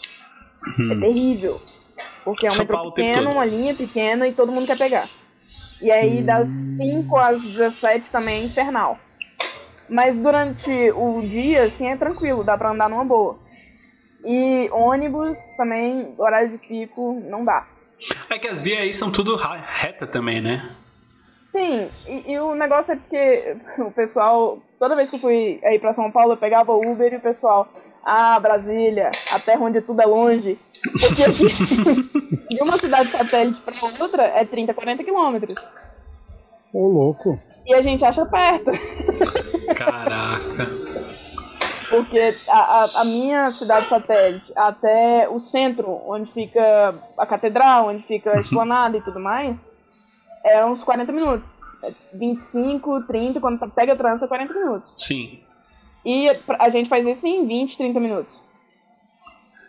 É 0.67 0.83
Hum. 0.83 1.01
terrível. 1.01 1.61
Porque 2.27 2.45
é 2.45 2.49
um 2.49 2.55
São 2.55 2.65
metrô 2.65 2.77
Paulo 2.79 2.93
pequeno, 2.93 3.31
uma 3.31 3.45
linha 3.45 3.73
pequena 3.73 4.27
e 4.27 4.33
todo 4.33 4.51
mundo 4.51 4.67
quer 4.67 4.77
pegar. 4.77 5.09
E 5.81 5.93
aí 5.93 6.25
das 6.25 6.49
5 6.77 7.17
às 7.17 7.41
17 7.41 8.11
também 8.11 8.43
é 8.43 8.45
infernal. 8.47 8.99
Mas 9.89 10.17
durante 10.17 10.91
o 10.91 11.23
dia, 11.23 11.67
assim, 11.67 11.87
é 11.87 11.97
tranquilo, 11.97 12.43
dá 12.43 12.59
pra 12.59 12.73
andar 12.73 12.91
numa 12.91 13.05
boa. 13.05 13.39
E 14.25 14.69
ônibus 14.73 15.39
também, 15.57 16.17
horário 16.19 16.51
de 16.51 16.59
pico, 16.59 17.23
não 17.31 17.45
dá. 17.45 17.65
É 18.29 18.41
que 18.41 18.49
as 18.49 18.61
vias 18.61 18.81
aí 18.81 18.93
são 18.93 19.13
tudo 19.13 19.37
reta 19.37 20.05
também, 20.05 20.41
né? 20.41 20.69
Sim, 21.53 21.89
e, 22.09 22.33
e 22.33 22.39
o 22.41 22.57
negócio 22.57 22.93
é 22.93 22.97
porque 22.97 23.57
o 23.79 23.93
pessoal, 23.93 24.59
toda 24.81 24.97
vez 24.97 25.09
que 25.09 25.15
eu 25.15 25.21
fui 25.21 25.61
aí 25.63 25.79
pra 25.79 25.95
São 25.95 26.11
Paulo, 26.11 26.33
eu 26.33 26.37
pegava 26.37 26.73
o 26.73 26.91
Uber 26.91 27.13
e 27.13 27.19
o 27.19 27.21
pessoal, 27.21 27.69
ah, 28.07 28.39
Brasília, 28.39 29.11
a 29.33 29.41
terra 29.41 29.61
onde 29.61 29.81
tudo 29.81 30.01
é 30.01 30.07
longe. 30.07 30.57
Porque 30.93 31.25
aqui, 31.25 31.49
de 32.55 32.63
uma 32.63 32.79
cidade 32.79 33.11
satélite 33.11 33.61
pra 33.63 33.75
outra 34.01 34.23
é 34.23 34.45
30, 34.45 34.73
40 34.73 35.03
quilômetros. 35.03 35.57
Ô, 36.73 36.87
louco. 36.87 37.37
E 37.67 37.75
a 37.75 37.83
gente 37.83 38.05
acha 38.05 38.25
perto. 38.25 38.71
Caraca. 39.77 40.69
Porque 41.91 42.37
a, 42.49 42.59
a, 42.59 43.01
a 43.01 43.05
minha 43.05 43.51
cidade 43.53 43.89
satélite 43.89 44.53
até 44.55 45.29
o 45.29 45.41
centro, 45.41 46.01
onde 46.07 46.31
fica 46.33 46.95
a 47.19 47.27
catedral, 47.27 47.89
onde 47.89 48.05
fica 48.05 48.37
a 48.37 48.41
esplanada 48.41 48.97
e 48.97 49.03
tudo 49.03 49.19
mais, 49.19 49.57
é 50.45 50.65
uns 50.65 50.83
40 50.85 51.11
minutos. 51.11 51.49
É 51.83 51.93
25, 52.15 53.03
30, 53.03 53.41
quando 53.41 53.69
pega 53.73 53.97
trânsito 53.97 54.27
é 54.27 54.29
40 54.29 54.55
minutos. 54.55 54.93
Sim. 54.97 55.41
E 56.07 56.29
a 56.61 56.71
gente 56.71 56.89
faz 56.89 57.05
isso 57.05 57.27
em 57.27 57.45
20, 57.45 57.77
30 57.77 57.99
minutos. 57.99 58.33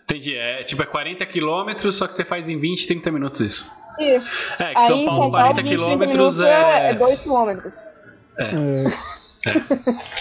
Entendi. 0.04 0.36
É 0.38 0.64
tipo 0.64 0.84
é 0.84 0.86
40 0.86 1.26
quilômetros, 1.26 1.96
só 1.96 2.08
que 2.08 2.16
você 2.16 2.24
faz 2.24 2.48
em 2.48 2.60
20, 2.60 2.88
30 2.88 3.12
minutos 3.12 3.42
isso. 3.42 3.72
Isso. 4.00 4.28
É, 4.60 4.74
que 4.74 4.80
Aí 4.80 4.88
São 4.88 5.06
Paulo, 5.06 5.22
São 5.24 5.32
40 5.32 5.32
Paulo, 5.32 5.56
20, 5.56 5.64
30 5.64 5.70
quilômetros 5.70 6.40
é, 6.40 6.88
é. 6.88 6.90
é 6.92 6.94
2 6.94 7.22
quilômetros. 7.22 7.74
É, 8.38 8.52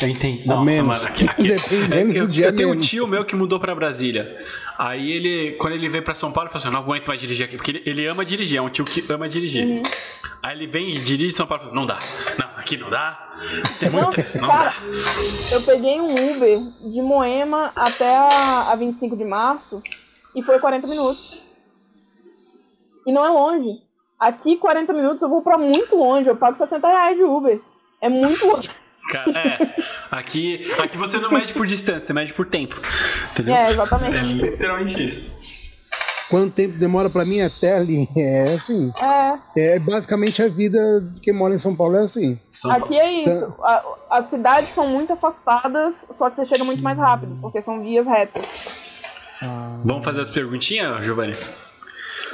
Eu 0.03 0.09
entendi. 0.09 0.43
A 0.51 0.55
Nossa, 0.55 0.83
mano, 0.83 1.05
aqui, 1.05 1.29
aqui 1.29 1.49
Dependendo 1.53 1.95
é 1.95 2.05
que 2.15 2.19
do 2.21 2.25
eu, 2.25 2.29
dia 2.29 2.47
eu 2.47 2.57
tenho 2.57 2.69
um 2.69 2.75
mesmo. 2.75 2.85
tio 2.89 3.07
meu 3.07 3.25
que 3.25 3.37
mudou 3.37 3.61
pra 3.61 3.75
Brasília. 3.75 4.37
Aí 4.79 5.11
ele, 5.13 5.53
quando 5.53 5.75
ele 5.75 5.89
veio 5.89 6.05
pra 6.05 6.15
São 6.15 6.33
Paulo, 6.33 6.49
ele 6.49 6.53
falou 6.53 6.65
assim: 6.67 6.73
não 6.75 6.83
aguento 6.83 7.07
mais 7.07 7.21
dirigir 7.21 7.47
aqui, 7.47 7.57
porque 7.57 7.71
ele, 7.71 7.83
ele 7.87 8.07
ama 8.07 8.25
dirigir, 8.25 8.59
é 8.59 8.63
um 8.63 8.69
tio 8.69 8.85
que 8.85 9.05
ama 9.13 9.29
dirigir. 9.29 9.67
Uhum. 9.67 9.83
Aí 10.43 10.57
ele 10.57 10.67
vem 10.67 10.91
e 10.91 10.99
dirige 10.99 11.33
São 11.35 11.47
Paulo 11.47 11.63
e 11.63 11.67
fala: 11.67 11.77
não 11.77 11.87
dá, 11.87 11.99
não, 12.39 12.49
aqui 12.57 12.77
não 12.77 12.91
dá, 12.91 13.33
tem 13.81 13.91
muito 13.91 14.05
Não, 14.05 14.11
trânsito, 14.11 14.41
não 14.43 14.49
dá. 14.49 14.75
eu 15.53 15.63
peguei 15.63 16.01
um 16.01 16.33
Uber 16.33 16.59
de 16.93 17.03
Moema 17.03 17.73
até 17.75 18.17
a, 18.17 18.73
a 18.73 18.77
25 18.77 19.17
de 19.17 19.25
março 19.25 19.83
e 20.35 20.43
foi 20.43 20.59
40 20.59 20.87
minutos. 20.87 21.41
E 23.07 23.13
não 23.13 23.25
é 23.25 23.29
longe. 23.31 23.81
Aqui, 24.19 24.57
40 24.57 24.93
minutos, 24.93 25.23
eu 25.23 25.29
vou 25.29 25.43
pra 25.43 25.57
muito 25.57 25.95
longe. 25.95 26.29
Eu 26.29 26.37
pago 26.37 26.59
60 26.59 26.87
reais 26.87 27.17
de 27.17 27.23
Uber. 27.23 27.61
É 28.01 28.09
muito 28.09 28.47
longe. 28.47 28.69
Cara, 29.11 29.31
é, 29.39 29.75
aqui, 30.11 30.71
aqui 30.81 30.97
você 30.97 31.19
não 31.19 31.31
mede 31.31 31.53
por 31.53 31.67
distância, 31.67 32.01
você 32.01 32.13
mede 32.13 32.33
por 32.33 32.47
tempo. 32.47 32.77
Entendeu? 33.33 33.55
É, 33.55 33.71
exatamente. 33.71 34.17
É 34.17 34.23
literalmente 34.23 35.03
isso. 35.05 35.37
Quanto 36.29 36.53
tempo 36.55 36.77
demora 36.77 37.09
pra 37.09 37.25
mim 37.25 37.41
até 37.41 37.77
ali? 37.77 38.09
É 38.19 38.55
assim. 38.55 38.91
É, 39.57 39.77
É 39.77 39.79
basicamente 39.79 40.43
a 40.43 40.49
vida 40.49 40.79
de 41.15 41.21
quem 41.21 41.33
mora 41.33 41.55
em 41.55 41.59
São 41.59 41.75
Paulo 41.77 41.97
é 41.97 42.03
assim. 42.03 42.39
São 42.51 42.71
Paulo. 42.73 42.85
aqui 42.85 42.99
é 42.99 43.11
isso. 43.23 43.63
A- 43.63 43.85
as 44.11 44.29
cidades 44.31 44.75
são 44.75 44.89
muito 44.89 45.13
afastadas, 45.13 45.95
só 46.19 46.29
que 46.29 46.37
você 46.37 46.47
chega 46.47 46.65
muito 46.65 46.83
mais 46.83 46.99
rápido, 46.99 47.37
porque 47.41 47.63
são 47.63 47.81
vias 47.81 48.07
retas. 48.07 48.45
Ah, 49.41 49.81
Vamos 49.85 50.05
fazer 50.05 50.23
as 50.23 50.31
perguntinhas, 50.31 51.05
Giovanni? 51.05 51.35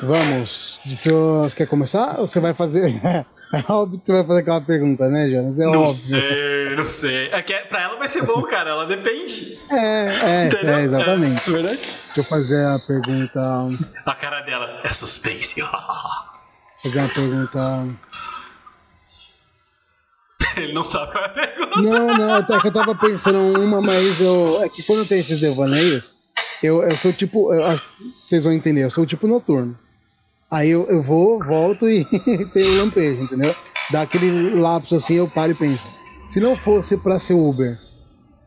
Vamos. 0.03 0.81
Você 0.85 1.57
quer 1.57 1.67
começar? 1.67 2.19
Ou 2.21 2.27
você 2.27 2.41
vai 2.41 2.55
fazer. 2.55 3.01
É 3.55 3.71
óbvio 3.71 4.01
que 4.01 4.07
você 4.07 4.13
vai 4.15 4.25
fazer 4.25 4.41
aquela 4.41 4.63
pergunta, 4.63 5.11
né, 5.11 5.29
Jonas? 5.29 5.61
É 5.61 5.65
não 5.65 5.81
óbvio. 5.81 5.93
sei, 5.93 6.75
não 6.75 6.87
sei. 6.87 7.27
É 7.31 7.43
que 7.43 7.53
é- 7.53 7.67
pra 7.67 7.83
ela 7.83 7.99
vai 7.99 8.09
ser 8.09 8.23
bom, 8.25 8.41
cara, 8.45 8.71
ela 8.71 8.87
depende. 8.87 9.59
É, 9.71 10.47
é, 10.47 10.51
é, 10.55 10.81
exatamente. 10.81 11.51
É, 11.51 11.53
verdade? 11.53 11.77
Deixa 11.77 12.21
eu 12.21 12.25
fazer 12.25 12.65
a 12.65 12.79
pergunta. 12.79 13.39
A 14.07 14.15
cara 14.15 14.41
dela 14.41 14.81
é 14.83 14.91
suspense. 14.91 15.61
Fazer 16.83 16.99
uma 17.01 17.09
pergunta. 17.11 17.59
Ele 20.57 20.73
não 20.73 20.83
sabe 20.83 21.13
qual 21.13 21.25
é 21.25 21.27
a 21.27 21.31
pergunta. 21.31 21.83
Não, 21.83 22.17
não, 22.17 22.35
até 22.37 22.59
que 22.59 22.69
eu 22.69 22.73
tava 22.73 22.95
pensando 22.95 23.39
uma, 23.39 23.83
mas 23.83 24.19
eu. 24.19 24.63
É 24.63 24.69
que 24.71 24.83
quando 24.83 25.07
tem 25.07 25.21
esses 25.21 25.39
devaneios, 25.39 26.11
eu, 26.63 26.83
eu 26.83 26.97
sou 26.97 27.13
tipo. 27.13 27.53
eu- 27.53 27.79
vocês 28.25 28.45
vão 28.45 28.53
entender, 28.55 28.83
eu 28.85 28.91
sou 28.91 29.05
tipo 29.05 29.27
noturno. 29.27 29.79
Aí 30.53 30.69
eu, 30.69 30.87
eu 30.91 31.01
vou, 31.01 31.43
volto 31.43 31.89
e 31.89 32.05
tem 32.53 32.63
o 32.63 32.85
lampejo, 32.85 33.23
entendeu? 33.23 33.55
Dá 33.91 34.03
aquele 34.03 34.61
lapso 34.61 34.95
assim, 34.95 35.15
eu 35.15 35.27
paro 35.27 35.53
e 35.53 35.55
penso. 35.55 35.89
Se 36.29 36.41
não 36.41 36.55
fosse 36.55 36.95
pra 36.99 37.19
ser 37.19 37.33
Uber, 37.33 37.79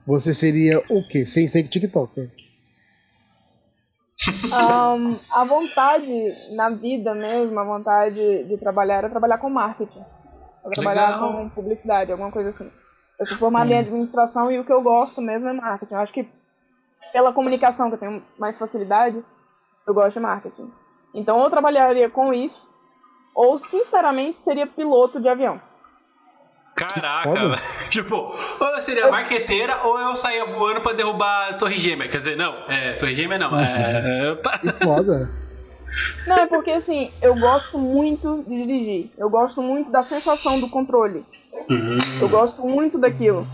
você 0.06 0.32
seria 0.32 0.84
o 0.88 1.02
quê? 1.02 1.26
Sem 1.26 1.48
ser 1.48 1.64
TikToker. 1.64 2.30
Ahn, 4.54 5.16
a 5.32 5.46
vontade 5.46 6.56
na 6.56 6.70
vida 6.70 7.16
mesmo, 7.16 7.60
a 7.60 7.64
vontade 7.64 8.44
de 8.44 8.58
trabalhar 8.58 8.98
era 8.98 9.10
trabalhar 9.10 9.40
com 9.40 9.50
marketing. 9.50 10.04
Eu 10.64 10.72
trabalhar 10.72 11.14
Legal. 11.14 11.34
com 11.34 11.50
publicidade, 11.50 12.12
alguma 12.12 12.32
coisa 12.32 12.52
assim. 12.52 12.70
Eu 13.20 13.26
sou 13.26 13.38
formada 13.38 13.72
em 13.74 13.80
administração 13.80 14.52
e 14.52 14.60
o 14.60 14.64
que 14.64 14.72
eu 14.72 14.84
gosto 14.84 15.22
mesmo 15.22 15.48
é 15.48 15.54
marketing. 15.54 15.94
Eu 15.96 16.00
acho 16.00 16.14
que 16.14 16.30
pela 17.12 17.34
comunicação 17.34 17.90
que 17.90 17.96
eu 17.96 18.00
tenho 18.00 18.24
mais 18.38 18.56
facilidade, 18.60 19.24
eu 19.88 19.94
gosto 19.94 20.14
de 20.14 20.20
marketing. 20.20 20.72
Então 21.16 21.42
eu 21.44 21.50
trabalharia 21.50 22.10
com 22.10 22.34
isso, 22.34 22.62
ou 23.34 23.58
sinceramente 23.60 24.38
seria 24.44 24.68
piloto 24.68 25.20
de 25.20 25.28
avião. 25.30 25.60
Caraca, 26.76 27.56
tipo, 27.90 28.16
ou 28.16 28.68
eu 28.76 28.82
seria 28.82 29.10
marqueteira 29.10 29.78
ou 29.86 29.98
eu 29.98 30.16
saía 30.18 30.46
voando 30.46 30.82
pra 30.82 30.92
derrubar 30.92 31.52
a 31.52 31.54
Torre 31.54 31.76
Gêmea. 31.80 32.10
Quer 32.10 32.18
dizer, 32.18 32.36
não, 32.36 32.54
é, 32.68 32.94
Torre 32.94 33.16
Gêmea 33.16 33.38
não. 33.40 33.58
É, 33.58 33.64
é, 34.32 34.36
pá. 34.36 34.60
Que 34.60 34.72
foda. 34.74 35.30
Não, 36.28 36.36
é 36.40 36.46
porque 36.48 36.72
assim, 36.72 37.14
eu 37.22 37.34
gosto 37.36 37.78
muito 37.78 38.44
de 38.44 38.66
dirigir. 38.66 39.12
Eu 39.18 39.30
gosto 39.30 39.62
muito 39.62 39.90
da 39.90 40.04
sensação 40.04 40.60
do 40.60 40.70
controle. 40.70 41.26
Uhum. 41.70 41.98
Eu 42.20 42.28
gosto 42.28 42.62
muito 42.62 42.98
daquilo. 42.98 43.48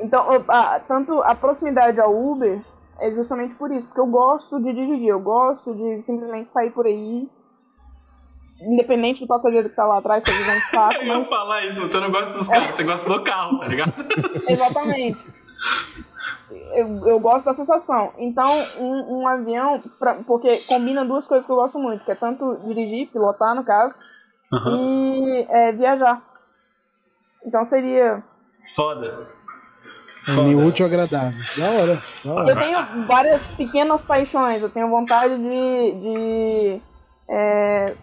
Então, 0.00 0.26
a- 0.48 0.80
tanto 0.88 1.22
a 1.22 1.36
proximidade 1.36 2.00
ao 2.00 2.12
Uber 2.12 2.60
é 3.00 3.10
justamente 3.12 3.54
por 3.54 3.70
isso, 3.72 3.86
porque 3.86 4.00
eu 4.00 4.06
gosto 4.06 4.58
de 4.60 4.72
dirigir, 4.72 5.08
eu 5.08 5.20
gosto 5.20 5.74
de 5.74 6.02
simplesmente 6.02 6.50
sair 6.52 6.70
por 6.70 6.86
aí, 6.86 7.28
independente 8.60 9.20
do 9.20 9.26
passageiro 9.26 9.68
que 9.68 9.76
tá 9.76 9.84
lá 9.86 9.98
atrás, 9.98 10.24
se 10.24 10.30
ele 10.30 10.56
um 10.56 10.60
saco, 10.70 10.94
Eu 11.02 11.06
mas 11.08 11.28
falar 11.28 11.64
isso, 11.66 11.80
você 11.80 12.00
não 12.00 12.10
gosta 12.10 12.32
dos 12.32 12.48
carros, 12.48 12.76
você 12.76 12.84
gosta 12.84 13.08
do 13.12 13.22
carro, 13.22 13.58
tá 13.58 13.66
ligado? 13.66 13.92
exatamente. 14.48 15.36
Eu, 16.74 17.06
eu 17.08 17.18
gosto 17.20 17.44
da 17.44 17.54
sensação. 17.54 18.12
Então, 18.18 18.48
um, 18.78 19.20
um 19.22 19.28
avião, 19.28 19.80
pra- 19.98 20.22
porque 20.26 20.58
combina 20.68 21.04
duas 21.04 21.26
coisas 21.26 21.44
que 21.44 21.50
eu 21.52 21.56
gosto 21.56 21.78
muito, 21.78 22.04
que 22.04 22.12
é 22.12 22.14
tanto 22.14 22.56
dirigir, 22.66 23.10
pilotar 23.10 23.54
no 23.54 23.64
caso, 23.64 23.94
Uhum. 24.52 24.76
e 24.76 25.46
é, 25.50 25.72
viajar. 25.72 26.22
Então 27.44 27.64
seria 27.66 28.22
Foda. 28.76 29.26
Unir 30.28 30.56
útil 30.56 30.86
agradável. 30.86 31.40
Da 31.56 31.70
hora. 31.70 32.02
Da 32.24 32.32
hora. 32.32 32.50
Eu 32.50 32.56
tenho 32.58 33.06
várias 33.06 33.42
pequenas 33.56 34.02
paixões. 34.02 34.62
Eu 34.62 34.70
tenho 34.70 34.88
vontade 34.88 35.36
de, 35.38 36.00
de 36.00 36.82
é, 37.28 37.94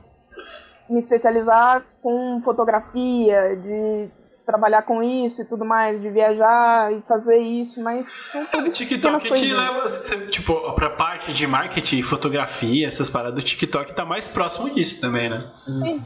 me 0.90 1.00
especializar 1.00 1.84
com 2.02 2.42
fotografia, 2.44 3.56
de 3.56 4.10
trabalhar 4.46 4.84
com 4.84 5.02
isso 5.02 5.42
e 5.42 5.46
tudo 5.46 5.66
mais, 5.66 6.02
de 6.02 6.10
viajar 6.10 6.92
e 6.94 7.02
fazer 7.08 7.38
isso, 7.38 7.82
mas 7.82 8.06
tudo 8.52 8.68
O 8.68 8.72
TikTok 8.72 9.34
te 9.34 9.54
leva, 9.54 9.86
tipo, 10.30 10.74
pra 10.74 10.90
parte 10.90 11.34
de 11.34 11.48
marketing, 11.48 12.02
fotografia, 12.02 12.88
essas 12.88 13.10
paradas, 13.10 13.40
o 13.40 13.46
TikTok 13.46 13.94
tá 13.94 14.06
mais 14.06 14.28
próximo 14.28 14.70
disso 14.70 15.00
também, 15.00 15.30
né? 15.30 15.40
Sim. 15.40 16.04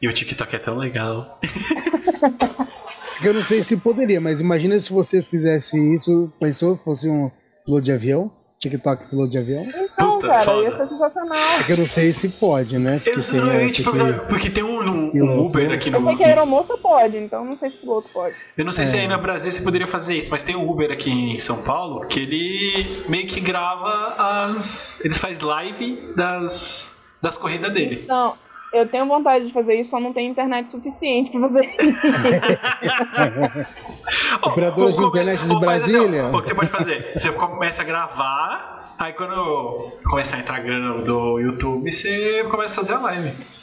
E 0.00 0.08
o 0.08 0.12
TikTok 0.12 0.56
é 0.56 0.58
tão 0.58 0.76
legal. 0.76 1.38
Porque 3.22 3.28
eu 3.28 3.34
não 3.34 3.42
sei 3.44 3.62
se 3.62 3.76
poderia, 3.76 4.20
mas 4.20 4.40
imagina 4.40 4.76
se 4.80 4.92
você 4.92 5.22
fizesse 5.22 5.78
isso, 5.94 6.28
pensou 6.40 6.76
que 6.76 6.82
fosse 6.82 7.08
um 7.08 7.30
piloto 7.64 7.84
de 7.84 7.92
avião, 7.92 8.28
TikTok 8.58 9.08
piloto 9.08 9.30
de 9.30 9.38
avião. 9.38 9.62
Então, 9.62 10.14
Puta, 10.18 10.26
cara, 10.26 10.40
foda. 10.44 10.62
ia 10.68 10.76
ser 10.76 10.88
sensacional. 10.88 11.38
É 11.60 11.62
que 11.62 11.72
eu 11.72 11.76
não 11.76 11.86
sei 11.86 12.12
se 12.12 12.28
pode, 12.30 12.78
né? 12.80 13.00
Eu, 13.06 13.14
Porque 13.14 13.30
tem 13.30 13.38
eu 13.40 13.46
essa 13.52 13.72
te 13.72 13.82
que- 13.84 14.28
porque 14.28 14.50
tem 14.50 14.64
um, 14.64 14.80
um- 14.80 15.06
um 15.06 15.10
Piloto. 15.12 15.42
Uber 15.44 15.70
aqui 15.72 15.88
no. 15.88 15.98
Eu 15.98 16.04
sei 16.06 16.16
que 16.16 16.24
a 16.24 16.26
aeromoça 16.26 16.76
pode, 16.78 17.16
então 17.16 17.44
não 17.44 17.56
sei 17.56 17.70
se 17.70 17.76
o 17.76 17.80
piloto 17.80 18.08
pode. 18.12 18.34
Eu 18.58 18.64
não 18.64 18.72
sei 18.72 18.86
se 18.86 18.96
É. 18.96 19.02
aí 19.02 19.06
no 19.08 19.22
Brasil 19.22 19.52
você 19.52 19.62
poderia 19.62 19.86
fazer 19.86 20.16
isso, 20.16 20.28
mas 20.32 20.42
tem 20.42 20.56
um 20.56 20.68
Uber 20.68 20.90
aqui 20.90 21.12
em 21.12 21.38
São 21.38 21.62
Paulo 21.62 22.04
que 22.08 22.18
ele 22.18 23.04
meio 23.08 23.28
que 23.28 23.38
grava 23.40 24.16
as. 24.48 25.00
Ele 25.04 25.14
faz 25.14 25.38
live 25.40 25.96
das, 26.16 26.90
das 27.22 27.36
corridas 27.36 27.72
dele. 27.72 28.04
Não, 28.08 28.34
eu 28.72 28.86
tenho 28.88 29.06
vontade 29.06 29.46
de 29.46 29.52
fazer 29.52 29.74
isso, 29.74 29.90
só 29.90 30.00
não 30.00 30.12
tenho 30.12 30.30
internet 30.30 30.70
suficiente 30.70 31.30
pra 31.30 31.40
fazer 31.48 31.76
isso. 31.80 32.06
Operadora 34.42 34.92
de 34.92 35.02
internet 35.02 35.42
de 35.42 35.48
faz 35.64 35.84
assim, 35.84 35.96
ó, 35.96 36.00
Brasília. 36.00 36.26
o 36.26 36.40
que 36.40 36.48
você 36.48 36.54
pode 36.54 36.70
fazer? 36.70 37.12
Você 37.14 37.32
começa 37.32 37.82
a 37.82 37.84
gravar, 37.84 38.94
aí 38.98 39.12
quando 39.12 39.92
começar 40.08 40.36
a 40.36 40.40
entrar 40.40 40.60
grana 40.60 41.02
do 41.02 41.38
YouTube, 41.38 41.90
você 41.90 42.44
começa 42.50 42.80
a 42.80 42.84
fazer 42.84 42.94
a 42.94 43.00
live. 43.00 43.61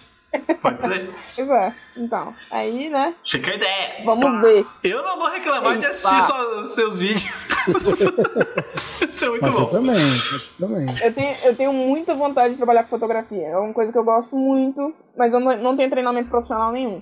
Pode 0.62 0.84
ser? 0.84 1.10
É, 1.40 1.74
então. 1.98 2.34
Aí, 2.52 2.90
né? 2.90 3.16
Fica 3.26 3.50
a 3.52 3.56
ideia. 3.56 4.04
Vamos 4.06 4.26
Pá. 4.26 4.42
ver. 4.42 4.66
Eu 4.84 5.02
não 5.04 5.18
vou 5.18 5.30
reclamar 5.30 5.78
de 5.80 5.86
assistir 5.88 6.22
só 6.24 6.62
os 6.62 6.70
seus 6.74 7.00
vídeos. 7.00 7.26
Isso 9.12 9.26
é 9.26 9.30
muito 9.30 9.42
Pode 9.42 9.56
ser 9.56 9.62
bom. 9.62 9.70
também, 9.70 9.96
pode 9.96 10.40
ser 10.40 10.54
também. 10.60 11.04
Eu 11.04 11.14
tenho, 11.14 11.38
eu 11.44 11.56
tenho 11.56 11.74
muita 11.74 12.14
vontade 12.14 12.52
de 12.54 12.58
trabalhar 12.58 12.84
com 12.84 12.90
fotografia. 12.90 13.48
É 13.48 13.58
uma 13.58 13.74
coisa 13.74 13.92
que 13.92 13.98
eu 13.98 14.04
gosto 14.04 14.36
muito, 14.36 14.94
mas 15.18 15.34
eu 15.34 15.40
não, 15.40 15.58
não 15.58 15.76
tenho 15.78 15.90
treinamento 15.90 16.30
profissional 16.30 16.72
nenhum. 16.72 17.02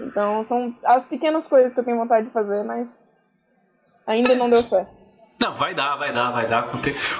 Então 0.00 0.44
são 0.48 0.74
as 0.84 1.04
pequenas 1.06 1.46
coisas 1.46 1.72
que 1.74 1.80
eu 1.80 1.84
tenho 1.84 1.96
vontade 1.98 2.26
de 2.26 2.32
fazer, 2.32 2.62
mas 2.64 2.86
ainda 4.06 4.34
não 4.34 4.48
deu 4.48 4.62
certo. 4.62 4.90
Não, 5.38 5.54
vai 5.54 5.74
dar, 5.74 5.96
vai 5.96 6.12
dar, 6.14 6.30
vai 6.30 6.46
dar. 6.46 6.68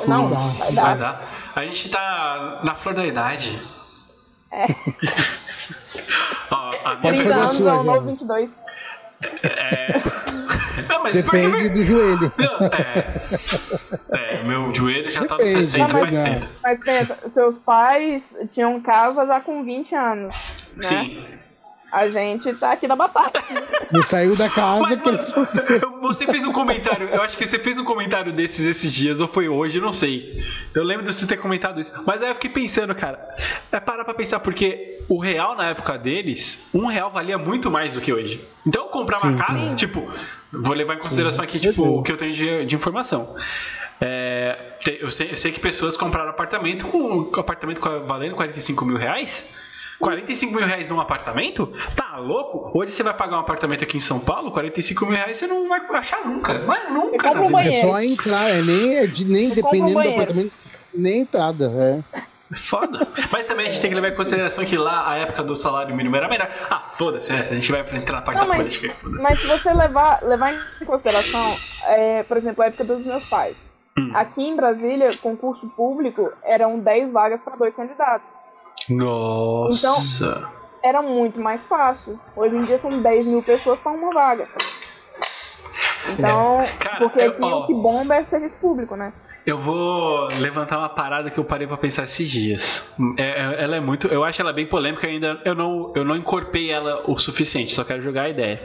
Não, 0.06 0.30
dá. 0.30 0.38
vai 0.38 0.72
Vai 0.72 0.72
dar. 0.72 0.96
dar. 0.96 1.28
A 1.54 1.62
gente 1.64 1.90
tá 1.90 2.60
na 2.64 2.74
flor 2.74 2.94
da 2.94 3.04
idade. 3.04 3.58
É. 4.52 4.66
Ó, 6.50 6.70
a 6.84 6.94
minha 6.96 7.02
Pode 7.02 7.16
30 7.16 7.22
fazer 7.22 7.32
a 7.32 7.36
anos 7.36 7.52
sua, 7.52 7.74
novo 7.82 7.84
Jonas. 7.84 8.04
22. 8.18 8.50
é. 9.42 10.02
Não, 10.88 11.02
mas 11.02 11.14
Depende 11.16 11.50
porque... 11.50 11.68
do 11.70 11.84
joelho. 11.84 12.32
Não, 12.36 12.66
é. 12.66 13.14
É, 14.12 14.42
meu 14.44 14.74
joelho 14.74 15.10
já 15.10 15.24
tá 15.24 15.36
nos 15.36 15.48
Depende, 15.48 15.64
60 15.64 15.94
faz 15.94 16.16
né? 16.16 16.34
tempo. 16.34 16.46
Mas 16.62 16.84
pensa, 16.84 17.30
seus 17.30 17.56
pais 17.58 18.22
tinham 18.52 18.80
casa 18.80 19.26
já 19.26 19.40
com 19.40 19.64
20 19.64 19.94
anos. 19.94 20.34
Né? 20.74 20.82
Sim. 20.82 21.24
A 21.92 22.08
gente 22.08 22.52
tá 22.54 22.72
aqui 22.72 22.88
na 22.88 22.96
batalha. 22.96 23.32
Não 23.92 24.02
saiu 24.02 24.36
da 24.36 24.50
casa 24.50 24.82
Mas, 24.82 25.00
mano, 25.00 25.18
você 26.02 26.26
fez 26.26 26.44
um 26.44 26.52
comentário, 26.52 27.08
eu 27.08 27.22
acho 27.22 27.36
que 27.36 27.46
você 27.46 27.58
fez 27.58 27.78
um 27.78 27.84
comentário 27.84 28.32
desses 28.32 28.66
esses 28.66 28.92
dias, 28.92 29.20
ou 29.20 29.28
foi 29.28 29.48
hoje, 29.48 29.78
eu 29.78 29.82
não 29.82 29.92
sei. 29.92 30.42
Eu 30.74 30.82
lembro 30.82 31.04
de 31.04 31.14
você 31.14 31.26
ter 31.26 31.36
comentado 31.36 31.80
isso. 31.80 31.92
Mas 32.04 32.20
aí 32.22 32.28
eu 32.28 32.34
fiquei 32.34 32.50
pensando, 32.50 32.94
cara, 32.94 33.18
é 33.70 33.78
parar 33.78 34.04
pra 34.04 34.14
pensar, 34.14 34.40
porque 34.40 34.98
o 35.08 35.18
real 35.18 35.56
na 35.56 35.70
época 35.70 35.96
deles, 35.96 36.68
um 36.74 36.86
real 36.86 37.10
valia 37.10 37.38
muito 37.38 37.70
mais 37.70 37.92
do 37.92 38.00
que 38.00 38.12
hoje. 38.12 38.40
Então 38.66 38.88
comprar 38.88 39.18
uma 39.22 39.32
Sim. 39.32 39.38
casa, 39.38 39.74
tipo, 39.76 40.06
vou 40.52 40.74
levar 40.74 40.94
em 40.94 40.98
consideração 40.98 41.44
aqui, 41.44 41.58
com 41.58 41.68
tipo, 41.68 41.82
o 41.82 42.02
que 42.02 42.10
eu 42.10 42.16
tenho 42.16 42.34
de, 42.34 42.66
de 42.66 42.74
informação. 42.74 43.34
É, 44.00 44.58
eu, 45.00 45.10
sei, 45.10 45.30
eu 45.30 45.36
sei 45.36 45.52
que 45.52 45.60
pessoas 45.60 45.96
compraram 45.96 46.28
apartamento 46.28 46.86
com 46.86 47.24
com 47.24 47.40
apartamento 47.40 47.80
valendo 48.04 48.34
45 48.34 48.84
mil 48.84 48.96
reais. 48.96 49.65
45 49.98 50.52
mil 50.54 50.66
reais 50.66 50.90
num 50.90 51.00
apartamento? 51.00 51.72
Tá 51.94 52.16
louco? 52.18 52.70
Hoje 52.78 52.92
você 52.92 53.02
vai 53.02 53.14
pagar 53.14 53.36
um 53.36 53.40
apartamento 53.40 53.82
aqui 53.84 53.96
em 53.96 54.00
São 54.00 54.20
Paulo, 54.20 54.50
45 54.52 55.06
mil 55.06 55.16
reais 55.16 55.36
você 55.36 55.46
não 55.46 55.68
vai 55.68 55.80
achar 55.94 56.24
nunca. 56.26 56.54
Mas 56.66 56.92
nunca 56.92 57.28
compra 57.28 57.48
na 57.50 57.62
vida. 57.62 57.74
É 57.74 57.80
só 57.80 58.00
entrar, 58.00 58.50
é 58.50 58.62
nem, 58.62 58.96
é 58.98 59.06
de- 59.06 59.24
nem 59.24 59.50
dependendo 59.50 59.92
do 60.02 60.08
apartamento, 60.08 60.52
nem 60.94 61.20
entrada. 61.20 61.70
É. 62.14 62.26
É 62.52 62.56
Foda. 62.56 63.08
Mas 63.32 63.44
também 63.44 63.66
a 63.66 63.72
gente 63.72 63.80
tem 63.80 63.90
que 63.90 63.96
levar 63.96 64.08
em 64.10 64.14
consideração 64.14 64.64
que 64.64 64.76
lá 64.76 65.10
a 65.10 65.16
época 65.16 65.42
do 65.42 65.56
salário 65.56 65.92
mínimo 65.96 66.14
era 66.14 66.28
menor. 66.28 66.48
Ah, 66.70 66.78
foda-se, 66.78 67.32
é, 67.32 67.40
a 67.40 67.54
gente 67.54 67.72
vai 67.72 67.80
entrar 67.80 68.16
na 68.16 68.22
parte 68.22 68.36
Não, 68.38 68.44
da 68.44 68.48
mas- 68.50 68.58
política. 68.58 68.90
foda. 68.94 69.18
Mas 69.20 69.40
se 69.40 69.46
você 69.48 69.72
levar, 69.72 70.22
levar 70.22 70.54
em 70.54 70.84
consideração, 70.84 71.56
é, 71.86 72.22
por 72.22 72.36
exemplo, 72.36 72.62
a 72.62 72.66
época 72.68 72.84
dos 72.84 73.04
meus 73.04 73.24
pais. 73.28 73.56
Hum. 73.98 74.12
Aqui 74.14 74.42
em 74.46 74.54
Brasília, 74.54 75.16
concurso 75.18 75.66
público, 75.70 76.30
eram 76.44 76.78
10 76.78 77.10
vagas 77.10 77.40
para 77.40 77.56
dois 77.56 77.74
candidatos. 77.74 78.30
Nossa. 78.88 80.48
Era 80.82 81.02
muito 81.02 81.40
mais 81.40 81.62
fácil. 81.64 82.18
Hoje 82.36 82.56
em 82.56 82.62
dia 82.62 82.78
são 82.78 83.02
10 83.02 83.26
mil 83.26 83.42
pessoas 83.42 83.78
para 83.80 83.92
uma 83.92 84.12
vaga. 84.12 84.48
Então, 86.08 86.60
É. 86.60 86.66
Cara, 86.78 86.98
porque 86.98 87.20
eu- 87.20 87.30
aqui 87.30 87.42
ó. 87.42 87.62
o 87.62 87.66
que 87.66 87.74
bomba 87.74 88.14
é 88.14 88.24
serviço 88.24 88.56
público, 88.60 88.94
né? 88.94 89.12
Eu 89.44 89.58
vou 89.58 90.26
levantar 90.40 90.78
uma 90.78 90.88
parada 90.88 91.30
que 91.30 91.38
eu 91.38 91.44
parei 91.44 91.68
pra 91.68 91.76
pensar 91.76 92.04
esses 92.04 92.28
dias. 92.28 92.92
É- 93.16 93.22
é- 93.42 93.62
ela 93.64 93.76
é 93.76 93.80
muito. 93.80 94.08
Eu 94.08 94.24
acho 94.24 94.40
ela 94.40 94.52
bem 94.52 94.66
polêmica 94.66 95.06
ainda. 95.06 95.40
Eu 95.44 95.54
não, 95.54 95.92
eu 95.94 96.04
não 96.04 96.16
encorpei 96.16 96.70
ela 96.70 97.04
o 97.08 97.16
suficiente, 97.16 97.72
só 97.72 97.84
quero 97.84 98.02
jogar 98.02 98.22
a 98.22 98.28
ideia. 98.28 98.60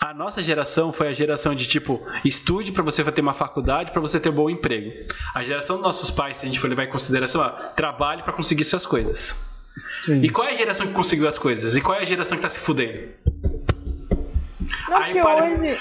A 0.00 0.14
nossa 0.14 0.42
geração 0.42 0.92
foi 0.92 1.08
a 1.08 1.12
geração 1.12 1.54
de 1.54 1.66
tipo, 1.66 2.00
estude 2.24 2.72
pra 2.72 2.82
você 2.82 3.04
ter 3.04 3.20
uma 3.20 3.34
faculdade, 3.34 3.92
pra 3.92 4.00
você 4.00 4.18
ter 4.18 4.30
um 4.30 4.32
bom 4.32 4.48
emprego. 4.48 4.92
A 5.34 5.42
geração 5.42 5.76
dos 5.76 5.84
nossos 5.84 6.10
pais, 6.10 6.38
se 6.38 6.44
a 6.44 6.48
gente 6.48 6.58
for 6.58 6.68
levar 6.70 6.84
em 6.84 6.88
consideração, 6.88 7.42
ó, 7.42 7.50
trabalhe 7.74 8.22
pra 8.22 8.32
conseguir 8.32 8.64
suas 8.64 8.86
coisas. 8.86 9.34
Sim. 10.02 10.22
E 10.22 10.30
qual 10.30 10.48
é 10.48 10.52
a 10.52 10.56
geração 10.56 10.86
que 10.86 10.94
conseguiu 10.94 11.28
as 11.28 11.36
coisas? 11.36 11.76
E 11.76 11.80
qual 11.82 11.98
é 11.98 12.02
a 12.02 12.06
geração 12.06 12.38
que 12.38 12.42
tá 12.42 12.48
se 12.50 12.58
fudendo? 12.58 13.06
Não, 14.88 14.96
Aí 14.96 15.12
porque 15.12 15.20
para- 15.20 15.44
hoje. 15.44 15.78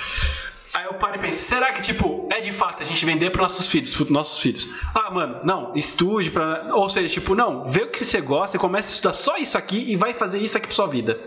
Aí 0.75 0.85
eu 0.85 0.93
paro 0.95 1.15
e 1.15 1.19
penso, 1.19 1.39
será 1.41 1.71
que, 1.73 1.81
tipo, 1.81 2.29
é 2.31 2.41
de 2.41 2.51
fato 2.51 2.83
a 2.83 2.85
gente 2.85 3.03
vender 3.03 3.31
para 3.31 3.41
nossos 3.41 3.67
filhos, 3.67 4.07
nossos 4.09 4.39
filhos? 4.39 4.67
Ah, 4.93 5.09
mano, 5.09 5.39
não, 5.43 5.73
estude 5.75 6.29
pra. 6.29 6.67
Ou 6.75 6.87
seja, 6.89 7.09
tipo, 7.11 7.33
não, 7.33 7.65
vê 7.65 7.81
o 7.83 7.87
que 7.89 8.05
você 8.05 8.21
gosta 8.21 8.55
e 8.55 8.59
começa 8.59 8.89
a 8.89 8.93
estudar 8.93 9.13
só 9.13 9.37
isso 9.37 9.57
aqui 9.57 9.91
e 9.91 9.95
vai 9.95 10.13
fazer 10.13 10.37
isso 10.37 10.57
aqui 10.57 10.67
pra 10.67 10.75
sua 10.75 10.85
vida. 10.87 11.17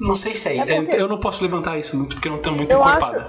Não 0.00 0.14
sei 0.14 0.34
se 0.34 0.48
é, 0.48 0.56
É 0.58 0.80
porque- 0.82 1.00
Eu 1.00 1.08
não 1.08 1.18
posso 1.18 1.42
levantar 1.42 1.78
isso 1.78 1.96
muito 1.96 2.14
porque 2.16 2.28
eu 2.28 2.32
não 2.32 2.42
tô 2.42 2.52
muito 2.52 2.70
Eu 2.72 2.80
encorpada. 2.80 3.26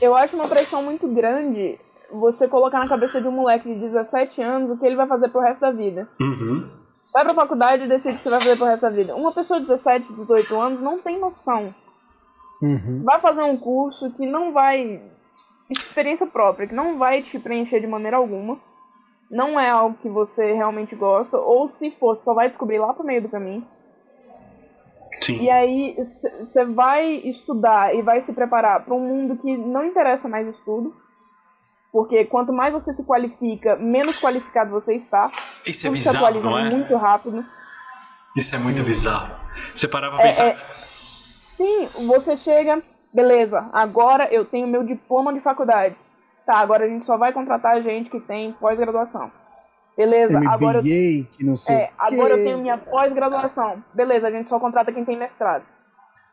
Eu 0.00 0.16
acho 0.16 0.34
uma 0.36 0.48
pressão 0.48 0.82
muito 0.82 1.06
grande 1.08 1.78
você 2.12 2.48
colocar 2.48 2.78
na 2.80 2.88
cabeça 2.88 3.20
de 3.20 3.28
um 3.28 3.32
moleque 3.32 3.72
de 3.72 3.80
17 3.80 4.42
anos 4.42 4.70
o 4.70 4.76
que 4.78 4.86
ele 4.86 4.96
vai 4.96 5.06
fazer 5.06 5.28
pro 5.28 5.40
resto 5.42 5.60
da 5.60 5.70
vida. 5.70 6.02
Uhum. 6.20 6.68
Vai 7.12 7.24
pra 7.24 7.34
faculdade 7.34 7.84
e 7.84 7.88
decide 7.88 8.14
o 8.14 8.16
que 8.18 8.22
você 8.22 8.30
vai 8.30 8.40
fazer 8.40 8.56
pro 8.56 8.66
resto 8.66 8.82
da 8.82 8.90
vida. 8.90 9.14
Uma 9.14 9.32
pessoa 9.32 9.60
de 9.60 9.66
17, 9.66 10.12
18 10.14 10.58
anos 10.60 10.80
não 10.80 10.96
tem 10.98 11.18
noção. 11.20 11.74
Uhum. 12.62 13.02
Vai 13.04 13.20
fazer 13.20 13.42
um 13.42 13.56
curso 13.56 14.10
que 14.12 14.26
não 14.26 14.52
vai. 14.52 15.02
experiência 15.68 16.26
própria, 16.26 16.66
que 16.66 16.74
não 16.74 16.98
vai 16.98 17.22
te 17.22 17.38
preencher 17.38 17.80
de 17.80 17.86
maneira 17.86 18.16
alguma. 18.16 18.58
Não 19.30 19.58
é 19.60 19.70
algo 19.70 19.96
que 20.02 20.08
você 20.08 20.52
realmente 20.52 20.96
gosta, 20.96 21.36
ou 21.38 21.70
se 21.70 21.92
for, 21.92 22.16
só 22.16 22.34
vai 22.34 22.48
descobrir 22.48 22.78
lá 22.78 22.92
pro 22.92 23.04
meio 23.04 23.22
do 23.22 23.28
caminho. 23.28 23.64
Sim. 25.20 25.42
E 25.42 25.50
aí 25.50 25.96
você 25.96 26.64
vai 26.64 27.06
estudar 27.16 27.94
e 27.94 28.02
vai 28.02 28.22
se 28.22 28.32
preparar 28.32 28.84
para 28.84 28.94
um 28.94 29.00
mundo 29.00 29.36
que 29.36 29.56
não 29.56 29.84
interessa 29.84 30.28
mais 30.28 30.46
estudo. 30.48 30.94
Porque 31.92 32.24
quanto 32.24 32.52
mais 32.52 32.72
você 32.72 32.92
se 32.92 33.02
qualifica, 33.04 33.74
menos 33.76 34.18
qualificado 34.20 34.70
você 34.70 34.94
está. 34.94 35.30
Isso 35.66 35.86
é 35.86 35.90
se 35.90 35.90
bizarro, 35.90 36.16
atualiza 36.18 36.44
não 36.48 36.58
é? 36.58 36.70
muito 36.70 36.96
rápido. 36.96 37.44
Isso 38.36 38.54
é 38.54 38.58
muito 38.58 38.82
bizarro. 38.84 39.34
Você 39.74 39.88
parar 39.88 40.10
pra 40.10 40.20
É, 40.20 40.22
pensar. 40.22 40.46
é. 40.46 40.56
Sim, 40.56 41.88
você 42.06 42.36
chega, 42.36 42.80
beleza, 43.12 43.68
agora 43.72 44.32
eu 44.32 44.44
tenho 44.44 44.68
meu 44.68 44.82
diploma 44.84 45.32
de 45.32 45.40
faculdade. 45.40 45.96
Tá, 46.46 46.56
agora 46.58 46.84
a 46.84 46.88
gente 46.88 47.04
só 47.04 47.16
vai 47.16 47.32
contratar 47.32 47.82
gente 47.82 48.08
que 48.08 48.20
tem 48.20 48.52
pós-graduação. 48.52 49.30
Beleza, 50.06 50.38
agora 50.48 50.78
eu 50.78 50.82
MBA, 50.82 51.28
que 51.36 51.44
não 51.44 51.56
sei. 51.56 51.76
É, 51.76 51.90
o 51.98 52.02
agora 52.04 52.34
eu 52.36 52.44
tenho 52.44 52.58
minha 52.58 52.78
pós-graduação. 52.78 53.82
Beleza, 53.92 54.28
a 54.28 54.30
gente 54.30 54.48
só 54.48 54.58
contrata 54.58 54.90
quem 54.92 55.04
tem 55.04 55.16
mestrado. 55.18 55.62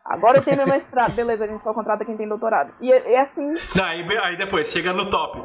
Agora 0.05 0.37
eu 0.37 0.41
tenho 0.41 0.55
meu 0.55 0.67
mestrado. 0.67 1.13
Beleza, 1.15 1.43
a 1.43 1.47
gente 1.47 1.61
só 1.61 1.73
contrata 1.73 2.05
quem 2.05 2.15
tem 2.15 2.25
doutorado. 2.29 2.71
E 2.79 2.89
é, 2.93 3.13
é 3.15 3.19
assim. 3.19 3.45
Não, 3.75 3.83
aí, 3.83 4.07
aí 4.19 4.37
depois, 4.37 4.69
chega 4.71 4.93
no 4.93 5.09
top. 5.09 5.37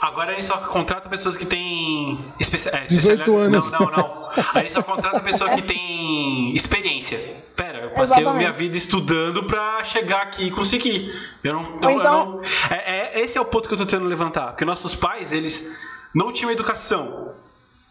Agora 0.00 0.30
a 0.30 0.34
gente 0.34 0.44
só 0.46 0.58
contrata 0.58 1.08
pessoas 1.08 1.36
que 1.36 1.44
têm. 1.44 2.16
Especia... 2.38 2.70
é, 2.70 2.84
18 2.86 3.22
especialidade- 3.22 3.32
anos. 3.56 3.72
Não, 3.72 3.80
não, 3.80 3.90
não. 3.90 4.28
A 4.54 4.58
gente 4.60 4.72
só 4.72 4.82
contrata 4.84 5.18
pessoa 5.20 5.50
que 5.50 5.62
tem 5.62 6.54
experiência. 6.54 7.18
Pera, 7.56 7.78
eu 7.80 7.90
passei 7.90 8.18
a 8.18 8.20
Exatamente. 8.20 8.36
minha 8.38 8.52
vida 8.52 8.76
estudando 8.76 9.42
pra 9.42 9.82
chegar 9.82 10.22
aqui 10.22 10.46
e 10.46 10.50
conseguir. 10.52 11.12
Eu 11.42 11.54
não. 11.54 11.62
eu- 11.62 11.80
eu 11.82 11.90
então- 11.98 12.26
não- 12.26 12.40
é, 12.70 13.18
é- 13.18 13.20
esse 13.24 13.36
é 13.36 13.40
o 13.40 13.44
ponto 13.44 13.66
que 13.68 13.74
eu 13.74 13.78
tô 13.78 13.84
tentando 13.86 14.06
levantar. 14.08 14.50
Porque 14.52 14.64
nossos 14.64 14.94
pais, 14.94 15.32
eles 15.32 15.76
não 16.14 16.32
tinham 16.32 16.50
educação. 16.50 17.32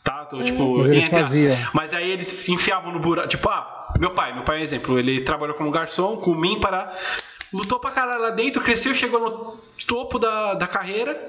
Tá? 0.04 0.26
Tô, 0.26 0.42
tipo, 0.44 0.78
Mas 0.78 0.88
eles 0.88 1.06
entre- 1.06 1.20
faziam. 1.20 1.58
Mas 1.74 1.94
aí 1.94 2.10
eles 2.10 2.28
se 2.28 2.52
enfiavam 2.52 2.92
no 2.92 3.00
buraco. 3.00 3.28
Tipo, 3.28 3.50
ah, 3.50 3.94
meu 4.00 4.12
pai, 4.12 4.34
meu 4.34 4.44
pai 4.44 4.58
é 4.58 4.60
um 4.60 4.64
exemplo. 4.64 4.98
Ele 5.00 5.22
trabalhou 5.22 5.56
como 5.56 5.70
garçom, 5.72 6.18
com 6.18 6.34
mim 6.36 6.60
para. 6.60 6.92
Lutou 7.54 7.80
pra 7.80 7.92
caralho 7.92 8.22
lá 8.22 8.30
dentro, 8.30 8.62
cresceu, 8.62 8.94
chegou 8.94 9.20
no 9.20 9.54
topo 9.88 10.20
da, 10.20 10.54
da 10.54 10.68
carreira. 10.68 11.20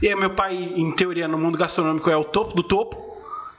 E 0.00 0.08
aí, 0.08 0.14
meu 0.14 0.30
pai, 0.30 0.54
em 0.54 0.90
teoria, 0.92 1.26
no 1.28 1.36
mundo 1.38 1.58
gastronômico, 1.58 2.08
é 2.10 2.16
o 2.16 2.24
topo 2.24 2.54
do 2.54 2.62
topo. 2.62 3.12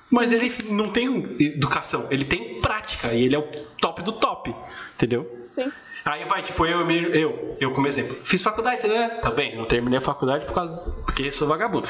Mas 0.09 0.31
ele 0.31 0.53
não 0.69 0.85
tem 0.85 1.35
educação, 1.39 2.07
ele 2.11 2.23
tem 2.25 2.61
prática. 2.61 3.11
E 3.13 3.23
ele 3.25 3.35
é 3.35 3.39
o 3.39 3.47
top 3.81 4.01
do 4.03 4.11
top. 4.13 4.55
Entendeu? 4.95 5.29
Sim. 5.55 5.71
Aí 6.05 6.23
vai, 6.25 6.41
tipo, 6.43 6.65
eu, 6.65 6.89
eu, 6.91 7.57
eu 7.59 7.71
como 7.71 7.87
exemplo. 7.87 8.15
Fiz 8.23 8.41
faculdade, 8.43 8.87
né? 8.87 9.09
Tá 9.21 9.31
bem, 9.31 9.55
não 9.57 9.65
terminei 9.65 9.97
a 9.97 10.01
faculdade 10.01 10.45
por 10.45 10.53
causa. 10.53 10.77
porque 11.05 11.31
sou 11.31 11.47
vagabundo. 11.47 11.87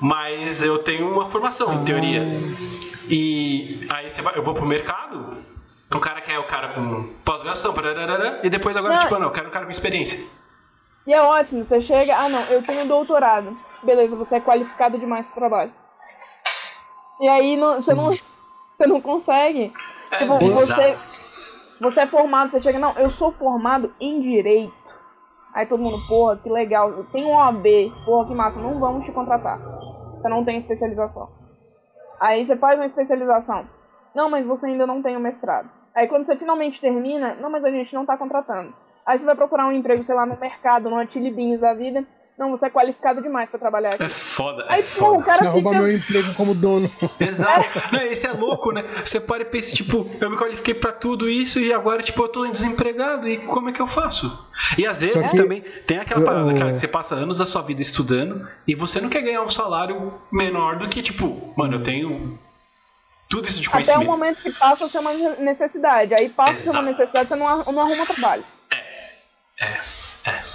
Mas 0.00 0.62
eu 0.62 0.78
tenho 0.78 1.10
uma 1.10 1.26
formação, 1.26 1.72
em 1.72 1.84
teoria. 1.84 2.22
E 3.08 3.86
aí 3.90 4.08
você 4.08 4.22
vai, 4.22 4.36
eu 4.36 4.42
vou 4.42 4.54
pro 4.54 4.66
mercado, 4.66 5.36
o 5.94 6.00
cara 6.00 6.20
quer 6.20 6.38
o 6.38 6.46
cara 6.46 6.74
com 6.74 7.04
pós-graduação, 7.24 7.74
e 8.42 8.50
depois 8.50 8.76
agora, 8.76 8.94
Não. 8.94 9.00
tipo, 9.00 9.14
não, 9.14 9.26
eu 9.26 9.30
quero 9.30 9.48
um 9.48 9.50
cara 9.50 9.64
com 9.64 9.70
experiência. 9.70 10.18
E 11.06 11.12
é 11.12 11.20
ótimo, 11.20 11.64
você 11.64 11.80
chega, 11.82 12.16
ah 12.16 12.28
não, 12.28 12.42
eu 12.44 12.62
tenho 12.62 12.86
doutorado. 12.86 13.56
Beleza, 13.82 14.16
você 14.16 14.36
é 14.36 14.40
qualificado 14.40 14.98
demais 14.98 15.26
pro 15.26 15.34
trabalho. 15.34 15.72
E 17.20 17.28
aí 17.28 17.56
não- 17.56 17.80
você, 17.80 17.94
não, 17.94 18.10
você 18.76 18.86
não 18.86 19.00
consegue. 19.00 19.72
É 20.10 20.18
Tipo, 20.18 20.38
você, 20.38 20.96
você 21.80 22.00
é 22.00 22.06
formado, 22.06 22.50
você 22.50 22.60
chega, 22.62 22.78
não, 22.78 22.96
eu 22.98 23.10
sou 23.10 23.32
formado 23.32 23.92
em 24.00 24.20
direito. 24.22 24.72
Aí 25.52 25.66
todo 25.66 25.82
mundo, 25.82 26.02
porra, 26.08 26.36
que 26.38 26.48
legal, 26.48 26.90
eu 26.90 27.04
tenho 27.12 27.28
um 27.28 27.36
OAB, 27.36 27.92
porra, 28.04 28.26
que 28.26 28.34
massa, 28.34 28.58
não 28.58 28.80
vamos 28.80 29.04
te 29.04 29.12
contratar. 29.12 29.60
Você 30.24 30.28
não 30.30 30.42
tem 30.42 30.56
especialização. 30.56 31.28
Aí 32.18 32.46
você 32.46 32.56
faz 32.56 32.78
uma 32.78 32.86
especialização. 32.86 33.68
Não, 34.14 34.30
mas 34.30 34.46
você 34.46 34.64
ainda 34.64 34.86
não 34.86 35.02
tem 35.02 35.14
o 35.18 35.20
mestrado. 35.20 35.68
Aí 35.94 36.08
quando 36.08 36.24
você 36.24 36.34
finalmente 36.34 36.80
termina, 36.80 37.34
não, 37.34 37.50
mas 37.50 37.62
a 37.62 37.70
gente 37.70 37.94
não 37.94 38.06
tá 38.06 38.16
contratando. 38.16 38.72
Aí 39.04 39.18
você 39.18 39.24
vai 39.26 39.34
procurar 39.34 39.66
um 39.66 39.72
emprego, 39.72 40.02
sei 40.02 40.14
lá, 40.14 40.24
no 40.24 40.40
mercado, 40.40 40.88
numa 40.88 41.06
Chili 41.06 41.30
Beans 41.30 41.60
da 41.60 41.74
vida. 41.74 42.06
Não, 42.36 42.50
você 42.50 42.66
é 42.66 42.70
qualificado 42.70 43.22
demais 43.22 43.48
pra 43.48 43.60
trabalhar 43.60 43.94
aqui. 43.94 44.02
É 44.02 44.08
foda, 44.08 44.64
é 44.64 44.74
Aí, 44.74 44.82
pô, 44.82 45.18
o 45.18 45.22
cara 45.22 45.38
Você 45.38 45.46
arruma 45.46 45.70
fica... 45.70 45.82
meu 45.82 45.96
emprego 45.96 46.34
como 46.34 46.52
dono. 46.52 46.90
Exato. 47.20 47.80
Não, 47.92 48.00
esse 48.02 48.26
é 48.26 48.32
louco, 48.32 48.72
né? 48.72 48.82
Você 49.04 49.20
para 49.20 49.42
e 49.42 49.44
pensa, 49.44 49.72
tipo, 49.72 50.04
eu 50.20 50.30
me 50.30 50.36
qualifiquei 50.36 50.74
pra 50.74 50.90
tudo 50.90 51.30
isso 51.30 51.60
e 51.60 51.72
agora, 51.72 52.02
tipo, 52.02 52.20
eu 52.24 52.28
tô 52.28 52.44
desempregado 52.48 53.28
e 53.28 53.38
como 53.38 53.70
é 53.70 53.72
que 53.72 53.80
eu 53.80 53.86
faço? 53.86 54.26
E 54.76 54.84
às 54.84 55.00
vezes 55.00 55.30
que- 55.30 55.36
também 55.36 55.60
tem 55.86 55.98
aquela 55.98 56.20
eu- 56.22 56.26
parada, 56.26 56.54
cara, 56.54 56.72
que 56.72 56.78
você 56.80 56.88
passa 56.88 57.14
anos 57.14 57.38
da 57.38 57.46
sua 57.46 57.62
vida 57.62 57.80
estudando 57.80 58.44
e 58.66 58.74
você 58.74 59.00
não 59.00 59.08
quer 59.08 59.22
ganhar 59.22 59.42
um 59.42 59.48
salário 59.50 60.12
menor 60.32 60.78
do 60.78 60.88
que, 60.88 61.02
tipo, 61.02 61.54
mano, 61.56 61.76
eu 61.76 61.82
tenho 61.84 62.36
tudo 63.30 63.46
isso 63.48 63.60
de 63.62 63.68
Até 63.68 63.70
o 63.70 63.72
conhecimento. 63.74 64.06
momento 64.10 64.42
que 64.42 64.52
passa 64.52 64.86
a 64.86 64.88
ser 64.88 64.98
uma 64.98 65.12
necessidade. 65.38 66.12
Aí 66.12 66.28
passa 66.30 66.52
a 66.54 66.58
ser 66.58 66.70
uma 66.70 66.80
Exato. 66.80 66.98
necessidade, 66.98 67.28
você 67.28 67.36
não, 67.36 67.46
ar- 67.48 67.72
não 67.72 67.80
arruma 67.80 68.04
trabalho. 68.04 68.42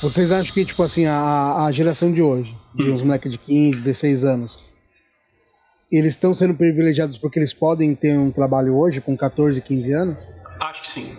Vocês 0.01 0.31
acham 0.31 0.53
que, 0.53 0.65
tipo 0.65 0.81
assim, 0.83 1.05
a, 1.05 1.65
a 1.65 1.71
geração 1.71 2.11
de 2.11 2.21
hoje, 2.21 2.55
de 2.73 2.89
Hum. 2.89 2.93
uns 2.93 3.01
moleques 3.03 3.31
de 3.31 3.37
15, 3.37 3.81
16 3.81 4.23
anos, 4.23 4.59
eles 5.91 6.13
estão 6.13 6.33
sendo 6.33 6.53
privilegiados 6.55 7.17
porque 7.17 7.37
eles 7.39 7.53
podem 7.53 7.93
ter 7.95 8.17
um 8.17 8.31
trabalho 8.31 8.75
hoje 8.77 9.01
com 9.01 9.15
14, 9.17 9.61
15 9.61 9.93
anos? 9.93 10.27
Acho 10.59 10.81
que 10.81 10.89
sim. 10.89 11.15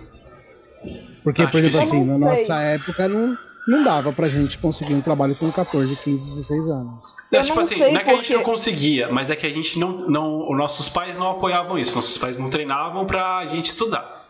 Porque, 1.22 1.42
Acho 1.42 1.50
por 1.52 1.58
exemplo, 1.58 1.86
sim. 1.86 1.96
assim, 1.98 2.04
na 2.04 2.18
nossa 2.18 2.60
época 2.62 3.06
não, 3.08 3.36
não 3.68 3.84
dava 3.84 4.12
pra 4.12 4.26
gente 4.28 4.56
conseguir 4.58 4.94
um 4.94 5.00
trabalho 5.00 5.36
com 5.36 5.50
14, 5.52 5.94
15, 5.96 6.28
16 6.30 6.68
anos. 6.68 7.14
Não, 7.30 7.42
tipo 7.42 7.56
não 7.56 7.62
assim, 7.62 7.78
não 7.78 7.86
é 7.86 8.04
que 8.04 8.10
a 8.10 8.14
gente 8.14 8.22
porque- 8.22 8.34
não 8.34 8.42
conseguia, 8.42 9.12
mas 9.12 9.28
é 9.30 9.36
que 9.36 9.46
a 9.46 9.50
gente 9.52 9.78
não, 9.78 10.08
não. 10.08 10.48
Os 10.50 10.56
nossos 10.56 10.88
pais 10.88 11.16
não 11.18 11.30
apoiavam 11.32 11.78
isso, 11.78 11.94
nossos 11.96 12.16
pais 12.16 12.38
não 12.38 12.48
treinavam 12.48 13.04
pra 13.06 13.46
gente 13.48 13.66
estudar. 13.66 14.24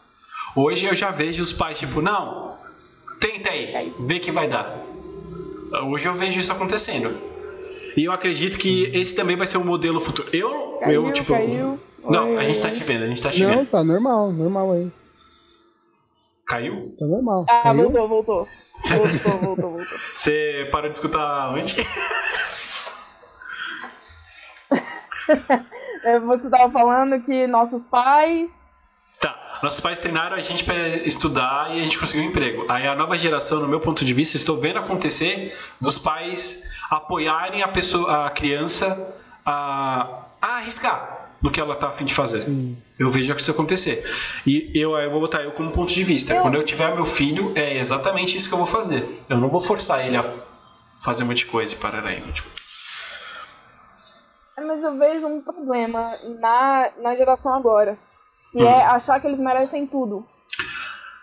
Hoje 0.57 0.87
eu 0.87 0.95
já 0.97 1.11
vejo 1.11 1.43
os 1.43 1.53
pais, 1.53 1.79
tipo, 1.79 2.03
não, 2.03 2.57
tenta 3.21 3.51
aí, 3.51 3.93
vê 4.01 4.19
que 4.19 4.31
vai 4.33 4.49
dar. 4.49 4.83
Hoje 5.89 6.09
eu 6.09 6.15
vejo 6.15 6.41
isso 6.41 6.51
acontecendo. 6.53 7.17
E 7.97 8.05
eu 8.05 8.13
acredito 8.13 8.59
que 8.59 8.85
esse 8.97 9.15
também 9.15 9.37
vai 9.37 9.47
ser 9.47 9.59
um 9.59 9.65
modelo 9.65 10.01
futuro. 10.01 10.29
Eu, 10.33 10.79
Caiu, 10.81 11.07
eu 11.07 11.13
tipo. 11.13 11.33
caiu. 11.33 11.79
Não, 12.03 12.31
Oi, 12.31 12.37
a 12.39 12.45
gente 12.45 12.57
oi, 12.57 12.63
tá 12.63 12.71
te 12.71 12.83
vendo, 12.83 13.05
a 13.05 13.07
gente 13.07 13.23
tá 13.23 13.31
te 13.31 13.43
Não, 13.45 13.57
vendo. 13.59 13.67
tá 13.71 13.85
normal, 13.85 14.33
normal 14.33 14.73
aí. 14.73 14.91
Caiu? 16.47 16.97
Tá 16.99 17.07
normal. 17.07 17.45
Ah, 17.49 17.63
Caiu? 17.63 17.91
voltou, 17.93 18.09
voltou. 18.09 18.49
Voltou, 18.89 19.39
voltou, 19.39 19.71
voltou. 19.71 19.99
Você 20.17 20.69
parou 20.73 20.91
de 20.91 20.97
escutar 20.97 21.55
antes? 21.55 21.77
É, 26.03 26.19
Você 26.19 26.49
tava 26.49 26.73
falando 26.73 27.21
que 27.23 27.47
nossos 27.47 27.83
pais. 27.85 28.51
Tá, 29.21 29.61
nossos 29.63 29.81
pais 29.81 29.99
treinaram 29.99 30.35
a 30.35 30.41
gente 30.41 30.65
pra 30.65 30.75
estudar 30.89 31.77
e 31.77 31.79
a 31.79 31.83
gente 31.83 31.99
conseguiu 31.99 32.25
um 32.25 32.29
emprego. 32.29 32.65
Aí 32.69 32.87
a 32.87 32.95
nova 32.95 33.17
geração, 33.19 33.61
no 33.61 33.69
meu 33.69 33.79
ponto 33.79 34.03
de 34.03 34.15
vista, 34.15 34.37
estou 34.37 34.59
vendo 34.59 34.79
acontecer 34.79 35.55
dos 35.79 35.99
pais 35.99 36.71
apoiarem 36.91 37.63
a 37.63 37.69
pessoa, 37.69 38.27
a 38.27 38.31
criança 38.31 38.97
a, 39.45 40.25
a 40.41 40.57
arriscar 40.57 41.29
no 41.43 41.51
que 41.51 41.61
ela 41.61 41.77
tá 41.77 41.89
afim 41.89 42.05
de 42.07 42.15
fazer. 42.15 42.47
Eu 42.99 43.11
vejo 43.11 43.35
isso 43.35 43.51
acontecer. 43.51 44.05
E 44.47 44.71
eu, 44.75 44.97
eu 44.97 45.11
vou 45.11 45.21
botar 45.21 45.43
eu 45.43 45.53
como 45.53 45.71
ponto 45.71 45.93
de 45.93 46.03
vista. 46.03 46.41
Quando 46.41 46.55
eu 46.55 46.65
tiver 46.65 46.95
meu 46.95 47.05
filho, 47.05 47.53
é 47.55 47.77
exatamente 47.79 48.37
isso 48.37 48.49
que 48.49 48.55
eu 48.55 48.59
vou 48.59 48.67
fazer. 48.67 49.07
Eu 49.29 49.37
não 49.37 49.49
vou 49.49 49.61
forçar 49.61 50.07
ele 50.07 50.17
a 50.17 50.25
fazer 51.03 51.25
um 51.25 51.27
monte 51.27 51.39
de 51.39 51.47
coisa 51.47 51.75
e 51.75 51.79
parar 51.79 52.05
aí. 52.07 52.21
Tipo, 52.33 52.49
É, 54.57 54.61
Mas 54.63 54.83
eu 54.83 54.99
vejo 54.99 55.27
um 55.27 55.41
problema 55.41 56.15
na, 56.39 56.91
na 57.01 57.17
geração 57.17 57.55
agora. 57.55 57.99
Que 58.53 58.63
Hum. 58.63 58.67
é 58.67 58.85
achar 58.85 59.21
que 59.21 59.27
eles 59.27 59.39
merecem 59.39 59.87
tudo. 59.87 60.25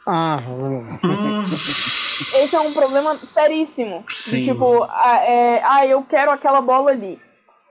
Ah, 0.06 0.40
hum, 0.48 1.44
Esse 2.36 2.56
é 2.56 2.60
um 2.62 2.74
problema 2.74 3.18
seríssimo. 3.34 4.04
De, 4.08 4.14
Sim. 4.16 4.44
tipo, 4.44 4.84
ah, 4.84 5.18
é, 5.24 5.62
ah, 5.64 5.86
eu 5.86 6.02
quero 6.04 6.32
aquela 6.32 6.62
bola 6.62 6.92
ali. 6.92 7.22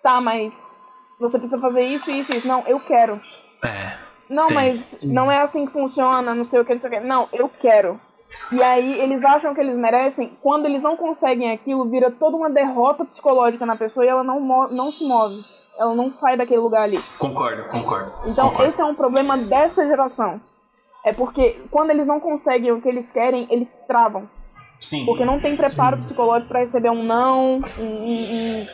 Tá, 0.03 0.21
mas 0.21 0.53
você 1.19 1.39
precisa 1.39 1.61
fazer 1.61 1.85
isso, 1.85 2.11
isso, 2.11 2.33
isso. 2.35 2.47
Não, 2.47 2.63
eu 2.67 2.79
quero. 2.81 3.21
é. 3.65 3.97
Não, 4.29 4.47
Tem. 4.47 4.55
mas 4.55 4.81
não 5.05 5.31
é 5.31 5.41
assim 5.41 5.67
que 5.67 5.73
funciona, 5.73 6.35
não 6.35 6.45
sei 6.47 6.61
o 6.61 6.65
que, 6.65 6.75
não 6.75 6.81
sei 6.81 6.91
o 6.91 6.93
que. 6.93 7.01
Não, 7.01 7.29
eu 7.33 7.49
quero. 7.49 7.99
E 8.53 8.61
aí 8.63 9.01
eles 9.01 9.25
acham 9.25 9.55
que 9.55 9.61
eles 9.61 9.77
merecem, 9.77 10.37
quando 10.43 10.67
eles 10.67 10.83
não 10.83 10.97
conseguem 10.97 11.53
aquilo, 11.53 11.89
vira 11.89 12.11
toda 12.11 12.37
uma 12.37 12.51
derrota 12.51 13.05
psicológica 13.05 13.65
na 13.65 13.77
pessoa 13.77 14.05
e 14.05 14.09
ela 14.09 14.25
não, 14.25 14.41
não 14.69 14.91
se 14.93 15.05
move. 15.05 15.43
Ela 15.79 15.95
não 15.95 16.13
sai 16.15 16.37
daquele 16.37 16.61
lugar 16.61 16.83
ali. 16.83 16.99
Concordo, 17.19 17.65
concordo. 17.65 18.13
Então 18.27 18.49
concordo. 18.51 18.71
esse 18.73 18.81
é 18.81 18.85
um 18.85 18.95
problema 18.95 19.37
dessa 19.37 19.87
geração. 19.87 20.41
É 21.05 21.13
porque 21.13 21.61
quando 21.71 21.91
eles 21.91 22.07
não 22.07 22.19
conseguem 22.19 22.73
o 22.73 22.81
que 22.81 22.89
eles 22.89 23.11
querem, 23.13 23.47
eles 23.51 23.73
travam. 23.87 24.29
Sim. 24.81 25.05
Porque 25.07 25.25
não 25.25 25.41
tem 25.41 25.57
preparo 25.57 25.99
psicológico 25.99 26.49
pra 26.49 26.61
receber 26.61 26.91
um 26.91 27.03
não, 27.03 27.61
um- 27.79 27.83
um- 27.83 28.63
um- 28.63 28.67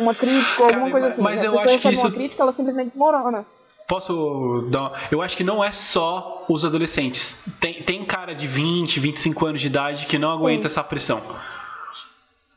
uma 0.00 0.14
crítica, 0.14 0.62
alguma 0.62 0.80
Cara, 0.80 0.90
coisa 0.92 1.06
assim. 1.08 1.22
mas 1.22 1.42
eu 1.42 1.54
acho 1.58 1.64
que 1.68 1.72
recebe 1.74 1.96
uma 1.96 2.06
isso- 2.08 2.16
crítica, 2.16 2.42
ela 2.42 2.52
simplesmente 2.52 2.88
desmorona. 2.90 3.44
Posso 3.88 4.68
dar. 4.70 4.80
uma- 4.80 4.92
Eu 5.10 5.20
acho 5.20 5.36
que 5.36 5.42
não 5.42 5.64
é 5.64 5.72
só 5.72 6.44
os 6.48 6.64
adolescentes. 6.64 7.48
Tem, 7.60 7.82
tem 7.82 8.04
cara 8.04 8.34
de 8.34 8.46
20, 8.46 9.00
25 9.00 9.46
anos 9.46 9.60
de 9.60 9.66
idade 9.66 10.06
que 10.06 10.16
não 10.18 10.30
aguenta 10.30 10.68
Sim. 10.68 10.74
essa 10.78 10.84
pressão. 10.84 11.20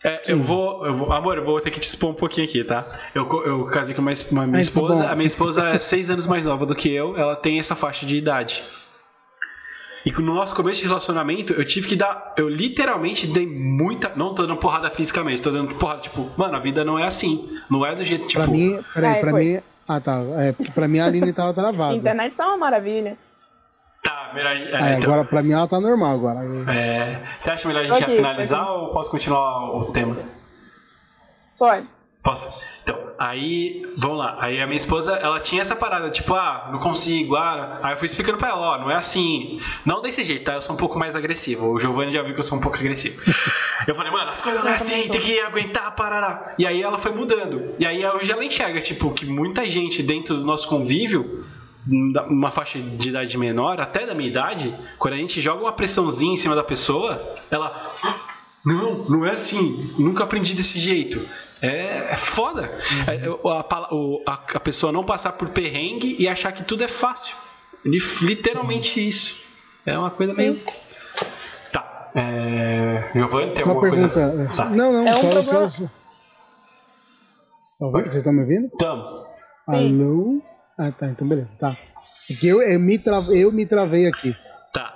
É, 0.03 0.21
eu 0.27 0.37
vou, 0.37 0.85
eu 0.85 0.95
vou. 0.95 1.13
Amor, 1.13 1.37
eu 1.37 1.45
vou 1.45 1.61
ter 1.61 1.71
que 1.71 1.79
te 1.79 1.87
expor 1.87 2.09
um 2.09 2.13
pouquinho 2.13 2.45
aqui, 2.45 2.63
tá? 2.63 2.85
Eu, 3.15 3.23
eu 3.45 3.65
casei 3.65 3.95
com 3.95 4.01
uma, 4.01 4.11
uma 4.31 4.45
minha 4.45 4.57
Ai, 4.57 4.61
esposa. 4.61 5.03
bom. 5.03 5.09
a 5.09 5.15
minha 5.15 5.27
esposa 5.27 5.69
é 5.69 5.79
6 5.79 6.09
anos 6.09 6.27
mais 6.27 6.45
nova 6.45 6.65
do 6.65 6.75
que 6.75 6.89
eu. 6.91 7.15
Ela 7.15 7.35
tem 7.35 7.59
essa 7.59 7.73
faixa 7.75 8.05
de 8.05 8.17
idade. 8.17 8.61
E 10.05 10.11
no 10.11 10.35
nosso 10.35 10.53
começo 10.53 10.81
de 10.81 10.87
relacionamento, 10.87 11.53
eu 11.53 11.65
tive 11.65 11.87
que 11.87 11.95
dar. 11.95 12.33
Eu 12.35 12.49
literalmente 12.49 13.25
dei 13.27 13.47
muita. 13.47 14.11
Não 14.17 14.35
tô 14.35 14.45
dando 14.45 14.57
porrada 14.57 14.89
fisicamente, 14.89 15.41
tô 15.41 15.49
dando 15.49 15.73
porrada, 15.75 16.01
tipo, 16.01 16.29
mano, 16.35 16.57
a 16.57 16.59
vida 16.59 16.83
não 16.83 16.99
é 16.99 17.07
assim. 17.07 17.41
Não 17.69 17.85
é 17.85 17.95
do 17.95 18.03
jeito, 18.03 18.27
tipo. 18.27 18.43
pra 18.43 18.51
mim, 18.51 18.77
peraí, 18.93 19.21
pra 19.21 19.31
foi. 19.31 19.43
mim. 19.45 19.59
Ah, 19.87 20.01
tá. 20.01 20.21
É, 20.37 20.51
porque 20.51 20.71
pra 20.71 20.87
mim 20.87 20.99
a 20.99 21.05
Aline 21.05 21.31
tava 21.31 21.53
travada. 21.53 21.95
Internet 21.95 22.35
tá 22.35 22.47
uma 22.47 22.57
maravilha. 22.57 23.17
Tá, 24.03 24.31
melhor. 24.33 24.51
É, 24.55 24.59
É, 24.61 24.97
então. 24.97 25.11
agora 25.11 25.25
pra 25.25 25.41
mim 25.41 25.53
ela 25.53 25.67
tá 25.67 25.79
normal 25.79 26.13
agora. 26.15 26.39
É, 26.71 27.19
você 27.39 27.49
acha 27.51 27.67
melhor 27.67 27.85
a 27.85 27.87
gente 27.87 27.99
já 27.99 28.07
finalizar 28.07 28.69
ou 28.69 28.89
posso 28.89 29.09
continuar 29.09 29.75
o 29.75 29.85
tema? 29.93 30.17
Pode. 31.57 31.87
Posso? 32.21 32.61
Então, 32.83 32.97
aí, 33.17 33.81
vamos 33.97 34.17
lá. 34.17 34.35
Aí 34.41 34.61
a 34.61 34.65
minha 34.67 34.75
esposa, 34.75 35.13
ela 35.15 35.39
tinha 35.39 35.61
essa 35.61 35.73
parada, 35.73 36.09
tipo, 36.09 36.33
ah, 36.35 36.67
não 36.71 36.79
consigo, 36.79 37.37
ah. 37.37 37.79
Aí 37.81 37.93
eu 37.93 37.97
fui 37.97 38.07
explicando 38.07 38.37
pra 38.37 38.49
ela, 38.49 38.59
ó, 38.75 38.77
não 38.77 38.91
é 38.91 38.95
assim. 38.95 39.61
Não 39.85 40.01
desse 40.01 40.21
jeito, 40.25 40.43
tá? 40.43 40.55
Eu 40.55 40.61
sou 40.61 40.75
um 40.75 40.77
pouco 40.77 40.99
mais 40.99 41.15
agressivo. 41.15 41.67
O 41.71 41.79
Giovanni 41.79 42.11
já 42.11 42.21
viu 42.21 42.33
que 42.33 42.39
eu 42.41 42.43
sou 42.43 42.57
um 42.57 42.61
pouco 42.61 42.77
agressivo. 42.77 43.21
Eu 43.87 43.93
falei, 43.95 44.13
mano, 44.13 44.31
as 44.31 44.39
coisas 44.39 44.63
não 44.63 44.71
é 44.71 44.75
assim, 44.75 45.09
tem 45.09 45.19
que 45.19 45.41
aguentar, 45.41 45.93
parará. 45.93 46.53
E 46.57 46.65
aí 46.65 46.81
ela 46.81 46.97
foi 46.97 47.11
mudando. 47.11 47.73
E 47.77 47.85
aí 47.85 48.05
hoje 48.05 48.31
ela 48.31 48.43
enxerga, 48.43 48.79
tipo, 48.79 49.11
que 49.11 49.25
muita 49.25 49.65
gente 49.65 50.01
dentro 50.01 50.37
do 50.37 50.45
nosso 50.45 50.69
convívio, 50.69 51.45
uma 51.87 52.51
faixa 52.51 52.79
de 52.79 53.09
idade 53.09 53.37
menor, 53.37 53.79
até 53.81 54.05
da 54.05 54.13
minha 54.13 54.29
idade, 54.29 54.73
quando 54.97 55.15
a 55.15 55.17
gente 55.17 55.41
joga 55.41 55.63
uma 55.63 55.73
pressãozinha 55.73 56.33
em 56.33 56.37
cima 56.37 56.55
da 56.55 56.63
pessoa, 56.63 57.21
ela. 57.51 57.73
Não, 58.65 59.03
não 59.09 59.25
é 59.25 59.31
assim. 59.31 59.83
Nunca 59.99 60.23
aprendi 60.23 60.53
desse 60.53 60.79
jeito. 60.79 61.21
É, 61.61 62.13
é 62.13 62.15
foda. 62.15 62.71
É, 63.07 63.29
o- 63.29 63.49
a, 63.49 63.59
a- 63.61 64.39
a 64.55 64.59
pessoa 64.59 64.91
não 64.91 65.03
passar 65.03 65.33
por 65.33 65.49
perrengue 65.49 66.15
e 66.17 66.27
achar 66.27 66.51
que 66.51 66.63
tudo 66.63 66.83
é 66.83 66.87
fácil. 66.87 67.35
Li- 67.85 67.99
Literalmente 68.21 69.05
isso. 69.05 69.43
É 69.85 69.97
uma 69.97 70.11
coisa 70.11 70.33
meio. 70.33 70.61
Tá. 71.73 72.09
É... 72.15 73.09
Giovanni, 73.13 73.51
tem 73.53 73.63
Uma 73.65 73.73
alguma 73.73 73.91
pergunta. 73.91 74.29
coisa? 74.29 74.53
Tá. 74.55 74.65
Não, 74.69 74.93
não, 74.93 75.07
É 75.07 75.11
um 75.11 75.13
só, 75.13 75.19
problema- 75.19 75.43
só, 75.43 75.69
só. 75.69 75.83
Tá? 75.83 75.89
Vocês 78.01 78.15
estão 78.15 78.31
me 78.33 78.41
ouvindo? 78.41 78.69
Tamo. 78.77 79.25
Alô? 79.67 80.23
Ah, 80.87 80.91
tá, 80.91 81.07
então 81.07 81.27
beleza. 81.27 81.57
Tá. 81.59 81.77
Porque 82.27 82.47
eu, 82.47 82.61
eu, 82.61 82.79
me 82.79 82.97
travei, 82.97 83.43
eu 83.43 83.51
me 83.51 83.65
travei 83.65 84.07
aqui. 84.07 84.35
Tá. 84.73 84.93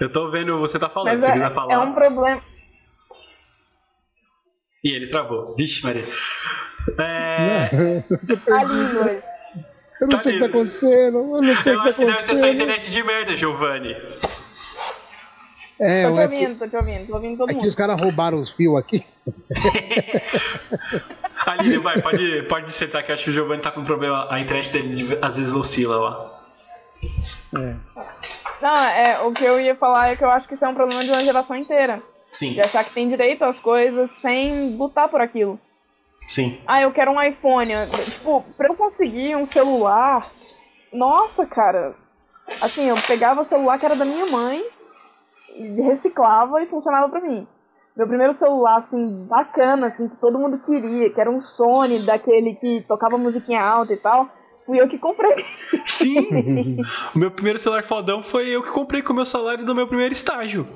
Eu 0.00 0.10
tô 0.12 0.30
vendo 0.30 0.58
você 0.58 0.78
tá 0.78 0.88
falando. 0.90 1.14
Mas 1.14 1.24
Se 1.24 1.30
é, 1.30 1.32
quiser 1.34 1.50
falar. 1.50 1.74
é 1.74 1.78
um 1.78 1.92
problema. 1.94 2.40
E 4.82 4.94
ele 4.96 5.08
travou. 5.08 5.54
Vixe, 5.56 5.84
Maria. 5.84 6.04
É... 6.98 7.68
Tá 8.46 8.64
lindo 8.64 9.00
hoje. 9.00 9.22
Eu 10.00 10.08
não 10.08 10.16
Tá 10.16 10.18
sei 10.22 10.32
o 10.32 10.34
que 10.36 10.40
tá 10.40 10.46
lindo. 10.46 10.58
acontecendo. 10.58 11.16
Eu 11.18 11.42
não 11.42 11.62
sei 11.62 11.74
Eu 11.74 11.78
o 11.78 11.82
que 11.82 11.88
acho 11.90 11.98
tá 11.98 12.04
que 12.04 12.10
deve 12.10 12.22
ser 12.22 12.36
sua 12.36 12.46
acontecendo. 12.48 12.54
internet 12.54 12.90
de 12.90 13.02
merda, 13.02 13.36
Giovanni. 13.36 13.96
É, 15.80 16.06
Tô 16.06 16.12
te 16.12 16.20
é, 16.20 16.28
que, 16.28 16.34
ouvindo, 16.34 16.58
tô 16.58 16.68
te 16.68 16.76
ouvindo, 16.76 17.06
tô 17.06 17.14
ouvindo 17.14 17.38
todo 17.38 17.50
é 17.50 17.54
que 17.54 17.60
mundo. 17.60 17.68
os 17.68 17.74
caras 17.74 17.98
roubaram 18.00 18.38
os 18.40 18.50
fios 18.50 18.76
aqui. 18.78 19.02
Aline, 21.46 21.78
vai, 21.78 22.00
pode, 22.02 22.42
pode 22.42 22.70
sentar 22.70 23.02
que 23.02 23.10
eu 23.10 23.14
acho 23.14 23.24
que 23.24 23.30
o 23.30 23.32
Giovanni 23.32 23.62
tá 23.62 23.70
com 23.70 23.82
problema. 23.82 24.26
A 24.30 24.38
internet 24.40 24.70
dele 24.72 24.94
de- 24.94 25.18
às 25.24 25.36
vezes 25.38 25.52
oscila 25.54 25.96
lá. 25.96 26.30
É. 27.56 27.74
Não, 28.60 28.84
é, 28.84 29.20
o 29.22 29.32
que 29.32 29.44
eu 29.44 29.58
ia 29.58 29.74
falar 29.74 30.10
é 30.10 30.16
que 30.16 30.24
eu 30.24 30.30
acho 30.30 30.46
que 30.46 30.54
isso 30.54 30.64
é 30.64 30.68
um 30.68 30.74
problema 30.74 31.02
de 31.02 31.10
uma 31.10 31.24
geração 31.24 31.56
inteira. 31.56 32.02
Sim, 32.30 32.52
De 32.52 32.60
achar 32.60 32.84
que 32.84 32.92
tem 32.94 33.08
direito 33.08 33.42
às 33.44 33.58
coisas 33.58 34.08
sem 34.20 34.76
lutar 34.76 35.08
por 35.08 35.20
aquilo. 35.20 35.58
sim. 36.28 36.60
Ah, 36.66 36.82
eu 36.82 36.92
quero 36.92 37.10
um 37.10 37.20
iPhone. 37.22 37.72
Tipo, 38.10 38.44
pra 38.56 38.68
eu 38.68 38.76
conseguir 38.76 39.34
um 39.34 39.46
celular. 39.46 40.30
Nossa, 40.92 41.46
cara. 41.46 41.94
Assim, 42.60 42.88
eu 42.88 42.96
pegava 43.06 43.42
o 43.42 43.48
celular 43.48 43.78
que 43.78 43.86
era 43.86 43.96
da 43.96 44.04
minha 44.04 44.26
mãe, 44.26 44.62
reciclava 45.56 46.62
e 46.62 46.66
funcionava 46.66 47.08
pra 47.08 47.20
mim. 47.20 47.46
Meu 47.96 48.06
primeiro 48.06 48.36
celular, 48.36 48.78
assim, 48.86 49.26
bacana, 49.28 49.88
assim, 49.88 50.08
que 50.08 50.16
todo 50.16 50.38
mundo 50.38 50.58
queria, 50.64 51.10
que 51.10 51.20
era 51.20 51.30
um 51.30 51.40
Sony, 51.40 52.04
daquele 52.06 52.54
que 52.54 52.84
tocava 52.88 53.18
musiquinha 53.18 53.60
alta 53.62 53.92
e 53.92 53.96
tal, 53.96 54.28
fui 54.64 54.80
eu 54.80 54.88
que 54.88 54.96
comprei. 54.98 55.44
Sim! 55.84 56.78
o 57.14 57.18
meu 57.18 57.30
primeiro 57.30 57.58
celular 57.58 57.82
fodão 57.82 58.22
foi 58.22 58.48
eu 58.48 58.62
que 58.62 58.70
comprei 58.70 59.02
com 59.02 59.12
o 59.12 59.16
meu 59.16 59.26
salário 59.26 59.64
do 59.66 59.74
meu 59.74 59.86
primeiro 59.88 60.14
estágio. 60.14 60.66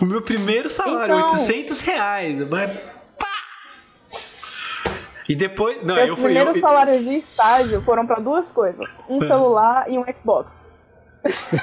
O 0.00 0.04
meu 0.06 0.22
primeiro 0.22 0.68
salário, 0.70 1.14
Então. 1.14 1.26
800 1.34 1.80
reais. 1.82 2.48
Mas! 2.48 3.02
E 5.28 5.36
depois. 5.36 5.84
Não, 5.84 5.94
Meus 5.94 6.08
eu 6.08 6.16
fui. 6.16 6.24
primeiros 6.24 6.56
Eu, 6.56 6.60
salários 6.60 7.04
de 7.04 7.14
estágio 7.18 7.80
foram 7.82 8.06
pra 8.06 8.16
duas 8.16 8.50
coisas: 8.50 8.88
um 9.08 9.22
É. 9.22 9.26
celular 9.28 9.88
e 9.90 9.96
um 9.98 10.04
Xbox. 10.04 10.50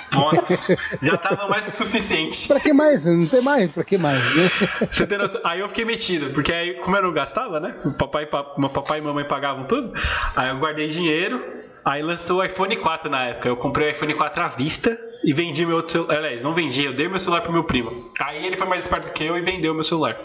Pronto, 0.09 0.53
já 1.01 1.17
tava 1.17 1.47
mais 1.47 1.65
que 1.65 1.71
o 1.71 1.73
suficiente. 1.73 2.47
Pra 2.47 2.59
que 2.59 2.71
mais? 2.71 3.05
Não 3.05 3.27
tem 3.27 3.41
mais? 3.41 3.71
Pra 3.71 3.83
que 3.83 3.97
mais, 3.97 4.35
né? 4.35 4.49
Você 4.89 5.05
tem 5.05 5.17
noção? 5.17 5.41
Aí 5.43 5.59
eu 5.59 5.67
fiquei 5.67 5.85
metido, 5.85 6.31
porque 6.33 6.51
aí, 6.53 6.75
como 6.75 6.95
eu 6.95 7.03
não 7.03 7.11
gastava, 7.11 7.59
né? 7.59 7.75
Papai, 7.97 8.25
papai 8.25 8.99
e 8.99 9.01
mamãe 9.01 9.25
pagavam 9.25 9.65
tudo. 9.65 9.91
Aí 10.35 10.49
eu 10.49 10.57
guardei 10.57 10.87
dinheiro. 10.87 11.43
Aí 11.83 12.01
lançou 12.01 12.39
o 12.39 12.43
iPhone 12.43 12.75
4 12.75 13.09
na 13.09 13.25
época. 13.25 13.47
Eu 13.49 13.57
comprei 13.57 13.87
o 13.87 13.91
iPhone 13.91 14.13
4 14.13 14.43
à 14.43 14.47
vista 14.47 14.97
e 15.23 15.33
vendi 15.33 15.65
meu 15.65 15.77
outro 15.77 15.91
celular. 15.93 16.17
Aliás, 16.17 16.43
não 16.43 16.53
vendi, 16.53 16.83
eu 16.83 16.93
dei 16.93 17.07
meu 17.07 17.19
celular 17.19 17.41
pro 17.41 17.51
meu 17.51 17.63
primo. 17.63 18.11
Aí 18.19 18.45
ele 18.45 18.55
foi 18.55 18.67
mais 18.67 18.83
esperto 18.83 19.11
que 19.11 19.23
eu 19.23 19.37
e 19.37 19.41
vendeu 19.41 19.73
meu 19.73 19.83
celular. 19.83 20.17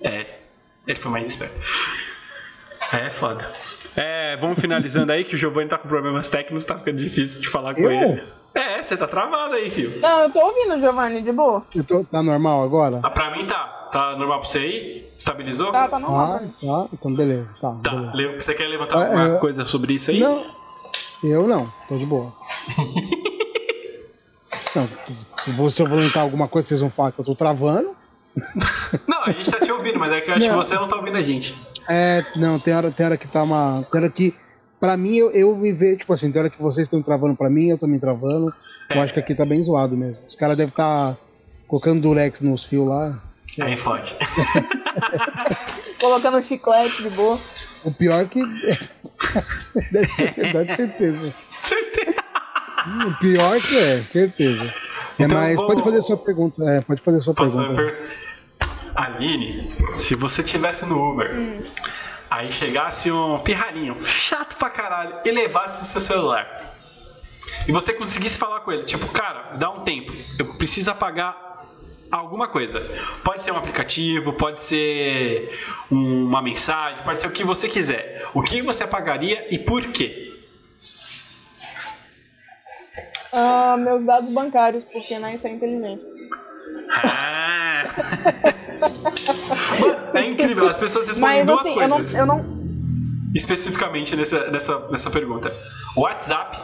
É, 0.00 0.26
ele 0.86 0.98
foi 0.98 1.10
mais 1.10 1.30
esperto. 1.30 1.54
É 2.92 3.10
foda. 3.10 3.46
É, 3.96 4.36
vamos 4.36 4.60
finalizando 4.60 5.12
aí 5.12 5.24
que 5.24 5.34
o 5.34 5.38
Giovanni 5.38 5.68
tá 5.68 5.76
com 5.76 5.88
problemas 5.88 6.30
técnicos, 6.30 6.64
tá 6.64 6.78
ficando 6.78 6.98
difícil 6.98 7.42
de 7.42 7.48
falar 7.48 7.74
com 7.74 7.82
Eu? 7.82 7.90
ele. 7.90 8.22
É, 8.54 8.82
você 8.82 8.96
tá 8.96 9.06
travado 9.06 9.54
aí, 9.54 9.70
filho. 9.70 10.00
Não, 10.00 10.20
eu 10.22 10.30
tô 10.32 10.40
ouvindo, 10.40 10.80
Giovanni, 10.80 11.22
de 11.22 11.30
boa. 11.32 11.64
Eu 11.74 11.84
tô, 11.84 12.04
tá 12.04 12.22
normal 12.22 12.62
agora? 12.64 13.00
Ah, 13.04 13.10
pra 13.10 13.30
mim 13.36 13.46
tá. 13.46 13.88
Tá 13.92 14.16
normal 14.16 14.40
pra 14.40 14.48
você 14.48 14.58
aí? 14.58 15.04
Estabilizou? 15.16 15.70
Tá, 15.72 15.88
tá 15.88 15.98
normal. 15.98 16.38
Tá, 16.38 16.38
tá. 16.60 16.88
Então 16.92 17.14
beleza. 17.14 17.56
Tá, 17.60 17.74
Tá, 17.82 17.90
beleza. 17.90 18.12
Le- 18.16 18.40
você 18.40 18.54
quer 18.54 18.66
levantar 18.68 18.98
Ah, 18.98 19.04
alguma 19.04 19.36
é, 19.36 19.38
coisa 19.38 19.64
sobre 19.64 19.94
isso 19.94 20.10
aí? 20.10 20.18
Não, 20.20 20.44
eu 21.22 21.46
não. 21.46 21.66
Tô 21.88 21.96
de 21.96 22.04
boa. 22.06 22.32
Não, 24.76 24.86
se 25.70 25.82
eu 25.82 25.86
vou 25.86 25.98
inventar 25.98 26.22
alguma 26.22 26.46
coisa, 26.46 26.68
vocês 26.68 26.80
vão 26.80 26.90
falar 26.90 27.10
que 27.12 27.18
eu 27.20 27.24
tô 27.24 27.34
travando. 27.34 27.96
Não, 29.08 29.24
a 29.24 29.32
gente 29.32 29.50
tá 29.50 29.58
te 29.60 29.72
ouvindo, 29.72 29.98
mas 29.98 30.12
é 30.12 30.20
que 30.20 30.30
eu 30.30 30.34
acho 30.34 30.46
Não. 30.46 30.58
que 30.58 30.64
você 30.66 30.74
não 30.74 30.86
tá 30.86 30.96
ouvindo 30.96 31.16
a 31.16 31.22
gente. 31.22 31.54
É, 31.88 32.22
não, 32.36 32.58
tem 32.60 32.74
hora, 32.74 32.90
tem 32.90 33.06
hora 33.06 33.16
que 33.16 33.26
tá 33.26 33.42
uma. 33.42 33.82
Tem 33.90 34.00
hora 34.00 34.10
que. 34.10 34.34
Pra 34.80 34.96
mim, 34.96 35.16
eu, 35.16 35.30
eu 35.32 35.56
me 35.56 35.72
vejo, 35.72 35.98
tipo 35.98 36.12
assim, 36.12 36.30
tem 36.30 36.40
hora 36.40 36.50
que 36.50 36.60
vocês 36.62 36.86
estão 36.86 37.02
travando 37.02 37.34
pra 37.36 37.50
mim, 37.50 37.68
eu 37.70 37.78
tô 37.78 37.86
me 37.86 37.98
travando. 37.98 38.52
Eu 38.88 38.96
É. 38.96 39.00
acho 39.00 39.12
que 39.12 39.20
aqui 39.20 39.34
tá 39.34 39.44
bem 39.44 39.62
zoado 39.62 39.96
mesmo. 39.96 40.24
Os 40.26 40.34
caras 40.36 40.56
devem 40.56 40.70
estar 40.70 41.16
colocando 41.66 42.00
durex 42.00 42.40
nos 42.40 42.64
fios 42.64 42.86
lá. 42.88 43.18
Aí 43.60 43.76
fode. 43.76 44.14
Colocando 46.00 46.42
chiclete 46.46 47.02
de 47.02 47.10
boa. 47.10 47.38
O 47.84 47.92
pior 47.92 48.24
que. 48.26 48.40
Deve 49.90 50.08
ser 50.12 50.32
verdade, 50.34 50.76
certeza. 50.76 51.34
Certeza. 51.62 52.14
O 53.06 53.14
pior 53.18 53.60
que 53.60 53.76
é, 53.76 54.02
certeza. 54.02 54.64
É, 55.18 55.24
Então, 55.24 55.38
mas 55.38 55.56
vamos- 55.56 55.72
pode 55.72 55.82
fazer 55.84 55.98
a 55.98 56.02
sua 56.02 56.16
pergunta. 56.16 56.64
É, 56.70 56.80
pode 56.80 57.00
fazer 57.02 57.18
a 57.18 57.20
sua 57.20 57.34
Posso 57.34 57.58
pergunta. 57.58 57.82
per... 57.82 58.28
Aline, 58.94 59.72
se 59.96 60.14
você 60.14 60.42
tivesse 60.42 60.84
no 60.86 61.12
Uber, 61.12 61.60
aí 62.30 62.50
chegasse 62.50 63.10
um 63.10 63.38
pirralhinho, 63.40 63.96
chato 64.06 64.56
pra 64.56 64.70
caralho, 64.70 65.16
e 65.24 65.30
levasse 65.30 65.82
o 65.82 65.86
seu 65.86 66.00
celular. 66.00 66.74
E 67.66 67.72
você 67.72 67.92
conseguisse 67.92 68.38
falar 68.38 68.60
com 68.60 68.72
ele, 68.72 68.84
tipo, 68.84 69.06
cara, 69.08 69.56
dá 69.56 69.70
um 69.70 69.80
tempo, 69.84 70.12
eu 70.38 70.54
preciso 70.56 70.90
apagar 70.90 71.36
alguma 72.10 72.48
coisa. 72.48 72.80
Pode 73.22 73.42
ser 73.42 73.52
um 73.52 73.56
aplicativo, 73.56 74.32
pode 74.32 74.62
ser 74.62 75.50
um- 75.90 76.24
uma 76.26 76.40
mensagem, 76.40 77.02
pode 77.04 77.20
ser 77.20 77.26
o 77.26 77.30
que 77.30 77.44
você 77.44 77.68
quiser. 77.68 78.26
O 78.34 78.42
que 78.42 78.62
você 78.62 78.84
apagaria 78.84 79.46
e 79.54 79.58
por 79.58 79.82
quê? 79.88 80.34
Ah, 83.32 83.76
meus 83.78 84.04
dados 84.06 84.30
bancários, 84.32 84.84
porque 84.90 85.18
não 85.18 85.28
isso 85.28 85.46
é 85.46 85.50
inteligente. 85.50 86.02
Ah. 86.94 87.84
Mano, 89.80 90.18
é 90.18 90.26
incrível, 90.26 90.68
as 90.68 90.78
pessoas 90.78 91.06
respondem 91.08 91.44
Mas 91.44 91.46
duas 91.46 91.60
assim, 91.60 91.70
eu 91.80 91.88
não, 91.88 91.96
coisas. 91.96 92.14
eu 92.14 92.26
não. 92.26 92.44
especificamente 93.34 94.16
nessa, 94.16 94.50
nessa, 94.50 94.88
nessa 94.90 95.10
pergunta. 95.10 95.52
WhatsApp 95.96 96.58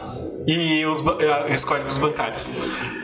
e 0.47 0.85
os, 0.85 1.01
eh, 1.01 1.53
os 1.53 1.63
códigos 1.63 1.97
bancários. 1.97 2.47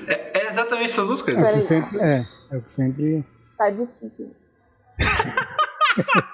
É, 0.07 0.39
é 0.45 0.47
exatamente 0.49 0.91
essas 0.91 1.07
duas 1.07 1.19
É 1.27 1.31
o 1.31 1.35
coisas. 1.35 1.53
que 1.53 1.61
sempre. 1.61 1.99
É, 1.99 2.25
é 2.51 2.57
o 2.57 2.61
que 2.61 2.71
sempre. 2.71 3.25
Tá 3.57 3.69
difícil. 3.69 4.31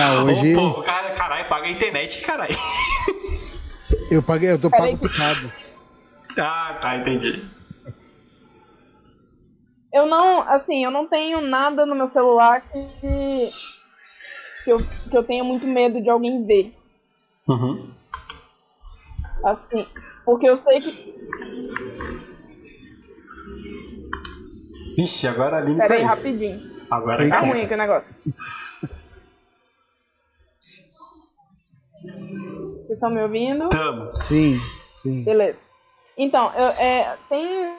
Ah, 0.00 0.22
hoje 0.22 0.54
Ô, 0.54 0.74
pô, 0.74 0.82
cara, 0.82 1.10
caralho, 1.12 1.48
paga 1.48 1.66
a 1.66 1.70
internet, 1.70 2.20
caralho. 2.20 2.56
eu 4.10 4.22
paguei, 4.22 4.50
eu 4.52 4.58
tô 4.58 4.70
pago 4.70 4.96
picado. 4.96 5.52
Ah, 6.38 6.78
tá, 6.80 6.96
entendi. 6.96 7.42
Eu 9.92 10.06
não, 10.06 10.40
assim, 10.40 10.84
eu 10.84 10.90
não 10.90 11.06
tenho 11.06 11.40
nada 11.40 11.86
no 11.86 11.94
meu 11.94 12.10
celular 12.10 12.60
que, 12.60 13.50
que, 14.64 14.70
eu, 14.70 14.78
que 14.78 15.16
eu 15.16 15.24
tenha 15.24 15.42
muito 15.42 15.66
medo 15.66 16.00
de 16.00 16.10
alguém 16.10 16.44
ver. 16.44 16.72
Uhum. 17.48 17.90
Assim, 19.44 19.86
porque 20.24 20.48
eu 20.48 20.56
sei 20.58 20.80
que. 20.82 21.18
Vixe, 24.96 25.26
agora 25.26 25.56
a 25.56 25.60
Aline 25.60 25.76
Pera 25.78 25.94
aí, 25.94 26.00
caiu. 26.00 26.08
rapidinho. 26.08 26.60
Agora. 26.90 27.28
Tá 27.28 27.38
ruim 27.38 27.62
aqui 27.62 27.74
o 27.74 27.76
negócio. 27.76 28.14
Vocês 32.88 32.90
estão 32.90 33.10
me 33.10 33.22
ouvindo? 33.22 33.68
Tamo. 33.68 34.14
Sim, 34.16 34.54
sim. 34.94 35.24
Beleza. 35.24 35.58
Então, 36.16 36.52
eu, 36.54 36.68
é, 36.70 37.16
tem, 37.28 37.78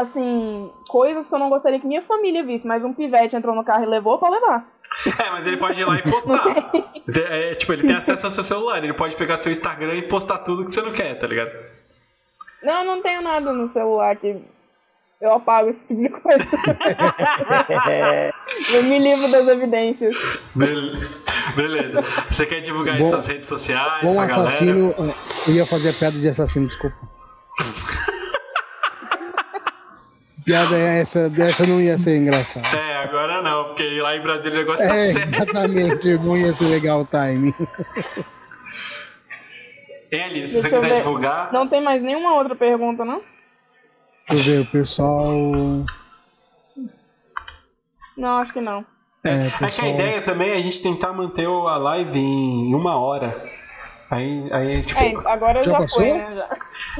assim, 0.00 0.70
coisas 0.88 1.28
que 1.28 1.34
eu 1.34 1.38
não 1.38 1.50
gostaria 1.50 1.78
que 1.80 1.86
minha 1.86 2.02
família 2.02 2.42
visse, 2.44 2.66
mas 2.66 2.82
um 2.84 2.92
pivete 2.94 3.36
entrou 3.36 3.54
no 3.54 3.64
carro 3.64 3.84
e 3.84 3.86
levou 3.86 4.18
pra 4.18 4.30
levar. 4.30 4.66
É, 5.18 5.30
mas 5.30 5.46
ele 5.46 5.58
pode 5.58 5.78
ir 5.80 5.84
lá 5.84 5.96
e 5.98 6.02
postar. 6.02 6.72
É, 7.14 7.54
tipo, 7.54 7.72
ele 7.74 7.86
tem 7.86 7.94
acesso 7.96 8.24
ao 8.26 8.30
seu 8.30 8.42
celular, 8.42 8.82
ele 8.82 8.94
pode 8.94 9.14
pegar 9.16 9.36
seu 9.36 9.52
Instagram 9.52 9.94
e 9.96 10.02
postar 10.08 10.38
tudo 10.38 10.64
que 10.64 10.72
você 10.72 10.80
não 10.80 10.92
quer, 10.92 11.16
tá 11.18 11.26
ligado? 11.26 11.50
Não, 12.62 12.84
não 12.84 13.02
tenho 13.02 13.20
nada 13.22 13.52
no 13.52 13.70
celular 13.72 14.16
que 14.16 14.36
eu 15.20 15.32
apago 15.34 15.68
esse 15.70 15.80
tipo 15.86 16.00
de 16.02 16.08
coisa. 16.08 16.42
eu 18.74 18.82
me 18.84 18.98
livro 18.98 19.30
das 19.30 19.46
evidências. 19.48 20.40
Bel- 20.54 20.96
Beleza. 21.54 22.02
Você 22.30 22.46
quer 22.46 22.60
divulgar 22.60 22.98
Bom- 22.98 23.04
suas 23.04 23.26
redes 23.26 23.48
sociais, 23.48 24.02
Bom 24.04 24.14
pra 24.16 24.26
galera? 24.26 24.48
assassino. 24.48 24.94
Eu 25.46 25.54
ia 25.54 25.66
fazer 25.66 25.90
a 25.90 25.92
piada 25.92 26.18
de 26.18 26.28
assassino, 26.28 26.66
desculpa. 26.66 26.96
piada 30.48 30.76
é 30.76 31.00
essa, 31.00 31.28
dessa 31.28 31.66
não 31.66 31.80
ia 31.80 31.98
ser 31.98 32.16
engraçada. 32.16 32.66
É, 32.76 32.96
agora 33.04 33.42
não, 33.42 33.64
porque 33.66 34.00
lá 34.00 34.16
em 34.16 34.20
Brasília 34.22 34.58
o 34.58 34.60
negócio 34.62 34.86
tá 34.88 34.96
É, 34.96 35.10
sério. 35.12 35.34
exatamente. 35.34 36.08
Não 36.18 36.36
ia 36.36 36.52
ser 36.52 36.64
legal 36.66 37.00
o 37.02 37.04
timing. 37.06 37.54
Aline, 40.12 40.48
se 40.48 40.60
você 40.60 40.62
Deixa 40.62 40.68
eu 40.68 40.80
quiser 40.80 40.88
ver. 40.88 40.96
divulgar. 40.96 41.52
Não 41.52 41.68
tem 41.68 41.82
mais 41.82 42.02
nenhuma 42.02 42.34
outra 42.34 42.54
pergunta, 42.54 43.04
não? 43.04 43.20
Deixa 44.28 44.50
eu 44.50 44.56
ver, 44.56 44.60
o 44.60 44.66
pessoal. 44.72 45.30
Não, 48.16 48.38
acho 48.38 48.52
que 48.52 48.60
não. 48.60 48.84
É, 49.24 49.46
É 49.46 49.50
que 49.50 49.54
a 49.64 49.66
pessoal... 49.68 49.88
ideia 49.88 50.22
também 50.22 50.50
é 50.50 50.56
a 50.56 50.62
gente 50.62 50.82
tentar 50.82 51.12
manter 51.12 51.46
a 51.46 51.76
live 51.76 52.18
em 52.18 52.74
uma 52.74 52.96
hora. 52.98 53.36
Aí, 54.10 54.48
aí 54.52 54.82
tipo. 54.84 54.98
É, 55.00 55.14
agora 55.30 55.62
Já 55.62 55.72
já, 55.72 55.78
passou? 55.78 56.02
foi, 56.02 56.12
né? 56.14 56.34
Já, 56.34 56.48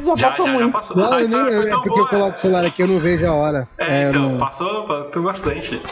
já 0.05 0.17
já, 0.17 0.31
passou 0.31 0.47
já, 0.47 0.53
já 0.53 0.59
muito. 0.59 0.73
passou. 0.73 0.97
Não, 0.97 1.13
A 1.13 1.21
eu 1.23 1.29
nem, 1.29 1.45
foi 1.45 1.69
é 1.71 1.71
porque 1.71 1.89
eu 1.91 1.95
boa. 1.95 2.09
coloco 2.09 2.33
o 2.33 2.37
celular 2.37 2.65
aqui, 2.67 2.83
eu 2.83 2.89
não 2.89 2.99
vejo 2.99 3.27
a 3.27 3.35
hora. 3.35 3.69
É, 3.79 4.05
eu 4.05 4.09
então, 4.11 4.23
não- 4.23 4.39
passou, 4.39 4.87
passou 4.87 5.23
bastante. 5.23 5.83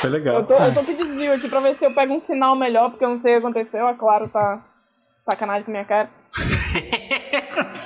Foi 0.00 0.10
legal. 0.10 0.36
Eu 0.36 0.46
tô, 0.46 0.54
eu 0.54 0.74
tô 0.74 0.82
com 0.84 0.94
desvio 0.96 1.32
aqui 1.32 1.48
pra 1.48 1.60
ver 1.60 1.76
se 1.76 1.86
eu 1.86 1.92
pego 1.92 2.14
um 2.14 2.20
sinal 2.20 2.56
melhor, 2.56 2.90
porque 2.90 3.04
eu 3.04 3.10
não 3.10 3.20
sei 3.20 3.36
o 3.36 3.40
que 3.40 3.46
aconteceu. 3.46 3.86
A 3.86 3.94
Claro 3.94 4.28
tá 4.28 4.60
sacanagem 5.24 5.64
com 5.64 5.70
minha 5.70 5.84
cara. 5.84 6.10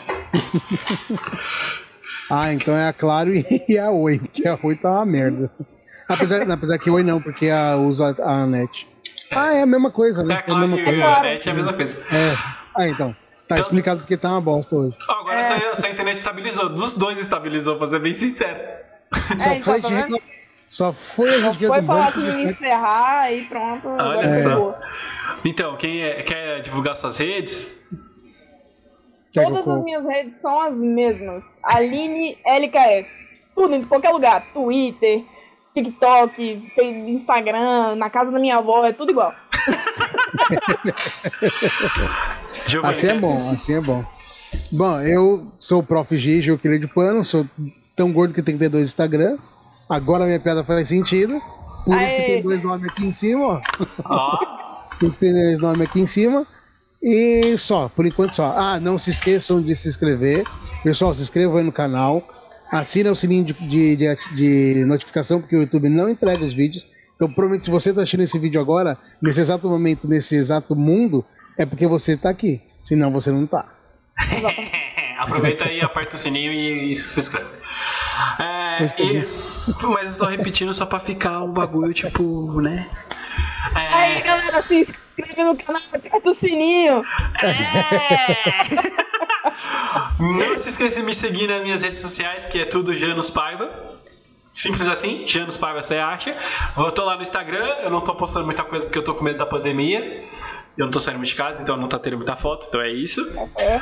Ah, 2.31 2.53
então 2.53 2.77
é 2.77 2.87
a 2.87 2.93
Claro 2.93 3.31
e 3.69 3.79
a 3.79 3.91
Oi, 3.91 4.19
porque 4.19 4.47
a 4.47 4.59
Oi 4.63 4.77
tá 4.77 4.91
uma 4.91 5.07
merda. 5.07 5.51
Apesar, 6.07 6.51
apesar 6.51 6.79
que 6.79 6.91
Oi 6.91 7.03
não, 7.03 7.23
porque 7.23 7.49
a, 7.49 7.77
usa 7.77 8.15
a 8.23 8.47
net. 8.47 8.87
Ah, 9.31 9.55
é 9.55 9.63
a 9.63 9.67
mesma 9.67 9.91
coisa, 9.91 10.23
É 10.23 10.25
né? 10.27 10.35
É 10.35 10.39
a 10.39 10.43
claro 10.43 10.69
mesma 10.69 10.85
coisa. 10.85 11.07
a 11.07 11.23
net 11.23 11.49
é 11.49 11.53
a 11.53 11.55
mesma 11.55 11.73
coisa. 11.73 12.07
É. 12.15 12.35
Ah, 12.79 12.89
então. 12.89 13.11
Tá 13.47 13.55
Então- 13.55 13.59
explicado 13.59 14.01
porque 14.01 14.17
tá 14.17 14.31
uma 14.31 14.41
bosta 14.41 14.77
hoje. 14.77 14.97
Agora 15.09 15.43
só, 15.43 15.75
só 15.75 15.87
a 15.87 15.91
internet 15.91 16.17
estabilizou. 16.17 16.69
Dos 16.69 16.93
dois 16.93 17.19
estabilizou, 17.19 17.77
pra 17.77 17.87
ser 17.87 17.99
bem 17.99 18.13
sincero. 18.15 18.59
Só 19.13 19.35
então, 19.35 19.61
foi 19.63 19.81
tá 19.81 19.89
reclamar. 19.89 20.21
Só 20.69 20.93
foi 20.93 21.35
a 21.35 21.41
gente 21.53 21.67
Foi 21.67 21.81
falar 21.83 22.13
que 22.13 22.21
ia 22.21 22.51
encerrar 22.51 23.33
e 23.33 23.45
pronto. 23.47 23.89
Agora 23.89 24.19
Olha 24.19 24.43
só. 24.43 24.49
acabou. 24.49 24.75
Então, 25.47 25.77
quem 25.79 26.03
é- 26.03 26.23
quer 26.23 26.61
divulgar 26.63 26.95
suas 26.97 27.17
redes? 27.17 27.75
Todas 29.33 29.67
as 29.67 29.83
minhas 29.85 30.05
redes 30.05 30.39
são 30.41 30.61
as 30.61 30.75
mesmas. 30.75 31.43
Aline 31.63 32.37
LKS. 32.45 33.09
Tudo, 33.55 33.75
em 33.77 33.85
qualquer 33.85 34.11
lugar. 34.11 34.43
Twitter, 34.53 35.25
TikTok, 35.75 36.71
Instagram, 37.09 37.95
na 37.97 38.11
casa 38.11 38.31
da 38.31 38.39
minha 38.39 38.57
avó, 38.59 38.85
é 38.85 38.93
tudo 38.93 39.11
igual. 39.11 39.33
Assim 42.83 43.07
é 43.09 43.19
bom, 43.21 43.51
assim 43.51 43.75
é 43.75 43.81
bom. 43.81 44.05
Bom, 44.73 45.01
eu 45.03 45.53
sou 45.59 45.81
o 45.81 45.83
Prof. 45.83 46.17
G, 46.17 46.41
Gilquilha 46.43 46.79
de 46.79 46.87
Pano, 46.87 47.25
sou 47.25 47.47
tão 47.97 48.13
gordo 48.13 48.35
que 48.35 48.43
tem 48.43 48.55
que 48.55 48.61
ter 48.61 48.69
dois 48.69 48.89
Instagram. 48.89 49.39
Agora 49.89 50.25
minha 50.27 50.41
piada 50.41 50.63
faz 50.65 50.89
sentido. 50.89 51.41
Por 51.85 51.97
isso 52.03 52.15
que 52.15 52.21
Aê. 52.23 52.27
tem 52.27 52.43
dois 52.43 52.63
nomes 52.63 52.91
aqui 52.91 53.05
em 53.07 53.13
cima, 53.13 53.43
ó. 53.45 53.61
Ó, 54.05 54.37
Por 54.99 55.07
isso 55.07 55.19
que 55.19 55.25
tem 55.27 55.33
dois 55.33 55.61
nomes 55.61 55.89
aqui 55.89 56.01
em 56.01 56.07
cima. 56.07 56.47
E 57.03 57.57
só, 57.57 57.89
por 57.89 58.05
enquanto 58.07 58.35
só. 58.35 58.55
Ah, 58.57 58.81
não 58.81 58.99
se 58.99 59.11
esqueçam 59.11 59.63
de 59.63 59.75
se 59.75 59.89
inscrever. 59.89 60.47
Pessoal, 60.83 61.15
se 61.15 61.23
inscrevam 61.23 61.57
aí 61.59 61.65
no 61.65 61.73
canal. 61.73 62.23
Assina 62.71 63.11
o 63.11 63.17
sininho 63.17 63.45
de, 63.45 63.55
de, 63.55 63.97
de- 63.97 64.17
de 64.75 64.85
notificação, 64.85 65.41
porque 65.41 65.57
o 65.57 65.61
YouTube 65.63 65.89
não 65.89 66.09
entrega 66.09 66.45
os 66.45 66.53
vídeos. 66.53 66.87
Então, 67.19 67.27
provavelmente, 67.27 67.65
se 67.65 67.71
você 67.71 67.89
está 67.91 68.03
assistindo 68.03 68.23
esse 68.23 68.39
vídeo 68.39 68.61
agora, 68.61 68.97
nesse 69.21 69.41
exato 69.41 69.69
momento, 69.69 70.07
nesse 70.07 70.37
exato 70.37 70.77
mundo, 70.77 71.25
é 71.59 71.67
porque 71.67 71.85
você 71.85 72.13
está 72.13 72.31
aqui. 72.31 72.63
Senão 72.81 73.11
você 73.11 73.33
não 73.33 73.45
tá. 73.45 73.67
Aproveita 75.19 75.65
aí, 75.69 75.81
aperta 75.81 76.15
o 76.15 76.19
sininho 76.19 76.53
e, 76.53 76.93
e 76.93 76.95
se 76.95 77.19
inscreve. 77.19 77.49
É, 78.39 78.85
e- 79.03 79.23
mas 79.89 80.07
eu 80.13 80.17
tô 80.19 80.27
repetindo 80.27 80.73
só 80.73 80.87
pra 80.87 81.01
ficar 81.01 81.43
um 81.43 81.53
bagulho, 81.53 81.93
tipo, 81.93 82.61
né? 82.63 82.89
É, 83.75 83.79
Aí, 83.95 84.23
galera, 84.23 84.63
se 84.63 84.83
inscreve 84.83 85.43
no 85.43 85.57
canal, 85.57 85.83
aperta 85.93 86.31
o 86.31 86.35
sininho. 86.35 87.03
É! 87.43 88.69
Não 90.21 90.57
se 90.59 90.69
esqueça 90.69 91.01
de 91.01 91.07
me 91.07 91.13
seguir 91.15 91.49
nas 91.49 91.63
minhas 91.63 91.83
redes 91.83 91.99
sociais, 91.99 92.47
que 92.47 92.61
é 92.61 92.65
tudo 92.65 92.97
Janus 92.97 93.29
Paiva. 93.29 93.69
Simples 94.53 94.89
assim, 94.89 95.27
Janus 95.27 95.57
Paiva 95.57 95.83
você 95.83 95.97
acha. 95.97 96.37
Eu 96.77 96.91
tô 96.93 97.05
lá 97.05 97.17
no 97.17 97.23
Instagram, 97.23 97.67
eu 97.83 97.91
não 97.91 98.01
tô 98.01 98.15
postando 98.15 98.45
muita 98.45 98.65
coisa 98.65 98.87
porque 98.87 98.99
eu 98.99 99.05
tô 99.05 99.15
com 99.15 99.25
medo 99.25 99.39
da 99.39 99.47
pandemia. 99.47 100.25
Eu 100.77 100.87
não 100.87 100.93
tô 100.93 101.01
saindo 101.01 101.19
muito 101.19 101.31
de 101.31 101.35
casa, 101.35 101.63
então 101.63 101.77
não 101.77 101.89
tá 101.89 101.99
tendo 101.99 102.17
muita 102.17 102.37
foto, 102.37 102.67
então 102.69 102.81
é 102.81 102.89
isso. 102.89 103.21
É. 103.57 103.81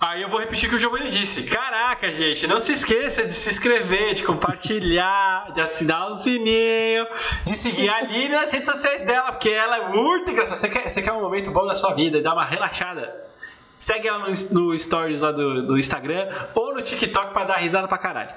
Aí 0.00 0.20
eu 0.20 0.28
vou 0.28 0.38
repetir 0.38 0.66
o 0.66 0.70
que 0.70 0.76
o 0.76 0.78
Giovanni 0.78 1.08
disse. 1.08 1.44
Caraca, 1.44 2.12
gente, 2.12 2.46
não 2.46 2.60
se 2.60 2.72
esqueça 2.72 3.26
de 3.26 3.32
se 3.32 3.48
inscrever, 3.48 4.14
de 4.14 4.22
compartilhar, 4.22 5.50
de 5.52 5.60
assinar 5.60 6.10
o 6.10 6.14
sininho, 6.14 7.06
de 7.44 7.56
seguir 7.56 7.88
a 7.88 7.96
Aline 7.96 8.28
nas 8.28 8.52
redes 8.52 8.68
sociais 8.68 9.02
dela, 9.04 9.32
porque 9.32 9.48
ela 9.48 9.76
é 9.78 9.88
muito 9.88 10.30
engraçada. 10.30 10.58
Você 10.58 10.68
quer, 10.68 10.88
você 10.88 11.00
quer 11.00 11.12
um 11.12 11.20
momento 11.20 11.50
bom 11.50 11.66
da 11.66 11.74
sua 11.74 11.94
vida 11.94 12.18
e 12.18 12.22
dar 12.22 12.34
uma 12.34 12.44
relaxada? 12.44 13.14
Segue 13.78 14.06
ela 14.06 14.18
no, 14.18 14.32
no 14.50 14.78
stories 14.78 15.20
lá 15.20 15.32
do, 15.32 15.66
do 15.66 15.78
Instagram 15.78 16.28
ou 16.54 16.74
no 16.74 16.82
TikTok 16.82 17.32
pra 17.32 17.44
dar 17.44 17.56
risada 17.56 17.88
pra 17.88 17.98
caralho. 17.98 18.30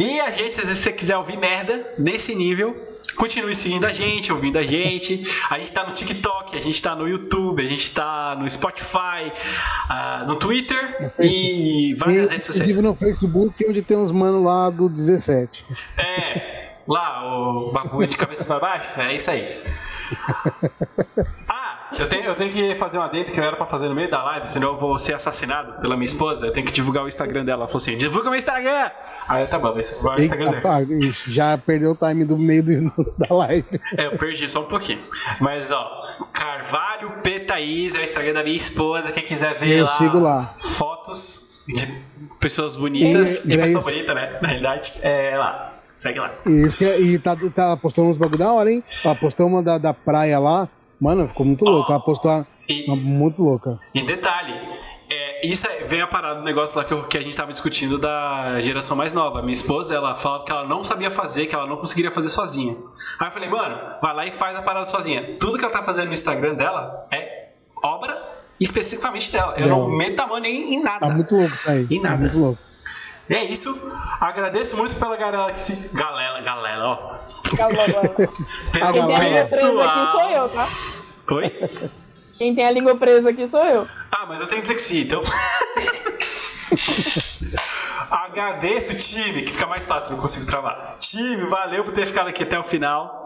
E 0.00 0.18
a 0.20 0.30
gente, 0.30 0.54
se 0.54 0.64
você 0.64 0.90
quiser 0.92 1.16
ouvir 1.18 1.36
merda 1.36 1.92
nesse 1.98 2.34
nível, 2.34 2.74
continue 3.16 3.54
seguindo 3.54 3.84
a 3.84 3.92
gente, 3.92 4.32
ouvindo 4.32 4.58
a 4.58 4.62
gente. 4.62 5.26
A 5.50 5.58
gente 5.58 5.70
tá 5.72 5.84
no 5.84 5.92
TikTok, 5.92 6.56
a 6.56 6.60
gente 6.60 6.82
tá 6.82 6.94
no 6.96 7.06
YouTube, 7.06 7.62
a 7.62 7.68
gente 7.68 7.90
tá 7.92 8.34
no 8.34 8.50
Spotify, 8.50 9.30
ah, 9.90 10.24
no 10.26 10.36
Twitter 10.36 10.96
No 11.18 11.24
e 11.24 11.94
várias 11.98 12.30
E, 12.30 12.32
redes 12.32 12.46
sociais. 12.46 12.70
inclusive 12.70 12.80
no 12.80 12.94
Facebook, 12.94 13.66
onde 13.68 13.82
tem 13.82 13.98
uns 13.98 14.10
manos 14.10 14.42
lá 14.42 14.70
do 14.70 14.88
17. 14.88 15.66
É, 15.98 16.70
lá, 16.88 17.22
o 17.26 17.70
bagulho 17.70 18.06
de 18.06 18.16
cabeça 18.16 18.44
pra 18.46 18.58
baixo, 18.58 18.88
é 18.98 19.14
isso 19.14 19.30
aí. 19.30 19.46
Eu 21.98 22.08
tenho, 22.08 22.24
eu 22.24 22.34
tenho 22.34 22.50
que 22.52 22.74
fazer 22.76 22.98
uma 22.98 23.06
adendo 23.06 23.32
que 23.32 23.38
eu 23.40 23.44
era 23.44 23.56
pra 23.56 23.66
fazer 23.66 23.88
no 23.88 23.94
meio 23.94 24.08
da 24.08 24.22
live, 24.22 24.46
senão 24.48 24.68
eu 24.68 24.76
vou 24.76 24.98
ser 24.98 25.14
assassinado 25.14 25.80
pela 25.80 25.96
minha 25.96 26.06
esposa. 26.06 26.46
Eu 26.46 26.52
tenho 26.52 26.64
que 26.66 26.72
divulgar 26.72 27.04
o 27.04 27.08
Instagram 27.08 27.44
dela. 27.44 27.60
Ela 27.62 27.66
falou 27.68 27.78
assim: 27.82 27.96
divulga 27.96 28.30
meu 28.30 28.38
Instagram! 28.38 28.90
Aí 29.28 29.42
eu, 29.42 29.48
tá 29.48 29.58
bom, 29.58 29.72
vai 30.02 30.16
o 30.16 30.20
Instagram 30.20 30.52
Eita, 30.54 30.60
dela. 30.60 30.82
ixi, 30.82 31.32
já 31.32 31.58
perdeu 31.58 31.90
o 31.92 31.96
time 31.96 32.24
do 32.24 32.36
meio 32.38 32.62
do- 32.62 32.90
da 33.18 33.34
live. 33.34 33.64
É, 33.96 34.06
eu 34.06 34.16
perdi 34.18 34.48
só 34.48 34.60
um 34.62 34.66
pouquinho. 34.68 35.00
Mas 35.40 35.70
ó, 35.72 36.24
Carvalho 36.32 37.10
P. 37.22 37.40
Thaís 37.40 37.94
é 37.94 37.98
o 37.98 38.04
Instagram 38.04 38.34
da 38.34 38.42
minha 38.44 38.56
esposa. 38.56 39.10
Quem 39.12 39.22
quiser 39.22 39.54
ver 39.54 39.78
Eu 39.78 39.84
lá, 39.84 39.90
sigo 39.90 40.18
lá. 40.20 40.54
fotos 40.60 41.60
de 41.68 41.86
pessoas 42.40 42.76
bonitas, 42.76 43.44
E- 43.44 43.48
de 43.48 43.56
e 43.56 43.58
é 43.58 43.62
pessoa 43.62 43.82
bonita, 43.82 44.14
né? 44.14 44.38
Na 44.40 44.48
realidade, 44.48 44.92
é 45.02 45.36
lá. 45.36 45.72
Segue 45.98 46.18
lá. 46.18 46.30
Isso 46.46 46.78
que, 46.78 46.84
é- 46.84 46.98
e 46.98 47.18
tá, 47.18 47.36
tá 47.54 47.76
postando 47.76 48.08
uns 48.08 48.16
bagulho 48.16 48.38
da 48.38 48.50
hora, 48.52 48.70
hein? 48.72 48.82
Ela 49.04 49.14
postou 49.14 49.46
uma 49.46 49.62
da, 49.62 49.76
da 49.76 49.92
praia 49.92 50.38
lá. 50.38 50.66
Mano, 51.00 51.26
ficou 51.28 51.46
muito 51.46 51.64
louco. 51.64 51.90
Ela 51.90 52.00
postou 52.00 52.30
uma, 52.30 52.46
E, 52.68 52.84
uma 52.86 52.96
muito 52.96 53.42
louca. 53.42 53.78
e 53.94 54.02
detalhe, 54.04 54.52
é, 55.08 55.46
isso 55.46 55.66
é- 55.66 55.84
vem 55.84 56.00
a 56.02 56.06
parada 56.06 56.40
do 56.40 56.44
negócio 56.44 56.76
lá 56.76 56.84
que, 56.84 56.92
eu- 56.92 57.04
que 57.08 57.16
a 57.16 57.22
gente 57.22 57.34
tava 57.36 57.50
discutindo 57.52 57.98
da 57.98 58.60
geração 58.60 58.96
mais 58.96 59.12
nova. 59.14 59.40
Minha 59.40 59.54
esposa, 59.54 59.94
ela 59.94 60.14
falava 60.14 60.44
que 60.44 60.52
ela 60.52 60.66
não 60.66 60.84
sabia 60.84 61.10
fazer, 61.10 61.46
que 61.46 61.54
ela 61.54 61.66
não 61.66 61.78
conseguiria 61.78 62.10
fazer 62.10 62.28
sozinha. 62.28 62.74
Aí 63.18 63.26
eu 63.28 63.30
falei, 63.32 63.48
mano, 63.48 63.78
vai 64.02 64.14
lá 64.14 64.26
e 64.26 64.30
faz 64.30 64.56
a 64.58 64.62
parada 64.62 64.86
sozinha. 64.86 65.22
Tudo 65.40 65.56
que 65.58 65.64
ela 65.64 65.72
tá 65.72 65.82
fazendo 65.82 66.08
no 66.08 66.12
Instagram 66.12 66.54
dela 66.54 67.06
é 67.10 67.48
obra 67.82 68.22
especificamente 68.60 69.32
dela. 69.32 69.54
Eu 69.56 69.68
não 69.68 69.86
Dela. 69.86 69.96
meto 69.96 70.20
a 70.20 70.26
mão 70.26 70.38
nem 70.38 70.74
em 70.74 70.82
nada. 70.82 71.06
Tá 71.08 71.10
muito 71.14 71.34
louco, 71.34 71.56
Thaís. 71.64 71.90
E 71.90 71.96
Tá 71.96 72.10
nada. 72.10 72.20
muito 72.20 72.38
louco. 72.38 72.58
É 73.30 73.44
isso. 73.44 73.78
Agradeço 74.20 74.76
muito 74.76 74.96
pela 74.96 75.16
galera 75.16 75.52
que 75.52 75.60
se. 75.60 75.72
Galera, 75.92 76.40
galera, 76.40 76.84
ó. 76.84 76.96
Calma, 77.56 77.82
agora. 77.84 78.10
Pelo 78.72 78.90
A 78.90 78.92
Quem 78.92 78.94
tem 78.94 78.94
a 78.94 79.00
língua 79.00 79.16
presa 79.16 79.40
aqui 79.90 80.08
sou 80.12 80.30
eu, 80.30 80.48
tá? 80.48 80.68
Oi? 81.32 81.70
Quem 82.38 82.54
tem 82.54 82.66
a 82.66 82.70
língua 82.70 82.96
presa 82.96 83.30
aqui 83.30 83.48
sou 83.48 83.64
eu. 83.64 83.86
Ah, 84.10 84.26
mas 84.26 84.40
eu 84.40 84.48
tenho 84.48 84.62
dislexia, 84.62 85.02
então. 85.02 85.20
Agradeço 88.10 88.96
time, 88.96 89.42
que 89.42 89.52
fica 89.52 89.66
mais 89.66 89.86
fácil, 89.86 90.12
não 90.12 90.18
consigo 90.18 90.46
travar. 90.46 90.96
Time, 90.98 91.46
valeu 91.46 91.84
por 91.84 91.92
ter 91.92 92.06
ficado 92.06 92.28
aqui 92.28 92.42
até 92.42 92.58
o 92.58 92.64
final. 92.64 93.22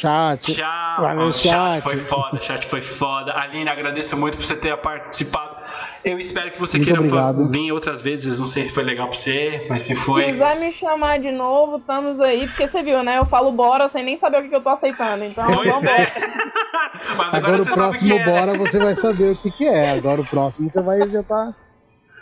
Chat. 0.00 0.54
Tchau. 0.54 1.02
Valeu, 1.02 1.26
O 1.28 1.32
chat 1.32 1.48
chat. 1.48 1.80
foi 1.82 1.96
foda, 1.98 2.36
o 2.38 2.40
chat 2.40 2.66
foi 2.66 2.80
foda. 2.80 3.32
Aline, 3.36 3.68
agradeço 3.68 4.16
muito 4.16 4.36
por 4.38 4.44
você 4.44 4.56
ter 4.56 4.74
participado. 4.78 5.56
Eu 6.02 6.18
espero 6.18 6.50
que 6.52 6.58
você 6.58 6.78
Muito 6.78 6.86
queira 6.88 7.00
obrigado. 7.00 7.50
vir 7.50 7.70
outras 7.72 8.00
vezes. 8.00 8.40
Não 8.40 8.46
sei 8.46 8.64
se 8.64 8.72
foi 8.72 8.82
legal 8.82 9.08
pra 9.08 9.16
você, 9.18 9.66
mas 9.68 9.82
se 9.82 9.94
Se 9.94 10.00
foi. 10.00 10.24
quiser 10.24 10.56
me 10.58 10.72
chamar 10.72 11.18
de 11.18 11.30
novo, 11.30 11.76
estamos 11.76 12.18
aí, 12.20 12.46
porque 12.48 12.66
você 12.66 12.82
viu, 12.82 13.02
né? 13.02 13.18
Eu 13.18 13.26
falo 13.26 13.52
bora 13.52 13.90
sem 13.92 14.02
nem 14.02 14.18
saber 14.18 14.38
o 14.38 14.42
que, 14.44 14.48
que 14.48 14.56
eu 14.56 14.62
tô 14.62 14.70
aceitando. 14.70 15.22
Então, 15.24 15.46
Pois 15.52 15.68
vamos 15.68 15.84
é. 15.84 16.12
Mas 17.16 17.34
Agora 17.34 17.62
o 17.62 17.66
próximo 17.66 18.14
é, 18.14 18.24
bora 18.24 18.56
você 18.56 18.78
vai 18.78 18.94
saber 18.94 19.32
o 19.32 19.36
que, 19.36 19.50
que 19.50 19.66
é. 19.68 19.90
Agora 19.90 20.22
o 20.22 20.24
próximo 20.24 20.68
você 20.70 20.80
vai 20.80 21.06
já 21.08 21.22
tá. 21.22 21.52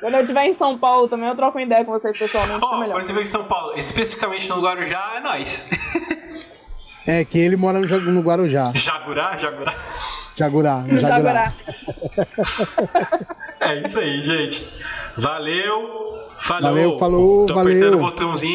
Quando 0.00 0.14
eu 0.14 0.20
estiver 0.20 0.46
em 0.46 0.54
São 0.54 0.76
Paulo 0.78 1.08
também, 1.08 1.28
eu 1.28 1.36
troco 1.36 1.58
uma 1.58 1.64
ideia 1.64 1.84
com 1.84 1.92
vocês 1.92 2.16
pessoalmente, 2.18 2.60
fica 2.60 2.76
melhor. 2.76 2.94
quando 2.94 3.04
você 3.04 3.12
veio 3.12 3.22
em 3.22 3.26
São 3.26 3.44
Paulo, 3.44 3.72
especificamente 3.76 4.48
no 4.48 4.60
Guarujá, 4.60 5.14
é 5.16 5.20
nóis. 5.20 5.68
É 7.08 7.24
que 7.24 7.38
ele 7.38 7.56
mora 7.56 7.80
no, 7.80 8.00
no 8.12 8.20
Guarujá. 8.20 8.64
Jagurá, 8.74 9.34
Jagurá. 9.38 9.74
Jagurá. 10.36 10.84
Jagurá. 10.86 11.52
É 13.60 13.80
isso 13.80 13.98
aí, 13.98 14.20
gente. 14.20 14.68
Valeu. 15.16 16.18
Falou. 16.38 16.62
Valeu, 16.70 16.98
falou, 16.98 17.46
Tô 17.46 17.54
valeu. 17.54 17.72
apertando 17.72 17.94
o 17.96 18.00
botãozinho. 18.00 18.52